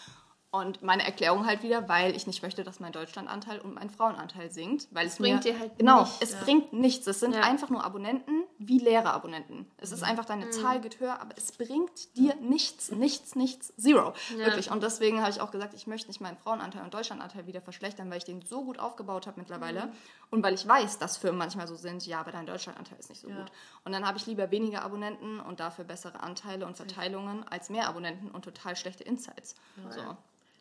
Und 0.57 0.83
meine 0.83 1.05
Erklärung 1.05 1.47
halt 1.47 1.63
wieder, 1.63 1.89
weil 1.89 2.15
ich 2.17 2.27
nicht 2.27 2.43
möchte, 2.43 2.65
dass 2.65 2.81
mein 2.81 2.93
Deutschlandanteil 2.93 3.59
und 3.61 3.75
mein 3.75 3.91
Frauenanteil 3.91 4.51
sinkt. 4.51 4.89
Weil 4.91 5.07
es 5.07 5.17
bringt 5.17 5.45
mir, 5.45 5.53
dir 5.53 5.59
halt 5.59 5.79
Genau, 5.79 6.01
nichts, 6.03 6.17
es 6.21 6.33
ja. 6.33 6.41
bringt 6.43 6.73
nichts. 6.73 7.07
Es 7.07 7.21
sind 7.21 7.35
Ja. 7.35 7.43
einfach 7.43 7.69
nur 7.71 7.85
Abonnenten 7.85 8.45
wie 8.59 8.79
leere 8.79 9.13
Abonnenten. 9.13 9.71
Es 9.77 9.91
Mhm. 9.91 9.97
ist 9.97 10.03
einfach, 10.03 10.25
deine 10.25 10.51
Zahl 10.51 10.81
geht 10.81 10.99
höher, 11.01 11.21
aber 11.21 11.37
es 11.37 11.53
bringt 11.53 12.17
dir 12.17 12.35
nichts, 12.37 12.91
nichts, 12.91 13.35
nichts, 13.37 13.75
zero. 13.77 14.15
Wirklich. 14.35 14.71
Und 14.71 14.83
deswegen 14.83 15.21
habe 15.21 15.31
ich 15.31 15.41
auch 15.41 15.51
gesagt, 15.51 15.75
ich 15.75 15.87
möchte 15.87 16.09
nicht 16.09 16.21
meinen 16.21 16.37
Frauenanteil 16.39 16.83
und 16.83 16.95
Deutschlandanteil 16.95 17.47
wieder 17.47 17.61
verschlechtern, 17.61 18.11
weil 18.11 18.19
ich 18.19 18.25
den 18.25 18.43
so 18.43 18.65
gut 18.65 18.79
aufgebaut 18.79 19.27
habe 19.27 19.39
mittlerweile. 19.41 19.87
Mhm. 19.87 19.93
Und 20.31 20.43
weil 20.43 20.55
ich 20.55 20.67
weiß, 20.67 20.99
dass 20.99 21.17
Firmen 21.19 21.39
manchmal 21.39 21.69
so 21.69 21.77
sind, 21.77 22.05
ja, 22.07 22.21
aber 22.21 22.33
dein 22.33 22.47
Deutschlandanteil 22.47 22.99
ist 22.99 23.09
nicht 23.11 23.21
so 23.21 23.29
Ja. 23.29 23.37
gut. 23.37 23.53
Und 23.85 23.93
dann 23.93 24.07
habe 24.07 24.19
ich 24.19 24.27
lieber 24.27 24.51
weniger 24.51 24.83
Abonnenten 24.83 25.39
und 25.41 25.61
dafür 25.61 25.85
bessere 25.85 26.21
Anteile 26.21 26.67
und 26.67 26.77
Verteilungen 26.77 27.45
als 27.49 27.71
mehr 27.71 27.89
Abonnenten 27.89 28.31
und 28.31 28.45
total 28.45 28.75
schlechte 28.77 29.05
Insights. 29.05 29.55
So. 29.91 30.17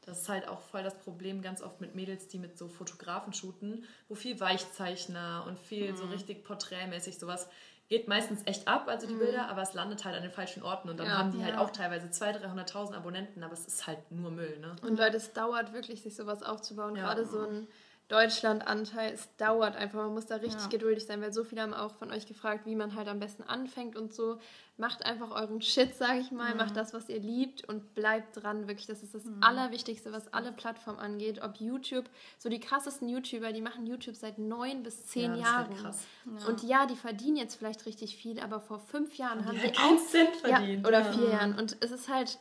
Das 0.06 0.22
ist 0.22 0.30
halt 0.30 0.48
auch 0.48 0.60
voll 0.62 0.84
das 0.84 0.96
Problem 1.00 1.42
ganz 1.42 1.62
oft 1.62 1.82
mit 1.82 1.96
Mädels, 1.96 2.28
die 2.28 2.38
mit 2.38 2.58
so 2.58 2.68
Fotografen 2.68 3.34
shooten, 3.34 3.84
wo 4.08 4.16
viel 4.16 4.40
Weichzeichner 4.40 5.44
und 5.48 5.58
viel 5.60 5.92
Mhm. 5.92 5.98
so 5.98 6.06
richtig 6.06 6.44
porträtmäßig 6.44 7.18
sowas 7.20 7.48
geht 7.88 8.08
meistens 8.08 8.42
echt 8.46 8.68
ab, 8.68 8.88
also 8.88 9.06
die 9.06 9.14
Bilder, 9.14 9.48
aber 9.48 9.62
es 9.62 9.76
landet 9.76 10.06
halt 10.06 10.16
an 10.16 10.24
den 10.24 10.32
falschen 10.32 10.64
Orten 10.64 10.90
und 10.90 10.98
dann 10.98 11.06
Mhm. 11.06 11.12
Ja. 11.14 11.18
haben 11.20 11.32
die 11.32 11.44
halt 11.44 11.54
Ja. 11.54 11.62
auch 11.62 11.70
teilweise 11.70 12.10
200.000, 12.10 12.42
300.000 12.42 12.96
Abonnenten, 12.98 13.44
aber 13.44 13.54
es 13.54 13.68
ist 13.68 13.86
halt 13.86 14.12
nur 14.12 14.32
Müll, 14.32 14.58
ne? 14.60 14.76
Und 14.82 14.98
Leute, 14.98 15.18
es 15.18 15.34
dauert 15.34 15.72
wirklich, 15.72 16.02
sich 16.02 16.16
sowas 16.16 16.42
aufzubauen. 16.42 16.96
Ja. 16.96 17.04
Gerade 17.04 17.28
so 17.28 17.42
ein 17.42 17.68
Deutschland-Anteil, 18.08 19.14
es 19.14 19.36
dauert 19.38 19.76
einfach. 19.76 20.00
Man 20.04 20.14
muss 20.14 20.26
da 20.28 20.36
richtig 20.36 20.62
Ja. 20.64 20.68
geduldig 20.70 21.06
sein, 21.06 21.22
weil 21.22 21.34
so 21.34 21.44
viele 21.44 21.62
haben 21.62 21.74
auch 21.74 21.96
von 21.96 22.12
euch 22.12 22.28
gefragt, 22.28 22.66
wie 22.66 22.76
man 22.76 22.96
halt 22.96 23.08
am 23.08 23.20
besten 23.20 23.44
anfängt 23.44 23.96
und 23.96 24.14
so. 24.14 24.38
Macht 24.78 25.06
einfach 25.06 25.32
euren 25.32 25.62
Shit, 25.62 25.96
sage 25.96 26.20
ich 26.20 26.32
mal. 26.32 26.54
Macht 26.54 26.76
das, 26.76 26.94
was 26.94 27.10
ihr 27.10 27.20
liebt 27.20 27.68
und 27.68 27.96
bleibt 27.96 28.44
dran. 28.44 28.68
Wirklich, 28.68 28.86
das 28.88 29.02
ist 29.04 29.16
das 29.16 29.24
Allerwichtigste, 29.42 30.12
was 30.12 30.34
alle 30.34 30.52
Plattformen 30.52 31.00
angeht. 31.00 31.42
Ob 31.42 31.56
YouTube, 31.60 32.06
so 32.38 32.50
die 32.50 32.60
krassesten 32.60 33.08
YouTuber, 33.10 33.54
die 33.54 33.62
machen 33.62 33.88
YouTube 33.88 34.16
seit 34.16 34.38
neun 34.38 34.84
bis 34.84 35.08
zehn 35.08 35.36
Ja, 35.36 35.38
das 35.38 35.40
ist 35.40 35.56
halt 35.56 35.68
Jahren. 35.70 35.82
krass. 35.82 36.48
Und 36.48 36.64
ja, 36.64 36.86
die 36.86 36.96
verdienen 36.98 37.38
jetzt 37.38 37.56
vielleicht 37.56 37.86
richtig 37.86 38.18
viel, 38.18 38.40
aber 38.40 38.60
vor 38.60 38.80
fünf 38.80 39.16
Jahren 39.18 39.46
haben 39.46 39.56
die 39.56 39.62
halt 39.62 39.80
auch 39.80 39.98
Cent 40.08 40.36
verdient. 40.36 40.84
ja, 40.84 40.88
oder 40.88 41.00
Ja. 41.02 41.12
vier 41.14 41.30
Jahren. 41.30 41.58
Und 41.58 41.78
es 41.80 41.92
ist 41.92 42.10
halt 42.10 42.38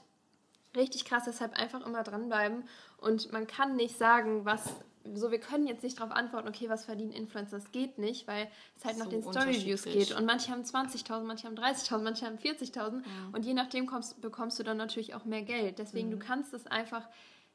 richtig 0.76 1.04
krass, 1.04 1.22
deshalb 1.26 1.54
einfach 1.54 1.86
immer 1.86 2.02
dranbleiben. 2.02 2.64
Und 2.98 3.32
man 3.32 3.46
kann 3.46 3.76
nicht 3.76 3.96
sagen, 3.96 4.44
was. 4.44 4.74
So, 5.12 5.30
wir 5.30 5.38
können 5.38 5.66
jetzt 5.66 5.82
nicht 5.82 5.98
darauf 5.98 6.12
antworten, 6.12 6.48
okay, 6.48 6.70
was 6.70 6.86
verdienen 6.86 7.12
Influencer? 7.12 7.58
Das 7.58 7.70
geht 7.72 7.98
nicht, 7.98 8.26
weil 8.26 8.48
es 8.78 8.84
halt 8.84 8.96
nach 8.96 9.04
So 9.04 9.10
den 9.10 9.22
Story-Views 9.22 9.82
geht. 9.84 10.12
Und 10.12 10.24
manche 10.24 10.50
haben 10.50 10.62
20.000, 10.62 11.24
manche 11.24 11.46
haben 11.46 11.56
30.000, 11.56 11.98
manche 11.98 12.24
haben 12.24 12.38
40.000. 12.38 13.02
Und 13.32 13.44
je 13.44 13.52
nachdem 13.52 13.86
kommst, 13.86 14.20
bekommst 14.22 14.58
du 14.58 14.62
dann 14.62 14.78
natürlich 14.78 15.14
auch 15.14 15.26
mehr 15.26 15.42
Geld. 15.42 15.78
Deswegen, 15.78 16.10
du 16.10 16.18
kannst 16.18 16.54
es 16.54 16.66
einfach 16.66 17.06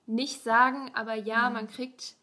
nicht 0.05 0.43
sagen, 0.43 0.91
aber 0.93 1.15
ja, 1.15 1.49
man 1.49 1.67
kriegt 1.67 2.15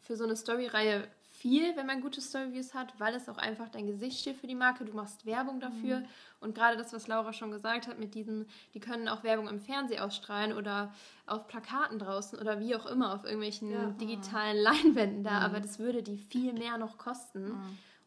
für 0.00 0.16
so 0.16 0.24
eine 0.24 0.36
Story-Reihe 0.36 1.06
viel, 1.46 1.76
wenn 1.76 1.86
man 1.86 2.00
gute 2.00 2.20
Story-Views 2.20 2.74
hat, 2.74 2.98
weil 2.98 3.14
es 3.14 3.28
auch 3.28 3.38
einfach 3.38 3.68
dein 3.68 3.86
Gesicht 3.86 4.18
steht 4.18 4.36
für 4.36 4.48
die 4.48 4.56
Marke. 4.56 4.84
Du 4.84 4.92
machst 4.94 5.24
Werbung 5.26 5.60
dafür. 5.60 6.02
Und 6.40 6.56
gerade 6.56 6.76
das, 6.76 6.92
was 6.92 7.06
Laura 7.06 7.32
schon 7.32 7.52
gesagt 7.52 7.86
hat, 7.86 8.00
mit 8.00 8.14
diesem, 8.16 8.46
die 8.74 8.80
können 8.80 9.06
auch 9.08 9.22
Werbung 9.22 9.46
im 9.48 9.60
Fernsehen 9.60 10.00
ausstrahlen 10.00 10.52
oder 10.52 10.92
auf 11.26 11.46
Plakaten 11.46 12.00
draußen 12.00 12.36
oder 12.38 12.58
wie 12.58 12.74
auch 12.74 12.86
immer, 12.86 13.14
auf 13.14 13.22
irgendwelchen 13.24 13.70
Ja. 13.70 13.90
digitalen 14.00 14.56
Leinwänden 14.68 15.22
da. 15.22 15.38
Aber 15.38 15.60
das 15.60 15.78
würde 15.78 16.02
die 16.02 16.18
viel 16.18 16.52
mehr 16.52 16.78
noch 16.78 16.98
kosten. 16.98 17.52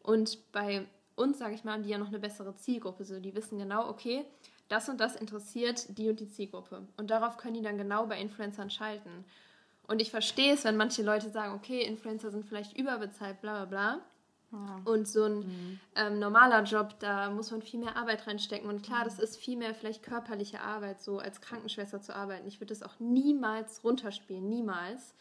Und 0.03 0.51
bei 0.51 0.85
uns, 1.15 1.37
sage 1.39 1.53
ich 1.55 1.63
mal, 1.63 1.73
haben 1.75 1.83
die 1.83 1.89
ja 1.89 1.97
noch 1.97 2.07
eine 2.09 2.19
bessere 2.19 2.55
Zielgruppe. 2.57 3.05
So, 3.05 3.19
die 3.21 3.33
wissen 3.35 3.57
genau, 3.57 3.87
okay, 3.87 4.25
das 4.67 4.89
und 4.89 4.99
das 4.99 5.15
interessiert 5.15 5.97
die 5.97 6.09
und 6.09 6.19
die 6.19 6.29
Zielgruppe. 6.29 6.85
Und 6.97 7.09
darauf 7.09 7.37
können 7.37 7.53
die 7.55 7.61
dann 7.61 7.77
genau 7.77 8.05
bei 8.05 8.19
Influencern 8.19 8.69
schalten. 8.69 9.23
Und 9.89 10.01
ich 10.01 10.11
verstehe 10.11 10.53
es, 10.53 10.65
wenn 10.65 10.77
manche 10.77 11.01
Leute 11.01 11.31
sagen, 11.31 11.55
okay, 11.55 11.81
Influencer 11.81 12.29
sind 12.29 12.45
vielleicht 12.45 12.77
überbezahlt, 12.77 13.41
bla 13.41 13.65
bla 13.65 13.65
bla. 13.65 14.01
Und 14.85 15.07
so 15.07 15.25
ein 15.25 15.79
ähm, 15.95 16.19
normaler 16.19 16.63
Job, 16.63 16.99
da 16.99 17.29
muss 17.29 17.51
man 17.51 17.61
viel 17.61 17.79
mehr 17.79 17.97
Arbeit 17.97 18.25
reinstecken. 18.25 18.69
Und 18.69 18.83
klar, 18.83 19.03
das 19.03 19.19
ist 19.19 19.37
viel 19.37 19.57
mehr 19.57 19.73
vielleicht 19.73 20.03
körperliche 20.03 20.61
Arbeit, 20.61 21.01
so 21.01 21.17
als 21.19 21.41
Krankenschwester 21.41 22.01
zu 22.01 22.15
arbeiten. 22.15 22.47
Ich 22.47 22.59
würde 22.59 22.73
das 22.73 22.83
auch 22.83 22.99
niemals 22.99 23.83
runterspielen, 23.83 24.47
niemals. 24.47 25.15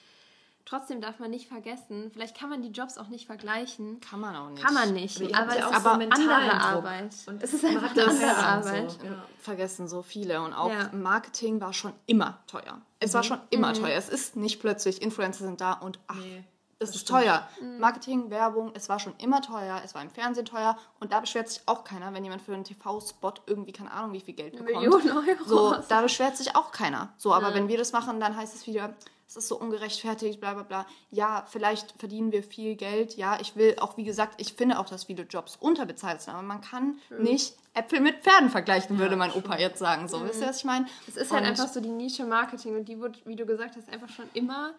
Trotzdem 0.69 1.01
darf 1.01 1.19
man 1.19 1.31
nicht 1.31 1.49
vergessen, 1.49 2.11
vielleicht 2.13 2.37
kann 2.37 2.51
man 2.51 2.61
die 2.61 2.69
Jobs 2.69 2.99
auch 2.99 3.09
nicht 3.09 3.27
vergleichen. 3.27 4.01
Kann 4.01 4.21
man 4.21 4.37
auch 4.37 4.51
nicht. 4.51 4.63
Kann 4.63 4.75
man 4.75 4.93
nicht, 4.93 5.19
aber 5.35 5.51
es 5.53 5.57
ist 5.57 5.65
auch 5.65 5.81
so 5.81 5.89
andere 5.89 6.09
Druck. 6.11 6.61
Arbeit. 6.61 7.15
Und 7.27 7.43
es 7.43 7.55
ist 7.55 7.65
einfach 7.65 7.93
eine 7.93 8.05
andere 8.05 8.13
und 8.13 8.21
so. 8.21 8.45
Arbeit. 8.45 8.99
Ja. 9.05 9.25
vergessen 9.41 9.89
so 9.89 10.03
viele. 10.03 10.43
Und 10.43 10.53
auch 10.53 10.71
Ja. 10.71 10.91
Marketing 10.93 11.61
war 11.61 11.73
schon 11.73 11.95
immer 12.07 12.43
teuer. 12.47 12.83
Es 13.01 13.15
war 13.15 13.23
schon 13.23 13.41
immer 13.49 13.73
teuer. 13.73 13.97
Es 13.97 14.11
ist 14.11 14.37
nicht 14.37 14.61
plötzlich, 14.61 15.01
Influencer 15.01 15.45
sind 15.45 15.61
da 15.61 15.73
und 15.73 15.99
ach, 16.07 16.17
Nee. 16.17 16.45
Das, 16.79 16.91
das 16.91 16.97
ist 16.97 17.03
stimmt. 17.03 17.21
teuer. 17.21 17.49
Mhm. 17.61 17.79
Marketing, 17.79 18.31
Werbung, 18.31 18.71
es 18.75 18.89
war 18.89 18.99
schon 18.99 19.15
immer 19.19 19.43
teuer, 19.43 19.81
es 19.85 19.95
war 19.95 20.03
im 20.03 20.11
Fernsehen 20.11 20.47
teuer 20.47 20.79
und 21.01 21.13
da 21.13 21.21
beschwert 21.21 21.49
sich 21.49 21.63
auch 21.67 21.83
keiner, 21.85 22.15
wenn 22.15 22.23
jemand 22.23 22.43
für 22.43 22.55
einen 22.55 22.65
TV-Spot 22.65 23.35
irgendwie, 23.47 23.73
keine 23.73 23.91
Ahnung, 23.91 24.13
wie 24.13 24.21
viel 24.21 24.35
Geld 24.35 24.53
bekommt. 24.53 24.71
Millionen 24.71 25.11
Euro. 25.11 25.45
So, 25.45 25.75
da 25.89 26.03
beschwert 26.03 26.37
sich 26.37 26.55
auch 26.55 26.71
keiner. 26.71 27.13
So, 27.17 27.35
aber 27.35 27.49
ja. 27.49 27.55
wenn 27.55 27.69
wir 27.69 27.79
das 27.79 27.93
machen, 27.93 28.21
dann 28.21 28.37
heißt 28.37 28.55
es 28.55 28.67
wieder, 28.67 28.95
es 29.27 29.37
ist 29.37 29.49
so 29.49 29.59
ungerechtfertigt, 29.59 30.41
bla 30.41 30.55
bla 30.55 30.63
bla. 30.63 30.87
Ja, 31.11 31.45
vielleicht 31.51 31.93
verdienen 31.99 32.33
wir 32.33 32.43
viel 32.43 32.77
Geld. 32.77 33.17
Ja, 33.17 33.39
ich 33.41 33.57
will 33.57 33.77
auch, 33.79 33.99
wie 33.99 34.05
gesagt, 34.05 34.41
ich 34.41 34.55
finde 34.55 34.79
auch, 34.79 34.87
dass 34.87 35.05
viele 35.05 35.25
Jobs 35.25 35.57
unterbezahlt 35.57 36.23
sind, 36.23 36.33
aber 36.33 36.43
man 36.43 36.63
kann 36.63 36.99
mhm. 37.11 37.25
nicht 37.25 37.55
Äpfel 37.75 38.01
mit 38.01 38.23
Pferden 38.23 38.49
vergleichen, 38.51 38.97
ja, 38.97 39.03
würde 39.03 39.17
mein 39.17 39.33
Opa 39.33 39.59
jetzt 39.59 39.81
sagen. 39.81 40.09
So, 40.09 40.19
mhm. 40.19 40.29
wisst 40.29 40.41
ihr, 40.41 40.49
was 40.49 40.59
ich 40.59 40.65
meine? 40.65 40.87
Es 41.09 41.17
ist 41.17 41.31
halt 41.31 41.45
einfach 41.45 41.69
so 41.69 41.81
die 41.81 41.91
Nische 41.91 42.25
Marketing 42.25 42.77
und 42.77 42.89
die 42.89 43.01
wird, 43.01 43.27
wie 43.27 43.37
du 43.37 43.45
gesagt 43.45 43.77
hast, 43.77 43.93
einfach 43.93 44.09
schon 44.09 44.31
immer 44.33 44.73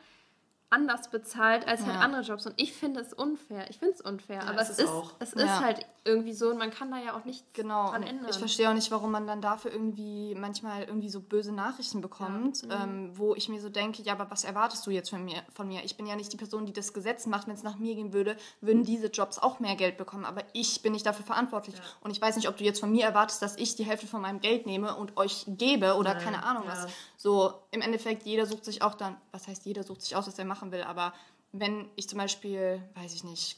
anders 0.71 1.09
bezahlt 1.09 1.67
als 1.67 1.81
halt 1.81 1.87
ja. 1.87 1.93
halt 1.95 2.03
andere 2.03 2.21
Jobs. 2.21 2.45
Und 2.45 2.53
ich 2.57 2.73
finde 2.73 2.99
es 2.99 3.13
unfair. 3.13 3.69
Ich 3.69 3.79
finde 3.79 3.95
es 3.95 4.01
unfair. 4.01 4.41
Ja, 4.43 4.49
aber 4.49 4.61
es, 4.61 4.69
ist, 4.69 4.87
auch. 4.87 5.13
es 5.19 5.33
ist 5.33 5.41
ja. 5.41 5.61
halt 5.61 5.85
irgendwie 6.03 6.33
so 6.33 6.49
und 6.49 6.57
man 6.57 6.69
kann 6.69 6.91
da 6.91 6.97
ja 6.97 7.15
auch 7.15 7.25
nichts 7.25 7.43
genau. 7.53 7.89
dran 7.89 8.03
ändern. 8.03 8.29
Ich 8.29 8.37
verstehe 8.37 8.69
auch 8.69 8.73
nicht, 8.73 8.91
warum 8.91 9.11
man 9.11 9.25
dann 9.25 9.41
dafür 9.41 9.71
irgendwie 9.71 10.35
manchmal 10.35 10.83
irgendwie 10.83 11.09
so 11.09 11.21
böse 11.21 11.51
Nachrichten 11.51 12.01
bekommt, 12.01 12.63
mhm. 12.63 12.71
ähm, 12.71 13.11
wo 13.17 13.35
ich 13.35 13.49
mir 13.49 13.59
so 13.59 13.69
denke, 13.69 14.03
ja, 14.03 14.13
aber 14.13 14.29
was 14.29 14.43
erwartest 14.43 14.85
du 14.85 14.91
jetzt 14.91 15.09
von 15.09 15.23
mir, 15.23 15.41
von 15.53 15.67
mir? 15.67 15.83
Ich 15.83 15.97
bin 15.97 16.05
ja 16.05 16.15
nicht 16.15 16.31
die 16.31 16.37
Person, 16.37 16.65
die 16.65 16.73
das 16.73 16.93
Gesetz 16.93 17.25
macht. 17.25 17.47
Wenn 17.47 17.55
es 17.55 17.63
nach 17.63 17.77
mir 17.77 17.95
gehen 17.95 18.13
würde, 18.13 18.37
würden 18.61 18.83
diese 18.83 19.07
Jobs 19.07 19.39
auch 19.39 19.59
mehr 19.59 19.75
Geld 19.75 19.97
bekommen. 19.97 20.25
Aber 20.25 20.43
ich 20.53 20.81
bin 20.83 20.93
nicht 20.93 21.05
dafür 21.05 21.25
verantwortlich. 21.25 21.75
Und 22.01 22.11
ich 22.11 22.21
weiß 22.21 22.35
nicht, 22.35 22.47
ob 22.47 22.57
du 22.57 22.63
jetzt 22.63 22.79
von 22.79 22.91
mir 22.91 23.05
erwartest, 23.05 23.41
dass 23.41 23.55
ich 23.57 23.75
die 23.75 23.85
Hälfte 23.85 24.07
von 24.07 24.21
meinem 24.21 24.39
Geld 24.39 24.67
nehme 24.67 24.95
und 24.95 25.17
euch 25.17 25.45
gebe 25.47 25.95
oder 25.95 26.15
keine 26.15 26.43
Ahnung 26.43 26.63
was. 26.67 26.87
So, 27.21 27.53
im 27.71 27.81
Endeffekt, 27.81 28.23
jeder 28.23 28.45
sucht 28.45 28.63
sich 28.63 28.81
auch 28.81 28.95
dann, 28.95 29.17
was 29.33 29.49
heißt 29.49 29.65
jeder 29.65 29.83
sucht 29.83 30.03
sich 30.03 30.15
aus, 30.15 30.25
was 30.25 30.39
er 30.39 30.45
machen 30.45 30.71
will, 30.71 30.83
aber 30.83 31.13
wenn 31.51 31.89
ich 31.97 32.07
zum 32.07 32.17
Beispiel, 32.17 32.81
weiß 32.95 33.13
ich 33.13 33.25
nicht, 33.25 33.57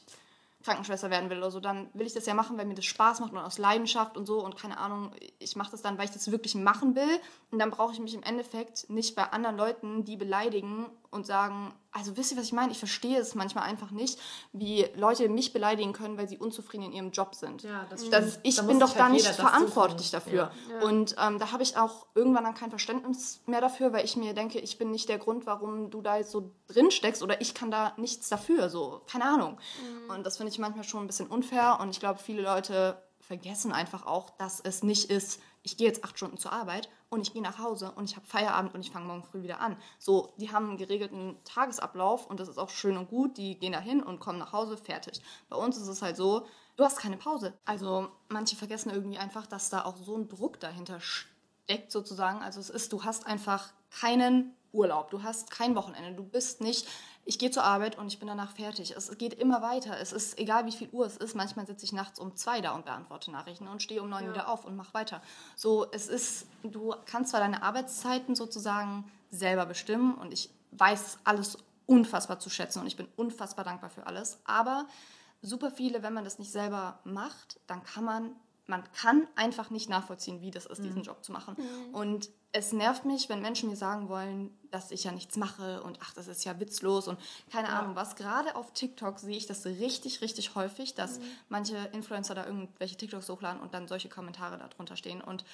Krankenschwester 0.64 1.10
werden 1.10 1.30
will 1.30 1.38
oder 1.38 1.52
so, 1.52 1.60
dann 1.60 1.88
will 1.94 2.08
ich 2.08 2.12
das 2.12 2.26
ja 2.26 2.34
machen, 2.34 2.58
weil 2.58 2.66
mir 2.66 2.74
das 2.74 2.86
Spaß 2.86 3.20
macht 3.20 3.30
und 3.30 3.38
aus 3.38 3.58
Leidenschaft 3.58 4.16
und 4.16 4.26
so 4.26 4.44
und 4.44 4.56
keine 4.56 4.78
Ahnung, 4.78 5.12
ich 5.38 5.54
mache 5.54 5.70
das 5.70 5.80
dann, 5.80 5.96
weil 5.96 6.06
ich 6.06 6.10
das 6.10 6.32
wirklich 6.32 6.56
machen 6.56 6.96
will. 6.96 7.20
Und 7.52 7.60
dann 7.60 7.70
brauche 7.70 7.92
ich 7.92 8.00
mich 8.00 8.14
im 8.14 8.24
Endeffekt 8.24 8.90
nicht 8.90 9.14
bei 9.14 9.24
anderen 9.24 9.56
Leuten, 9.56 10.04
die 10.04 10.16
beleidigen 10.16 10.86
und 11.12 11.26
sagen, 11.26 11.74
also 11.92 12.16
wisst 12.16 12.32
ihr, 12.32 12.38
was 12.38 12.46
ich 12.46 12.52
meine? 12.52 12.72
Ich 12.72 12.78
verstehe 12.78 13.18
es 13.18 13.34
manchmal 13.34 13.64
einfach 13.64 13.90
nicht, 13.90 14.18
wie 14.52 14.86
Leute 14.96 15.28
mich 15.28 15.52
beleidigen 15.52 15.92
können, 15.92 16.16
weil 16.16 16.26
sie 16.26 16.38
unzufrieden 16.38 16.84
in 16.84 16.92
ihrem 16.92 17.10
Job 17.10 17.34
sind. 17.34 17.62
Ja, 17.62 17.84
das 17.90 18.00
stimmt. 18.00 18.14
Das, 18.14 18.40
ich 18.42 18.56
da 18.56 18.62
bin 18.62 18.80
doch 18.80 18.88
halt 18.88 18.98
da 18.98 19.08
nicht 19.10 19.26
verantwortlich 19.26 20.10
dafür. 20.10 20.50
Ja. 20.70 20.74
Ja. 20.80 20.88
Und 20.88 21.14
ähm, 21.22 21.38
da 21.38 21.52
habe 21.52 21.62
ich 21.62 21.76
auch 21.76 22.06
irgendwann 22.14 22.44
dann 22.44 22.54
kein 22.54 22.70
Verständnis 22.70 23.42
mehr 23.46 23.60
dafür, 23.60 23.92
weil 23.92 24.06
ich 24.06 24.16
mir 24.16 24.32
denke, 24.32 24.58
ich 24.58 24.78
bin 24.78 24.90
nicht 24.90 25.10
der 25.10 25.18
Grund, 25.18 25.44
warum 25.44 25.90
du 25.90 26.00
da 26.00 26.16
jetzt 26.16 26.30
so 26.30 26.50
drin 26.66 26.90
steckst 26.90 27.22
oder 27.22 27.42
ich 27.42 27.52
kann 27.52 27.70
da 27.70 27.92
nichts 27.98 28.30
dafür. 28.30 28.70
So, 28.70 29.02
keine 29.06 29.26
Ahnung. 29.26 29.58
Mhm. 29.82 30.10
Und 30.10 30.24
das 30.24 30.38
finde 30.38 30.50
ich 30.50 30.58
manchmal 30.58 30.84
schon 30.84 31.04
ein 31.04 31.06
bisschen 31.06 31.26
unfair 31.26 31.78
und 31.80 31.90
ich 31.90 32.00
glaube, 32.00 32.20
viele 32.20 32.40
Leute 32.40 33.02
vergessen 33.20 33.72
einfach 33.72 34.06
auch, 34.06 34.30
dass 34.30 34.60
es 34.60 34.82
nicht 34.82 35.10
ist, 35.10 35.40
ich 35.62 35.76
gehe 35.76 35.86
jetzt 35.86 36.04
acht 36.04 36.16
Stunden 36.16 36.38
zur 36.38 36.52
Arbeit 36.52 36.88
und 37.08 37.20
ich 37.20 37.32
gehe 37.32 37.42
nach 37.42 37.58
Hause 37.58 37.92
und 37.92 38.04
ich 38.04 38.16
habe 38.16 38.26
Feierabend 38.26 38.74
und 38.74 38.80
ich 38.80 38.90
fange 38.90 39.06
morgen 39.06 39.22
früh 39.22 39.42
wieder 39.42 39.60
an. 39.60 39.76
So, 39.98 40.32
die 40.38 40.50
haben 40.50 40.70
einen 40.70 40.76
geregelten 40.76 41.36
Tagesablauf 41.44 42.26
und 42.26 42.40
das 42.40 42.48
ist 42.48 42.58
auch 42.58 42.70
schön 42.70 42.96
und 42.96 43.08
gut. 43.08 43.36
Die 43.36 43.58
gehen 43.58 43.72
da 43.72 43.80
hin 43.80 44.02
und 44.02 44.18
kommen 44.18 44.38
nach 44.38 44.52
Hause, 44.52 44.76
fertig. 44.76 45.22
Bei 45.48 45.56
uns 45.56 45.76
ist 45.76 45.88
es 45.88 46.02
halt 46.02 46.16
so, 46.16 46.46
du 46.76 46.84
hast 46.84 46.98
keine 46.98 47.16
Pause. 47.16 47.54
Also 47.64 48.08
manche 48.28 48.56
vergessen 48.56 48.90
irgendwie 48.90 49.18
einfach, 49.18 49.46
dass 49.46 49.70
da 49.70 49.84
auch 49.84 49.96
so 49.96 50.16
ein 50.16 50.28
Druck 50.28 50.58
dahinter 50.58 50.98
steckt 51.00 51.92
sozusagen. 51.92 52.42
Also 52.42 52.58
es 52.58 52.70
ist, 52.70 52.92
du 52.92 53.04
hast 53.04 53.26
einfach 53.26 53.72
keinen 53.90 54.54
Urlaub, 54.72 55.10
du 55.10 55.22
hast 55.22 55.50
kein 55.50 55.76
Wochenende, 55.76 56.14
du 56.14 56.24
bist 56.24 56.60
nicht 56.60 56.88
ich 57.24 57.38
gehe 57.38 57.50
zur 57.50 57.62
Arbeit 57.62 57.98
und 57.98 58.08
ich 58.08 58.18
bin 58.18 58.26
danach 58.26 58.50
fertig. 58.50 58.94
Es 58.96 59.16
geht 59.16 59.34
immer 59.34 59.62
weiter. 59.62 59.98
Es 60.00 60.12
ist 60.12 60.38
egal, 60.38 60.66
wie 60.66 60.72
viel 60.72 60.88
Uhr 60.90 61.06
es 61.06 61.16
ist. 61.16 61.36
Manchmal 61.36 61.66
sitze 61.66 61.84
ich 61.84 61.92
nachts 61.92 62.18
um 62.18 62.34
zwei 62.36 62.60
da 62.60 62.72
und 62.72 62.84
beantworte 62.84 63.30
Nachrichten 63.30 63.68
und 63.68 63.82
stehe 63.82 64.02
um 64.02 64.08
neun 64.08 64.24
ja. 64.24 64.30
wieder 64.30 64.48
auf 64.48 64.64
und 64.64 64.74
mache 64.76 64.92
weiter. 64.94 65.22
So, 65.54 65.86
es 65.92 66.08
ist, 66.08 66.46
du 66.64 66.94
kannst 67.06 67.30
zwar 67.30 67.40
deine 67.40 67.62
Arbeitszeiten 67.62 68.34
sozusagen 68.34 69.10
selber 69.30 69.66
bestimmen 69.66 70.14
und 70.14 70.32
ich 70.32 70.50
weiß 70.72 71.18
alles 71.24 71.58
unfassbar 71.86 72.40
zu 72.40 72.50
schätzen 72.50 72.80
und 72.80 72.86
ich 72.86 72.96
bin 72.96 73.06
unfassbar 73.16 73.64
dankbar 73.64 73.90
für 73.90 74.06
alles. 74.06 74.40
Aber 74.44 74.86
super 75.42 75.70
viele, 75.70 76.02
wenn 76.02 76.14
man 76.14 76.24
das 76.24 76.40
nicht 76.40 76.50
selber 76.50 76.98
macht, 77.04 77.60
dann 77.66 77.84
kann 77.84 78.04
man 78.04 78.36
man 78.66 78.84
kann 78.92 79.26
einfach 79.34 79.70
nicht 79.70 79.90
nachvollziehen, 79.90 80.40
wie 80.40 80.50
das 80.50 80.66
ist, 80.66 80.78
mhm. 80.78 80.84
diesen 80.84 81.02
Job 81.02 81.24
zu 81.24 81.32
machen. 81.32 81.56
Mhm. 81.58 81.94
Und 81.94 82.30
es 82.52 82.72
nervt 82.72 83.06
mich, 83.06 83.30
wenn 83.30 83.40
Menschen 83.40 83.70
mir 83.70 83.76
sagen 83.76 84.08
wollen, 84.10 84.50
dass 84.70 84.90
ich 84.90 85.04
ja 85.04 85.12
nichts 85.12 85.36
mache 85.36 85.82
und 85.82 85.98
ach, 86.02 86.12
das 86.12 86.28
ist 86.28 86.44
ja 86.44 86.60
witzlos 86.60 87.08
und 87.08 87.18
keine 87.50 87.68
ja. 87.68 87.78
Ahnung 87.78 87.96
was. 87.96 88.14
Gerade 88.14 88.56
auf 88.56 88.72
TikTok 88.72 89.18
sehe 89.18 89.36
ich 89.36 89.46
das 89.46 89.64
richtig, 89.64 90.20
richtig 90.20 90.54
häufig, 90.54 90.94
dass 90.94 91.18
mhm. 91.18 91.24
manche 91.48 91.76
Influencer 91.92 92.34
da 92.34 92.44
irgendwelche 92.44 92.96
TikToks 92.96 93.28
hochladen 93.30 93.60
und 93.60 93.72
dann 93.72 93.88
solche 93.88 94.10
Kommentare 94.10 94.58
darunter 94.58 94.96
stehen. 94.96 95.22
Und 95.22 95.44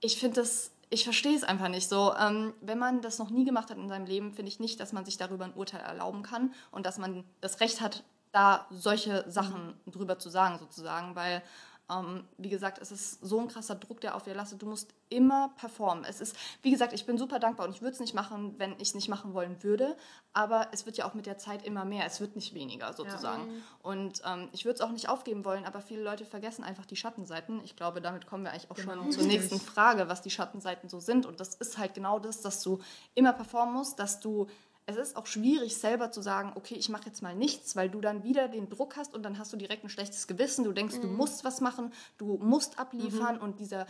ich 0.00 0.18
finde 0.18 0.40
das, 0.40 0.72
ich 0.90 1.04
verstehe 1.04 1.36
es 1.36 1.44
einfach 1.44 1.68
nicht 1.68 1.88
so. 1.88 2.12
Ähm, 2.16 2.54
wenn 2.60 2.78
man 2.78 3.02
das 3.02 3.18
noch 3.18 3.30
nie 3.30 3.44
gemacht 3.44 3.70
hat 3.70 3.78
in 3.78 3.88
seinem 3.88 4.06
Leben, 4.06 4.32
finde 4.32 4.50
ich 4.50 4.58
nicht, 4.58 4.80
dass 4.80 4.92
man 4.92 5.04
sich 5.04 5.16
darüber 5.16 5.44
ein 5.44 5.54
Urteil 5.54 5.80
erlauben 5.80 6.22
kann 6.22 6.52
und 6.72 6.86
dass 6.86 6.98
man 6.98 7.22
das 7.40 7.60
Recht 7.60 7.80
hat, 7.80 8.02
da 8.32 8.66
solche 8.70 9.24
Sachen 9.30 9.74
mhm. 9.84 9.92
drüber 9.92 10.18
zu 10.18 10.28
sagen, 10.28 10.58
sozusagen, 10.58 11.14
weil 11.14 11.42
ähm, 11.90 12.24
wie 12.36 12.48
gesagt, 12.48 12.78
es 12.78 12.90
ist 12.90 13.24
so 13.24 13.38
ein 13.40 13.48
krasser 13.48 13.76
Druck, 13.76 14.00
der 14.00 14.16
auf 14.16 14.24
dir 14.24 14.34
lastet. 14.34 14.60
Du 14.60 14.66
musst 14.66 14.92
immer 15.08 15.50
performen. 15.56 16.04
Es 16.04 16.20
ist, 16.20 16.36
wie 16.62 16.70
gesagt, 16.70 16.92
ich 16.92 17.06
bin 17.06 17.16
super 17.16 17.38
dankbar 17.38 17.66
und 17.66 17.72
ich 17.72 17.80
würde 17.80 17.92
es 17.92 18.00
nicht 18.00 18.14
machen, 18.14 18.54
wenn 18.58 18.72
ich 18.72 18.88
es 18.88 18.94
nicht 18.94 19.08
machen 19.08 19.34
wollen 19.34 19.62
würde. 19.62 19.96
Aber 20.32 20.68
es 20.72 20.84
wird 20.84 20.96
ja 20.96 21.08
auch 21.08 21.14
mit 21.14 21.26
der 21.26 21.38
Zeit 21.38 21.64
immer 21.64 21.84
mehr. 21.84 22.04
Es 22.04 22.20
wird 22.20 22.34
nicht 22.34 22.54
weniger 22.54 22.92
sozusagen. 22.92 23.46
Ja. 23.46 23.62
Und 23.82 24.22
ähm, 24.26 24.48
ich 24.52 24.64
würde 24.64 24.74
es 24.74 24.80
auch 24.80 24.90
nicht 24.90 25.08
aufgeben 25.08 25.44
wollen, 25.44 25.64
aber 25.64 25.80
viele 25.80 26.02
Leute 26.02 26.24
vergessen 26.24 26.64
einfach 26.64 26.86
die 26.86 26.96
Schattenseiten. 26.96 27.62
Ich 27.62 27.76
glaube, 27.76 28.00
damit 28.00 28.26
kommen 28.26 28.42
wir 28.42 28.50
eigentlich 28.50 28.70
auch 28.70 28.76
genau. 28.76 28.94
schon 28.94 29.12
zur 29.12 29.24
nächsten 29.24 29.60
Frage, 29.60 30.08
was 30.08 30.22
die 30.22 30.30
Schattenseiten 30.30 30.88
so 30.88 30.98
sind. 30.98 31.24
Und 31.24 31.38
das 31.38 31.54
ist 31.54 31.78
halt 31.78 31.94
genau 31.94 32.18
das, 32.18 32.40
dass 32.40 32.62
du 32.62 32.80
immer 33.14 33.32
performen 33.32 33.74
musst, 33.74 34.00
dass 34.00 34.18
du 34.18 34.48
es 34.86 34.96
ist 34.96 35.16
auch 35.16 35.26
schwierig, 35.26 35.76
selber 35.76 36.12
zu 36.12 36.22
sagen, 36.22 36.52
okay, 36.54 36.76
ich 36.76 36.88
mache 36.88 37.06
jetzt 37.06 37.20
mal 37.20 37.34
nichts, 37.34 37.74
weil 37.74 37.90
du 37.90 38.00
dann 38.00 38.22
wieder 38.22 38.46
den 38.46 38.68
Druck 38.68 38.96
hast 38.96 39.14
und 39.14 39.24
dann 39.24 39.38
hast 39.38 39.52
du 39.52 39.56
direkt 39.56 39.82
ein 39.82 39.88
schlechtes 39.88 40.28
Gewissen. 40.28 40.64
Du 40.64 40.72
denkst, 40.72 40.96
mhm. 40.96 41.02
du 41.02 41.08
musst 41.08 41.44
was 41.44 41.60
machen, 41.60 41.92
du 42.18 42.38
musst 42.38 42.78
abliefern 42.78 43.36
mhm. 43.36 43.42
und 43.42 43.60
dieser 43.60 43.86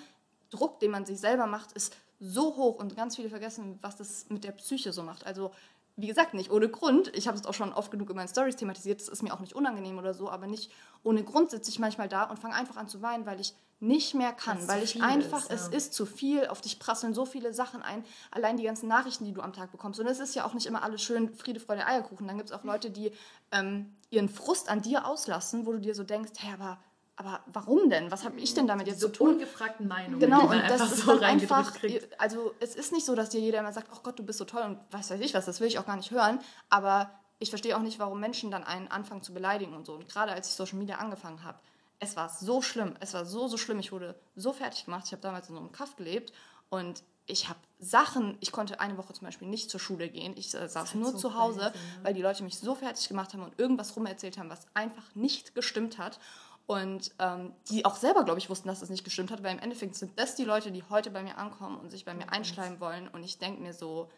Druck, 0.51 0.81
den 0.81 0.91
man 0.91 1.05
sich 1.05 1.21
selber 1.21 1.47
macht, 1.47 1.73
ist 1.73 1.95
so 2.19 2.57
hoch 2.57 2.77
und 2.77 2.97
ganz 2.97 3.17
viele 3.17 3.29
vergessen, 3.29 3.79
was 3.83 3.97
das 3.97 4.31
mit 4.31 4.43
der 4.45 4.53
Psyche 4.53 4.93
so 4.93 5.03
macht. 5.03 5.27
Also 5.27 5.51
wie 5.97 6.07
gesagt, 6.07 6.35
nicht 6.35 6.51
ohne 6.51 6.69
Grund. 6.69 7.15
Ich 7.15 7.27
habe 7.27 7.39
es 7.39 7.47
auch 7.47 7.55
schon 7.55 7.73
oft 7.73 7.91
genug 7.91 8.11
in 8.11 8.17
meinen 8.17 8.29
Stories 8.29 8.57
thematisiert. 8.57 9.01
Das 9.01 9.09
ist 9.09 9.23
mir 9.23 9.35
auch 9.35 9.41
nicht 9.41 9.55
unangenehm 9.55 9.99
oder 9.99 10.15
so, 10.15 10.31
aber 10.31 10.47
nicht 10.47 10.71
ohne 11.03 11.25
Grund 11.25 11.51
sitze 11.51 11.71
ich 11.71 11.79
manchmal 11.79 12.09
da 12.09 12.25
und 12.25 12.39
fange 12.39 12.55
einfach 12.55 12.77
an 12.77 12.89
zu 12.89 13.03
weinen, 13.03 13.27
weil 13.27 13.41
ich 13.41 13.55
nicht 13.79 14.15
mehr 14.15 14.33
kann, 14.33 14.67
weil 14.69 14.83
ich 14.83 15.03
einfach, 15.03 15.51
ist, 15.51 15.51
ja. 15.51 15.55
es 15.55 15.69
ist 15.69 15.95
zu 15.95 16.07
viel, 16.07 16.47
auf 16.47 16.63
dich 16.63 16.79
prasseln 16.79 17.13
so 17.13 17.27
viele 17.27 17.53
Sachen 17.53 17.83
ein, 17.83 18.05
allein 18.31 18.57
die 18.57 18.65
ganzen 18.65 18.89
Nachrichten, 18.89 19.25
die 19.25 19.33
du 19.33 19.43
am 19.43 19.53
Tag 19.53 19.71
bekommst. 19.71 20.01
Und 20.01 20.07
es 20.07 20.19
ist 20.19 20.35
ja 20.35 20.47
auch 20.47 20.55
nicht 20.55 20.67
immer 20.67 20.83
alles 20.83 21.03
schön 21.03 21.35
Friede, 21.35 21.61
Freude, 21.61 21.87
Eierkuchen. 21.87 22.27
Dann 22.27 22.39
gibt 22.39 22.51
es 22.51 22.57
auch 22.57 22.65
Leute, 22.65 22.91
die 22.91 23.13
ähm, 23.53 23.95
ihren 24.09 24.31
Frust 24.31 24.71
an 24.71 24.81
dir 24.81 25.07
auslassen, 25.07 25.67
wo 25.67 25.73
du 25.73 25.81
dir 25.81 25.95
so 25.95 26.05
denkst, 26.05 26.33
hey, 26.39 26.55
aber 26.55 26.79
aber 27.19 27.41
warum 27.47 27.89
denn? 27.89 28.11
Was 28.11 28.27
habe 28.27 28.39
ich 28.39 28.53
denn 28.53 28.67
damit 28.67 28.87
jetzt 28.87 29.01
so 29.01 29.09
zu 29.09 29.15
tun? 29.15 29.29
ungefragten 29.35 29.89
Meinungen. 29.89 30.21
Genau, 30.21 30.51
und 30.51 30.63
das 30.69 30.93
ist 30.93 30.99
so 30.99 31.19
einfach, 31.19 31.73
also 32.19 32.53
es 32.61 32.77
ist 32.77 32.93
nicht 32.93 33.07
so, 33.07 33.15
dass 33.15 33.31
dir 33.31 33.41
jeder 33.41 33.61
immer 33.61 33.73
sagt, 33.73 33.89
oh 33.91 34.01
Gott, 34.03 34.19
du 34.19 34.23
bist 34.23 34.39
so 34.39 34.45
toll 34.45 34.61
und 34.63 34.79
was 34.91 35.11
weiß 35.11 35.21
ich 35.21 35.33
was, 35.33 35.47
das 35.47 35.61
will 35.61 35.67
ich 35.67 35.79
auch 35.79 35.87
gar 35.87 35.97
nicht 35.97 36.11
hören, 36.11 36.41
aber 36.69 37.11
ich 37.39 37.49
verstehe 37.49 37.75
auch 37.75 37.81
nicht, 37.81 37.99
warum 37.99 38.21
Menschen 38.21 38.51
dann 38.51 38.65
einen 38.65 38.89
anfangen 38.89 39.23
zu 39.23 39.33
beleidigen 39.33 39.75
und 39.75 39.87
so. 39.87 39.95
Und 39.95 40.09
gerade 40.09 40.33
als 40.33 40.49
ich 40.49 40.55
Social 40.55 40.79
Media 40.79 40.97
angefangen 40.97 41.43
habe, 41.43 41.59
es 41.99 42.17
war 42.17 42.29
so 42.29 42.63
schlimm, 42.63 42.95
es 43.01 43.15
war 43.15 43.25
so, 43.25 43.49
so 43.49 43.57
schlimm, 43.57 43.79
ich 43.79 43.93
wurde 43.93 44.15
so 44.35 44.53
fertig 44.53 44.85
gemacht, 44.85 45.05
ich 45.07 45.13
habe 45.13 45.23
damals 45.23 45.49
in 45.49 45.55
so 45.55 45.61
einem 45.61 45.73
Kaff 45.73 45.97
gelebt 45.97 46.33
und 46.69 47.03
ich 47.27 47.49
habe 47.49 47.59
Sachen, 47.79 48.39
ich 48.41 48.53
konnte 48.53 48.81
eine 48.81 48.97
Woche 48.97 49.13
zum 49.13 49.27
Beispiel 49.27 49.49
nicht 49.49 49.71
zur 49.71 49.81
Schule 49.81 50.09
gehen. 50.09 50.35
Ich 50.37 50.55
äh, 50.55 50.69
saß 50.69 50.95
nur 50.95 51.13
so 51.13 51.19
zu 51.19 51.35
Hause, 51.35 51.61
crazy, 51.61 51.73
ne? 51.73 52.05
weil 52.05 52.15
die 52.15 52.23
Leute 52.23 52.45
mich 52.45 52.59
so 52.59 52.75
fertig 52.75 53.09
gemacht 53.09 53.33
haben 53.33 53.43
und 53.43 53.59
irgendwas 53.59 53.97
rumerzählt 53.97 54.39
haben, 54.39 54.49
was 54.49 54.67
einfach 54.75 55.15
nicht 55.15 55.55
gestimmt 55.55 55.99
hat. 55.99 56.19
Und 56.67 57.13
ähm, 57.21 57.53
die 57.69 57.85
auch 57.85 57.97
selber, 57.97 58.25
glaube 58.25 58.39
ich, 58.39 58.51
wussten, 58.51 58.69
dass 58.69 58.81
das 58.81 58.91
nicht 58.91 59.05
gestimmt 59.05 59.31
hat, 59.31 59.43
weil 59.43 59.53
im 59.53 59.61
Endeffekt 59.61 59.95
sind 59.95 60.19
das 60.19 60.35
die 60.35 60.45
Leute, 60.45 60.73
die 60.73 60.83
heute 60.89 61.11
bei 61.11 61.23
mir 61.23 61.39
ankommen 61.39 61.79
und 61.79 61.91
sich 61.91 62.05
bei 62.05 62.15
mir 62.15 62.33
einschleimen 62.33 62.81
wollen. 62.81 63.09
Und 63.09 63.23
ich 63.23 63.39
denke 63.39 63.63
mir 63.63 63.73
so, 63.73 64.09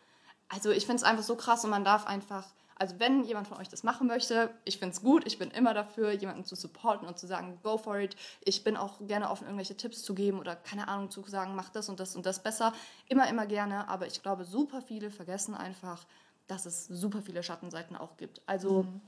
also 0.49 0.71
ich 0.71 0.87
finde 0.87 0.97
es 0.97 1.03
einfach 1.03 1.25
so 1.25 1.37
krass 1.37 1.65
und 1.65 1.71
man 1.71 1.85
darf 1.85 2.07
einfach, 2.07 2.47
also 2.79 2.99
wenn 2.99 3.25
jemand 3.25 3.49
von 3.49 3.59
euch 3.59 3.69
das 3.69 3.83
machen 3.83 4.07
möchte, 4.07 4.51
ich 4.65 4.79
finde 4.79 4.95
es 4.95 5.03
gut, 5.03 5.27
ich 5.27 5.39
bin 5.39 5.51
immer 5.51 5.75
dafür, 5.75 6.13
jemanden 6.13 6.45
zu 6.45 6.55
supporten 6.55 7.09
und 7.09 7.19
zu 7.19 7.27
sagen, 7.27 7.59
go 7.63 7.77
for 7.77 7.99
it. 7.99 8.17
Ich 8.45 8.65
bin 8.65 8.77
auch 8.77 8.99
gerne 9.01 9.31
offen, 9.31 9.45
irgendwelche 9.45 9.77
Tipps 9.77 10.03
zu 10.03 10.15
geben 10.15 10.39
oder 10.39 10.55
keine 10.55 10.89
Ahnung 10.89 11.11
zu 11.11 11.23
sagen, 11.27 11.55
mach 11.57 11.71
das 11.71 11.89
und 11.89 11.99
das 12.01 12.15
und 12.15 12.25
das 12.25 12.43
besser. 12.43 12.73
Immer, 13.09 13.29
immer 13.29 13.47
gerne, 13.47 13.89
aber 13.89 14.07
ich 14.07 14.23
glaube, 14.23 14.45
super 14.45 14.81
viele 14.81 15.11
vergessen 15.11 15.55
einfach, 15.55 16.07
dass 16.47 16.67
es 16.67 16.87
super 16.87 17.21
viele 17.21 17.43
Schattenseiten 17.43 17.97
auch 17.97 18.17
gibt. 18.17 18.41
Also 18.47 18.85
mhm 18.85 19.01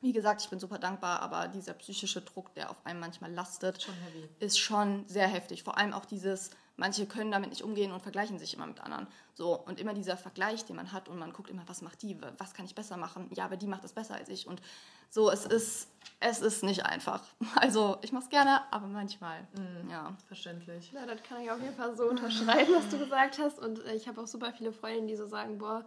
wie 0.00 0.12
gesagt, 0.12 0.42
ich 0.42 0.48
bin 0.48 0.60
super 0.60 0.78
dankbar, 0.78 1.20
aber 1.22 1.48
dieser 1.48 1.74
psychische 1.74 2.20
Druck, 2.20 2.54
der 2.54 2.70
auf 2.70 2.76
einem 2.84 3.00
manchmal 3.00 3.32
lastet, 3.32 3.82
schon 3.82 3.94
ist 4.38 4.58
schon 4.58 5.04
sehr 5.08 5.26
heftig. 5.26 5.62
Vor 5.62 5.76
allem 5.76 5.92
auch 5.92 6.04
dieses, 6.04 6.50
manche 6.78 7.06
können 7.06 7.30
damit 7.30 7.50
nicht 7.50 7.62
umgehen 7.62 7.92
und 7.92 8.00
vergleichen 8.00 8.38
sich 8.38 8.54
immer 8.54 8.66
mit 8.66 8.80
anderen. 8.80 9.06
So, 9.34 9.58
und 9.58 9.78
immer 9.80 9.92
dieser 9.92 10.16
Vergleich, 10.16 10.64
den 10.64 10.76
man 10.76 10.92
hat 10.92 11.08
und 11.08 11.18
man 11.18 11.32
guckt 11.32 11.50
immer, 11.50 11.62
was 11.66 11.82
macht 11.82 12.00
die, 12.02 12.16
was 12.38 12.54
kann 12.54 12.64
ich 12.64 12.74
besser 12.74 12.96
machen? 12.96 13.28
Ja, 13.34 13.44
aber 13.44 13.56
die 13.56 13.66
macht 13.66 13.84
das 13.84 13.92
besser 13.92 14.14
als 14.14 14.28
ich. 14.28 14.46
Und 14.46 14.62
so, 15.10 15.30
es 15.30 15.44
ist, 15.44 15.88
es 16.20 16.40
ist 16.40 16.62
nicht 16.62 16.86
einfach. 16.86 17.22
Also, 17.56 17.98
ich 18.02 18.12
mache 18.12 18.24
es 18.24 18.30
gerne, 18.30 18.60
aber 18.72 18.86
manchmal, 18.86 19.40
mhm. 19.52 19.90
ja. 19.90 20.16
Verständlich. 20.28 20.92
Ja, 20.92 21.04
das 21.04 21.22
kann 21.24 21.42
ich 21.42 21.50
auf 21.50 21.60
jeden 21.60 21.74
Fall 21.74 21.96
so 21.96 22.08
unterschreiben, 22.08 22.72
was 22.74 22.88
du 22.88 22.98
gesagt 22.98 23.38
hast. 23.38 23.58
Und 23.58 23.84
äh, 23.84 23.94
ich 23.94 24.06
habe 24.06 24.20
auch 24.20 24.26
super 24.26 24.52
viele 24.52 24.72
Freundinnen, 24.72 25.08
die 25.08 25.16
so 25.16 25.26
sagen, 25.26 25.58
boah, 25.58 25.84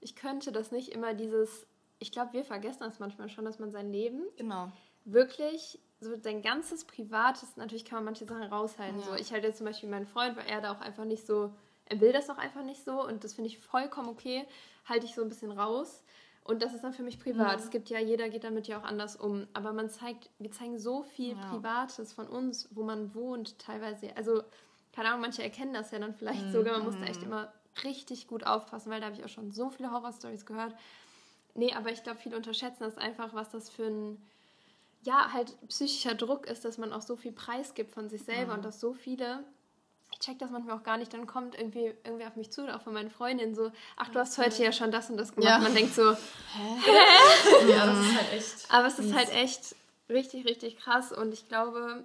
ich 0.00 0.14
könnte 0.14 0.52
das 0.52 0.70
nicht 0.70 0.90
immer 0.90 1.14
dieses, 1.14 1.66
ich 1.98 2.12
glaube, 2.12 2.34
wir 2.34 2.44
vergessen 2.44 2.80
das 2.80 2.98
manchmal 2.98 3.30
schon, 3.30 3.46
dass 3.46 3.58
man 3.58 3.70
sein 3.70 3.90
Leben 3.90 4.22
genau. 4.36 4.70
Wirklich 5.04 5.78
so 6.00 6.16
dein 6.16 6.42
ganzes 6.42 6.84
Privates, 6.84 7.56
natürlich 7.56 7.84
kann 7.84 7.98
man 7.98 8.06
manche 8.06 8.26
Sachen 8.26 8.44
raushalten. 8.44 9.00
Ja. 9.00 9.06
So, 9.06 9.14
ich 9.14 9.32
halte 9.32 9.46
jetzt 9.46 9.58
zum 9.58 9.66
Beispiel 9.66 9.88
meinen 9.88 10.06
Freund, 10.06 10.36
weil 10.36 10.46
er 10.46 10.60
da 10.60 10.72
auch 10.72 10.80
einfach 10.80 11.04
nicht 11.04 11.26
so, 11.26 11.52
er 11.86 12.00
will 12.00 12.12
das 12.12 12.30
auch 12.30 12.38
einfach 12.38 12.62
nicht 12.62 12.84
so 12.84 13.06
und 13.06 13.24
das 13.24 13.34
finde 13.34 13.48
ich 13.48 13.58
vollkommen 13.58 14.08
okay, 14.08 14.46
halte 14.86 15.06
ich 15.06 15.14
so 15.14 15.22
ein 15.22 15.28
bisschen 15.28 15.52
raus. 15.52 16.02
Und 16.46 16.62
das 16.62 16.74
ist 16.74 16.84
dann 16.84 16.92
für 16.92 17.02
mich 17.02 17.18
privat. 17.18 17.56
Mhm. 17.56 17.64
Es 17.64 17.70
gibt 17.70 17.88
ja, 17.88 17.98
jeder 17.98 18.28
geht 18.28 18.44
damit 18.44 18.68
ja 18.68 18.78
auch 18.78 18.84
anders 18.84 19.16
um. 19.16 19.46
Aber 19.54 19.72
man 19.72 19.88
zeigt, 19.88 20.28
wir 20.38 20.52
zeigen 20.52 20.78
so 20.78 21.02
viel 21.02 21.34
ja. 21.34 21.50
Privates 21.50 22.12
von 22.12 22.28
uns, 22.28 22.68
wo 22.70 22.82
man 22.82 23.14
wohnt, 23.14 23.58
teilweise. 23.58 24.14
Also, 24.14 24.42
keine 24.92 25.08
Ahnung, 25.08 25.22
manche 25.22 25.42
erkennen 25.42 25.72
das 25.72 25.90
ja 25.90 25.98
dann 25.98 26.14
vielleicht 26.14 26.44
mhm. 26.44 26.52
sogar. 26.52 26.76
Man 26.76 26.84
muss 26.84 27.00
da 27.00 27.06
echt 27.06 27.20
mhm. 27.20 27.28
immer 27.28 27.52
richtig 27.82 28.26
gut 28.26 28.44
aufpassen, 28.44 28.90
weil 28.90 29.00
da 29.00 29.06
habe 29.06 29.16
ich 29.16 29.24
auch 29.24 29.30
schon 29.30 29.52
so 29.52 29.70
viele 29.70 29.90
Horror-Stories 29.90 30.44
gehört. 30.44 30.74
Nee, 31.54 31.72
aber 31.72 31.90
ich 31.90 32.02
glaube, 32.02 32.18
viele 32.18 32.36
unterschätzen 32.36 32.82
das 32.82 32.98
einfach, 32.98 33.32
was 33.32 33.48
das 33.48 33.70
für 33.70 33.86
ein 33.86 34.22
ja, 35.04 35.32
halt 35.32 35.56
psychischer 35.68 36.14
Druck 36.14 36.46
ist, 36.46 36.64
dass 36.64 36.78
man 36.78 36.92
auch 36.92 37.02
so 37.02 37.16
viel 37.16 37.32
Preis 37.32 37.74
gibt 37.74 37.92
von 37.92 38.08
sich 38.08 38.24
selber 38.24 38.52
mhm. 38.52 38.58
und 38.58 38.64
dass 38.64 38.80
so 38.80 38.94
viele, 38.94 39.44
ich 40.12 40.18
check 40.18 40.38
das 40.38 40.50
manchmal 40.50 40.76
auch 40.76 40.82
gar 40.82 40.96
nicht, 40.96 41.12
dann 41.12 41.26
kommt 41.26 41.54
irgendwie 41.54 41.94
irgendwie 42.04 42.24
auf 42.24 42.36
mich 42.36 42.50
zu 42.50 42.62
oder 42.62 42.76
auch 42.76 42.82
von 42.82 42.94
meinen 42.94 43.10
Freundinnen 43.10 43.54
so, 43.54 43.70
ach, 43.96 44.08
du 44.08 44.18
hast 44.18 44.38
heute 44.38 44.62
ja 44.62 44.72
schon 44.72 44.90
das 44.90 45.10
und 45.10 45.18
das 45.18 45.34
gemacht. 45.34 45.48
Ja. 45.48 45.58
Man 45.58 45.74
denkt 45.74 45.94
so, 45.94 46.12
hä? 46.12 47.70
ja, 47.70 47.86
das 47.86 47.98
ist 47.98 48.16
halt 48.16 48.32
echt. 48.32 48.54
Aber 48.70 48.86
es 48.86 48.98
ist 48.98 49.14
halt 49.14 49.32
echt 49.34 49.76
richtig, 50.08 50.46
richtig 50.46 50.78
krass 50.78 51.12
und 51.12 51.32
ich 51.32 51.48
glaube, 51.48 52.04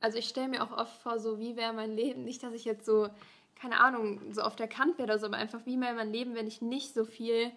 also 0.00 0.18
ich 0.18 0.28
stelle 0.28 0.48
mir 0.48 0.62
auch 0.62 0.76
oft 0.76 1.02
vor, 1.02 1.18
so 1.18 1.38
wie 1.38 1.56
wäre 1.56 1.72
mein 1.72 1.96
Leben, 1.96 2.24
nicht, 2.24 2.42
dass 2.42 2.52
ich 2.52 2.66
jetzt 2.66 2.84
so, 2.84 3.08
keine 3.54 3.80
Ahnung, 3.80 4.20
so 4.34 4.42
auf 4.42 4.54
der 4.54 4.68
Kant 4.68 4.98
wäre 4.98 5.04
oder 5.04 5.18
so, 5.18 5.26
aber 5.26 5.38
einfach 5.38 5.64
wie 5.64 5.80
wäre 5.80 5.94
mein 5.94 6.12
Leben, 6.12 6.34
wenn 6.34 6.46
ich 6.46 6.60
nicht 6.60 6.92
so 6.92 7.06
viel, 7.06 7.50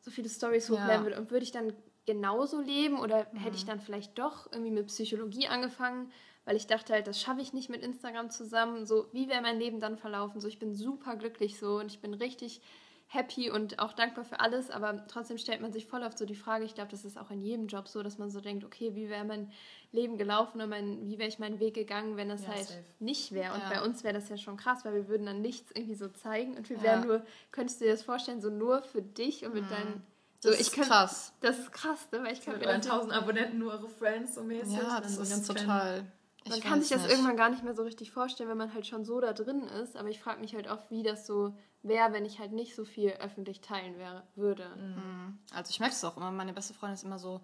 so 0.00 0.10
viele 0.10 0.28
Stories 0.28 0.68
hochladen 0.68 0.96
ja. 0.96 1.02
würde 1.04 1.18
und 1.18 1.30
würde 1.30 1.44
ich 1.44 1.52
dann 1.52 1.72
genauso 2.06 2.60
leben 2.60 2.98
oder 2.98 3.26
mhm. 3.32 3.38
hätte 3.38 3.56
ich 3.56 3.64
dann 3.64 3.80
vielleicht 3.80 4.18
doch 4.18 4.50
irgendwie 4.52 4.70
mit 4.70 4.86
Psychologie 4.86 5.48
angefangen, 5.48 6.10
weil 6.44 6.56
ich 6.56 6.66
dachte 6.66 6.92
halt, 6.92 7.06
das 7.06 7.20
schaffe 7.20 7.40
ich 7.40 7.52
nicht 7.52 7.70
mit 7.70 7.82
Instagram 7.82 8.30
zusammen. 8.30 8.84
So, 8.84 9.06
wie 9.12 9.28
wäre 9.28 9.42
mein 9.42 9.58
Leben 9.58 9.80
dann 9.80 9.96
verlaufen? 9.96 10.40
So, 10.40 10.48
ich 10.48 10.58
bin 10.58 10.74
super 10.74 11.16
glücklich 11.16 11.58
so 11.58 11.78
und 11.78 11.86
ich 11.86 12.00
bin 12.00 12.14
richtig 12.14 12.60
happy 13.06 13.50
und 13.50 13.78
auch 13.78 13.92
dankbar 13.92 14.24
für 14.24 14.40
alles, 14.40 14.70
aber 14.70 15.06
trotzdem 15.06 15.38
stellt 15.38 15.60
man 15.60 15.72
sich 15.72 15.86
voll 15.86 16.02
oft 16.02 16.18
so 16.18 16.26
die 16.26 16.34
Frage, 16.34 16.64
ich 16.64 16.74
glaube, 16.74 16.90
das 16.90 17.04
ist 17.04 17.18
auch 17.18 17.30
in 17.30 17.42
jedem 17.42 17.66
Job 17.66 17.86
so, 17.86 18.02
dass 18.02 18.18
man 18.18 18.30
so 18.30 18.40
denkt, 18.40 18.64
okay, 18.64 18.94
wie 18.94 19.08
wäre 19.08 19.24
mein 19.24 19.52
Leben 19.92 20.16
gelaufen 20.16 20.56
oder 20.56 20.66
mein, 20.66 21.06
wie 21.06 21.18
wäre 21.18 21.28
ich 21.28 21.38
meinen 21.38 21.60
Weg 21.60 21.74
gegangen, 21.74 22.16
wenn 22.16 22.28
das 22.28 22.42
ja, 22.42 22.48
halt 22.48 22.66
safe. 22.66 22.84
nicht 22.98 23.32
wäre. 23.32 23.54
Und 23.54 23.60
ja. 23.60 23.68
bei 23.68 23.82
uns 23.82 24.02
wäre 24.02 24.14
das 24.14 24.28
ja 24.28 24.36
schon 24.36 24.56
krass, 24.56 24.84
weil 24.84 24.94
wir 24.94 25.08
würden 25.08 25.26
dann 25.26 25.42
nichts 25.42 25.70
irgendwie 25.72 25.94
so 25.94 26.08
zeigen 26.08 26.56
und 26.56 26.68
wir 26.68 26.78
ja. 26.78 26.82
wären 26.82 27.06
nur, 27.06 27.24
könntest 27.52 27.80
du 27.80 27.84
dir 27.84 27.92
das 27.92 28.02
vorstellen, 28.02 28.40
so 28.40 28.50
nur 28.50 28.82
für 28.82 29.02
dich 29.02 29.44
und 29.44 29.54
mit 29.54 29.64
mhm. 29.64 29.68
deinen 29.68 30.02
so, 30.44 30.50
das 30.50 30.60
ist 30.60 30.74
kann, 30.74 30.84
krass. 30.84 31.32
Das 31.40 31.58
ist 31.58 31.72
krass, 31.72 32.06
ne? 32.12 32.22
weil 32.22 32.34
ich 32.34 32.44
kann 32.44 32.60
so 32.60 32.60
mir 32.60 32.68
1000 32.68 33.14
Abonnenten 33.14 33.58
nur 33.58 33.72
eure 33.72 33.88
Friends 33.88 34.34
so 34.34 34.42
mäßig. 34.42 34.76
Ja, 34.76 35.00
das 35.00 35.16
ist 35.16 35.30
ganz 35.30 35.46
total. 35.46 36.04
Man 36.46 36.60
kann 36.60 36.82
sich 36.82 36.90
das 36.90 37.00
nicht. 37.00 37.12
irgendwann 37.12 37.38
gar 37.38 37.48
nicht 37.48 37.64
mehr 37.64 37.74
so 37.74 37.82
richtig 37.82 38.10
vorstellen, 38.10 38.50
wenn 38.50 38.58
man 38.58 38.74
halt 38.74 38.86
schon 38.86 39.06
so 39.06 39.22
da 39.22 39.32
drin 39.32 39.62
ist. 39.62 39.96
Aber 39.96 40.10
ich 40.10 40.20
frage 40.20 40.42
mich 40.42 40.54
halt 40.54 40.68
oft, 40.68 40.90
wie 40.90 41.02
das 41.02 41.26
so 41.26 41.56
wäre, 41.82 42.12
wenn 42.12 42.26
ich 42.26 42.40
halt 42.40 42.52
nicht 42.52 42.74
so 42.74 42.84
viel 42.84 43.12
öffentlich 43.12 43.62
teilen 43.62 43.96
wäre, 43.96 44.24
würde. 44.34 44.68
Mhm. 44.76 45.38
Also 45.54 45.70
ich 45.70 45.80
merke 45.80 45.94
es 45.94 46.04
auch 46.04 46.18
immer. 46.18 46.30
Meine 46.30 46.52
beste 46.52 46.74
Freundin 46.74 46.96
ist 46.96 47.04
immer 47.04 47.18
so, 47.18 47.40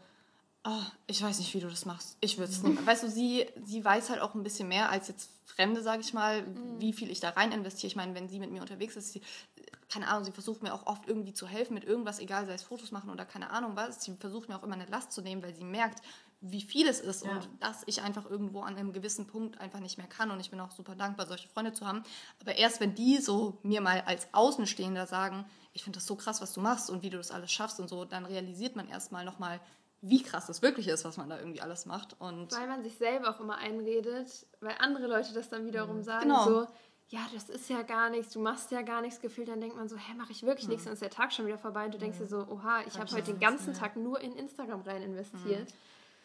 oh, 0.65 0.83
ich 1.07 1.23
weiß 1.23 1.39
nicht, 1.39 1.55
wie 1.55 1.61
du 1.61 1.69
das 1.69 1.87
machst. 1.87 2.19
Ich 2.21 2.37
würde 2.37 2.53
es 2.53 2.63
nicht. 2.63 2.85
Weißt 2.87 3.03
du, 3.03 3.09
sie, 3.09 3.47
sie 3.65 3.83
weiß 3.83 4.11
halt 4.11 4.21
auch 4.21 4.35
ein 4.35 4.43
bisschen 4.43 4.69
mehr 4.69 4.91
als 4.91 5.09
jetzt 5.09 5.31
Fremde, 5.47 5.83
sage 5.83 6.03
ich 6.03 6.13
mal, 6.13 6.43
mhm. 6.43 6.79
wie 6.83 6.93
viel 6.93 7.11
ich 7.11 7.21
da 7.21 7.31
rein 7.31 7.53
investiere. 7.53 7.89
Ich 7.89 7.97
meine, 7.97 8.15
wenn 8.15 8.29
sie 8.29 8.39
mit 8.41 8.51
mir 8.51 8.61
unterwegs 8.61 8.97
ist, 8.97 9.15
sie, 9.15 9.23
keine 9.91 10.09
Ahnung, 10.09 10.25
sie 10.25 10.33
versucht 10.33 10.63
mir 10.63 10.73
auch 10.73 10.87
oft 10.87 11.07
irgendwie 11.09 11.33
zu 11.33 11.47
helfen 11.47 11.75
mit 11.75 11.85
irgendwas, 11.85 12.21
egal 12.21 12.47
sei 12.47 12.55
es 12.55 12.63
Fotos 12.63 12.93
machen 12.93 13.11
oder 13.11 13.25
keine 13.25 13.51
Ahnung 13.51 13.73
was. 13.75 14.03
Sie 14.03 14.15
versucht 14.17 14.49
mir 14.49 14.57
auch 14.57 14.63
immer 14.63 14.75
eine 14.75 14.87
Last 14.87 15.13
zu 15.13 15.21
nehmen, 15.21 15.43
weil 15.43 15.55
sie 15.55 15.65
merkt, 15.65 16.01
wie 16.41 16.63
viel 16.63 16.89
es 16.89 17.01
ist 17.01 17.25
ja. 17.25 17.33
und 17.33 17.49
dass 17.61 17.83
ich 17.87 18.01
einfach 18.01 18.31
irgendwo 18.31 18.61
an 18.61 18.77
einem 18.77 18.93
gewissen 18.93 19.27
Punkt 19.27 19.61
einfach 19.61 19.81
nicht 19.81 19.99
mehr 19.99 20.07
kann. 20.07 20.31
Und 20.31 20.41
ich 20.41 20.51
bin 20.51 20.61
auch 20.61 20.71
super 20.71 20.95
dankbar, 20.95 21.27
solche 21.27 21.49
Freunde 21.49 21.73
zu 21.73 21.87
haben. 21.87 22.03
Aber 22.41 22.55
erst 22.57 22.81
wenn 22.81 22.95
die 22.95 23.19
so 23.19 23.59
mir 23.63 23.81
mal 23.81 24.03
als 24.07 24.29
Außenstehender 24.33 25.07
sagen, 25.07 25.45
ich 25.73 25.83
finde 25.83 25.99
das 25.99 26.07
so 26.07 26.17
krass, 26.17 26.41
was 26.41 26.53
du 26.55 26.61
machst 26.61 26.89
und 26.89 27.03
wie 27.03 27.11
du 27.11 27.19
das 27.19 27.31
alles 27.31 27.53
schaffst 27.53 27.79
und 27.81 27.89
so, 27.89 28.05
dann 28.05 28.25
realisiert 28.25 28.77
man 28.77 28.89
erstmal 28.89 29.25
nochmal, 29.25 29.61
wie 30.03 30.23
krass 30.23 30.47
das 30.47 30.63
wirklich 30.63 30.89
ist, 30.89 31.05
was 31.05 31.19
man 31.19 31.29
da 31.29 31.39
irgendwie 31.39 31.61
alles 31.61 31.85
macht. 31.85 32.19
Und 32.21 32.53
weil 32.53 32.69
man 32.69 32.83
sich 32.83 32.97
selber 32.97 33.31
auch 33.31 33.41
immer 33.41 33.57
einredet, 33.57 34.47
weil 34.61 34.77
andere 34.79 35.09
Leute 35.09 35.35
das 35.35 35.51
dann 35.51 35.67
wiederum 35.67 35.99
mhm. 35.99 36.03
sagen, 36.05 36.29
genau. 36.29 36.45
so, 36.45 36.67
ja, 37.11 37.27
das 37.35 37.49
ist 37.49 37.69
ja 37.69 37.83
gar 37.83 38.09
nichts, 38.09 38.33
du 38.33 38.41
machst 38.41 38.71
ja 38.71 38.83
gar 38.83 39.03
nichts 39.03 39.21
gefühlt, 39.21 39.49
dann 39.49 39.61
denkt 39.61 39.77
man 39.77 39.89
so, 39.89 39.97
hä, 39.97 40.15
mache 40.17 40.31
ich 40.31 40.45
wirklich 40.45 40.67
mhm. 40.67 40.71
nichts, 40.71 40.85
dann 40.85 40.93
ist 40.93 41.03
der 41.03 41.11
Tag 41.11 41.33
schon 41.33 41.47
wieder 41.47 41.59
vorbei 41.59 41.85
und 41.87 41.95
du 41.95 41.99
denkst 41.99 42.19
dir 42.19 42.27
so, 42.27 42.47
oha, 42.49 42.83
ich 42.87 42.99
habe 42.99 43.11
heute 43.11 43.33
den 43.33 43.41
ganzen 43.41 43.75
Tag 43.75 43.97
nur 43.97 44.21
in 44.21 44.35
Instagram 44.37 44.83
rein 44.83 45.03
investiert. 45.03 45.69
Mhm. 45.69 45.75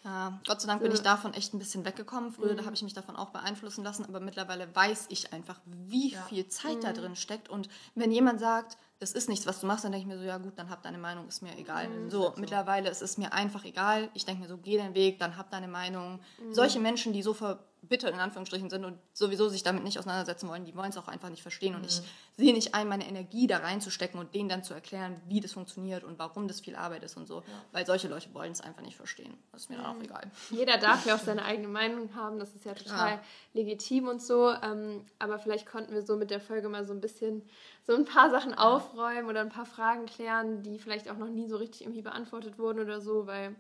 Ja, 0.04 0.40
Gott 0.46 0.62
sei 0.62 0.68
Dank 0.68 0.84
bin 0.84 0.92
ich 0.92 1.02
davon 1.02 1.34
echt 1.34 1.56
ein 1.56 1.60
bisschen 1.60 1.84
weggekommen. 1.84 2.32
Früher 2.32 2.54
mhm. 2.54 2.58
da 2.58 2.66
habe 2.66 2.76
ich 2.76 2.84
mich 2.84 2.94
davon 2.94 3.16
auch 3.16 3.32
beeinflussen 3.32 3.84
lassen, 3.84 4.06
aber 4.06 4.20
mittlerweile 4.20 4.74
weiß 4.76 5.08
ich 5.10 5.34
einfach, 5.34 5.60
wie 5.66 6.12
ja. 6.12 6.22
viel 6.30 6.48
Zeit 6.48 6.76
mhm. 6.78 6.82
da 6.82 6.94
drin 6.94 7.16
steckt. 7.16 7.50
Und 7.50 7.68
wenn 7.96 8.12
jemand 8.12 8.40
sagt, 8.40 8.78
das 9.00 9.14
ist 9.14 9.28
nichts, 9.28 9.48
was 9.48 9.60
du 9.60 9.66
machst, 9.66 9.84
dann 9.84 9.92
denke 9.92 10.08
ich 10.08 10.14
mir 10.14 10.20
so, 10.20 10.24
ja 10.24 10.38
gut, 10.38 10.54
dann 10.58 10.70
hab 10.70 10.84
deine 10.84 11.00
Meinung, 11.00 11.28
ist 11.28 11.42
mir 11.42 11.58
egal. 11.58 11.90
Mhm, 11.90 12.12
so, 12.12 12.22
so, 12.22 12.34
mittlerweile 12.38 12.92
ist 12.92 13.02
es 13.02 13.18
mir 13.18 13.34
einfach 13.34 13.66
egal. 13.66 14.10
Ich 14.14 14.26
denke 14.26 14.44
mir 14.44 14.48
so, 14.48 14.58
geh 14.58 14.78
deinen 14.78 14.94
Weg, 14.94 15.18
dann 15.18 15.38
hab 15.38 15.50
deine 15.50 15.68
Meinung. 15.68 16.20
Solche 16.52 16.80
Menschen, 16.80 17.12
die 17.12 17.24
so 17.24 17.34
ver 17.34 17.60
bitter 17.88 18.10
in 18.10 18.20
Anführungsstrichen 18.20 18.70
sind 18.70 18.86
und 18.86 18.98
sowieso 19.14 19.50
sich 19.50 19.64
damit 19.64 19.84
nicht 19.84 20.00
auseinandersetzen 20.00 20.50
wollen, 20.50 20.66
die 20.66 20.76
wollen 20.76 20.90
es 20.90 20.98
auch 20.98 21.08
einfach 21.08 21.30
nicht 21.30 21.42
verstehen. 21.42 21.74
Mhm. 21.74 21.80
Und 21.80 21.86
ich 21.86 22.02
mhm. 22.02 22.06
sehe 22.38 22.54
nicht 22.54 22.76
ein, 22.76 22.88
meine 22.88 23.08
Energie 23.08 23.48
da 23.48 23.58
reinzustecken 23.58 24.20
und 24.20 24.34
denen 24.36 24.50
dann 24.50 24.64
zu 24.64 24.74
erklären, 24.74 25.22
wie 25.28 25.40
das 25.40 25.54
funktioniert 25.54 26.04
und 26.04 26.20
warum 26.20 26.48
das 26.48 26.62
viel 26.62 26.76
Arbeit 26.76 27.04
ist 27.04 27.18
und 27.18 27.28
so. 27.28 27.38
Ja. 27.38 27.44
Weil 27.72 27.86
solche 27.86 28.08
Leute 28.08 28.34
wollen 28.34 28.52
es 28.52 28.62
einfach 28.62 28.82
nicht 28.82 28.98
verstehen. 28.98 29.38
Das 29.52 29.64
ist 29.64 29.70
mir 29.70 29.78
mhm. 29.78 29.84
dann 29.84 29.98
auch 29.98 30.04
egal. 30.04 30.32
Jeder 30.50 30.78
darf 30.78 31.06
ja 31.06 31.16
auch 31.16 31.20
seine 31.20 31.46
eigene 31.46 31.68
Meinung 31.68 32.14
haben, 32.16 32.40
das 32.40 32.54
ist 32.56 32.66
ja 32.66 32.74
total 32.74 33.12
ja. 33.12 33.22
legitim 33.54 34.08
und 34.08 34.22
so. 34.22 34.52
Ähm, 34.52 35.06
aber 35.20 35.40
vielleicht 35.40 35.66
konnten 35.66 35.94
wir 35.94 36.02
so 36.02 36.16
mit 36.16 36.32
der 36.32 36.40
Folge 36.40 36.70
mal 36.70 36.86
so 36.86 36.94
ein 36.94 37.02
bisschen 37.02 37.44
so 37.86 37.94
ein 37.94 38.06
paar 38.06 38.30
Sachen 38.32 38.54
aufräumen 38.54 39.30
oder 39.30 39.42
ein 39.42 39.50
paar 39.50 39.66
Fragen 39.66 40.06
klären, 40.06 40.64
die 40.64 40.80
vielleicht 40.80 41.10
auch 41.10 41.18
noch 41.18 41.30
nie 41.30 41.48
so 41.48 41.58
richtig 41.58 41.82
irgendwie 41.82 42.02
beantwortet 42.02 42.58
wurden 42.58 42.80
oder 42.80 43.00
so, 43.00 43.28
weil 43.28 43.56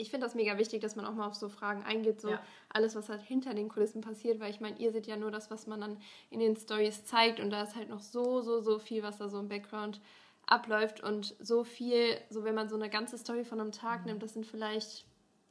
ich 0.00 0.10
finde 0.10 0.26
das 0.26 0.34
mega 0.34 0.56
wichtig, 0.58 0.80
dass 0.80 0.96
man 0.96 1.04
auch 1.04 1.12
mal 1.12 1.26
auf 1.26 1.34
so 1.34 1.48
Fragen 1.48 1.82
eingeht, 1.82 2.20
so 2.20 2.30
ja. 2.30 2.42
alles, 2.70 2.94
was 2.94 3.08
halt 3.08 3.22
hinter 3.22 3.54
den 3.54 3.68
Kulissen 3.68 4.00
passiert, 4.00 4.40
weil 4.40 4.50
ich 4.50 4.60
meine, 4.60 4.78
ihr 4.78 4.92
seht 4.92 5.06
ja 5.06 5.16
nur 5.16 5.30
das, 5.30 5.50
was 5.50 5.66
man 5.66 5.80
dann 5.80 5.98
in 6.30 6.40
den 6.40 6.56
Stories 6.56 7.04
zeigt 7.04 7.38
und 7.40 7.50
da 7.50 7.62
ist 7.62 7.76
halt 7.76 7.90
noch 7.90 8.00
so, 8.00 8.40
so, 8.40 8.60
so 8.60 8.78
viel, 8.78 9.02
was 9.02 9.18
da 9.18 9.28
so 9.28 9.38
im 9.38 9.48
Background 9.48 10.00
abläuft 10.46 11.02
und 11.02 11.36
so 11.38 11.64
viel, 11.64 12.16
so 12.30 12.44
wenn 12.44 12.54
man 12.54 12.68
so 12.68 12.76
eine 12.76 12.90
ganze 12.90 13.18
Story 13.18 13.44
von 13.44 13.60
einem 13.60 13.72
Tag 13.72 14.00
mhm. 14.00 14.06
nimmt, 14.06 14.22
das 14.22 14.32
sind 14.32 14.46
vielleicht 14.46 15.04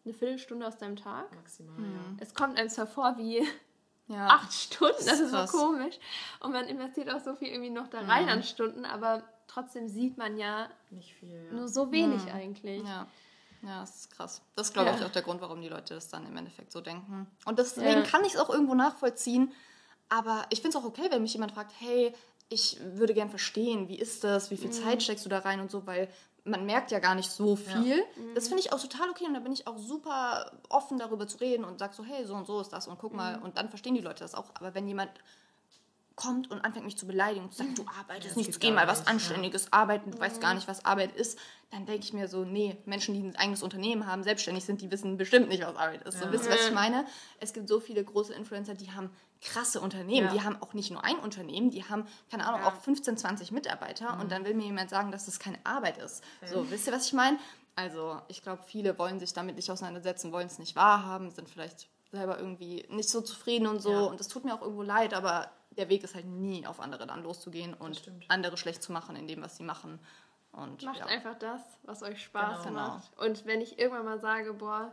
eine 0.04 0.14
Viertelstunde 0.14 0.68
aus 0.68 0.78
deinem 0.78 0.95
Tag. 0.95 1.34
Maximal, 1.36 1.78
mhm. 1.78 1.93
ja. 1.93 2.18
Es 2.20 2.34
kommt 2.34 2.58
einem 2.58 2.70
zwar 2.70 2.88
vor 2.88 3.18
wie 3.18 3.47
ja. 4.08 4.28
acht 4.28 4.52
Stunden, 4.52 5.06
das 5.06 5.20
ist, 5.20 5.32
das 5.32 5.45
ist 5.45 5.52
so 5.52 5.58
komisch 5.58 6.00
und 6.39 6.52
man 6.52 6.66
investiert 6.66 7.10
auch 7.10 7.20
so 7.20 7.36
viel 7.36 7.50
irgendwie 7.50 7.70
noch 7.70 7.88
da 7.88 8.02
rein 8.02 8.26
mhm. 8.26 8.32
an 8.32 8.43
Stunden, 8.43 8.86
aber 8.86 9.24
trotzdem 9.47 9.88
sieht 9.88 10.18
man 10.18 10.38
ja, 10.38 10.70
Nicht 10.89 11.14
viel, 11.14 11.45
ja. 11.45 11.54
nur 11.54 11.68
so 11.68 11.91
wenig 11.91 12.26
mhm. 12.26 12.32
eigentlich. 12.32 12.84
Ja. 12.84 13.08
Ja, 13.62 13.82
das 13.82 13.95
ist 13.95 14.12
krass. 14.12 14.41
Das 14.55 14.68
ist, 14.68 14.74
glaube 14.74 14.89
ja. 14.89 14.97
ich, 14.97 15.03
auch 15.03 15.12
der 15.12 15.22
Grund, 15.22 15.41
warum 15.41 15.62
die 15.62 15.70
Leute 15.70 15.95
das 15.95 16.07
dann 16.07 16.26
im 16.26 16.36
Endeffekt 16.38 16.72
so 16.72 16.82
denken. 16.82 17.28
Und 17.45 17.60
deswegen 17.60 17.88
ja. 17.88 18.01
kann 18.01 18.24
ich 18.24 18.36
es 18.36 18.39
auch 18.39 18.49
irgendwo 18.49 18.76
nachvollziehen. 18.76 19.51
Aber 20.07 20.45
ich 20.49 20.62
finde 20.62 20.78
es 20.78 20.84
auch 20.84 20.88
okay, 20.88 21.07
wenn 21.10 21.22
mich 21.22 21.34
jemand 21.34 21.51
fragt, 21.51 21.74
hey, 21.80 22.14
ich 22.49 22.80
würde 22.82 23.14
gern 23.14 23.30
verstehen, 23.30 23.88
wie 23.89 23.99
ist 23.99 24.24
das, 24.24 24.49
wie 24.49 24.57
viel 24.57 24.70
mhm. 24.70 24.74
Zeit 24.74 25.03
steckst 25.03 25.26
du 25.26 25.30
da 25.30 25.39
rein 25.39 25.60
und 25.60 25.70
so, 25.70 25.86
weil 25.86 26.10
man 26.43 26.66
merkt 26.66 26.89
ja 26.91 26.99
gar 26.99 27.16
nicht 27.16 27.30
so 27.30 27.55
viel. 27.55 27.97
Ja. 27.97 28.03
Mhm. 28.16 28.34
Das 28.34 28.47
finde 28.47 28.62
ich 28.64 28.74
auch 28.74 28.82
total 28.82 29.10
okay 29.10 29.26
und 29.26 29.36
da 29.36 29.39
bin 29.39 29.51
ich 29.51 29.68
auch 29.68 29.78
super 29.78 30.51
offen 30.70 30.97
darüber 30.97 31.28
zu 31.28 31.38
reden 31.38 31.64
und 31.64 31.80
sag 31.80 31.93
so, 31.93 32.03
hey, 32.03 32.26
so 32.26 32.34
und 32.34 32.47
so 32.47 32.60
ist 32.60 32.70
das 32.70 32.88
und 32.88 32.97
guck 32.97 33.12
mhm. 33.12 33.18
mal 33.18 33.39
und 33.39 33.57
dann 33.57 33.70
verstehen 33.70 33.93
die 33.93 34.01
Leute 34.01 34.24
das 34.24 34.34
auch. 34.34 34.49
Aber 34.55 34.74
wenn 34.74 34.88
jemand 34.88 35.12
kommt 36.20 36.51
und 36.51 36.65
anfängt 36.65 36.86
mich 36.86 36.97
zu 36.97 37.07
beleidigen 37.07 37.45
und 37.45 37.53
sagt, 37.53 37.78
du 37.78 37.86
arbeitest 37.97 38.36
ja, 38.36 38.38
nichts, 38.38 38.59
geh 38.59 38.72
mal 38.72 38.88
was 38.88 39.07
Anständiges 39.07 39.65
ja. 39.65 39.70
arbeiten, 39.72 40.11
du 40.11 40.17
mhm. 40.17 40.22
weißt 40.22 40.41
gar 40.41 40.53
nicht, 40.53 40.67
was 40.67 40.84
Arbeit 40.84 41.15
ist, 41.15 41.39
dann 41.72 41.86
denke 41.86 42.03
ich 42.03 42.11
mir 42.11 42.28
so, 42.28 42.43
nee, 42.43 42.76
Menschen, 42.86 43.13
die 43.13 43.22
ein 43.22 43.36
eigenes 43.38 43.63
Unternehmen 43.63 44.05
haben, 44.05 44.24
selbstständig 44.24 44.65
sind, 44.65 44.82
die 44.82 44.91
wissen 44.91 45.15
bestimmt 45.15 45.47
nicht, 45.47 45.63
was 45.63 45.78
Arbeit 45.78 46.03
ist. 46.03 46.15
Ja. 46.15 46.26
So, 46.26 46.32
wisst 46.34 46.45
ihr, 46.45 46.51
was 46.51 46.67
ich 46.67 46.74
meine? 46.74 47.05
Es 47.39 47.53
gibt 47.53 47.70
so 47.70 47.80
viele 47.80 48.03
große 48.03 48.34
Influencer, 48.34 48.74
die 48.74 48.91
haben 48.91 49.11
krasse 49.41 49.80
Unternehmen, 49.80 50.30
die 50.34 50.41
haben 50.41 50.61
auch 50.61 50.74
nicht 50.74 50.91
nur 50.91 51.05
ein 51.05 51.15
Unternehmen, 51.20 51.70
die 51.70 51.86
haben, 51.86 52.05
keine 52.30 52.45
Ahnung, 52.45 52.63
auch 52.63 52.76
15, 52.76 53.15
20 53.15 53.51
Mitarbeiter 53.53 54.15
mhm. 54.15 54.22
und 54.22 54.32
dann 54.32 54.43
will 54.43 54.55
mir 54.55 54.65
jemand 54.65 54.89
sagen, 54.89 55.11
dass 55.11 55.26
das 55.26 55.39
keine 55.39 55.57
Arbeit 55.63 55.97
ist. 55.99 56.22
So, 56.45 56.70
wisst 56.70 56.88
ihr, 56.88 56.93
was 56.93 57.07
ich 57.07 57.13
meine? 57.13 57.38
Also, 57.78 58.20
ich 58.28 58.41
glaube, 58.41 58.61
viele 58.67 58.99
wollen 58.99 59.22
sich 59.22 59.32
damit 59.32 59.55
nicht 59.55 59.71
auseinandersetzen, 59.71 60.33
wollen 60.33 60.47
es 60.47 60.59
nicht 60.59 60.75
wahrhaben, 60.75 61.32
sind 61.32 61.50
vielleicht 61.50 61.87
selber 62.12 62.38
irgendwie 62.40 62.86
nicht 62.90 63.10
so 63.10 63.22
zufrieden 63.22 63.68
und 63.68 63.82
so. 63.82 63.92
Ja. 63.92 64.00
Und 64.02 64.20
das 64.20 64.28
tut 64.28 64.44
mir 64.46 64.54
auch 64.54 64.62
irgendwo 64.62 64.84
leid, 64.84 65.14
aber 65.14 65.50
der 65.72 65.90
Weg 65.90 66.04
ist 66.04 66.16
halt 66.16 66.26
nie 66.26 66.66
auf 66.66 66.80
andere 66.80 67.06
dann 67.08 67.24
loszugehen 67.24 67.74
und 67.74 68.12
andere 68.28 68.58
schlecht 68.58 68.82
zu 68.84 68.92
machen 68.92 69.16
in 69.16 69.28
dem, 69.28 69.42
was 69.42 69.58
sie 69.58 69.64
machen. 69.64 70.00
Und 70.52 70.84
Macht 70.84 71.00
ja. 71.00 71.06
einfach 71.06 71.38
das, 71.38 71.62
was 71.84 72.02
euch 72.02 72.24
Spaß 72.24 72.64
Genau. 72.64 72.76
macht. 72.76 73.18
Und 73.20 73.46
wenn 73.46 73.62
ich 73.62 73.78
irgendwann 73.78 74.06
mal 74.06 74.20
sage, 74.20 74.54
boah, 74.54 74.92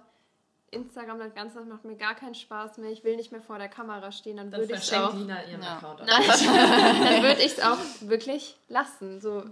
Instagram, 0.70 1.18
das 1.18 1.34
Ganze 1.34 1.58
das 1.58 1.66
macht 1.66 1.84
mir 1.84 1.96
gar 1.96 2.14
keinen 2.14 2.34
Spaß 2.34 2.78
mehr, 2.78 2.90
ich 2.90 3.04
will 3.04 3.16
nicht 3.16 3.32
mehr 3.32 3.40
vor 3.40 3.56
der 3.58 3.68
Kamera 3.68 4.12
stehen, 4.12 4.36
dann, 4.36 4.50
Dann 4.50 4.60
würde 4.60 4.74
ich 4.74 4.80
es 4.80 4.92
auch, 4.92 5.14
Lina 5.14 5.42
ihren 5.44 5.62
Ja. 5.62 5.76
Account. 5.76 6.00
Nein, 6.06 6.22
dann 6.28 7.22
würde 7.22 7.40
ich 7.40 7.56
es 7.56 7.60
auch 7.60 7.78
wirklich 8.02 8.58
lassen. 8.68 9.20
So, 9.20 9.44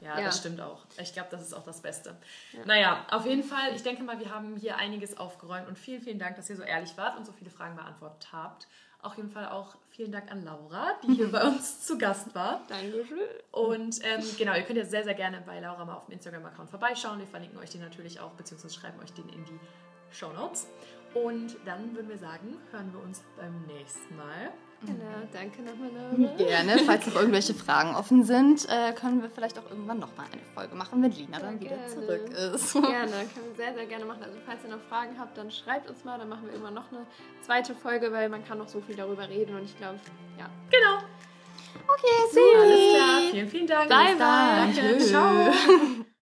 Ja, 0.00 0.18
Ja. 0.18 0.24
das 0.26 0.38
stimmt 0.38 0.60
auch. 0.60 0.84
Ich 1.00 1.12
glaube, 1.12 1.28
das 1.30 1.42
ist 1.42 1.54
auch 1.54 1.64
das 1.64 1.80
Beste. 1.80 2.16
Naja, 2.64 3.04
auf 3.10 3.26
jeden 3.26 3.42
Fall, 3.42 3.74
ich 3.74 3.82
denke 3.82 4.02
mal, 4.02 4.18
wir 4.18 4.30
haben 4.34 4.56
hier 4.56 4.76
einiges 4.76 5.16
aufgeräumt 5.18 5.68
und 5.68 5.78
vielen, 5.78 6.02
vielen 6.02 6.18
Dank, 6.18 6.36
dass 6.36 6.48
ihr 6.50 6.56
so 6.56 6.62
ehrlich 6.62 6.96
wart 6.96 7.16
und 7.16 7.24
so 7.26 7.32
viele 7.32 7.50
Fragen 7.50 7.76
beantwortet 7.76 8.28
habt. 8.32 8.66
Auf 9.00 9.16
jeden 9.16 9.30
Fall 9.30 9.46
auch 9.48 9.76
vielen 9.90 10.10
Dank 10.10 10.30
an 10.32 10.44
Laura, 10.44 10.92
die 11.04 11.14
hier 11.14 11.30
bei 11.32 11.42
uns 11.44 11.86
zu 11.86 11.98
Gast 11.98 12.34
war. 12.34 12.62
Dankeschön. 12.68 13.18
Und 13.52 14.04
ähm, 14.04 14.24
genau, 14.36 14.54
ihr 14.54 14.62
könnt 14.62 14.78
ja 14.78 14.84
sehr, 14.84 15.04
sehr 15.04 15.14
gerne 15.14 15.40
bei 15.46 15.60
Laura 15.60 15.84
mal 15.84 15.94
auf 15.94 16.06
dem 16.06 16.14
Instagram-Account 16.14 16.68
vorbeischauen. 16.70 17.18
Wir 17.20 17.26
verlinken 17.26 17.58
euch 17.60 17.70
den 17.70 17.80
natürlich 17.80 18.18
auch, 18.18 18.32
beziehungsweise 18.32 18.74
schreiben 18.74 18.98
euch 19.00 19.12
den 19.12 19.28
in 19.28 19.44
die 19.44 19.60
Show 20.10 20.32
Notes. 20.32 20.66
Und 21.14 21.56
dann 21.64 21.94
würden 21.94 22.08
wir 22.08 22.18
sagen, 22.18 22.58
hören 22.72 22.92
wir 22.92 23.00
uns 23.00 23.22
beim 23.36 23.62
nächsten 23.66 24.16
Mal. 24.16 24.50
Genau, 24.80 25.26
danke 25.32 25.62
nochmal, 25.62 25.90
Laura. 25.92 26.36
Gerne, 26.36 26.78
falls 26.86 27.06
noch 27.06 27.16
irgendwelche 27.16 27.52
Fragen 27.52 27.96
offen 27.96 28.22
sind, 28.22 28.68
äh, 28.68 28.92
können 28.92 29.22
wir 29.22 29.28
vielleicht 29.28 29.58
auch 29.58 29.68
irgendwann 29.68 29.98
nochmal 29.98 30.26
eine 30.32 30.40
Folge 30.54 30.76
machen, 30.76 31.02
wenn 31.02 31.10
Lina 31.10 31.40
dann 31.40 31.60
wieder 31.60 31.76
gerne. 31.76 31.88
zurück 31.88 32.30
ist. 32.30 32.72
Gerne, 32.74 32.86
können 33.34 33.46
wir 33.48 33.56
sehr, 33.56 33.74
sehr 33.74 33.86
gerne 33.86 34.04
machen. 34.04 34.22
Also 34.22 34.38
falls 34.46 34.62
ihr 34.62 34.70
noch 34.70 34.82
Fragen 34.88 35.18
habt, 35.18 35.36
dann 35.36 35.50
schreibt 35.50 35.90
uns 35.90 36.04
mal, 36.04 36.16
dann 36.18 36.28
machen 36.28 36.44
wir 36.44 36.52
irgendwann 36.52 36.74
noch 36.74 36.92
eine 36.92 37.04
zweite 37.42 37.74
Folge, 37.74 38.12
weil 38.12 38.28
man 38.28 38.44
kann 38.44 38.58
noch 38.58 38.68
so 38.68 38.80
viel 38.80 38.94
darüber 38.94 39.28
reden 39.28 39.56
und 39.56 39.64
ich 39.64 39.76
glaube, 39.76 39.98
ja. 40.38 40.48
Genau. 40.70 40.98
Okay, 41.88 42.30
see 42.30 42.56
Alles 42.56 42.94
klar. 42.94 43.20
Vielen, 43.32 43.48
vielen 43.48 43.66
Dank. 43.66 43.88
Bye, 43.88 44.14
bye. 44.14 44.74
Danke. 44.74 44.96
Tschüss. 44.98 45.08
Ciao. 45.08 45.52